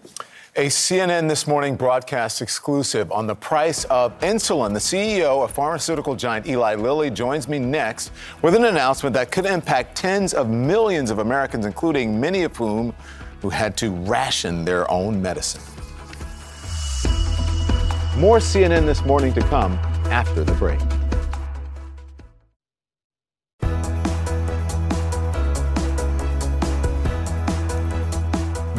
A 0.58 0.66
CNN 0.66 1.30
This 1.30 1.48
Morning 1.48 1.78
broadcast 1.78 2.42
exclusive 2.42 3.10
on 3.10 3.26
the 3.26 3.36
price 3.36 3.86
of 3.86 4.20
insulin. 4.20 4.74
The 4.74 4.80
CEO 4.80 5.46
of 5.46 5.52
pharmaceutical 5.52 6.14
giant 6.14 6.46
Eli 6.46 6.76
Lilly 6.76 7.10
joins 7.10 7.48
me 7.48 7.58
next 7.58 8.12
with 8.42 8.54
an 8.56 8.66
announcement 8.66 9.14
that 9.14 9.32
could 9.32 9.46
impact 9.46 9.96
tens 9.96 10.34
of 10.34 10.50
millions 10.50 11.10
of 11.10 11.20
Americans, 11.20 11.66
including 11.66 12.20
many 12.20 12.44
of 12.44 12.54
whom 12.58 12.94
who 13.42 13.50
had 13.50 13.78
to 13.78 13.92
ration 13.92 14.66
their 14.66 14.92
own 14.92 15.22
medicine. 15.22 15.62
More 18.18 18.40
CNN 18.40 18.86
This 18.86 19.06
Morning 19.06 19.34
to 19.36 19.42
come 19.44 19.74
after 20.12 20.44
the 20.44 20.54
break. 20.56 20.80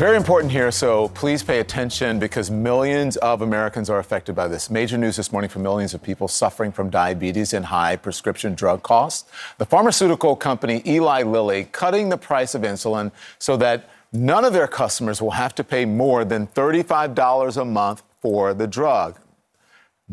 Very 0.03 0.17
important 0.17 0.51
here, 0.51 0.73
so 0.73 1.11
please 1.11 1.45
pay 1.45 1.61
attention 1.61 2.19
because 2.19 2.51
millions 2.51 3.17
of 3.19 3.41
Americans 3.41 3.89
are 3.89 4.01
affected 4.01 4.35
by 4.35 4.49
this. 4.49 4.69
Major 4.69 4.99
news 4.99 5.15
this 5.15 5.31
morning 5.31 5.49
for 5.49 5.61
millions 5.61 5.95
of 5.95 6.03
people 6.03 6.27
suffering 6.27 6.73
from 6.73 6.91
diabetes 6.91 7.53
and 7.53 7.65
high 7.65 7.95
prescription 7.95 8.57
drug 8.57 8.83
costs. 8.83 9.31
The 9.59 9.65
pharmaceutical 9.65 10.35
company 10.35 10.83
Eli 10.85 11.23
Lilly 11.23 11.69
cutting 11.71 12.09
the 12.09 12.19
price 12.19 12.57
of 12.57 12.63
insulin 12.63 13.13
so 13.39 13.57
that 13.59 13.89
none 14.13 14.45
of 14.45 14.53
their 14.53 14.67
customers 14.67 15.23
will 15.23 15.31
have 15.31 15.55
to 15.55 15.63
pay 15.63 15.85
more 15.85 16.25
than 16.25 16.49
$35 16.49 17.57
a 17.57 17.65
month 17.65 18.03
for 18.21 18.55
the 18.55 18.67
drug 18.67 19.21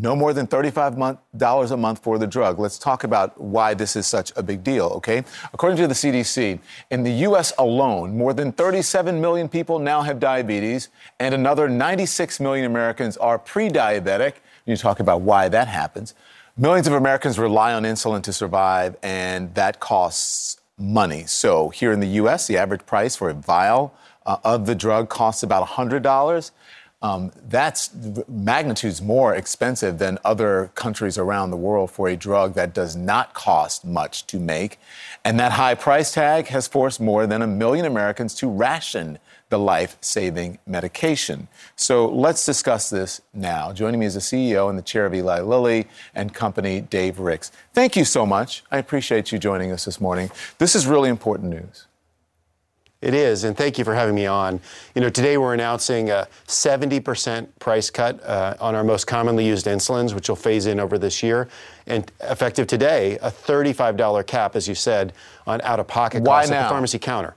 no 0.02 0.16
more 0.16 0.34
than 0.34 0.48
$35 0.48 1.72
a 1.72 1.78
month 1.78 2.04
for 2.04 2.18
the 2.18 2.28
drug. 2.28 2.58
Let's 2.58 2.80
talk 2.80 3.04
about 3.04 3.40
why 3.40 3.74
this 3.74 3.96
is 3.96 4.08
such 4.08 4.32
a 4.38 4.44
big 4.44 4.64
deal, 4.64 4.86
okay? 4.96 5.24
According 5.54 5.78
to 5.78 5.88
the 5.88 5.94
CDC, 5.94 6.60
in 6.90 7.04
the 7.04 7.12
US 7.28 7.52
alone, 7.58 8.18
more 8.18 8.34
than 8.34 8.52
37 8.54 9.20
million 9.20 9.50
people 9.50 9.78
now 9.78 10.02
have 10.02 10.20
diabetes, 10.20 10.88
and 11.20 11.36
another 11.36 11.68
96 11.68 12.40
million 12.40 12.66
Americans 12.66 13.18
are 13.18 13.38
pre 13.38 13.70
diabetic. 13.70 14.36
You 14.66 14.78
talk 14.78 15.00
about 15.00 15.22
why 15.22 15.50
that 15.50 15.68
happens. 15.68 16.16
Millions 16.56 16.88
of 16.88 16.94
Americans 16.94 17.38
rely 17.38 17.74
on 17.74 17.84
insulin 17.84 18.24
to 18.24 18.34
survive, 18.34 18.96
and 19.04 19.54
that 19.56 19.80
costs 19.80 20.62
money. 20.78 21.26
So, 21.26 21.70
here 21.70 21.92
in 21.92 22.00
the 22.00 22.08
US, 22.22 22.48
the 22.48 22.58
average 22.58 22.86
price 22.86 23.16
for 23.16 23.30
a 23.30 23.34
vial 23.34 23.94
uh, 24.26 24.38
of 24.44 24.66
the 24.66 24.76
drug 24.76 25.10
costs 25.10 25.44
about 25.44 25.68
$100. 25.68 26.52
Um, 27.02 27.32
that's 27.48 27.92
magnitudes 28.28 29.02
more 29.02 29.34
expensive 29.34 30.00
than 30.00 30.20
other 30.26 30.70
countries 30.76 31.18
around 31.18 31.52
the 31.52 31.58
world 31.58 31.92
for 31.92 32.10
a 32.10 32.18
drug 32.18 32.56
that 32.56 32.74
does 32.74 32.96
not 32.96 33.34
cost 33.34 33.86
much 33.86 34.28
to 34.28 34.40
make. 34.40 34.80
And 35.24 35.40
that 35.40 35.54
high 35.54 35.76
price 35.76 36.14
tag 36.14 36.48
has 36.48 36.68
forced 36.68 37.00
more 37.00 37.26
than 37.26 37.42
a 37.42 37.48
million 37.48 37.86
Americans 37.86 38.36
to 38.36 38.50
ration 38.50 39.18
the 39.48 39.58
life 39.58 39.98
saving 40.02 40.60
medication. 40.68 41.48
So 41.76 42.08
let's 42.08 42.46
discuss 42.46 42.90
this 42.90 43.22
now. 43.34 43.72
Joining 43.72 44.00
me 44.00 44.06
is 44.06 44.14
the 44.14 44.20
CEO 44.20 44.70
and 44.70 44.78
the 44.78 44.84
chair 44.84 45.06
of 45.06 45.14
Eli 45.14 45.40
Lilly 45.40 45.88
and 46.14 46.34
Company, 46.34 46.82
Dave 46.82 47.20
Ricks. 47.20 47.52
Thank 47.74 47.96
you 47.96 48.06
so 48.06 48.26
much. 48.26 48.64
I 48.72 48.78
appreciate 48.78 49.32
you 49.32 49.40
joining 49.40 49.72
us 49.72 49.86
this 49.86 50.02
morning. 50.02 50.30
This 50.58 50.76
is 50.76 50.86
really 50.86 51.10
important 51.10 51.50
news. 51.50 51.88
It 53.02 53.14
is, 53.14 53.46
and 53.46 53.56
thank 53.56 53.78
you 53.78 53.86
for 53.86 53.96
having 53.96 54.14
me 54.14 54.26
on. 54.26 54.60
You 54.94 55.00
know, 55.00 55.10
today 55.10 55.38
we're 55.38 55.54
announcing 55.54 56.10
a 56.10 56.28
70% 56.48 57.48
price 57.58 57.90
cut 57.90 58.22
uh, 58.26 58.56
on 58.60 58.76
our 58.76 58.84
most 58.84 59.08
commonly 59.08 59.48
used 59.48 59.68
insulins, 59.68 60.14
which 60.14 60.28
will 60.28 60.36
phase 60.36 60.66
in 60.66 60.82
over 60.82 60.98
this 60.98 61.24
year, 61.24 61.48
and 61.88 62.12
effective 62.20 62.68
today, 62.68 63.18
a 63.22 63.32
$35 63.32 64.28
cap, 64.28 64.54
as 64.58 64.68
you 64.68 64.76
said, 64.76 65.14
on 65.48 65.62
out-of-pocket 65.62 66.26
costs 66.26 66.52
at 66.52 66.64
the 66.64 66.70
pharmacy 66.70 67.00
counter. 67.00 67.36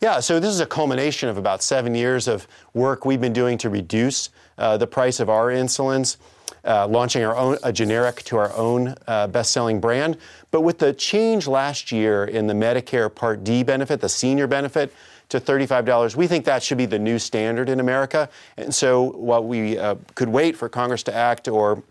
Yeah, 0.00 0.20
so 0.20 0.38
this 0.38 0.54
is 0.54 0.60
a 0.60 0.66
culmination 0.66 1.28
of 1.28 1.38
about 1.38 1.60
seven 1.64 1.96
years 1.96 2.28
of 2.28 2.46
work 2.72 3.04
we've 3.04 3.20
been 3.20 3.32
doing 3.32 3.58
to 3.58 3.68
reduce 3.68 4.30
uh, 4.58 4.76
the 4.76 4.86
price 4.86 5.18
of 5.18 5.28
our 5.28 5.48
insulins. 5.48 6.18
Uh, 6.64 6.86
launching 6.86 7.24
our 7.24 7.36
own 7.36 7.58
a 7.62 7.72
generic 7.72 8.22
to 8.24 8.36
our 8.36 8.52
own 8.54 8.94
uh, 9.06 9.26
best-selling 9.26 9.80
brand. 9.80 10.16
But 10.50 10.62
with 10.62 10.78
the 10.78 10.92
change 10.92 11.46
last 11.46 11.92
year 11.92 12.24
in 12.24 12.46
the 12.46 12.54
Medicare 12.54 13.12
Part 13.12 13.44
D 13.44 13.62
benefit, 13.62 14.00
the 14.00 14.08
senior 14.08 14.46
benefit, 14.46 14.92
to 15.28 15.40
$35. 15.40 16.14
We 16.14 16.26
think 16.26 16.44
that 16.44 16.62
should 16.62 16.76
be 16.76 16.84
the 16.84 16.98
new 16.98 17.18
standard 17.18 17.70
in 17.70 17.80
America. 17.80 18.28
And 18.58 18.74
so 18.74 19.12
while 19.12 19.42
we 19.42 19.78
uh, 19.78 19.94
could 20.14 20.28
wait 20.28 20.56
for 20.56 20.68
Congress 20.68 21.02
to 21.04 21.14
act 21.14 21.48
or 21.48 21.82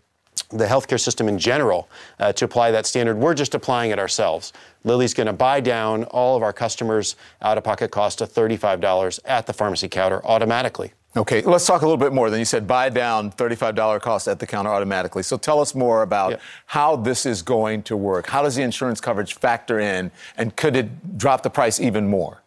the 0.50 0.66
healthcare 0.66 1.00
system 1.00 1.28
in 1.28 1.38
general 1.38 1.88
uh, 2.18 2.32
to 2.32 2.44
apply 2.44 2.70
that 2.70 2.86
standard. 2.86 3.16
We're 3.16 3.34
just 3.34 3.54
applying 3.54 3.90
it 3.90 3.98
ourselves. 3.98 4.52
Lilly's 4.84 5.14
going 5.14 5.26
to 5.26 5.32
buy 5.32 5.60
down 5.60 6.04
all 6.04 6.36
of 6.36 6.42
our 6.42 6.52
customers' 6.52 7.16
out 7.40 7.58
of 7.58 7.64
pocket 7.64 7.90
cost 7.90 8.18
to 8.18 8.26
$35 8.26 9.20
at 9.24 9.46
the 9.46 9.52
pharmacy 9.52 9.88
counter 9.88 10.24
automatically. 10.24 10.92
Okay, 11.14 11.42
let's 11.42 11.66
talk 11.66 11.82
a 11.82 11.84
little 11.84 11.98
bit 11.98 12.14
more. 12.14 12.30
Then 12.30 12.38
you 12.38 12.46
said 12.46 12.66
buy 12.66 12.88
down 12.88 13.30
$35 13.32 14.00
cost 14.00 14.28
at 14.28 14.38
the 14.38 14.46
counter 14.46 14.70
automatically. 14.70 15.22
So 15.22 15.36
tell 15.36 15.60
us 15.60 15.74
more 15.74 16.02
about 16.02 16.32
yeah. 16.32 16.36
how 16.66 16.96
this 16.96 17.26
is 17.26 17.42
going 17.42 17.82
to 17.84 17.96
work. 17.96 18.28
How 18.28 18.42
does 18.42 18.54
the 18.56 18.62
insurance 18.62 19.00
coverage 19.00 19.34
factor 19.34 19.78
in, 19.78 20.10
and 20.38 20.56
could 20.56 20.74
it 20.74 21.18
drop 21.18 21.42
the 21.42 21.50
price 21.50 21.80
even 21.80 22.08
more? 22.08 22.42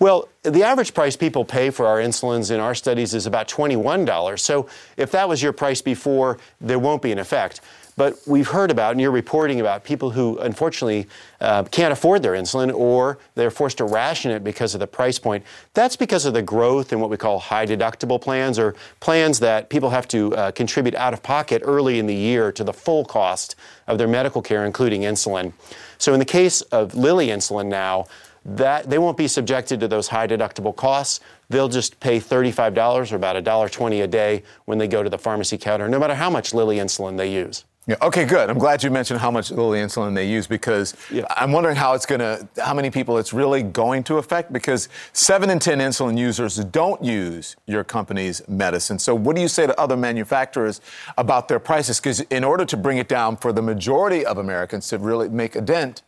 Well, 0.00 0.28
the 0.42 0.64
average 0.64 0.94
price 0.94 1.14
people 1.14 1.44
pay 1.44 1.70
for 1.70 1.86
our 1.86 1.98
insulins 1.98 2.50
in 2.50 2.58
our 2.58 2.74
studies 2.74 3.14
is 3.14 3.26
about 3.26 3.48
$21. 3.48 4.40
So 4.40 4.68
if 4.96 5.12
that 5.12 5.28
was 5.28 5.40
your 5.40 5.52
price 5.52 5.80
before, 5.80 6.38
there 6.60 6.80
won't 6.80 7.02
be 7.02 7.12
an 7.12 7.20
effect. 7.20 7.60
But 7.96 8.18
we've 8.26 8.48
heard 8.48 8.70
about, 8.70 8.92
and 8.92 9.00
you're 9.00 9.12
reporting 9.12 9.60
about, 9.60 9.84
people 9.84 10.10
who 10.10 10.38
unfortunately 10.38 11.06
uh, 11.40 11.62
can't 11.64 11.92
afford 11.92 12.22
their 12.22 12.32
insulin 12.32 12.74
or 12.74 13.18
they're 13.36 13.50
forced 13.50 13.78
to 13.78 13.84
ration 13.84 14.32
it 14.32 14.42
because 14.42 14.74
of 14.74 14.80
the 14.80 14.86
price 14.86 15.18
point. 15.18 15.44
That's 15.74 15.94
because 15.94 16.24
of 16.24 16.34
the 16.34 16.42
growth 16.42 16.92
in 16.92 16.98
what 16.98 17.08
we 17.08 17.16
call 17.16 17.38
high 17.38 17.66
deductible 17.66 18.20
plans 18.20 18.58
or 18.58 18.74
plans 18.98 19.38
that 19.40 19.68
people 19.68 19.90
have 19.90 20.08
to 20.08 20.34
uh, 20.34 20.50
contribute 20.50 20.94
out 20.96 21.12
of 21.12 21.22
pocket 21.22 21.62
early 21.64 21.98
in 21.98 22.06
the 22.06 22.14
year 22.14 22.50
to 22.52 22.64
the 22.64 22.72
full 22.72 23.04
cost 23.04 23.54
of 23.86 23.98
their 23.98 24.08
medical 24.08 24.42
care, 24.42 24.66
including 24.66 25.02
insulin. 25.02 25.52
So 25.98 26.12
in 26.12 26.18
the 26.18 26.24
case 26.24 26.62
of 26.62 26.94
Lilly 26.94 27.28
insulin 27.28 27.66
now, 27.66 28.06
that 28.44 28.90
they 28.90 28.98
won't 28.98 29.16
be 29.16 29.28
subjected 29.28 29.80
to 29.80 29.88
those 29.88 30.08
high 30.08 30.26
deductible 30.26 30.74
costs. 30.74 31.20
They'll 31.48 31.68
just 31.68 31.98
pay 32.00 32.20
$35 32.20 33.12
or 33.12 33.16
about 33.16 33.42
$1.20 33.42 34.02
a 34.02 34.06
day 34.06 34.42
when 34.66 34.78
they 34.78 34.88
go 34.88 35.02
to 35.02 35.08
the 35.08 35.18
pharmacy 35.18 35.56
counter, 35.56 35.88
no 35.88 35.98
matter 35.98 36.14
how 36.14 36.28
much 36.28 36.52
Lilly 36.52 36.76
insulin 36.76 37.16
they 37.16 37.32
use. 37.32 37.64
Yeah, 37.86 37.96
okay, 38.00 38.24
good. 38.24 38.48
I'm 38.48 38.58
glad 38.58 38.82
you 38.82 38.90
mentioned 38.90 39.20
how 39.20 39.30
much 39.30 39.50
Lilly 39.50 39.78
insulin 39.78 40.14
they 40.14 40.26
use 40.26 40.46
because 40.46 40.94
yeah. 41.12 41.26
I'm 41.36 41.52
wondering 41.52 41.76
how 41.76 41.92
it's 41.92 42.06
going 42.06 42.20
to, 42.20 42.48
how 42.62 42.72
many 42.72 42.90
people 42.90 43.18
it's 43.18 43.34
really 43.34 43.62
going 43.62 44.02
to 44.04 44.16
affect 44.16 44.54
because 44.54 44.88
seven 45.12 45.50
in 45.50 45.58
10 45.58 45.80
insulin 45.80 46.16
users 46.16 46.56
don't 46.56 47.04
use 47.04 47.56
your 47.66 47.84
company's 47.84 48.40
medicine. 48.48 48.98
So, 48.98 49.14
what 49.14 49.36
do 49.36 49.42
you 49.42 49.48
say 49.48 49.66
to 49.66 49.78
other 49.78 49.98
manufacturers 49.98 50.80
about 51.18 51.48
their 51.48 51.58
prices? 51.58 52.00
Because 52.00 52.20
in 52.20 52.42
order 52.42 52.64
to 52.64 52.76
bring 52.78 52.96
it 52.96 53.08
down 53.08 53.36
for 53.36 53.52
the 53.52 53.62
majority 53.62 54.24
of 54.24 54.38
Americans 54.38 54.88
to 54.88 54.96
really 54.96 55.28
make 55.28 55.54
a 55.54 55.60
dent, 55.60 56.02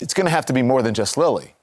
it's 0.00 0.14
going 0.14 0.26
to 0.26 0.30
have 0.30 0.46
to 0.46 0.54
be 0.54 0.62
more 0.62 0.80
than 0.80 0.94
just 0.94 1.18
Lilly. 1.18 1.54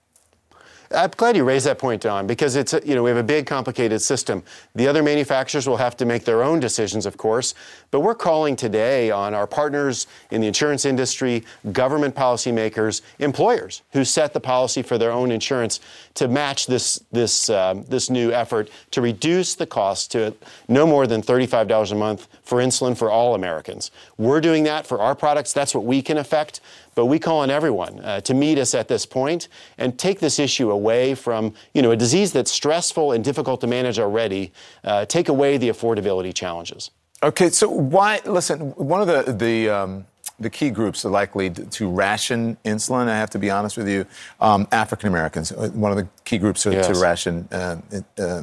I'm 0.92 1.12
glad 1.12 1.38
you 1.38 1.44
raised 1.44 1.68
that 1.68 1.78
point, 1.78 2.02
Don, 2.02 2.26
because 2.26 2.56
it's 2.56 2.74
you 2.84 2.96
know 2.96 3.04
we 3.04 3.12
have 3.12 3.18
a 3.18 3.24
big, 3.24 3.46
complicated 3.46 4.02
system. 4.02 4.42
The 4.74 4.88
other 4.88 5.04
manufacturers 5.04 5.68
will 5.68 5.78
have 5.78 5.96
to 5.98 6.06
make 6.06 6.26
their 6.26 6.42
own 6.42 6.60
decisions, 6.60 7.06
of 7.06 7.16
course, 7.16 7.54
but 7.92 8.00
we're 8.00 8.16
calling 8.16 8.56
today 8.56 9.12
on 9.12 9.36
our 9.36 9.46
partners 9.46 10.08
in 10.32 10.42
the 10.42 10.48
insurance 10.48 10.86
industry, 10.86 11.44
government 11.74 12.16
policymakers, 12.16 13.02
employers 13.20 13.84
who 13.92 14.04
set 14.04 14.34
the 14.34 14.40
policy 14.40 14.82
for 14.82 14.98
their 14.98 15.12
own 15.12 15.30
insurance 15.30 15.80
to 16.16 16.28
match 16.28 16.66
this 16.66 17.04
this 17.12 17.52
um, 17.52 17.84
this 17.84 18.10
new 18.10 18.32
effort 18.32 18.72
to 18.90 19.02
reduce 19.02 19.54
the 19.54 19.68
cost 19.68 20.12
to 20.12 20.34
no 20.68 20.88
more 20.88 21.06
than 21.06 21.22
$35 21.22 21.92
a 21.92 21.96
month 21.96 22.28
for 22.42 22.60
insulin 22.60 22.98
for 22.98 23.12
all 23.12 23.36
Americans. 23.36 23.92
We're 24.18 24.42
doing 24.42 24.64
that 24.64 24.88
for 24.88 25.00
our 25.00 25.14
products. 25.14 25.54
That's 25.54 25.76
what 25.76 25.86
we 25.86 26.02
can 26.02 26.18
affect. 26.18 26.62
But 27.00 27.06
we 27.06 27.18
call 27.18 27.40
on 27.40 27.50
everyone 27.50 28.02
uh, 28.02 28.20
to 28.20 28.34
meet 28.34 28.58
us 28.58 28.76
at 28.76 28.90
this 28.90 29.06
point 29.06 29.48
and 29.78 29.98
take 29.98 30.20
this 30.20 30.38
issue 30.38 30.70
away 30.70 31.16
from, 31.16 31.54
you 31.74 31.82
know, 31.82 31.92
a 31.92 31.96
disease 31.96 32.34
that's 32.34 32.52
stressful 32.52 33.14
and 33.14 33.24
difficult 33.24 33.62
to 33.62 33.68
manage 33.68 34.00
already. 34.00 34.52
Uh, 34.84 35.06
take 35.06 35.30
away 35.30 35.56
the 35.56 35.70
affordability 35.70 36.34
challenges. 36.34 36.92
Okay, 37.24 37.52
so 37.52 37.70
why? 37.70 38.20
Listen, 38.26 38.72
one 38.72 39.00
of 39.00 39.08
the 39.08 39.32
the 39.32 39.70
um, 39.70 40.06
the 40.42 40.50
key 40.50 40.72
groups 40.72 41.06
are 41.06 41.10
likely 41.10 41.50
to 41.50 41.90
ration 41.90 42.58
insulin. 42.66 43.08
I 43.08 43.16
have 43.16 43.30
to 43.30 43.40
be 43.40 43.50
honest 43.50 43.78
with 43.78 43.88
you, 43.88 44.06
um, 44.42 44.68
African 44.74 45.08
Americans. 45.08 45.54
Uh, 45.54 45.70
one 45.70 45.92
of 45.92 45.98
the 45.98 46.08
key 46.26 46.38
groups 46.38 46.64
to, 46.64 46.72
yes. 46.74 46.88
to 46.88 47.02
ration 47.02 47.48
uh, 47.54 47.78
uh, 47.96 48.02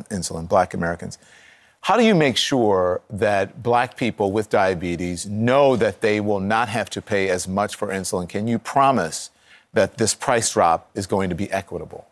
insulin. 0.09 0.49
Black 0.49 0.73
Americans. 0.73 1.19
How 1.87 1.97
do 1.97 2.03
you 2.03 2.17
make 2.17 2.37
sure 2.37 3.01
that 3.11 3.63
black 3.63 3.97
people 3.97 4.33
with 4.33 4.51
diabetes 4.51 5.25
know 5.25 5.77
that 5.77 6.01
they 6.01 6.19
will 6.19 6.41
not 6.41 6.69
have 6.69 6.91
to 6.91 7.01
pay 7.01 7.29
as 7.29 7.47
much 7.47 7.77
for 7.77 7.91
insulin? 7.91 8.29
Can 8.29 8.49
you 8.49 8.59
promise 8.59 9.31
that 9.73 9.97
this 9.97 10.13
price 10.13 10.53
drop 10.53 10.91
is 10.97 11.07
going 11.07 11.29
to 11.29 11.37
be 11.37 11.49
equitable? 11.53 12.09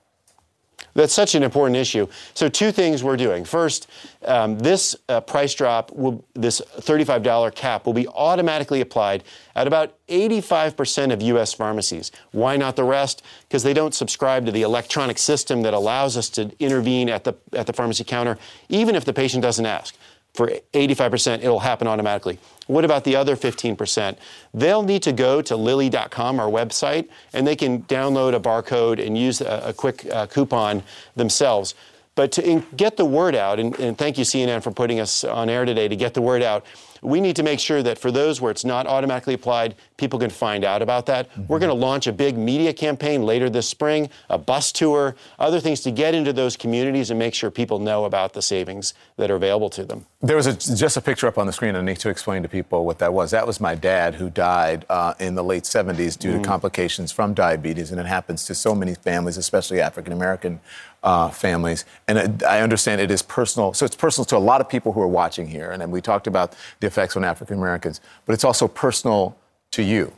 That's 0.94 1.12
such 1.12 1.34
an 1.34 1.42
important 1.42 1.76
issue. 1.76 2.06
So, 2.34 2.48
two 2.48 2.72
things 2.72 3.02
we're 3.02 3.16
doing. 3.16 3.44
First, 3.44 3.88
um, 4.24 4.58
this 4.58 4.94
uh, 5.08 5.20
price 5.20 5.52
drop, 5.54 5.90
will, 5.92 6.24
this 6.34 6.62
$35 6.78 7.54
cap, 7.54 7.84
will 7.84 7.92
be 7.92 8.06
automatically 8.08 8.80
applied 8.80 9.24
at 9.56 9.66
about 9.66 9.94
85% 10.08 11.12
of 11.12 11.20
U.S. 11.22 11.52
pharmacies. 11.52 12.12
Why 12.32 12.56
not 12.56 12.76
the 12.76 12.84
rest? 12.84 13.22
Because 13.48 13.62
they 13.62 13.74
don't 13.74 13.94
subscribe 13.94 14.46
to 14.46 14.52
the 14.52 14.62
electronic 14.62 15.18
system 15.18 15.62
that 15.62 15.74
allows 15.74 16.16
us 16.16 16.28
to 16.30 16.50
intervene 16.60 17.08
at 17.08 17.24
the, 17.24 17.34
at 17.52 17.66
the 17.66 17.72
pharmacy 17.72 18.04
counter, 18.04 18.38
even 18.68 18.94
if 18.94 19.04
the 19.04 19.12
patient 19.12 19.42
doesn't 19.42 19.66
ask 19.66 19.96
for 20.34 20.48
85%, 20.72 21.38
it'll 21.38 21.60
happen 21.60 21.86
automatically. 21.86 22.38
What 22.66 22.84
about 22.84 23.04
the 23.04 23.14
other 23.14 23.36
15%? 23.36 24.16
They'll 24.52 24.82
need 24.82 25.02
to 25.04 25.12
go 25.12 25.40
to 25.42 25.56
lilly.com, 25.56 26.40
our 26.40 26.48
website, 26.48 27.08
and 27.32 27.46
they 27.46 27.54
can 27.54 27.82
download 27.84 28.34
a 28.34 28.40
barcode 28.40 29.04
and 29.04 29.16
use 29.16 29.40
a, 29.40 29.62
a 29.66 29.72
quick 29.72 30.04
uh, 30.06 30.26
coupon 30.26 30.82
themselves. 31.14 31.74
But 32.16 32.32
to 32.32 32.48
in, 32.48 32.66
get 32.76 32.96
the 32.96 33.04
word 33.04 33.34
out, 33.34 33.58
and, 33.60 33.78
and 33.78 33.96
thank 33.96 34.18
you, 34.18 34.24
CNN, 34.24 34.62
for 34.62 34.70
putting 34.70 35.00
us 35.00 35.24
on 35.24 35.48
air 35.48 35.64
today 35.64 35.88
to 35.88 35.96
get 35.96 36.14
the 36.14 36.22
word 36.22 36.42
out, 36.42 36.64
we 37.04 37.20
need 37.20 37.36
to 37.36 37.42
make 37.42 37.60
sure 37.60 37.82
that 37.82 37.98
for 37.98 38.10
those 38.10 38.40
where 38.40 38.50
it's 38.50 38.64
not 38.64 38.86
automatically 38.86 39.34
applied, 39.34 39.74
people 39.96 40.18
can 40.18 40.30
find 40.30 40.64
out 40.64 40.82
about 40.82 41.06
that. 41.06 41.30
Mm-hmm. 41.30 41.46
We're 41.46 41.58
going 41.58 41.70
to 41.70 41.74
launch 41.74 42.06
a 42.06 42.12
big 42.12 42.36
media 42.36 42.72
campaign 42.72 43.24
later 43.24 43.50
this 43.50 43.68
spring, 43.68 44.08
a 44.30 44.38
bus 44.38 44.72
tour, 44.72 45.14
other 45.38 45.60
things 45.60 45.80
to 45.80 45.90
get 45.90 46.14
into 46.14 46.32
those 46.32 46.56
communities 46.56 47.10
and 47.10 47.18
make 47.18 47.34
sure 47.34 47.50
people 47.50 47.78
know 47.78 48.04
about 48.04 48.32
the 48.32 48.42
savings 48.42 48.94
that 49.16 49.30
are 49.30 49.36
available 49.36 49.70
to 49.70 49.84
them. 49.84 50.06
There 50.22 50.36
was 50.36 50.46
a, 50.46 50.54
just 50.54 50.96
a 50.96 51.02
picture 51.02 51.26
up 51.26 51.36
on 51.36 51.46
the 51.46 51.52
screen. 51.52 51.76
I 51.76 51.82
need 51.82 51.98
to 51.98 52.08
explain 52.08 52.42
to 52.42 52.48
people 52.48 52.86
what 52.86 52.98
that 53.00 53.12
was. 53.12 53.30
That 53.30 53.46
was 53.46 53.60
my 53.60 53.74
dad 53.74 54.14
who 54.14 54.30
died 54.30 54.86
uh, 54.88 55.12
in 55.20 55.34
the 55.34 55.44
late 55.44 55.64
70s 55.64 56.18
due 56.18 56.32
mm. 56.32 56.42
to 56.42 56.48
complications 56.48 57.12
from 57.12 57.34
diabetes, 57.34 57.90
and 57.90 58.00
it 58.00 58.06
happens 58.06 58.46
to 58.46 58.54
so 58.54 58.74
many 58.74 58.94
families, 58.94 59.36
especially 59.36 59.82
African 59.82 60.12
American 60.12 60.60
uh, 61.04 61.28
families. 61.28 61.84
And 62.08 62.42
I 62.42 62.60
understand 62.60 63.00
it 63.00 63.10
is 63.10 63.22
personal. 63.22 63.74
So 63.74 63.84
it's 63.84 63.94
personal 63.94 64.24
to 64.26 64.36
a 64.36 64.38
lot 64.38 64.60
of 64.60 64.68
people 64.68 64.92
who 64.92 65.00
are 65.02 65.08
watching 65.08 65.46
here. 65.46 65.70
And 65.70 65.92
we 65.92 66.00
talked 66.00 66.26
about 66.26 66.56
the 66.80 66.86
effects 66.86 67.16
on 67.16 67.24
African 67.24 67.58
Americans, 67.58 68.00
but 68.24 68.32
it's 68.32 68.44
also 68.44 68.66
personal 68.66 69.36
to 69.72 69.82
you. 69.82 70.12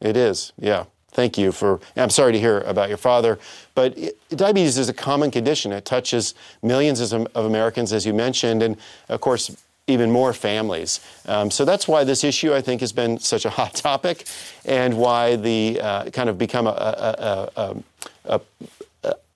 It 0.00 0.16
is, 0.16 0.52
yeah. 0.58 0.84
Thank 1.12 1.36
you 1.36 1.52
for. 1.52 1.78
I'm 1.94 2.08
sorry 2.08 2.32
to 2.32 2.40
hear 2.40 2.60
about 2.62 2.88
your 2.88 2.96
father, 2.96 3.38
but 3.74 3.96
it, 3.98 4.18
diabetes 4.30 4.78
is 4.78 4.88
a 4.88 4.94
common 4.94 5.30
condition. 5.30 5.70
It 5.70 5.84
touches 5.84 6.34
millions 6.62 7.00
of, 7.12 7.12
of 7.34 7.44
Americans, 7.44 7.92
as 7.92 8.06
you 8.06 8.14
mentioned, 8.14 8.62
and 8.62 8.78
of 9.10 9.20
course, 9.20 9.54
even 9.86 10.10
more 10.10 10.32
families. 10.32 11.00
Um, 11.26 11.50
so 11.50 11.66
that's 11.66 11.86
why 11.86 12.02
this 12.04 12.24
issue, 12.24 12.54
I 12.54 12.62
think, 12.62 12.80
has 12.80 12.92
been 12.92 13.18
such 13.18 13.44
a 13.44 13.50
hot 13.60 13.74
topic, 13.74 14.24
and 14.64 14.96
why 14.96 15.36
the 15.36 15.78
uh, 15.82 16.04
kind 16.10 16.30
of 16.30 16.38
become 16.38 16.66
a, 16.66 16.70
a, 16.70 17.50
a, 17.56 17.76
a 18.24 18.40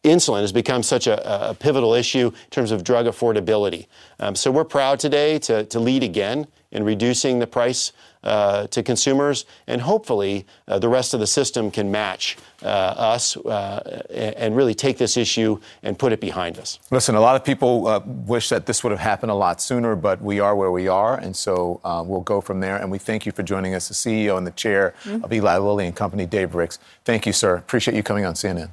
insulin 0.06 0.40
has 0.40 0.52
become 0.52 0.82
such 0.82 1.06
a, 1.06 1.50
a, 1.50 1.54
pivotal 1.54 1.94
issue 1.94 2.28
in 2.28 2.50
terms 2.50 2.70
of 2.70 2.84
drug 2.84 3.06
affordability. 3.06 3.86
Um, 4.20 4.34
so 4.34 4.50
we're 4.50 4.64
proud 4.64 4.98
today 5.00 5.38
to, 5.40 5.64
to 5.64 5.80
lead 5.80 6.02
again 6.02 6.46
in 6.72 6.84
reducing 6.84 7.38
the 7.38 7.46
price 7.46 7.92
uh, 8.22 8.66
to 8.68 8.82
consumers, 8.82 9.46
and 9.66 9.80
hopefully 9.80 10.46
uh, 10.66 10.78
the 10.78 10.88
rest 10.88 11.14
of 11.14 11.20
the 11.20 11.26
system 11.26 11.70
can 11.70 11.90
match 11.90 12.36
uh, 12.62 12.66
us 12.66 13.36
uh, 13.36 14.02
and 14.10 14.56
really 14.56 14.74
take 14.74 14.98
this 14.98 15.16
issue 15.16 15.58
and 15.82 15.98
put 15.98 16.12
it 16.12 16.20
behind 16.20 16.58
us. 16.58 16.80
Listen, 16.90 17.14
a 17.14 17.20
lot 17.20 17.36
of 17.36 17.44
people 17.44 17.86
uh, 17.86 18.00
wish 18.04 18.48
that 18.48 18.66
this 18.66 18.82
would 18.82 18.90
have 18.90 19.00
happened 19.00 19.30
a 19.30 19.34
lot 19.34 19.62
sooner, 19.62 19.94
but 19.94 20.20
we 20.20 20.40
are 20.40 20.56
where 20.56 20.72
we 20.72 20.88
are, 20.88 21.16
and 21.16 21.36
so 21.36 21.80
uh, 21.84 22.02
we'll 22.04 22.20
go 22.20 22.40
from 22.40 22.60
there. 22.60 22.76
And 22.76 22.90
we 22.90 22.98
thank 22.98 23.26
you 23.26 23.32
for 23.32 23.44
joining 23.44 23.74
us, 23.74 23.88
the 23.88 23.94
CEO 23.94 24.36
and 24.36 24.46
the 24.46 24.50
chair 24.52 24.94
mm-hmm. 25.04 25.24
of 25.24 25.32
Eli 25.32 25.58
Lilly 25.58 25.86
and 25.86 25.94
Company, 25.94 26.26
Dave 26.26 26.54
Ricks. 26.54 26.78
Thank 27.04 27.26
you, 27.26 27.32
sir. 27.32 27.56
Appreciate 27.56 27.94
you 27.94 28.02
coming 28.02 28.24
on 28.24 28.34
CNN. 28.34 28.70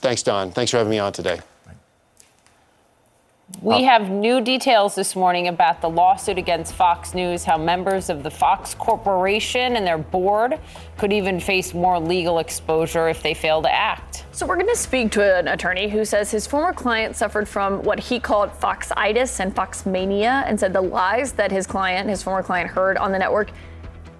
Thanks, 0.00 0.22
Don. 0.22 0.50
Thanks 0.50 0.70
for 0.70 0.78
having 0.78 0.90
me 0.90 0.98
on 0.98 1.12
today. 1.12 1.40
We 3.60 3.74
uh, 3.74 3.82
have 3.82 4.08
new 4.08 4.40
details 4.40 4.94
this 4.94 5.14
morning 5.14 5.48
about 5.48 5.82
the 5.82 5.90
lawsuit 5.90 6.38
against 6.38 6.72
Fox 6.72 7.12
News, 7.12 7.44
how 7.44 7.58
members 7.58 8.08
of 8.08 8.22
the 8.22 8.30
Fox 8.30 8.74
Corporation 8.74 9.76
and 9.76 9.86
their 9.86 9.98
board 9.98 10.58
could 10.96 11.12
even 11.12 11.38
face 11.38 11.74
more 11.74 11.98
legal 11.98 12.38
exposure 12.38 13.08
if 13.08 13.22
they 13.22 13.34
fail 13.34 13.60
to 13.60 13.70
act. 13.70 14.24
So, 14.32 14.46
we're 14.46 14.54
going 14.54 14.68
to 14.68 14.76
speak 14.76 15.10
to 15.12 15.38
an 15.38 15.48
attorney 15.48 15.90
who 15.90 16.04
says 16.06 16.30
his 16.30 16.46
former 16.46 16.72
client 16.72 17.16
suffered 17.16 17.46
from 17.46 17.82
what 17.82 17.98
he 17.98 18.20
called 18.20 18.52
foxitis 18.52 19.40
and 19.40 19.54
foxmania 19.54 20.44
and 20.46 20.58
said 20.58 20.72
the 20.72 20.80
lies 20.80 21.32
that 21.32 21.50
his 21.50 21.66
client, 21.66 22.08
his 22.08 22.22
former 22.22 22.42
client, 22.42 22.70
heard 22.70 22.96
on 22.96 23.12
the 23.12 23.18
network 23.18 23.50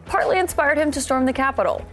partly 0.05 0.39
inspired 0.39 0.77
him 0.77 0.91
to 0.91 1.01
storm 1.01 1.25
the 1.25 1.33
Capitol. 1.33 1.87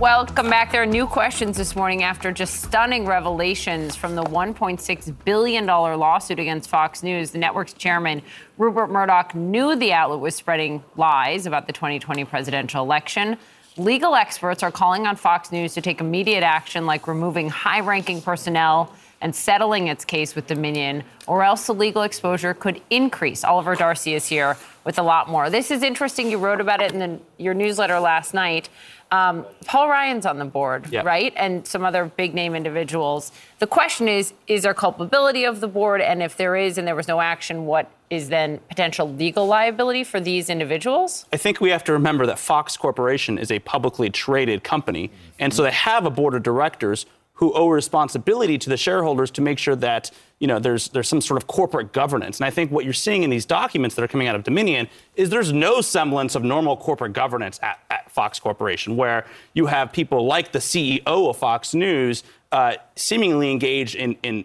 Welcome 0.00 0.48
back. 0.48 0.70
There 0.70 0.82
are 0.82 0.86
new 0.86 1.08
questions 1.08 1.56
this 1.56 1.74
morning 1.74 2.04
after 2.04 2.30
just 2.30 2.62
stunning 2.62 3.04
revelations 3.04 3.96
from 3.96 4.14
the 4.14 4.22
$1.6 4.22 5.24
billion 5.24 5.66
lawsuit 5.66 6.38
against 6.38 6.70
Fox 6.70 7.02
News. 7.02 7.32
The 7.32 7.38
network's 7.38 7.72
chairman, 7.72 8.22
Rupert 8.58 8.90
Murdoch, 8.90 9.34
knew 9.34 9.74
the 9.74 9.92
outlet 9.92 10.20
was 10.20 10.36
spreading 10.36 10.84
lies 10.94 11.46
about 11.46 11.66
the 11.66 11.72
2020 11.72 12.24
presidential 12.26 12.84
election. 12.84 13.38
Legal 13.76 14.14
experts 14.14 14.62
are 14.62 14.70
calling 14.70 15.04
on 15.08 15.16
Fox 15.16 15.50
News 15.50 15.74
to 15.74 15.80
take 15.80 16.00
immediate 16.00 16.44
action, 16.44 16.86
like 16.86 17.08
removing 17.08 17.48
high 17.48 17.80
ranking 17.80 18.22
personnel 18.22 18.94
and 19.20 19.34
settling 19.34 19.88
its 19.88 20.04
case 20.04 20.36
with 20.36 20.46
Dominion, 20.46 21.02
or 21.26 21.42
else 21.42 21.66
the 21.66 21.74
legal 21.74 22.02
exposure 22.02 22.54
could 22.54 22.80
increase. 22.90 23.42
Oliver 23.42 23.74
Darcy 23.74 24.14
is 24.14 24.26
here 24.26 24.56
with 24.84 24.98
a 24.98 25.02
lot 25.02 25.28
more. 25.28 25.50
This 25.50 25.70
is 25.70 25.82
interesting. 25.82 26.30
You 26.30 26.38
wrote 26.38 26.60
about 26.60 26.80
it 26.80 26.92
in 26.92 26.98
the, 26.98 27.20
your 27.36 27.52
newsletter 27.52 27.98
last 27.98 28.32
night. 28.32 28.68
Um, 29.10 29.46
Paul 29.64 29.88
Ryan's 29.88 30.26
on 30.26 30.38
the 30.38 30.44
board, 30.44 30.86
Yep. 30.90 31.04
right? 31.04 31.32
And 31.36 31.66
some 31.66 31.84
other 31.84 32.04
big 32.04 32.34
name 32.34 32.54
individuals. 32.54 33.32
The 33.58 33.66
question 33.66 34.06
is 34.08 34.34
is 34.46 34.62
there 34.62 34.74
culpability 34.74 35.44
of 35.44 35.60
the 35.60 35.68
board? 35.68 36.00
And 36.00 36.22
if 36.22 36.36
there 36.36 36.56
is 36.56 36.76
and 36.78 36.86
there 36.86 36.94
was 36.94 37.08
no 37.08 37.20
action, 37.20 37.64
what 37.64 37.90
is 38.10 38.28
then 38.28 38.58
potential 38.68 39.10
legal 39.12 39.46
liability 39.46 40.04
for 40.04 40.20
these 40.20 40.48
individuals? 40.50 41.26
I 41.32 41.36
think 41.36 41.60
we 41.60 41.70
have 41.70 41.84
to 41.84 41.92
remember 41.92 42.26
that 42.26 42.38
Fox 42.38 42.76
Corporation 42.76 43.38
is 43.38 43.50
a 43.50 43.58
publicly 43.60 44.10
traded 44.10 44.64
company, 44.64 45.10
and 45.38 45.52
so 45.52 45.62
they 45.62 45.70
have 45.72 46.04
a 46.06 46.10
board 46.10 46.34
of 46.34 46.42
directors 46.42 47.06
who 47.38 47.52
owe 47.52 47.68
responsibility 47.68 48.58
to 48.58 48.68
the 48.68 48.76
shareholders 48.76 49.30
to 49.30 49.40
make 49.40 49.60
sure 49.60 49.76
that 49.76 50.10
you 50.40 50.46
know 50.48 50.58
there's 50.58 50.88
there's 50.88 51.08
some 51.08 51.20
sort 51.20 51.40
of 51.40 51.46
corporate 51.46 51.92
governance. 51.92 52.38
And 52.38 52.46
I 52.46 52.50
think 52.50 52.72
what 52.72 52.84
you're 52.84 52.92
seeing 52.92 53.22
in 53.22 53.30
these 53.30 53.46
documents 53.46 53.94
that 53.94 54.02
are 54.02 54.08
coming 54.08 54.26
out 54.26 54.34
of 54.34 54.42
Dominion 54.42 54.88
is 55.14 55.30
there's 55.30 55.52
no 55.52 55.80
semblance 55.80 56.34
of 56.34 56.42
normal 56.42 56.76
corporate 56.76 57.12
governance 57.12 57.60
at, 57.62 57.78
at 57.90 58.10
Fox 58.10 58.40
Corporation, 58.40 58.96
where 58.96 59.24
you 59.54 59.66
have 59.66 59.92
people 59.92 60.26
like 60.26 60.50
the 60.50 60.58
CEO 60.58 61.00
of 61.06 61.36
Fox 61.36 61.74
News 61.74 62.24
uh, 62.50 62.74
seemingly 62.96 63.52
engaged 63.52 63.94
in, 63.94 64.16
in, 64.22 64.44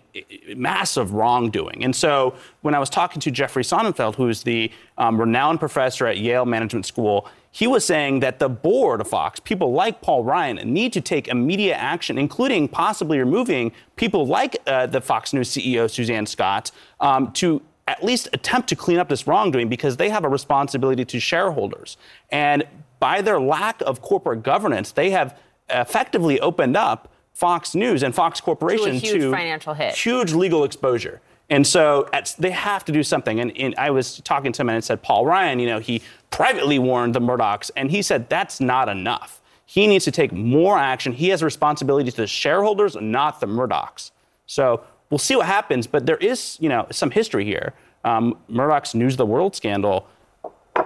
massive 0.55 1.13
wrongdoing. 1.13 1.83
And 1.83 1.95
so 1.95 2.35
when 2.61 2.75
I 2.75 2.79
was 2.79 2.89
talking 2.89 3.19
to 3.21 3.31
Jeffrey 3.31 3.63
Sonnenfeld, 3.63 4.15
who 4.15 4.27
is 4.27 4.43
the 4.43 4.71
um, 4.97 5.19
renowned 5.19 5.59
professor 5.59 6.05
at 6.05 6.17
Yale 6.17 6.45
Management 6.45 6.85
School, 6.85 7.27
he 7.55 7.67
was 7.67 7.85
saying 7.85 8.19
that 8.21 8.39
the 8.39 8.49
board 8.49 8.99
of 8.99 9.07
Fox, 9.07 9.39
people 9.39 9.73
like 9.73 10.01
Paul 10.01 10.23
Ryan, 10.23 10.57
need 10.73 10.91
to 10.93 11.01
take 11.01 11.27
immediate 11.27 11.77
action, 11.77 12.17
including 12.17 12.67
possibly 12.67 13.19
removing 13.19 13.71
people 13.95 14.25
like 14.25 14.57
uh, 14.65 14.87
the 14.87 14.99
Fox 14.99 15.33
News 15.33 15.51
CEO, 15.51 15.87
Suzanne 15.87 16.25
Scott, 16.25 16.71
um, 16.99 17.31
to 17.33 17.61
at 17.87 18.03
least 18.03 18.27
attempt 18.33 18.69
to 18.69 18.75
clean 18.75 18.97
up 18.97 19.07
this 19.07 19.27
wrongdoing 19.27 19.69
because 19.69 19.97
they 19.97 20.09
have 20.09 20.23
a 20.23 20.29
responsibility 20.29 21.05
to 21.05 21.19
shareholders. 21.19 21.95
And 22.31 22.63
by 22.99 23.21
their 23.21 23.39
lack 23.39 23.81
of 23.81 24.01
corporate 24.01 24.41
governance, 24.41 24.91
they 24.91 25.11
have 25.11 25.37
effectively 25.69 26.39
opened 26.39 26.75
up 26.75 27.13
Fox 27.33 27.75
News 27.75 28.01
and 28.01 28.15
Fox 28.15 28.41
Corporation 28.41 28.93
To 28.93 28.97
huge 28.97 29.31
financial 29.31 29.75
hit. 29.75 29.93
huge 29.95 30.33
legal 30.33 30.63
exposure. 30.63 31.21
And 31.49 31.67
so 31.67 32.09
at, 32.13 32.35
they 32.39 32.51
have 32.51 32.85
to 32.85 32.91
do 32.91 33.03
something. 33.03 33.39
And, 33.39 33.55
and 33.57 33.75
I 33.77 33.89
was 33.89 34.21
talking 34.21 34.51
to 34.53 34.61
him 34.61 34.69
and 34.69 34.77
it 34.77 34.83
said, 34.83 35.03
Paul 35.03 35.25
Ryan, 35.25 35.59
you 35.59 35.67
know, 35.67 35.79
he 35.79 36.01
privately 36.33 36.79
warned 36.79 37.13
the 37.13 37.21
Murdochs, 37.21 37.69
and 37.75 37.91
he 37.91 38.01
said 38.01 38.27
that's 38.27 38.59
not 38.59 38.89
enough. 38.89 39.41
He 39.65 39.87
needs 39.87 40.03
to 40.05 40.11
take 40.11 40.31
more 40.31 40.77
action. 40.77 41.13
He 41.13 41.29
has 41.29 41.41
a 41.41 41.45
responsibility 41.45 42.11
to 42.11 42.17
the 42.17 42.27
shareholders, 42.27 42.95
not 42.99 43.39
the 43.39 43.47
Murdochs. 43.47 44.11
So 44.45 44.83
we'll 45.09 45.19
see 45.19 45.35
what 45.35 45.45
happens. 45.45 45.87
But 45.87 46.05
there 46.05 46.17
is, 46.17 46.57
you 46.59 46.69
know, 46.69 46.87
some 46.91 47.11
history 47.11 47.45
here. 47.45 47.73
Um, 48.03 48.37
Murdoch's 48.49 48.93
News 48.93 49.13
of 49.13 49.17
the 49.17 49.25
World 49.25 49.55
scandal. 49.55 50.07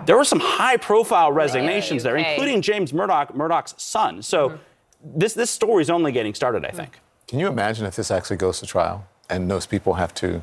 There 0.06 0.18
were 0.18 0.26
some 0.26 0.40
high-profile 0.40 1.32
resignations 1.32 2.04
there, 2.04 2.18
including 2.18 2.62
James 2.62 2.94
Murdoch, 2.94 3.34
Murdoch's 3.34 3.74
son. 3.78 4.22
So 4.22 4.60
this 5.04 5.34
this 5.34 5.50
story 5.50 5.82
is 5.82 5.90
only 5.90 6.12
getting 6.12 6.34
started, 6.34 6.66
I 6.66 6.72
think. 6.72 7.00
Can 7.28 7.40
you 7.40 7.48
imagine 7.48 7.86
if 7.86 7.96
this 7.96 8.12
actually 8.12 8.38
goes 8.38 8.60
to 8.60 8.66
trial 8.66 9.08
and 9.30 9.50
those 9.50 9.66
people 9.66 9.96
have 9.96 10.14
to 10.16 10.42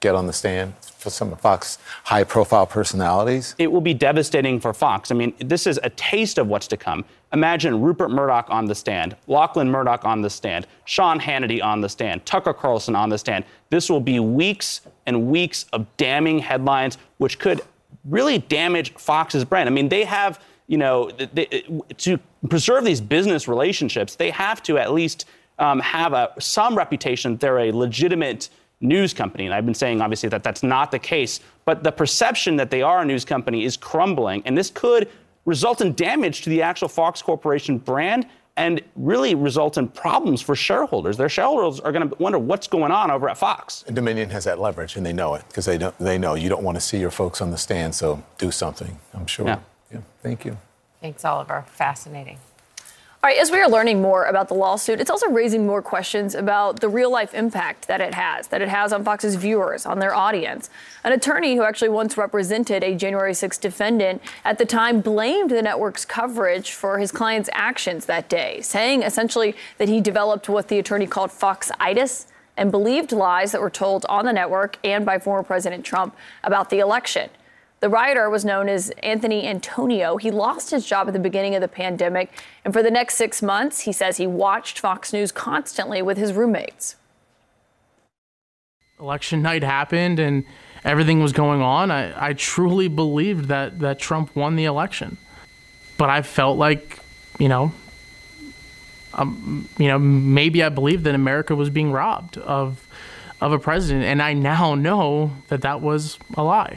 get 0.00 0.14
on 0.14 0.26
the 0.26 0.32
stand 0.32 0.74
for 0.78 1.10
some 1.10 1.32
of 1.32 1.40
Fox 1.40 1.78
high 2.04 2.24
profile 2.24 2.66
personalities? 2.66 3.54
It 3.58 3.70
will 3.70 3.80
be 3.80 3.94
devastating 3.94 4.58
for 4.58 4.72
Fox. 4.72 5.10
I 5.10 5.14
mean, 5.14 5.34
this 5.38 5.66
is 5.66 5.78
a 5.82 5.90
taste 5.90 6.38
of 6.38 6.48
what's 6.48 6.66
to 6.68 6.76
come. 6.76 7.04
Imagine 7.32 7.80
Rupert 7.80 8.10
Murdoch 8.10 8.46
on 8.48 8.64
the 8.64 8.74
stand, 8.74 9.16
Lachlan 9.28 9.70
Murdoch 9.70 10.04
on 10.04 10.22
the 10.22 10.30
stand, 10.30 10.66
Sean 10.86 11.20
Hannity 11.20 11.62
on 11.62 11.80
the 11.80 11.88
stand, 11.88 12.26
Tucker 12.26 12.52
Carlson 12.52 12.96
on 12.96 13.08
the 13.08 13.18
stand. 13.18 13.44
This 13.68 13.88
will 13.88 14.00
be 14.00 14.18
weeks 14.18 14.80
and 15.06 15.26
weeks 15.26 15.66
of 15.72 15.86
damning 15.96 16.38
headlines, 16.38 16.98
which 17.18 17.38
could 17.38 17.60
really 18.04 18.38
damage 18.38 18.94
Fox's 18.94 19.44
brand. 19.44 19.68
I 19.68 19.72
mean, 19.72 19.88
they 19.88 20.04
have, 20.04 20.40
you 20.66 20.78
know, 20.78 21.10
they, 21.10 21.64
to 21.98 22.18
preserve 22.48 22.84
these 22.84 23.00
business 23.00 23.46
relationships, 23.46 24.16
they 24.16 24.30
have 24.30 24.62
to 24.64 24.78
at 24.78 24.92
least 24.92 25.26
um, 25.58 25.78
have 25.80 26.14
a, 26.14 26.32
some 26.40 26.74
reputation 26.74 27.36
they're 27.36 27.58
a 27.58 27.70
legitimate 27.70 28.48
news 28.80 29.12
company. 29.12 29.44
And 29.44 29.54
I've 29.54 29.64
been 29.64 29.74
saying, 29.74 30.00
obviously, 30.00 30.28
that 30.30 30.42
that's 30.42 30.62
not 30.62 30.90
the 30.90 30.98
case. 30.98 31.40
But 31.64 31.82
the 31.82 31.92
perception 31.92 32.56
that 32.56 32.70
they 32.70 32.82
are 32.82 33.02
a 33.02 33.04
news 33.04 33.24
company 33.24 33.64
is 33.64 33.76
crumbling. 33.76 34.42
And 34.46 34.56
this 34.56 34.70
could 34.70 35.08
result 35.44 35.80
in 35.80 35.94
damage 35.94 36.42
to 36.42 36.50
the 36.50 36.62
actual 36.62 36.88
Fox 36.88 37.22
Corporation 37.22 37.78
brand 37.78 38.26
and 38.56 38.82
really 38.96 39.34
result 39.34 39.78
in 39.78 39.88
problems 39.88 40.42
for 40.42 40.54
shareholders. 40.54 41.16
Their 41.16 41.28
shareholders 41.28 41.80
are 41.80 41.92
going 41.92 42.08
to 42.08 42.16
wonder 42.18 42.38
what's 42.38 42.66
going 42.66 42.92
on 42.92 43.10
over 43.10 43.28
at 43.28 43.38
Fox. 43.38 43.84
And 43.86 43.96
Dominion 43.96 44.28
has 44.30 44.44
that 44.44 44.58
leverage, 44.58 44.96
and 44.96 45.06
they 45.06 45.12
know 45.12 45.34
it 45.34 45.44
because 45.48 45.64
they 45.64 45.78
don't, 45.78 45.96
they 45.98 46.18
know 46.18 46.34
you 46.34 46.48
don't 46.48 46.62
want 46.62 46.76
to 46.76 46.80
see 46.80 46.98
your 46.98 47.10
folks 47.10 47.40
on 47.40 47.50
the 47.50 47.56
stand. 47.56 47.94
So 47.94 48.22
do 48.38 48.50
something. 48.50 48.98
I'm 49.14 49.26
sure. 49.26 49.46
Yeah. 49.46 49.60
yeah 49.92 50.00
thank 50.22 50.44
you. 50.44 50.58
Thanks, 51.00 51.24
Oliver. 51.24 51.64
Fascinating. 51.68 52.38
All 53.22 53.28
right, 53.28 53.38
as 53.38 53.50
we 53.50 53.60
are 53.60 53.68
learning 53.68 54.00
more 54.00 54.24
about 54.24 54.48
the 54.48 54.54
lawsuit, 54.54 54.98
it's 54.98 55.10
also 55.10 55.28
raising 55.28 55.66
more 55.66 55.82
questions 55.82 56.34
about 56.34 56.80
the 56.80 56.88
real 56.88 57.10
life 57.10 57.34
impact 57.34 57.86
that 57.86 58.00
it 58.00 58.14
has, 58.14 58.46
that 58.46 58.62
it 58.62 58.70
has 58.70 58.94
on 58.94 59.04
Fox's 59.04 59.34
viewers, 59.34 59.84
on 59.84 59.98
their 59.98 60.14
audience. 60.14 60.70
An 61.04 61.12
attorney 61.12 61.54
who 61.54 61.62
actually 61.62 61.90
once 61.90 62.16
represented 62.16 62.82
a 62.82 62.94
January 62.94 63.32
6th 63.32 63.60
defendant 63.60 64.22
at 64.42 64.56
the 64.56 64.64
time 64.64 65.02
blamed 65.02 65.50
the 65.50 65.60
network's 65.60 66.06
coverage 66.06 66.72
for 66.72 66.98
his 66.98 67.12
client's 67.12 67.50
actions 67.52 68.06
that 68.06 68.30
day, 68.30 68.62
saying 68.62 69.02
essentially 69.02 69.54
that 69.76 69.90
he 69.90 70.00
developed 70.00 70.48
what 70.48 70.68
the 70.68 70.78
attorney 70.78 71.06
called 71.06 71.28
foxitis 71.28 72.24
and 72.56 72.70
believed 72.70 73.12
lies 73.12 73.52
that 73.52 73.60
were 73.60 73.68
told 73.68 74.06
on 74.06 74.24
the 74.24 74.32
network 74.32 74.78
and 74.82 75.04
by 75.04 75.18
former 75.18 75.42
President 75.42 75.84
Trump 75.84 76.16
about 76.42 76.70
the 76.70 76.78
election. 76.78 77.28
The 77.80 77.88
rioter 77.88 78.28
was 78.28 78.44
known 78.44 78.68
as 78.68 78.90
Anthony 79.02 79.46
Antonio. 79.46 80.18
He 80.18 80.30
lost 80.30 80.70
his 80.70 80.84
job 80.84 81.08
at 81.08 81.14
the 81.14 81.18
beginning 81.18 81.54
of 81.54 81.62
the 81.62 81.68
pandemic, 81.68 82.30
and 82.64 82.74
for 82.74 82.82
the 82.82 82.90
next 82.90 83.16
six 83.16 83.40
months, 83.40 83.80
he 83.80 83.92
says 83.92 84.18
he 84.18 84.26
watched 84.26 84.78
Fox 84.78 85.12
News 85.14 85.32
constantly 85.32 86.02
with 86.02 86.18
his 86.18 86.34
roommates. 86.34 86.96
election 89.00 89.40
night 89.40 89.62
happened 89.62 90.18
and 90.18 90.44
everything 90.84 91.22
was 91.22 91.32
going 91.32 91.62
on, 91.62 91.90
I, 91.90 92.28
I 92.28 92.32
truly 92.34 92.88
believed 92.88 93.46
that, 93.46 93.78
that 93.80 93.98
Trump 93.98 94.36
won 94.36 94.56
the 94.56 94.64
election. 94.64 95.16
But 95.96 96.10
I 96.10 96.20
felt 96.20 96.58
like, 96.58 96.98
you 97.38 97.48
know, 97.48 97.72
um, 99.14 99.68
you 99.78 99.88
know, 99.88 99.98
maybe 99.98 100.62
I 100.62 100.68
believed 100.68 101.04
that 101.04 101.14
America 101.14 101.56
was 101.56 101.70
being 101.70 101.92
robbed 101.92 102.38
of 102.38 102.86
of 103.40 103.52
a 103.52 103.58
president, 103.58 104.04
and 104.04 104.20
I 104.20 104.34
now 104.34 104.74
know 104.74 105.30
that 105.48 105.62
that 105.62 105.80
was 105.80 106.18
a 106.34 106.44
lie. 106.44 106.76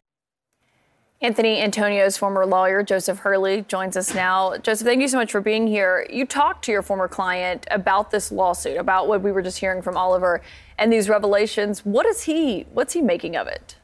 Anthony 1.24 1.62
Antonio's 1.62 2.18
former 2.18 2.46
lawyer, 2.46 2.84
Joseph 2.84 3.20
Hurley, 3.20 3.62
joins 3.70 3.96
us 3.96 4.14
now. 4.14 4.58
Joseph, 4.58 4.86
thank 4.86 5.02
you 5.02 5.08
so 5.08 5.18
much 5.18 5.32
for 5.32 5.40
being 5.40 5.66
here. 5.66 6.06
You 6.12 6.26
talked 6.26 6.66
to 6.66 6.72
your 6.74 6.82
former 6.82 7.08
client 7.08 7.66
about 7.72 8.12
this 8.12 8.30
lawsuit, 8.30 8.76
about 8.76 9.08
what 9.08 9.22
we 9.22 9.32
were 9.32 9.42
just 9.42 9.58
hearing 9.58 9.82
from 9.82 9.96
Oliver 9.96 10.42
and 10.78 10.92
these 10.92 11.08
revelations. 11.08 11.86
What 11.86 12.06
is 12.06 12.24
he, 12.24 12.66
what's 12.74 12.92
he 12.92 13.02
making 13.02 13.38
of 13.38 13.48
it? 13.48 13.78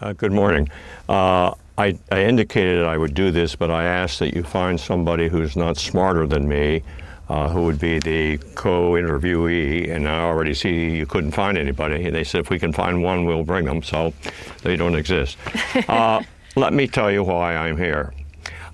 Uh, 0.00 0.14
good 0.14 0.32
morning. 0.32 0.70
Uh, 1.06 1.52
I, 1.76 1.98
I 2.10 2.24
indicated 2.24 2.86
I 2.86 2.96
would 2.96 3.12
do 3.12 3.30
this, 3.30 3.54
but 3.54 3.70
I 3.70 3.84
asked 3.84 4.20
that 4.20 4.32
you 4.34 4.42
find 4.42 4.80
somebody 4.80 5.28
who's 5.28 5.54
not 5.54 5.76
smarter 5.76 6.26
than 6.26 6.48
me, 6.48 6.82
uh, 7.30 7.48
who 7.48 7.62
would 7.62 7.78
be 7.78 8.00
the 8.00 8.38
co-interviewee, 8.56 9.88
and 9.88 10.08
I 10.08 10.18
already 10.18 10.52
see 10.52 10.90
you 10.96 11.06
couldn't 11.06 11.30
find 11.30 11.56
anybody. 11.56 12.04
And 12.04 12.14
they 12.14 12.24
said 12.24 12.40
if 12.40 12.50
we 12.50 12.58
can 12.58 12.72
find 12.72 13.04
one, 13.04 13.24
we'll 13.24 13.44
bring 13.44 13.66
them. 13.66 13.84
So 13.84 14.12
they 14.62 14.76
don't 14.76 14.96
exist. 14.96 15.38
Uh, 15.88 16.22
let 16.56 16.72
me 16.72 16.86
tell 16.86 17.10
you 17.10 17.22
why 17.22 17.54
I'm 17.54 17.76
here. 17.76 18.12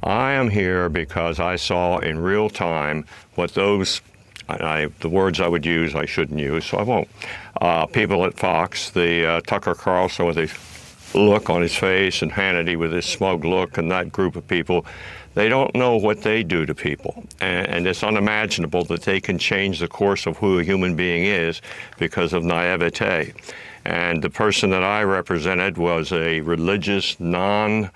I 0.03 0.33
am 0.33 0.49
here 0.49 0.89
because 0.89 1.39
I 1.39 1.57
saw 1.57 1.99
in 1.99 2.19
real 2.19 2.49
time 2.49 3.05
what 3.35 3.53
those 3.53 4.01
I, 4.49 4.89
the 5.01 5.09
words 5.09 5.41
I 5.41 5.49
would 5.49 5.66
use 5.66 5.95
I 5.95 6.07
shouldn't 6.07 6.39
use, 6.39 6.65
so 6.65 6.78
I 6.78 6.83
won't. 6.83 7.09
Uh, 7.61 7.87
people 7.87 8.24
at 8.24 8.35
Fox, 8.35 8.91
the 8.91 9.27
uh, 9.27 9.41
Tucker 9.43 9.74
Carlson 9.74 10.27
with 10.27 10.37
the 10.37 11.19
look 11.19 11.51
on 11.51 11.62
his 11.62 11.74
face 11.74 12.23
and 12.23 12.33
Hannity 12.33 12.77
with 12.77 12.93
his 12.93 13.07
smug 13.07 13.45
look 13.45 13.78
and 13.78 13.91
that 13.91 14.12
group 14.12 14.37
of 14.37 14.47
people, 14.47 14.87
they 15.36 15.50
don't 15.50 15.74
know 15.74 15.98
what 15.98 16.22
they 16.22 16.42
do 16.42 16.64
to 16.64 16.74
people. 16.74 17.22
And, 17.42 17.68
and, 17.68 17.86
it's 17.86 18.02
unimaginable 18.02 18.84
that 18.84 19.02
they 19.02 19.20
can 19.20 19.38
change 19.38 19.78
the 19.80 19.86
course 19.86 20.24
of 20.26 20.38
who 20.38 20.58
a 20.58 20.64
human 20.64 20.96
being 20.96 21.26
is 21.26 21.60
because 21.98 22.32
of 22.32 22.42
naivete. 22.42 23.34
And 23.84 24.22
the 24.22 24.30
person 24.30 24.70
that 24.70 24.82
I 24.82 25.02
represented 25.02 25.76
was 25.76 26.10
a 26.10 26.40
religious, 26.40 27.20
non 27.20 27.90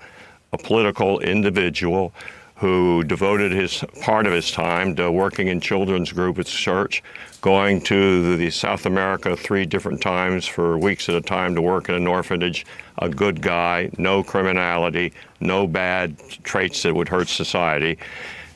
political 0.63 1.19
individual 1.19 2.13
who 2.55 3.03
devoted 3.05 3.51
his 3.51 3.83
part 4.01 4.27
of 4.27 4.33
his 4.33 4.51
time 4.51 4.95
to 4.97 5.11
working 5.11 5.47
in 5.47 5.59
children's 5.59 6.11
group 6.11 6.37
at 6.37 6.45
church, 6.45 7.01
going 7.41 7.81
to 7.81 8.37
the 8.37 8.51
South 8.51 8.85
America 8.85 9.35
three 9.35 9.65
different 9.65 9.99
times 9.99 10.45
for 10.45 10.77
weeks 10.77 11.09
at 11.09 11.15
a 11.15 11.21
time 11.21 11.55
to 11.55 11.61
work 11.61 11.89
in 11.89 11.95
an 11.95 12.07
orphanage, 12.07 12.65
a 12.99 13.09
good 13.09 13.41
guy, 13.41 13.89
no 13.97 14.23
criminality, 14.23 15.11
no 15.39 15.65
bad 15.65 16.15
traits 16.43 16.83
that 16.83 16.93
would 16.93 17.09
hurt 17.09 17.27
society. 17.27 17.97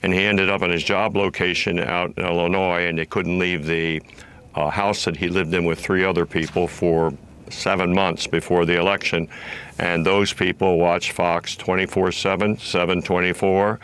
And 0.03 0.13
he 0.13 0.21
ended 0.21 0.51
up 0.51 0.61
in 0.61 0.69
his 0.69 0.83
job 0.83 1.15
location 1.15 1.79
out 1.79 2.13
in 2.15 2.25
Illinois, 2.25 2.85
and 2.85 2.99
he 2.99 3.07
couldn't 3.07 3.39
leave 3.39 3.65
the 3.65 4.03
uh, 4.53 4.69
house 4.69 5.05
that 5.05 5.17
he 5.17 5.29
lived 5.29 5.53
in 5.55 5.65
with 5.65 5.79
three 5.79 6.05
other 6.05 6.27
people 6.27 6.67
for 6.67 7.11
seven 7.49 7.93
months 7.93 8.27
before 8.27 8.65
the 8.65 8.79
election. 8.79 9.27
And 9.79 10.05
those 10.05 10.31
people 10.31 10.77
watched 10.77 11.11
Fox 11.11 11.55
24 11.55 12.11
7, 12.11 12.57
724, 12.59 13.79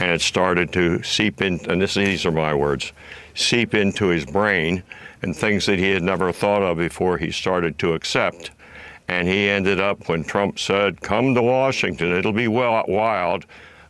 and 0.00 0.10
it 0.12 0.20
started 0.22 0.72
to 0.72 1.02
seep 1.02 1.42
in, 1.42 1.60
and 1.70 1.80
this, 1.80 1.94
these 1.94 2.24
are 2.24 2.32
my 2.32 2.54
words, 2.54 2.92
seep 3.36 3.74
into 3.74 4.08
his 4.08 4.24
brain 4.24 4.82
and 5.22 5.36
things 5.36 5.66
that 5.66 5.78
he 5.78 5.90
had 5.90 6.02
never 6.02 6.32
thought 6.32 6.62
of 6.62 6.78
before 6.78 7.18
he 7.18 7.30
started 7.30 7.78
to 7.78 7.92
accept. 7.92 8.50
And 9.08 9.28
he 9.28 9.48
ended 9.48 9.78
up, 9.78 10.08
when 10.08 10.24
Trump 10.24 10.58
said, 10.58 11.00
Come 11.00 11.34
to 11.34 11.42
Washington, 11.42 12.12
it'll 12.12 12.32
be 12.32 12.48
well 12.48 12.84
wild, 12.88 13.46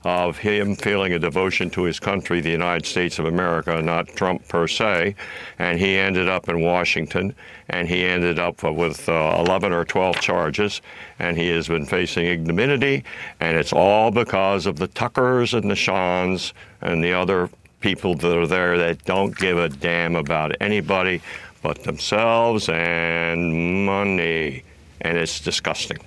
of 0.06 0.38
him 0.38 0.76
feeling 0.76 1.12
a 1.14 1.18
devotion 1.18 1.68
to 1.68 1.82
his 1.82 1.98
country, 1.98 2.40
the 2.40 2.50
United 2.50 2.86
States 2.86 3.18
of 3.18 3.24
America, 3.24 3.82
not 3.82 4.06
Trump 4.08 4.46
per 4.46 4.68
se. 4.68 5.16
And 5.58 5.80
he 5.80 5.96
ended 5.96 6.28
up 6.28 6.48
in 6.48 6.60
Washington, 6.60 7.34
and 7.70 7.88
he 7.88 8.04
ended 8.04 8.38
up 8.38 8.62
with 8.62 9.08
uh, 9.08 9.36
11 9.44 9.72
or 9.72 9.84
12 9.84 10.20
charges, 10.20 10.80
and 11.18 11.36
he 11.36 11.48
has 11.48 11.66
been 11.66 11.86
facing 11.86 12.26
ignominy, 12.26 13.02
and 13.40 13.56
it's 13.56 13.72
all 13.72 14.12
because 14.12 14.66
of 14.66 14.76
the 14.76 14.86
Tuckers 14.86 15.54
and 15.54 15.68
the 15.68 15.76
Seans 15.76 16.54
and 16.82 17.02
the 17.02 17.12
other 17.12 17.50
people 17.86 18.16
that 18.16 18.36
are 18.36 18.48
there 18.48 18.76
that 18.76 19.04
don't 19.04 19.36
give 19.38 19.56
a 19.56 19.68
damn 19.68 20.16
about 20.16 20.50
anybody 20.60 21.22
but 21.62 21.84
themselves 21.84 22.68
and 22.68 23.86
money. 23.86 24.64
And 25.02 25.16
it's 25.16 25.38
disgusting. 25.38 25.98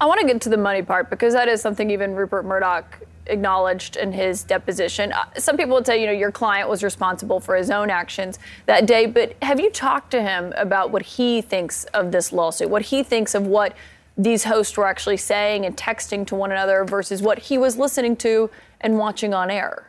I 0.00 0.06
want 0.06 0.20
to 0.20 0.26
get 0.28 0.40
to 0.42 0.48
the 0.48 0.56
money 0.56 0.82
part 0.82 1.10
because 1.10 1.34
that 1.34 1.48
is 1.48 1.60
something 1.60 1.90
even 1.90 2.14
Rupert 2.14 2.44
Murdoch 2.44 3.00
acknowledged 3.26 3.96
in 3.96 4.12
his 4.12 4.44
deposition. 4.44 5.10
Uh, 5.10 5.24
some 5.36 5.56
people 5.56 5.74
would 5.74 5.84
say, 5.84 6.00
you 6.00 6.06
know, 6.06 6.12
your 6.12 6.30
client 6.30 6.68
was 6.68 6.84
responsible 6.84 7.40
for 7.40 7.56
his 7.56 7.70
own 7.70 7.90
actions 7.90 8.38
that 8.66 8.86
day, 8.86 9.06
but 9.06 9.34
have 9.42 9.58
you 9.58 9.70
talked 9.70 10.12
to 10.12 10.22
him 10.22 10.52
about 10.56 10.92
what 10.92 11.02
he 11.02 11.42
thinks 11.42 11.86
of 11.86 12.12
this 12.12 12.32
lawsuit, 12.32 12.70
what 12.70 12.82
he 12.82 13.02
thinks 13.02 13.34
of 13.34 13.48
what 13.48 13.74
these 14.16 14.44
hosts 14.44 14.76
were 14.76 14.86
actually 14.86 15.16
saying 15.16 15.66
and 15.66 15.76
texting 15.76 16.24
to 16.24 16.36
one 16.36 16.52
another 16.52 16.84
versus 16.84 17.20
what 17.20 17.40
he 17.40 17.58
was 17.58 17.76
listening 17.76 18.14
to 18.14 18.48
and 18.80 18.96
watching 18.96 19.34
on 19.34 19.50
air? 19.50 19.88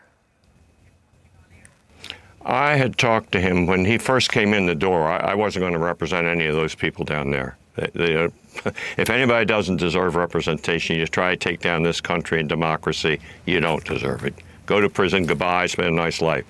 I 2.45 2.75
had 2.75 2.97
talked 2.97 3.31
to 3.31 3.41
him 3.41 3.65
when 3.65 3.85
he 3.85 3.97
first 3.97 4.31
came 4.31 4.53
in 4.53 4.67
the 4.67 4.75
door. 4.75 5.07
I, 5.07 5.31
I 5.31 5.35
wasn't 5.35 5.63
going 5.63 5.73
to 5.73 5.79
represent 5.79 6.27
any 6.27 6.45
of 6.45 6.55
those 6.55 6.75
people 6.75 7.03
down 7.03 7.31
there. 7.31 7.57
They, 7.75 7.89
they, 7.95 8.13
if 8.97 9.09
anybody 9.09 9.45
doesn't 9.45 9.77
deserve 9.77 10.15
representation, 10.15 10.95
you 10.95 11.07
try 11.07 11.31
to 11.31 11.37
take 11.37 11.59
down 11.59 11.81
this 11.81 11.99
country 11.99 12.39
and 12.39 12.47
democracy, 12.47 13.19
you 13.45 13.59
don't 13.59 13.83
deserve 13.83 14.23
it. 14.25 14.35
Go 14.67 14.79
to 14.79 14.89
prison, 14.89 15.25
goodbye, 15.25 15.65
spend 15.65 15.89
a 15.89 15.91
nice 15.91 16.21
life. 16.21 16.45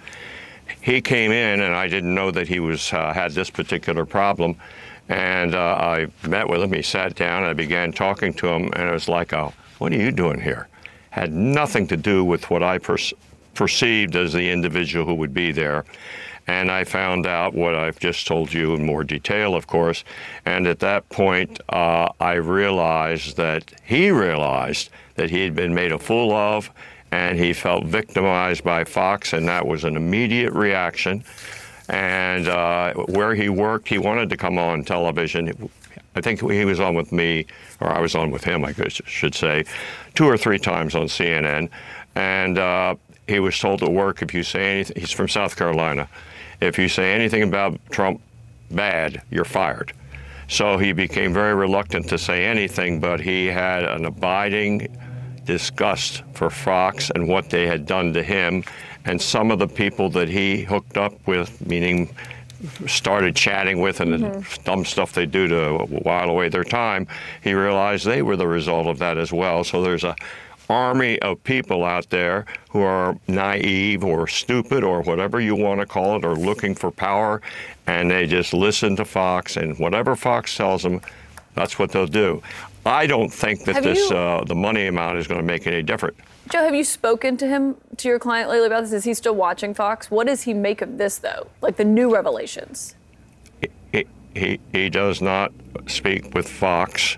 He 0.81 0.99
came 1.01 1.31
in, 1.31 1.61
and 1.61 1.73
I 1.73 1.87
didn't 1.87 2.13
know 2.13 2.29
that 2.31 2.47
he 2.47 2.59
was 2.59 2.91
uh, 2.91 3.13
had 3.13 3.31
this 3.31 3.49
particular 3.49 4.05
problem. 4.05 4.57
And 5.07 5.55
uh, 5.55 5.75
I 5.79 6.07
met 6.27 6.49
with 6.49 6.61
him. 6.61 6.73
He 6.73 6.81
sat 6.81 7.15
down, 7.15 7.43
and 7.43 7.49
I 7.51 7.53
began 7.53 7.91
talking 7.91 8.33
to 8.35 8.47
him, 8.47 8.69
and 8.73 8.89
it 8.89 8.91
was 8.91 9.07
like, 9.07 9.33
"Oh, 9.33 9.53
what 9.77 9.91
are 9.91 9.97
you 9.97 10.11
doing 10.11 10.41
here?" 10.41 10.67
Had 11.11 11.31
nothing 11.31 11.87
to 11.87 11.97
do 11.97 12.25
with 12.25 12.49
what 12.49 12.63
I 12.63 12.79
per- 12.79 12.97
perceived 13.55 14.15
as 14.15 14.33
the 14.33 14.51
individual 14.51 15.05
who 15.05 15.15
would 15.15 15.33
be 15.33 15.51
there. 15.51 15.85
And 16.47 16.69
I 16.69 16.83
found 16.83 17.25
out 17.25 17.55
what 17.55 17.73
I've 17.73 17.97
just 17.97 18.27
told 18.27 18.53
you 18.53 18.75
in 18.75 18.85
more 18.85 19.03
detail, 19.03 19.55
of 19.55 19.65
course. 19.65 20.03
And 20.45 20.67
at 20.67 20.79
that 20.79 21.09
point, 21.09 21.59
uh, 21.69 22.09
I 22.19 22.33
realized 22.33 23.37
that 23.37 23.73
he 23.83 24.11
realized 24.11 24.89
that 25.15 25.31
he 25.31 25.43
had 25.43 25.55
been 25.55 25.73
made 25.73 25.91
a 25.91 25.97
fool 25.97 26.31
of 26.31 26.69
and 27.11 27.39
he 27.39 27.53
felt 27.53 27.85
victimized 27.85 28.63
by 28.63 28.83
Fox, 28.83 29.33
and 29.33 29.47
that 29.47 29.65
was 29.65 29.85
an 29.85 29.95
immediate 29.95 30.51
reaction. 30.53 31.23
And 31.87 32.47
uh, 32.47 32.93
where 32.93 33.35
he 33.35 33.47
worked, 33.47 33.87
he 33.87 33.97
wanted 33.97 34.29
to 34.31 34.37
come 34.37 34.57
on 34.57 34.83
television. 34.83 35.69
I 36.15 36.21
think 36.21 36.41
he 36.51 36.65
was 36.65 36.79
on 36.79 36.95
with 36.95 37.11
me, 37.11 37.45
or 37.79 37.89
I 37.89 37.99
was 37.99 38.15
on 38.15 38.31
with 38.31 38.43
him, 38.43 38.65
I 38.65 38.73
should 38.89 39.35
say, 39.35 39.65
two 40.13 40.25
or 40.25 40.37
three 40.37 40.59
times 40.59 40.95
on 40.95 41.05
CNN. 41.05 41.69
And 42.15 42.57
uh, 42.57 42.95
he 43.27 43.39
was 43.39 43.57
told 43.57 43.79
to 43.79 43.89
work 43.89 44.21
if 44.21 44.33
you 44.33 44.43
say 44.43 44.71
anything. 44.71 44.97
He's 44.99 45.11
from 45.11 45.27
South 45.27 45.55
Carolina. 45.55 46.07
If 46.61 46.77
you 46.77 46.87
say 46.87 47.13
anything 47.13 47.43
about 47.43 47.79
Trump 47.89 48.21
bad, 48.71 49.21
you're 49.29 49.45
fired. 49.45 49.93
So 50.47 50.77
he 50.77 50.93
became 50.93 51.33
very 51.33 51.55
reluctant 51.55 52.07
to 52.09 52.17
say 52.17 52.45
anything, 52.45 52.99
but 52.99 53.19
he 53.19 53.47
had 53.47 53.83
an 53.83 54.05
abiding 54.05 54.95
disgust 55.45 56.23
for 56.33 56.49
Fox 56.49 57.09
and 57.11 57.27
what 57.27 57.49
they 57.49 57.67
had 57.67 57.85
done 57.85 58.13
to 58.13 58.23
him. 58.23 58.63
And 59.05 59.21
some 59.21 59.51
of 59.51 59.59
the 59.59 59.67
people 59.67 60.09
that 60.11 60.29
he 60.29 60.63
hooked 60.63 60.97
up 60.97 61.13
with, 61.27 61.65
meaning 61.65 62.15
started 62.87 63.35
chatting 63.35 63.79
with 63.79 63.99
and 63.99 64.13
mm-hmm. 64.13 64.39
the 64.39 64.63
dumb 64.63 64.85
stuff 64.85 65.13
they 65.13 65.25
do 65.25 65.47
to 65.47 65.77
while 66.03 66.29
away 66.29 66.49
their 66.49 66.63
time, 66.63 67.07
he 67.43 67.53
realized 67.53 68.05
they 68.05 68.21
were 68.21 68.35
the 68.35 68.47
result 68.47 68.87
of 68.87 68.99
that 68.99 69.17
as 69.17 69.31
well. 69.31 69.63
So 69.63 69.81
there's 69.81 70.03
a 70.03 70.15
army 70.69 71.19
of 71.19 71.43
people 71.43 71.83
out 71.83 72.09
there 72.09 72.45
who 72.69 72.81
are 72.81 73.17
naive 73.27 74.03
or 74.03 74.27
stupid 74.27 74.83
or 74.83 75.01
whatever 75.01 75.39
you 75.39 75.55
want 75.55 75.79
to 75.79 75.85
call 75.85 76.17
it 76.17 76.25
or 76.25 76.35
looking 76.35 76.75
for 76.75 76.91
power 76.91 77.41
and 77.87 78.09
they 78.09 78.25
just 78.25 78.53
listen 78.53 78.95
to 78.95 79.05
Fox 79.05 79.57
and 79.57 79.77
whatever 79.79 80.15
Fox 80.15 80.55
tells 80.55 80.83
them 80.83 81.01
that's 81.53 81.79
what 81.79 81.91
they'll 81.91 82.05
do. 82.05 82.41
I 82.85 83.07
don't 83.07 83.31
think 83.33 83.63
that 83.65 83.75
have 83.75 83.83
this 83.83 84.09
you, 84.09 84.15
uh, 84.15 84.43
the 84.43 84.55
money 84.55 84.87
amount 84.87 85.17
is 85.17 85.27
going 85.27 85.39
to 85.39 85.45
make 85.45 85.65
any 85.65 85.81
difference. 85.81 86.17
Joe, 86.51 86.63
have 86.63 86.75
you 86.75 86.83
spoken 86.83 87.37
to 87.37 87.47
him 87.47 87.75
to 87.97 88.07
your 88.07 88.19
client 88.19 88.49
lately 88.49 88.67
about 88.67 88.81
this? 88.81 88.93
Is 88.93 89.03
he 89.03 89.13
still 89.15 89.35
watching 89.35 89.73
Fox? 89.73 90.11
What 90.11 90.27
does 90.27 90.43
he 90.43 90.53
make 90.53 90.81
of 90.81 90.97
this 90.97 91.17
though? 91.17 91.47
Like 91.61 91.77
the 91.77 91.85
new 91.85 92.13
revelations? 92.13 92.95
He, 93.91 94.05
he, 94.35 94.59
he 94.71 94.89
does 94.89 95.21
not 95.21 95.51
speak 95.87 96.35
with 96.35 96.47
Fox 96.47 97.17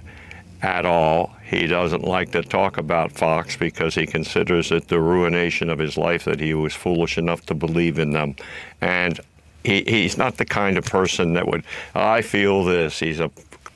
at 0.61 0.85
all. 0.85 1.35
He 1.47 1.65
doesn't 1.65 2.03
like 2.03 2.31
to 2.33 2.41
talk 2.41 2.77
about 2.77 3.13
Fox 3.13 3.55
because 3.55 3.95
he 3.95 4.05
considers 4.05 4.69
it 4.71 4.89
the 4.89 4.99
ruination 4.99 5.69
of 5.69 5.79
his 5.79 5.97
life 5.97 6.25
that 6.25 6.41
he 6.41 6.53
was 6.53 6.73
foolish 6.73 7.17
enough 7.17 7.45
to 7.45 7.53
believe 7.53 7.99
in 7.99 8.11
them. 8.11 8.35
And 8.81 9.17
he, 9.63 9.83
he's 9.87 10.17
not 10.17 10.37
the 10.37 10.45
kind 10.45 10.77
of 10.77 10.83
person 10.83 11.33
that 11.35 11.47
would, 11.47 11.63
I 11.95 12.21
feel 12.21 12.65
this. 12.65 12.99
He's 12.99 13.21
a 13.21 13.31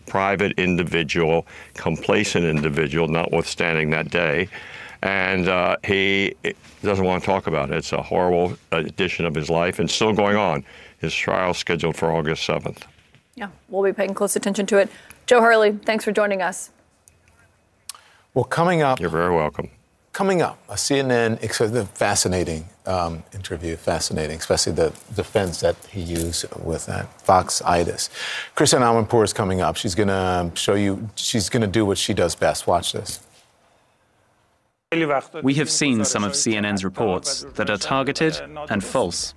private 0.06 0.52
individual, 0.60 1.48
complacent 1.76 2.44
individual, 2.44 3.08
notwithstanding 3.08 3.92
that 3.92 4.12
day. 4.12 4.50
And 5.02 5.48
uh, 5.48 5.78
he 5.86 6.36
doesn't 6.84 7.06
want 7.06 7.24
to 7.24 7.26
talk 7.26 7.48
about 7.48 7.72
it. 7.72 7.78
It's 7.78 7.94
a 7.94 8.02
horrible 8.02 8.58
addition 8.74 9.26
of 9.26 9.34
his 9.34 9.50
life 9.50 9.80
and 9.80 9.90
still 9.90 10.12
going 10.12 10.36
on. 10.36 10.66
His 10.98 11.16
trial 11.16 11.54
scheduled 11.54 11.96
for 11.96 12.12
August 12.12 12.46
7th. 12.46 12.82
Yeah, 13.36 13.48
we'll 13.70 13.82
be 13.82 13.94
paying 13.94 14.14
close 14.14 14.36
attention 14.36 14.66
to 14.68 14.78
it. 14.78 14.90
Joe 15.26 15.40
Hurley, 15.40 15.72
thanks 15.72 16.04
for 16.04 16.12
joining 16.12 16.42
us. 16.42 16.72
Well, 18.34 18.46
coming 18.46 18.82
up. 18.82 19.00
You're 19.00 19.10
very 19.10 19.36
welcome. 19.36 19.70
Coming 20.14 20.42
up, 20.42 20.58
a 20.70 20.74
CNN 20.74 21.40
fascinating 21.90 22.66
um, 22.86 23.24
interview, 23.34 23.78
fascinating, 23.78 24.38
especially 24.38 24.74
the 24.74 24.94
defense 25.16 25.62
that 25.62 25.78
he 25.90 26.02
used 26.02 26.46
with 26.64 26.86
that 26.88 27.22
Fox-itis. 27.22 28.10
Christiane 28.56 28.82
Amanpour 28.82 29.24
is 29.24 29.32
coming 29.32 29.62
up. 29.62 29.78
She's 29.78 29.96
going 29.96 30.10
to 30.10 30.52
show 30.54 30.76
you, 30.76 31.10
she's 31.16 31.48
going 31.48 31.62
to 31.62 31.68
do 31.68 31.86
what 31.86 31.98
she 31.98 32.14
does 32.14 32.36
best. 32.36 32.68
Watch 32.68 32.92
this. 32.92 33.22
We 35.42 35.54
have 35.54 35.70
seen 35.70 36.04
some 36.04 36.26
of 36.26 36.34
CNN's 36.34 36.84
reports 36.84 37.46
that 37.56 37.70
are 37.70 37.78
targeted 37.78 38.38
and 38.70 38.84
false. 38.84 39.34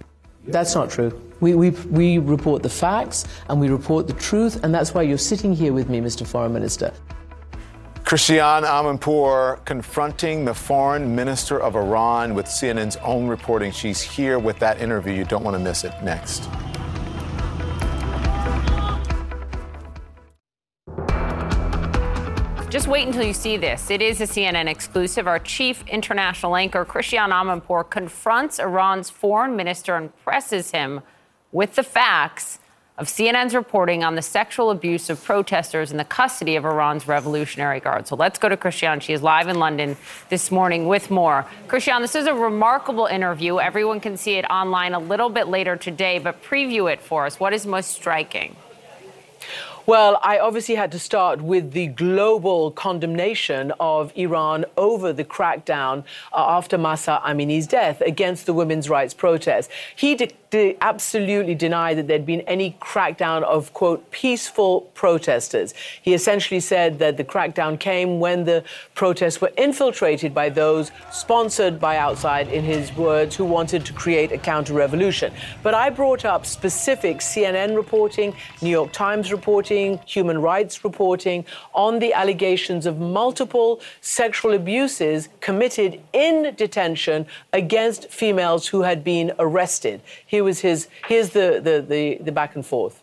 That's 0.47 0.75
not 0.75 0.91
true. 0.91 1.13
We, 1.41 1.55
we, 1.55 1.71
we 1.71 2.19
report 2.19 2.63
the 2.65 2.69
facts 2.69 3.25
and 3.49 3.61
we 3.61 3.69
report 3.69 4.09
the 4.09 4.13
truth, 4.15 4.63
and 4.65 4.75
that's 4.75 4.93
why 4.93 5.03
you're 5.03 5.19
sitting 5.19 5.55
here 5.55 5.73
with 5.73 5.89
me, 5.89 6.01
Mr. 6.01 6.27
Foreign 6.27 6.53
Minister. 6.53 6.93
Christiane 8.05 8.65
Amanpour 8.65 9.65
confronting 9.65 10.45
the 10.45 10.53
foreign 10.53 11.15
minister 11.15 11.59
of 11.59 11.75
Iran 11.75 12.35
with 12.35 12.45
CNN's 12.45 12.97
own 12.97 13.29
reporting. 13.29 13.73
She's 13.73 14.03
here 14.03 14.39
with 14.39 14.59
that 14.59 14.79
interview. 14.79 15.15
You 15.15 15.25
don't 15.25 15.43
want 15.43 15.57
to 15.57 15.59
miss 15.59 15.85
it. 15.85 15.95
Next. 16.03 16.47
Just 22.69 22.89
wait 22.89 23.07
until 23.07 23.23
you 23.23 23.33
see 23.33 23.57
this. 23.57 23.91
It 23.91 24.03
is 24.03 24.21
a 24.21 24.25
CNN 24.25 24.69
exclusive. 24.69 25.27
Our 25.27 25.39
chief 25.39 25.83
international 25.89 26.57
anchor, 26.57 26.85
Christiane 26.85 27.31
Amanpour, 27.31 27.89
confronts 27.89 28.59
Iran's 28.59 29.09
foreign 29.09 29.57
minister 29.57 29.97
and 29.97 30.15
presses 30.25 30.73
him 30.73 31.01
with 31.53 31.75
the 31.75 31.83
facts 31.83 32.59
of 32.97 33.09
CNN's 33.09 33.55
reporting 33.55 34.05
on 34.05 34.15
the 34.15 34.23
sexual 34.23 34.71
abuse 34.71 35.11
of 35.11 35.23
protesters 35.23 35.91
in 35.91 35.97
the 35.97 36.05
custody 36.05 36.55
of 36.55 36.65
Iran's 36.65 37.09
Revolutionary 37.09 37.81
Guard. 37.81 38.07
So 38.07 38.15
let's 38.15 38.39
go 38.39 38.49
to 38.49 38.57
Christiane. 38.57 39.01
She 39.01 39.13
is 39.13 39.21
live 39.21 39.49
in 39.49 39.59
London 39.59 39.97
this 40.29 40.53
morning 40.53 40.87
with 40.87 41.11
more. 41.11 41.45
Christiane, 41.67 42.03
this 42.03 42.15
is 42.15 42.27
a 42.27 42.35
remarkable 42.35 43.07
interview. 43.07 43.59
Everyone 43.59 43.99
can 43.99 44.17
see 44.17 44.35
it 44.35 44.45
online 44.45 44.95
a 44.95 45.01
little 45.01 45.29
bit 45.29 45.49
later 45.49 45.77
today, 45.77 46.21
but 46.21 46.41
preview 46.45 46.93
it 46.93 47.01
for 47.01 47.27
us. 47.27 47.41
What 47.41 47.53
is 47.53 47.67
most 47.67 47.91
striking? 47.91 48.55
Well, 49.87 50.19
I 50.23 50.39
obviously 50.39 50.77
had 50.77 50.91
to 50.93 50.99
start 50.99 51.43
with 51.43 51.73
the 51.73 51.89
global 51.89 52.71
condemnation 52.71 53.71
of 53.79 54.17
Iran 54.17 54.65
over 54.79 55.13
the 55.13 55.25
crackdown 55.25 56.05
uh, 56.33 56.57
after 56.57 56.79
Mahsa 56.79 57.21
Amini's 57.23 57.67
death 57.67 58.01
against 58.01 58.47
the 58.47 58.55
women's 58.55 58.89
rights 58.89 59.13
protests. 59.13 59.69
He 59.95 60.15
de- 60.15 60.33
de- 60.49 60.79
absolutely 60.81 61.55
denied 61.55 61.99
that 61.99 62.07
there'd 62.07 62.25
been 62.25 62.41
any 62.43 62.79
crackdown 62.81 63.43
of, 63.43 63.75
quote, 63.75 64.11
peaceful 64.11 64.83
protesters. 64.95 65.75
He 66.01 66.15
essentially 66.15 66.61
said 66.61 66.99
that 67.01 67.19
the 67.19 67.25
crackdown 67.25 67.79
came 67.79 68.21
when 68.21 68.45
the 68.45 68.65
protests 68.95 69.43
were 69.43 69.53
infiltrated 69.59 70.33
by 70.33 70.49
those 70.49 70.93
sponsored 71.13 71.79
by 71.79 71.99
outside, 71.99 72.49
in 72.49 72.65
his 72.65 72.97
words, 72.97 73.37
who 73.37 73.45
wanted 73.45 73.85
to 73.85 73.93
create 73.93 74.33
a 74.33 74.39
counter 74.39 74.73
revolution. 74.73 75.31
But 75.63 75.75
I 75.75 75.91
brought 75.91 76.25
up 76.25 76.47
specific 76.47 77.19
CNN 77.19 77.77
reporting, 77.77 78.35
New 78.63 78.71
York 78.71 78.91
Times 78.91 79.31
reporting, 79.31 79.74
human 80.07 80.41
rights 80.41 80.85
reporting 80.85 81.45
on 81.73 81.99
the 81.99 82.13
allegations 82.13 82.87
of 82.87 82.99
multiple 82.99 83.81
sexual 84.01 84.53
abuses 84.53 85.29
committed 85.41 86.01
in 86.13 86.55
detention 86.55 87.27
against 87.53 88.09
females 88.11 88.69
who 88.69 88.83
had 88.83 89.03
been 89.03 89.33
arrested. 89.39 90.01
Here 90.27 90.45
was 90.45 90.61
his, 90.61 90.89
here's 91.09 91.31
the, 91.31 91.61
the, 91.63 91.85
the, 91.87 92.19
the 92.23 92.33
back 92.33 92.55
and 92.55 92.65
forth. 92.65 93.03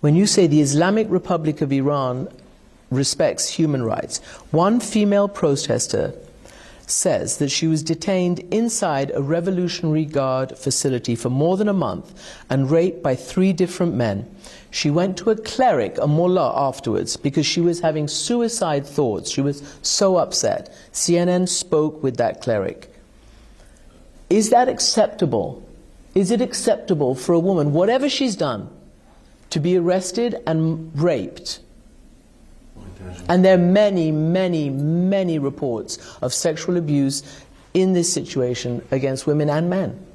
When 0.00 0.14
you 0.14 0.26
say 0.26 0.46
the 0.46 0.60
Islamic 0.60 1.06
Republic 1.10 1.60
of 1.62 1.72
Iran 1.72 2.28
respects 2.90 3.48
human 3.48 3.82
rights, 3.82 4.18
one 4.50 4.78
female 4.78 5.28
protester 5.28 6.14
says 6.86 7.38
that 7.38 7.50
she 7.50 7.66
was 7.66 7.82
detained 7.82 8.38
inside 8.52 9.10
a 9.14 9.22
Revolutionary 9.22 10.04
Guard 10.04 10.56
facility 10.56 11.16
for 11.16 11.30
more 11.30 11.56
than 11.56 11.68
a 11.68 11.72
month 11.72 12.14
and 12.48 12.70
raped 12.70 13.02
by 13.02 13.14
three 13.14 13.52
different 13.52 13.94
men. 13.94 14.28
She 14.70 14.90
went 14.90 15.16
to 15.18 15.30
a 15.30 15.36
cleric, 15.36 15.98
a 15.98 16.06
mullah, 16.06 16.52
afterwards 16.54 17.16
because 17.16 17.46
she 17.46 17.60
was 17.60 17.80
having 17.80 18.08
suicide 18.08 18.86
thoughts. 18.86 19.30
She 19.30 19.40
was 19.40 19.62
so 19.82 20.16
upset. 20.16 20.74
CNN 20.92 21.48
spoke 21.48 22.02
with 22.02 22.16
that 22.18 22.40
cleric. 22.40 22.92
Is 24.28 24.50
that 24.50 24.68
acceptable? 24.68 25.66
Is 26.14 26.30
it 26.30 26.40
acceptable 26.40 27.14
for 27.14 27.32
a 27.32 27.38
woman, 27.38 27.72
whatever 27.72 28.08
she's 28.08 28.36
done, 28.36 28.68
to 29.50 29.60
be 29.60 29.76
arrested 29.76 30.36
and 30.46 30.90
raped? 30.94 31.60
And 33.28 33.44
there 33.44 33.54
are 33.54 33.58
many, 33.58 34.10
many, 34.12 34.70
many 34.70 35.38
reports 35.38 35.98
of 36.22 36.32
sexual 36.32 36.76
abuse 36.76 37.22
in 37.74 37.92
this 37.92 38.12
situation 38.12 38.82
against 38.90 39.26
women 39.26 39.50
and 39.50 39.68
men. 39.68 40.06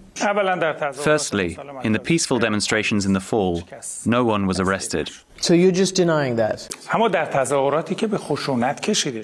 Firstly, 0.93 1.57
in 1.83 1.93
the 1.93 1.99
peaceful 1.99 2.37
demonstrations 2.39 3.05
in 3.05 3.13
the 3.13 3.19
fall, 3.19 3.63
no 4.05 4.23
one 4.23 4.45
was 4.45 4.59
arrested. 4.59 5.09
So 5.39 5.53
you're 5.53 5.71
just 5.71 5.95
denying 5.95 6.35
that? 6.35 6.67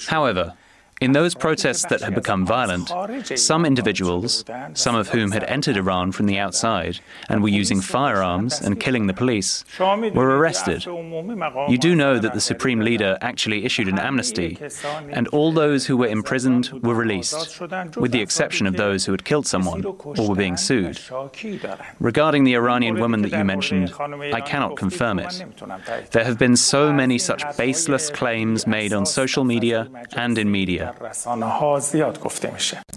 However, 0.07 0.53
in 0.99 1.11
those 1.11 1.36
protests 1.36 1.86
that 1.86 2.02
had 2.02 2.15
become 2.15 2.45
violent, 2.45 2.91
some 3.38 3.65
individuals, 3.65 4.44
some 4.74 4.95
of 4.95 5.10
whom 5.10 5.32
had 5.32 5.44
entered 5.44 5.78
Iran 5.78 6.11
from 6.11 6.26
the 6.26 6.40
outside 6.40 6.99
and 7.30 7.44
were 7.44 7.49
using 7.49 7.82
firearms 7.82 8.60
and 8.60 8.80
killing 8.80 9.06
the 9.07 9.14
police, 9.14 9.64
were 9.80 10.38
arrested. 10.38 10.86
You 10.86 11.78
do 11.78 11.95
know 11.95 12.18
that 12.18 12.34
the 12.34 12.41
Supreme 12.41 12.80
Leader 12.80 13.18
actually 13.22 13.64
issued 13.64 13.88
an 13.88 13.99
amnesty, 13.99 14.57
and 15.10 15.28
all 15.30 15.52
those 15.52 15.86
who 15.86 15.98
were 15.98 16.07
imprisoned 16.07 16.69
were 16.82 16.95
released, 16.95 17.61
with 17.98 18.11
the 18.11 18.22
exception 18.22 18.65
of 18.65 18.76
those 18.76 19.06
who 19.06 19.11
had 19.11 19.24
killed 19.24 19.45
someone 19.45 19.86
or 19.86 20.30
were 20.30 20.36
being 20.36 20.57
sued. 20.57 20.99
Regarding 21.99 22.44
the 22.44 22.56
Iranian 22.56 22.99
woman 22.99 23.22
that 23.22 23.32
you 23.32 23.44
mentioned, 23.44 23.94
I 23.99 24.41
cannot 24.41 24.78
confirm 24.78 25.19
it. 25.19 25.44
There 26.11 26.24
have 26.24 26.40
been 26.40 26.56
so 26.56 26.91
many 26.91 27.19
such 27.19 27.44
baseless 27.56 28.10
claims 28.10 28.65
made 28.65 28.94
on 28.94 29.06
social 29.06 29.44
media 29.44 29.90
and 30.15 30.38
in 30.38 30.52
media. 30.52 30.86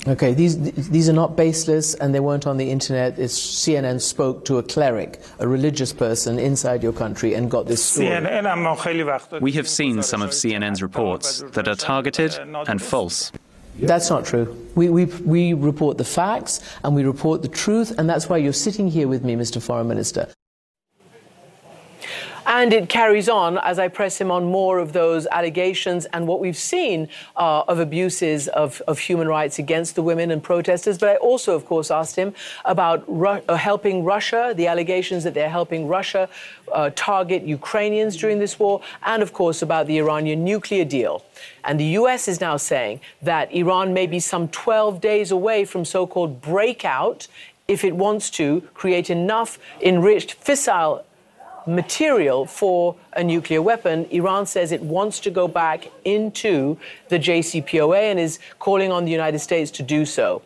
Okay, 0.08 0.32
these 0.34 0.56
these 0.88 1.08
are 1.08 1.12
not 1.12 1.36
baseless 1.36 1.94
and 1.94 2.14
they 2.14 2.20
weren't 2.20 2.46
on 2.46 2.56
the 2.56 2.70
internet. 2.70 3.18
It's 3.18 3.38
CNN 3.38 4.00
spoke 4.00 4.44
to 4.46 4.58
a 4.58 4.62
cleric, 4.62 5.20
a 5.38 5.46
religious 5.46 5.92
person 5.92 6.38
inside 6.38 6.82
your 6.82 6.92
country 6.92 7.34
and 7.34 7.50
got 7.50 7.66
this 7.66 7.84
story. 7.84 8.08
We 9.42 9.52
have 9.52 9.68
seen 9.68 10.02
some 10.02 10.22
of 10.22 10.30
CNN's 10.30 10.82
reports 10.82 11.42
that 11.52 11.68
are 11.68 11.74
targeted 11.74 12.38
and 12.38 12.80
false. 12.80 13.32
That's 13.78 14.10
not 14.10 14.24
true. 14.26 14.56
We, 14.74 14.88
we, 14.90 15.04
we 15.06 15.52
report 15.54 15.96
the 15.96 16.04
facts 16.04 16.60
and 16.84 16.94
we 16.94 17.04
report 17.04 17.42
the 17.42 17.48
truth, 17.48 17.98
and 17.98 18.08
that's 18.10 18.28
why 18.28 18.36
you're 18.36 18.52
sitting 18.52 18.88
here 18.88 19.08
with 19.08 19.24
me, 19.24 19.36
Mr. 19.36 19.60
Foreign 19.62 19.88
Minister. 19.88 20.28
And 22.52 22.72
it 22.72 22.88
carries 22.88 23.28
on 23.28 23.58
as 23.58 23.78
I 23.78 23.86
press 23.86 24.20
him 24.20 24.32
on 24.32 24.44
more 24.44 24.80
of 24.80 24.92
those 24.92 25.24
allegations 25.28 26.06
and 26.06 26.26
what 26.26 26.40
we've 26.40 26.56
seen 26.56 27.08
uh, 27.36 27.62
of 27.68 27.78
abuses 27.78 28.48
of, 28.48 28.82
of, 28.88 28.98
human 28.98 29.28
rights 29.28 29.60
against 29.60 29.94
the 29.94 30.02
women 30.02 30.32
and 30.32 30.42
protesters. 30.42 30.98
But 30.98 31.10
I 31.10 31.16
also, 31.18 31.54
of 31.54 31.64
course, 31.64 31.92
asked 31.92 32.16
him 32.16 32.34
about 32.64 33.04
Ru- 33.06 33.40
uh, 33.48 33.54
helping 33.54 34.02
Russia, 34.02 34.52
the 34.56 34.66
allegations 34.66 35.22
that 35.22 35.32
they're 35.32 35.48
helping 35.48 35.86
Russia 35.86 36.28
uh, 36.72 36.90
target 36.96 37.44
Ukrainians 37.44 38.16
during 38.16 38.40
this 38.40 38.58
war, 38.58 38.82
and, 39.04 39.22
of 39.22 39.32
course, 39.32 39.62
about 39.62 39.86
the 39.86 39.98
Iranian 39.98 40.42
nuclear 40.42 40.84
deal. 40.84 41.24
And 41.62 41.78
the 41.78 41.90
U.S. 42.00 42.26
is 42.26 42.40
now 42.40 42.56
saying 42.56 43.00
that 43.22 43.52
Iran 43.54 43.94
may 43.94 44.08
be 44.08 44.18
some 44.18 44.48
12 44.48 45.00
days 45.00 45.30
away 45.30 45.64
from 45.64 45.84
so 45.84 46.04
called 46.04 46.40
breakout 46.40 47.28
if 47.68 47.84
it 47.84 47.94
wants 47.94 48.28
to 48.30 48.62
create 48.74 49.08
enough 49.08 49.56
enriched 49.80 50.44
fissile 50.44 51.04
material 51.66 52.46
for 52.46 52.96
a 53.14 53.24
nuclear 53.24 53.62
weapon. 53.62 54.06
Iran 54.10 54.46
says 54.46 54.72
it 54.72 54.82
wants 54.82 55.20
to 55.20 55.30
go 55.30 55.48
back 55.48 55.90
into 56.04 56.78
the 57.08 57.18
JCPOA 57.18 58.10
and 58.10 58.18
is 58.18 58.38
calling 58.58 58.92
on 58.92 59.04
the 59.04 59.10
United 59.10 59.38
States 59.38 59.70
to 59.72 59.82
do 59.82 60.04
so. 60.04 60.42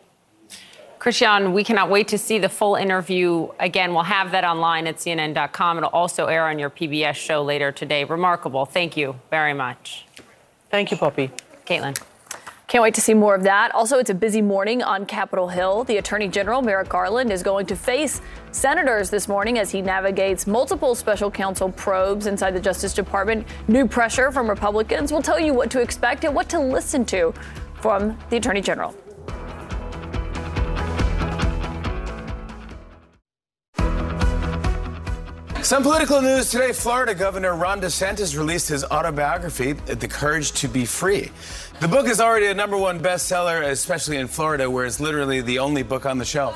Christiane, 0.99 1.53
we 1.53 1.63
cannot 1.63 1.89
wait 1.89 2.07
to 2.07 2.17
see 2.17 2.39
the 2.39 2.49
full 2.49 2.75
interview. 2.75 3.47
Again, 3.59 3.93
we'll 3.93 4.03
have 4.03 4.31
that 4.31 4.43
online 4.43 4.87
at 4.87 4.95
CNN.com. 4.95 5.77
It'll 5.77 5.89
also 5.89 6.25
air 6.25 6.47
on 6.47 6.57
your 6.57 6.71
PBS 6.71 7.13
show 7.13 7.43
later 7.43 7.71
today. 7.71 8.03
Remarkable. 8.05 8.65
Thank 8.65 8.97
you 8.97 9.19
very 9.29 9.53
much. 9.53 10.05
Thank 10.71 10.89
you, 10.89 10.97
Poppy. 10.97 11.29
Caitlin. 11.67 11.95
Can't 12.67 12.81
wait 12.81 12.95
to 12.95 13.01
see 13.01 13.13
more 13.13 13.35
of 13.35 13.43
that. 13.43 13.73
Also, 13.75 13.99
it's 13.99 14.09
a 14.09 14.15
busy 14.15 14.41
morning 14.41 14.81
on 14.81 15.05
Capitol 15.05 15.47
Hill. 15.47 15.83
The 15.83 15.97
Attorney 15.97 16.27
General, 16.27 16.63
Merrick 16.63 16.89
Garland, 16.89 17.31
is 17.31 17.43
going 17.43 17.67
to 17.67 17.75
face 17.75 18.21
senators 18.51 19.11
this 19.11 19.27
morning 19.27 19.59
as 19.59 19.69
he 19.69 19.83
navigates 19.83 20.47
multiple 20.47 20.95
special 20.95 21.29
counsel 21.29 21.71
probes 21.71 22.25
inside 22.25 22.55
the 22.55 22.59
Justice 22.59 22.95
Department. 22.95 23.45
New 23.67 23.87
pressure 23.87 24.31
from 24.31 24.49
Republicans. 24.49 25.11
We'll 25.11 25.21
tell 25.21 25.39
you 25.39 25.53
what 25.53 25.69
to 25.71 25.79
expect 25.79 26.23
and 26.23 26.33
what 26.33 26.49
to 26.49 26.59
listen 26.59 27.05
to 27.05 27.35
from 27.75 28.17
the 28.31 28.37
Attorney 28.37 28.61
General. 28.61 28.95
Some 35.65 35.81
political 35.81 36.21
news 36.21 36.51
today. 36.51 36.73
Florida 36.73 37.15
Governor 37.15 37.55
Ron 37.55 37.81
DeSantis 37.81 38.37
released 38.37 38.69
his 38.69 38.83
autobiography, 38.83 39.73
The 39.73 40.07
Courage 40.07 40.51
to 40.61 40.67
Be 40.67 40.85
Free. 40.85 41.31
The 41.81 41.89
book 41.89 42.07
is 42.07 42.21
already 42.21 42.45
a 42.45 42.53
number 42.53 42.77
one 42.77 43.01
bestseller, 43.01 43.61
especially 43.69 44.15
in 44.15 44.27
Florida, 44.27 44.71
where 44.71 44.85
it's 44.85 45.01
literally 45.01 45.41
the 45.41 45.59
only 45.59 45.83
book 45.83 46.05
on 46.05 46.17
the 46.17 46.23
shelf. 46.23 46.55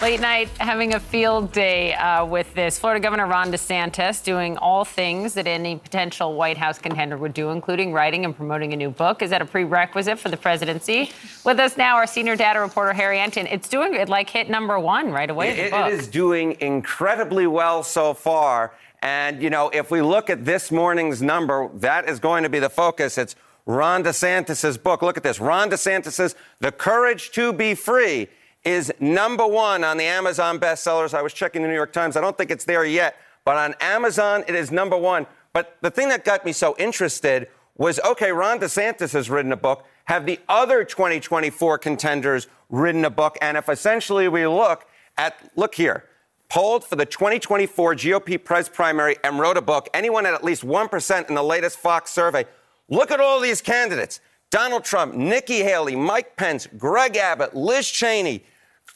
Late 0.00 0.20
night 0.20 0.48
having 0.58 0.94
a 0.94 1.00
field 1.00 1.52
day 1.52 1.94
uh, 1.94 2.24
with 2.24 2.52
this. 2.54 2.78
Florida 2.78 3.00
Governor 3.00 3.26
Ron 3.26 3.52
DeSantis 3.52 4.22
doing 4.22 4.56
all 4.58 4.84
things 4.84 5.34
that 5.34 5.46
any 5.46 5.76
potential 5.76 6.34
White 6.34 6.56
House 6.56 6.78
contender 6.78 7.16
would 7.18 7.34
do, 7.34 7.50
including 7.50 7.92
writing 7.92 8.24
and 8.24 8.34
promoting 8.34 8.72
a 8.72 8.76
new 8.76 8.90
book. 8.90 9.20
Is 9.20 9.30
that 9.30 9.42
a 9.42 9.46
prerequisite 9.46 10.18
for 10.18 10.28
the 10.30 10.36
presidency? 10.36 11.10
With 11.44 11.58
us 11.60 11.76
now, 11.76 11.96
our 11.96 12.06
senior 12.06 12.36
data 12.36 12.60
reporter, 12.60 12.92
Harry 12.94 13.18
Enten. 13.18 13.50
It's 13.50 13.68
doing 13.68 13.94
it 13.94 14.08
like 14.08 14.30
hit 14.30 14.48
number 14.48 14.78
one 14.78 15.12
right 15.12 15.28
away. 15.28 15.58
It, 15.58 15.72
it 15.72 15.92
is 15.92 16.08
doing 16.08 16.56
incredibly 16.60 17.46
well 17.46 17.82
so 17.82 18.14
far. 18.14 18.72
And, 19.02 19.42
you 19.42 19.50
know, 19.50 19.68
if 19.70 19.90
we 19.90 20.02
look 20.02 20.30
at 20.30 20.44
this 20.44 20.70
morning's 20.70 21.22
number, 21.22 21.68
that 21.74 22.08
is 22.08 22.18
going 22.18 22.42
to 22.42 22.48
be 22.48 22.58
the 22.58 22.70
focus. 22.70 23.18
It's 23.18 23.36
Ron 23.66 24.04
DeSantis' 24.04 24.82
book. 24.82 25.02
Look 25.02 25.16
at 25.16 25.22
this. 25.22 25.40
Ron 25.40 25.70
DeSantis' 25.70 26.34
The 26.60 26.72
Courage 26.72 27.30
to 27.32 27.52
Be 27.52 27.74
Free 27.74 28.28
is 28.64 28.92
number 29.00 29.46
one 29.46 29.84
on 29.84 29.96
the 29.96 30.04
Amazon 30.04 30.58
bestsellers. 30.58 31.14
I 31.14 31.22
was 31.22 31.32
checking 31.32 31.62
the 31.62 31.68
New 31.68 31.74
York 31.74 31.92
Times. 31.92 32.16
I 32.16 32.20
don't 32.20 32.36
think 32.36 32.50
it's 32.50 32.64
there 32.64 32.84
yet, 32.84 33.16
but 33.44 33.56
on 33.56 33.74
Amazon, 33.80 34.44
it 34.48 34.54
is 34.54 34.70
number 34.70 34.96
one. 34.96 35.26
But 35.52 35.76
the 35.80 35.90
thing 35.90 36.08
that 36.08 36.24
got 36.24 36.44
me 36.44 36.52
so 36.52 36.76
interested 36.78 37.48
was 37.76 38.00
okay, 38.00 38.32
Ron 38.32 38.58
DeSantis 38.58 39.12
has 39.12 39.30
written 39.30 39.52
a 39.52 39.56
book. 39.56 39.84
Have 40.06 40.26
the 40.26 40.40
other 40.48 40.84
2024 40.84 41.78
contenders 41.78 42.46
written 42.70 43.04
a 43.04 43.10
book? 43.10 43.36
And 43.42 43.56
if 43.56 43.68
essentially 43.68 44.28
we 44.28 44.46
look 44.46 44.86
at, 45.16 45.50
look 45.56 45.74
here, 45.74 46.04
polled 46.48 46.84
for 46.84 46.96
the 46.96 47.06
2024 47.06 47.94
GOP 47.94 48.42
press 48.42 48.68
primary 48.68 49.16
and 49.24 49.38
wrote 49.38 49.56
a 49.56 49.62
book, 49.62 49.88
anyone 49.94 50.26
at 50.26 50.34
at 50.34 50.44
least 50.44 50.64
1% 50.64 51.28
in 51.28 51.34
the 51.34 51.42
latest 51.42 51.78
Fox 51.78 52.10
survey, 52.10 52.44
look 52.88 53.10
at 53.10 53.20
all 53.20 53.40
these 53.40 53.60
candidates 53.60 54.20
Donald 54.50 54.84
Trump, 54.84 55.14
Nikki 55.14 55.58
Haley, 55.58 55.96
Mike 55.96 56.36
Pence, 56.36 56.68
Greg 56.78 57.16
Abbott, 57.16 57.54
Liz 57.54 57.90
Cheney, 57.90 58.44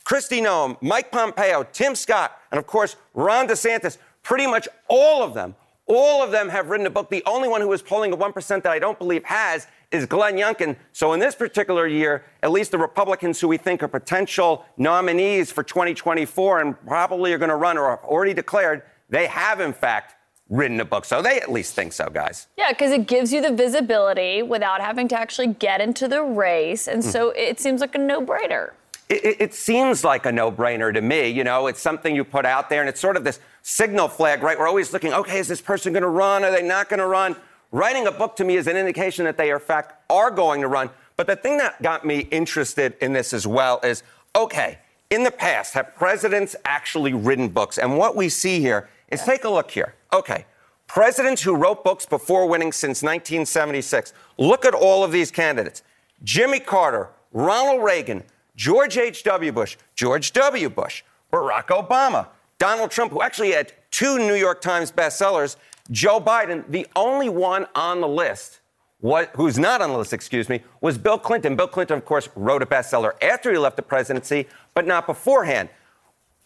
Kristi 0.04 0.40
Noem, 0.40 0.80
Mike 0.80 1.10
Pompeo, 1.10 1.64
Tim 1.72 1.94
Scott, 1.94 2.36
and 2.50 2.58
of 2.58 2.66
course, 2.66 2.96
Ron 3.14 3.48
DeSantis. 3.48 3.98
Pretty 4.22 4.46
much 4.46 4.68
all 4.88 5.22
of 5.22 5.34
them, 5.34 5.54
all 5.86 6.22
of 6.22 6.30
them 6.30 6.48
have 6.48 6.68
written 6.70 6.86
a 6.86 6.90
book. 6.90 7.10
The 7.10 7.22
only 7.26 7.48
one 7.48 7.60
who 7.60 7.72
is 7.72 7.82
polling 7.82 8.12
at 8.12 8.18
1% 8.18 8.62
that 8.62 8.66
I 8.66 8.78
don't 8.78 8.98
believe 8.98 9.24
has 9.24 9.66
is 9.90 10.06
Glenn 10.06 10.36
Youngkin. 10.36 10.76
So 10.92 11.12
in 11.12 11.20
this 11.20 11.34
particular 11.34 11.86
year, 11.86 12.24
at 12.42 12.50
least 12.50 12.70
the 12.70 12.78
Republicans 12.78 13.40
who 13.40 13.48
we 13.48 13.56
think 13.56 13.82
are 13.82 13.88
potential 13.88 14.64
nominees 14.76 15.50
for 15.50 15.62
2024 15.62 16.60
and 16.60 16.86
probably 16.86 17.32
are 17.32 17.38
going 17.38 17.50
to 17.50 17.56
run 17.56 17.76
or 17.76 17.90
have 17.90 18.04
already 18.04 18.34
declared, 18.34 18.82
they 19.08 19.26
have 19.26 19.60
in 19.60 19.72
fact 19.72 20.14
written 20.48 20.80
a 20.80 20.84
book. 20.84 21.04
So 21.04 21.22
they 21.22 21.40
at 21.40 21.50
least 21.50 21.74
think 21.74 21.92
so, 21.92 22.08
guys. 22.08 22.46
Yeah, 22.56 22.70
because 22.70 22.92
it 22.92 23.06
gives 23.06 23.32
you 23.32 23.40
the 23.40 23.52
visibility 23.52 24.42
without 24.42 24.80
having 24.80 25.08
to 25.08 25.18
actually 25.18 25.48
get 25.48 25.80
into 25.80 26.08
the 26.08 26.22
race. 26.22 26.88
And 26.88 27.02
Mm. 27.02 27.12
so 27.12 27.30
it 27.30 27.60
seems 27.60 27.80
like 27.80 27.94
a 27.94 27.98
no 27.98 28.20
brainer. 28.24 28.70
It, 29.08 29.24
it, 29.24 29.36
it 29.40 29.54
seems 29.54 30.04
like 30.04 30.24
a 30.24 30.30
no-brainer 30.30 30.94
to 30.94 31.00
me. 31.00 31.28
You 31.30 31.42
know, 31.42 31.66
it's 31.66 31.80
something 31.80 32.14
you 32.14 32.22
put 32.22 32.46
out 32.46 32.70
there, 32.70 32.78
and 32.80 32.88
it's 32.88 33.00
sort 33.00 33.16
of 33.16 33.24
this 33.24 33.40
signal 33.60 34.06
flag, 34.06 34.40
right? 34.44 34.56
We're 34.56 34.68
always 34.68 34.92
looking, 34.92 35.12
okay, 35.12 35.40
is 35.40 35.48
this 35.48 35.60
person 35.60 35.92
going 35.92 36.04
to 36.04 36.08
run? 36.08 36.44
Are 36.44 36.52
they 36.52 36.62
not 36.62 36.88
going 36.88 37.00
to 37.00 37.08
run? 37.08 37.34
Writing 37.72 38.06
a 38.06 38.12
book 38.12 38.34
to 38.36 38.44
me 38.44 38.56
is 38.56 38.66
an 38.66 38.76
indication 38.76 39.24
that 39.24 39.36
they, 39.36 39.50
in 39.50 39.58
fact, 39.60 39.94
are 40.10 40.30
going 40.30 40.60
to 40.60 40.68
run. 40.68 40.90
But 41.16 41.26
the 41.26 41.36
thing 41.36 41.58
that 41.58 41.80
got 41.82 42.04
me 42.04 42.20
interested 42.30 42.96
in 43.00 43.12
this 43.12 43.32
as 43.32 43.46
well 43.46 43.78
is, 43.84 44.02
okay, 44.34 44.78
in 45.10 45.22
the 45.22 45.30
past, 45.30 45.74
have 45.74 45.94
presidents 45.94 46.56
actually 46.64 47.12
written 47.12 47.48
books? 47.48 47.78
And 47.78 47.96
what 47.96 48.16
we 48.16 48.28
see 48.28 48.60
here 48.60 48.88
is 49.08 49.22
take 49.22 49.44
a 49.44 49.48
look 49.48 49.70
here. 49.70 49.94
Okay, 50.12 50.46
presidents 50.86 51.42
who 51.42 51.54
wrote 51.54 51.84
books 51.84 52.06
before 52.06 52.46
winning 52.46 52.72
since 52.72 53.02
1976. 53.02 54.12
Look 54.38 54.64
at 54.64 54.74
all 54.74 55.04
of 55.04 55.12
these 55.12 55.30
candidates 55.30 55.82
Jimmy 56.24 56.58
Carter, 56.58 57.08
Ronald 57.32 57.84
Reagan, 57.84 58.24
George 58.56 58.98
H.W. 58.98 59.52
Bush, 59.52 59.76
George 59.94 60.32
W. 60.32 60.68
Bush, 60.68 61.02
Barack 61.32 61.66
Obama, 61.66 62.26
Donald 62.58 62.90
Trump, 62.90 63.12
who 63.12 63.22
actually 63.22 63.52
had 63.52 63.72
two 63.90 64.18
New 64.18 64.34
York 64.34 64.60
Times 64.60 64.90
bestsellers, 64.92 65.56
Joe 65.90 66.20
Biden, 66.20 66.64
the 66.68 66.86
only 66.94 67.28
one 67.28 67.66
on 67.74 68.00
the 68.00 68.08
list, 68.08 68.60
what, 69.00 69.30
who's 69.34 69.58
not 69.58 69.80
on 69.80 69.90
the 69.90 69.98
list, 69.98 70.12
excuse 70.12 70.48
me, 70.48 70.62
was 70.80 70.98
Bill 70.98 71.18
Clinton. 71.18 71.56
Bill 71.56 71.66
Clinton, 71.66 71.96
of 71.96 72.04
course, 72.04 72.28
wrote 72.36 72.62
a 72.62 72.66
bestseller 72.66 73.12
after 73.22 73.50
he 73.50 73.58
left 73.58 73.76
the 73.76 73.82
presidency, 73.82 74.46
but 74.74 74.86
not 74.86 75.06
beforehand. 75.06 75.68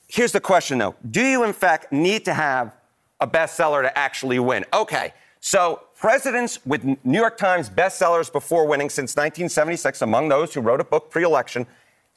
Here's 0.07 0.33
the 0.33 0.41
question, 0.41 0.79
though 0.79 0.95
Do 1.11 1.23
you, 1.23 1.45
in 1.45 1.53
fact, 1.53 1.93
need 1.93 2.25
to 2.27 2.35
have 2.35 2.75
a 3.21 3.27
bestseller 3.27 3.83
to 3.83 3.99
actually 3.99 4.39
win? 4.39 4.65
Okay, 4.73 5.13
so 5.41 5.83
presidents 5.99 6.65
with 6.65 6.85
New 6.85 7.19
York 7.19 7.37
Times 7.37 7.69
bestsellers 7.69 8.33
before 8.33 8.67
winning 8.67 8.89
since 8.89 9.17
1976, 9.17 10.03
among 10.03 10.29
those 10.29 10.55
who 10.55 10.61
wrote 10.61 10.81
a 10.81 10.85
book 10.85 11.11
pre 11.11 11.25
election, 11.25 11.67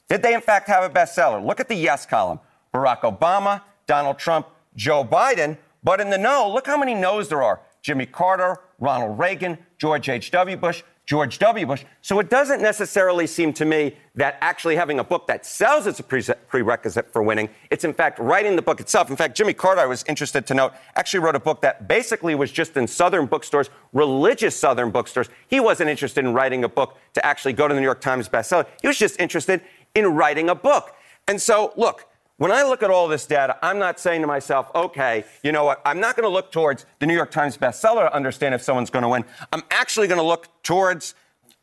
did 0.08 0.22
they, 0.22 0.34
in 0.34 0.40
fact, 0.40 0.68
have 0.68 0.84
a 0.84 0.90
bestseller? 0.92 1.44
Look 1.44 1.60
at 1.60 1.68
the 1.68 1.74
yes 1.74 2.06
column 2.06 2.40
Barack 2.72 3.00
Obama, 3.00 3.62
Donald 3.86 4.18
Trump, 4.18 4.46
Joe 4.76 5.04
Biden. 5.04 5.56
But 5.82 6.00
in 6.00 6.10
the 6.10 6.18
no, 6.18 6.50
look 6.52 6.66
how 6.66 6.76
many 6.76 6.94
no's 6.94 7.28
there 7.28 7.42
are 7.42 7.60
Jimmy 7.82 8.06
Carter, 8.06 8.58
Ronald 8.78 9.18
Reagan, 9.18 9.58
George 9.78 10.08
H.W. 10.08 10.56
Bush, 10.56 10.82
George 11.08 11.38
W. 11.38 11.64
Bush. 11.64 11.84
So 12.02 12.18
it 12.18 12.28
doesn't 12.28 12.60
necessarily 12.60 13.26
seem 13.26 13.54
to 13.54 13.64
me 13.64 13.96
that 14.14 14.36
actually 14.42 14.76
having 14.76 14.98
a 14.98 15.04
book 15.04 15.26
that 15.28 15.46
sells 15.46 15.86
is 15.86 15.98
a 15.98 16.02
pre- 16.02 16.22
prerequisite 16.48 17.10
for 17.10 17.22
winning. 17.22 17.48
It's 17.70 17.84
in 17.84 17.94
fact 17.94 18.18
writing 18.18 18.56
the 18.56 18.62
book 18.62 18.78
itself. 18.78 19.08
In 19.08 19.16
fact, 19.16 19.34
Jimmy 19.34 19.54
Carter, 19.54 19.80
I 19.80 19.86
was 19.86 20.04
interested 20.06 20.46
to 20.48 20.52
note, 20.52 20.74
actually 20.96 21.20
wrote 21.20 21.34
a 21.34 21.40
book 21.40 21.62
that 21.62 21.88
basically 21.88 22.34
was 22.34 22.52
just 22.52 22.76
in 22.76 22.86
Southern 22.86 23.24
bookstores, 23.24 23.70
religious 23.94 24.54
Southern 24.54 24.90
bookstores. 24.90 25.30
He 25.46 25.60
wasn't 25.60 25.88
interested 25.88 26.26
in 26.26 26.34
writing 26.34 26.62
a 26.64 26.68
book 26.68 26.98
to 27.14 27.24
actually 27.24 27.54
go 27.54 27.66
to 27.66 27.72
the 27.72 27.80
New 27.80 27.86
York 27.86 28.02
Times 28.02 28.28
bestseller. 28.28 28.66
He 28.82 28.86
was 28.86 28.98
just 28.98 29.18
interested 29.18 29.62
in 29.94 30.08
writing 30.08 30.50
a 30.50 30.54
book. 30.54 30.94
And 31.26 31.40
so, 31.40 31.72
look, 31.76 32.07
when 32.38 32.52
I 32.52 32.62
look 32.62 32.82
at 32.82 32.90
all 32.90 33.08
this 33.08 33.26
data, 33.26 33.58
I'm 33.62 33.78
not 33.78 34.00
saying 34.00 34.22
to 34.22 34.26
myself, 34.26 34.70
okay, 34.74 35.24
you 35.42 35.52
know 35.52 35.64
what? 35.64 35.82
I'm 35.84 36.00
not 36.00 36.16
going 36.16 36.24
to 36.24 36.32
look 36.32 36.50
towards 36.50 36.86
the 37.00 37.06
New 37.06 37.14
York 37.14 37.30
Times 37.30 37.58
bestseller 37.58 38.08
to 38.08 38.14
understand 38.14 38.54
if 38.54 38.62
someone's 38.62 38.90
going 38.90 39.02
to 39.02 39.08
win. 39.08 39.24
I'm 39.52 39.62
actually 39.70 40.06
going 40.06 40.20
to 40.20 40.26
look 40.26 40.48
towards 40.62 41.14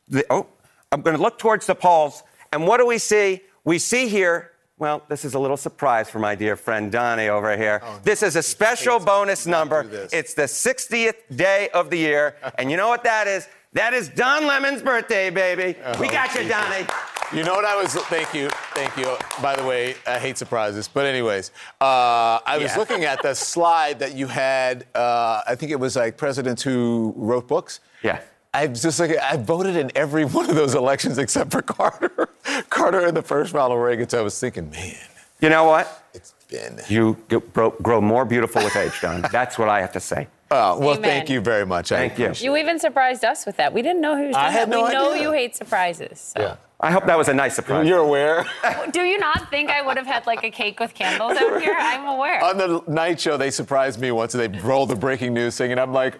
the, 0.07 0.25
oh, 0.29 0.47
I'm 0.91 1.01
going 1.01 1.15
to 1.15 1.21
look 1.21 1.39
towards 1.39 1.65
the 1.65 1.75
polls. 1.75 2.23
And 2.51 2.67
what 2.67 2.77
do 2.77 2.85
we 2.85 2.97
see? 2.97 3.41
We 3.63 3.79
see 3.79 4.09
here, 4.09 4.51
well, 4.77 5.01
this 5.07 5.23
is 5.23 5.33
a 5.33 5.39
little 5.39 5.57
surprise 5.57 6.09
for 6.09 6.19
my 6.19 6.35
dear 6.35 6.57
friend 6.57 6.91
Donnie 6.91 7.29
over 7.29 7.55
here. 7.55 7.81
This 8.03 8.21
is 8.21 8.35
a 8.35 8.43
special 8.43 8.99
bonus 8.99 9.47
number. 9.47 9.87
It's 10.11 10.33
the 10.33 10.43
60th 10.43 11.35
day 11.35 11.69
of 11.73 11.89
the 11.89 11.97
year. 11.97 12.35
and 12.57 12.69
you 12.69 12.75
know 12.75 12.89
what 12.89 13.05
that 13.05 13.27
is? 13.27 13.47
That 13.75 13.93
is 13.93 14.07
Don 14.09 14.47
Lemon's 14.47 14.81
birthday, 14.81 15.29
baby. 15.29 15.77
we 15.99 16.07
got 16.07 16.33
you, 16.33 16.47
Donnie. 16.47 16.87
You 17.33 17.43
know 17.43 17.53
what 17.55 17.65
I 17.65 17.75
was? 17.75 17.93
Thank 17.93 18.33
you, 18.33 18.47
thank 18.73 18.95
you. 18.95 19.17
By 19.41 19.55
the 19.57 19.65
way, 19.65 19.95
I 20.07 20.17
hate 20.17 20.37
surprises, 20.37 20.87
but 20.87 21.05
anyways, 21.05 21.51
uh, 21.81 22.39
I 22.45 22.57
was 22.57 22.71
Yeah. 22.71 22.77
looking 22.77 23.03
at 23.03 23.21
the 23.21 23.33
slide 23.51 23.99
that 23.99 24.13
you 24.15 24.27
had. 24.27 24.85
Uh, 24.95 25.41
I 25.45 25.55
think 25.55 25.71
it 25.73 25.79
was 25.79 25.97
like 25.97 26.15
presidents 26.15 26.63
who 26.63 27.13
wrote 27.17 27.49
books. 27.49 27.81
Yeah. 28.01 28.19
I 28.53 28.67
was 28.67 28.81
just 28.81 28.97
like, 28.97 29.17
I 29.17 29.35
voted 29.35 29.75
in 29.75 29.91
every 29.93 30.23
one 30.39 30.49
of 30.49 30.55
those 30.55 30.73
elections 30.75 31.17
except 31.17 31.51
for 31.51 31.61
Carter. 31.61 32.29
Carter 32.69 33.05
in 33.07 33.13
the 33.13 33.21
first, 33.23 33.53
Ronald 33.53 33.81
Reagan. 33.83 34.07
So 34.07 34.19
I 34.19 34.21
was 34.21 34.39
thinking, 34.39 34.69
man, 34.69 34.95
You 35.41 35.49
know 35.49 35.65
what? 35.65 36.01
it's 36.13 36.33
been. 36.47 36.79
You 36.87 37.17
grow, 37.53 37.71
grow 37.71 37.99
more 37.99 38.23
beautiful 38.23 38.63
with 38.63 38.75
age, 38.77 39.01
Don. 39.01 39.25
That's 39.33 39.57
what 39.59 39.67
I 39.67 39.81
have 39.81 39.91
to 39.93 39.99
say. 39.99 40.27
Oh, 40.51 40.79
well, 40.79 40.89
Amen. 40.91 41.01
thank 41.01 41.29
you 41.29 41.41
very 41.41 41.65
much. 41.65 41.91
I 41.91 42.07
Thank 42.07 42.19
you. 42.19 42.45
You 42.45 42.57
even 42.57 42.77
surprised 42.79 43.25
us 43.25 43.45
with 43.45 43.57
that. 43.57 43.73
We 43.73 43.81
didn't 43.81 44.01
know 44.01 44.15
who 44.15 44.27
was 44.27 44.35
doing 44.35 44.45
I 44.45 44.51
had 44.51 44.69
that. 44.69 44.75
no 44.75 44.85
we 44.85 44.93
know 44.93 45.13
you 45.13 45.31
hate 45.31 45.55
surprises. 45.55 46.33
So. 46.35 46.41
Yeah. 46.41 46.55
I 46.79 46.91
hope 46.91 47.05
that 47.05 47.17
was 47.17 47.29
a 47.29 47.33
nice 47.33 47.55
surprise. 47.55 47.87
You're 47.87 47.99
aware? 47.99 48.45
Do 48.91 49.01
you 49.01 49.17
not 49.17 49.49
think 49.49 49.69
I 49.69 49.81
would 49.81 49.97
have 49.97 50.05
had 50.05 50.27
like 50.27 50.43
a 50.43 50.51
cake 50.51 50.79
with 50.79 50.93
candles 50.93 51.37
out 51.37 51.61
here? 51.61 51.75
I'm 51.77 52.05
aware. 52.05 52.43
On 52.43 52.57
the 52.57 52.83
night 52.87 53.19
show, 53.19 53.37
they 53.37 53.49
surprised 53.49 53.99
me 53.99 54.11
once. 54.11 54.33
They 54.33 54.47
rolled 54.47 54.89
the 54.89 54.95
breaking 54.95 55.33
news 55.33 55.57
thing, 55.57 55.71
and 55.71 55.79
I'm 55.79 55.93
like, 55.93 56.19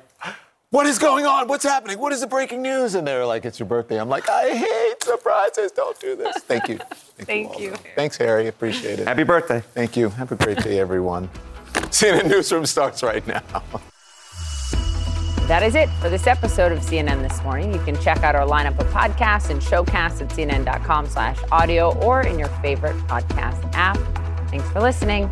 what 0.72 0.88
is 0.88 0.98
going 0.98 1.26
on? 1.26 1.48
What's 1.48 1.64
happening? 1.64 2.00
What 2.00 2.12
is 2.14 2.22
the 2.22 2.28
breaking 2.28 2.62
news? 2.62 2.96
And 2.96 3.06
they're 3.06 3.26
like, 3.26 3.46
it's 3.46 3.60
your 3.60 3.68
birthday. 3.68 4.00
I'm 4.00 4.10
like, 4.10 4.28
I 4.30 4.50
hate 4.50 5.04
surprises. 5.04 5.72
Don't 5.72 6.00
do 6.00 6.16
this. 6.16 6.36
Thank 6.40 6.68
you. 6.68 6.80
Thank 7.20 7.60
you. 7.60 7.76
Thanks, 7.96 8.18
Harry. 8.18 8.48
Appreciate 8.48 9.00
it. 9.00 9.08
Happy 9.08 9.24
birthday. 9.24 9.62
Thank 9.74 9.96
you. 9.96 10.10
Have 10.10 10.32
a 10.32 10.36
great 10.36 10.58
day, 10.60 10.80
everyone. 10.80 11.30
CNN 11.92 12.28
Newsroom 12.28 12.66
starts 12.66 13.04
right 13.04 13.26
now. 13.28 13.44
That 15.48 15.62
is 15.62 15.76
it 15.76 15.90
for 16.02 16.10
this 16.10 16.26
episode 16.26 16.72
of 16.72 16.80
CNN 16.80 17.22
This 17.22 17.44
Morning. 17.44 17.72
You 17.72 17.80
can 17.82 18.02
check 18.02 18.24
out 18.24 18.34
our 18.34 18.48
lineup 18.48 18.80
of 18.80 18.88
podcasts 18.88 19.52
and 19.52 19.62
showcasts 19.62 20.20
at 20.20 20.30
cnn.com 20.30 21.06
slash 21.06 21.38
audio 21.52 21.94
or 22.00 22.22
in 22.22 22.40
your 22.40 22.48
favorite 22.64 22.96
podcast 23.08 23.64
app. 23.76 23.96
Thanks 24.50 24.68
for 24.72 24.82
listening. 24.82 25.30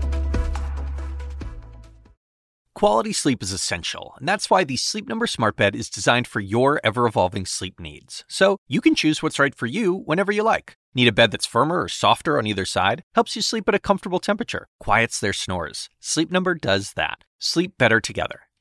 Quality 2.76 3.12
sleep 3.12 3.42
is 3.42 3.52
essential, 3.52 4.14
and 4.20 4.28
that's 4.28 4.52
why 4.52 4.64
the 4.64 4.78
Sleep 4.78 5.08
Number 5.08 5.26
Smart 5.26 5.56
Bed 5.56 5.76
is 5.76 5.90
designed 5.90 6.28
for 6.28 6.40
your 6.42 6.80
ever 6.84 7.08
evolving 7.08 7.48
sleep 7.48 7.80
needs. 7.80 8.24
So 8.28 8.58
you 8.68 8.82
can 8.82 8.94
choose 8.94 9.24
what's 9.24 9.40
right 9.40 9.56
for 9.56 9.66
you 9.66 9.96
whenever 9.96 10.32
you 10.32 10.44
like. 10.44 10.78
Need 10.94 11.08
a 11.08 11.12
bed 11.12 11.32
that's 11.32 11.48
firmer 11.48 11.82
or 11.82 11.90
softer 11.90 12.38
on 12.38 12.46
either 12.46 12.66
side? 12.66 13.02
Helps 13.16 13.36
you 13.36 13.42
sleep 13.42 13.68
at 13.68 13.74
a 13.74 13.80
comfortable 13.80 14.20
temperature, 14.20 14.68
quiets 14.80 15.20
their 15.20 15.34
snores. 15.34 15.90
Sleep 16.00 16.30
Number 16.30 16.54
does 16.54 16.94
that. 16.94 17.24
Sleep 17.40 17.80
better 17.80 18.00
together. 18.00 18.42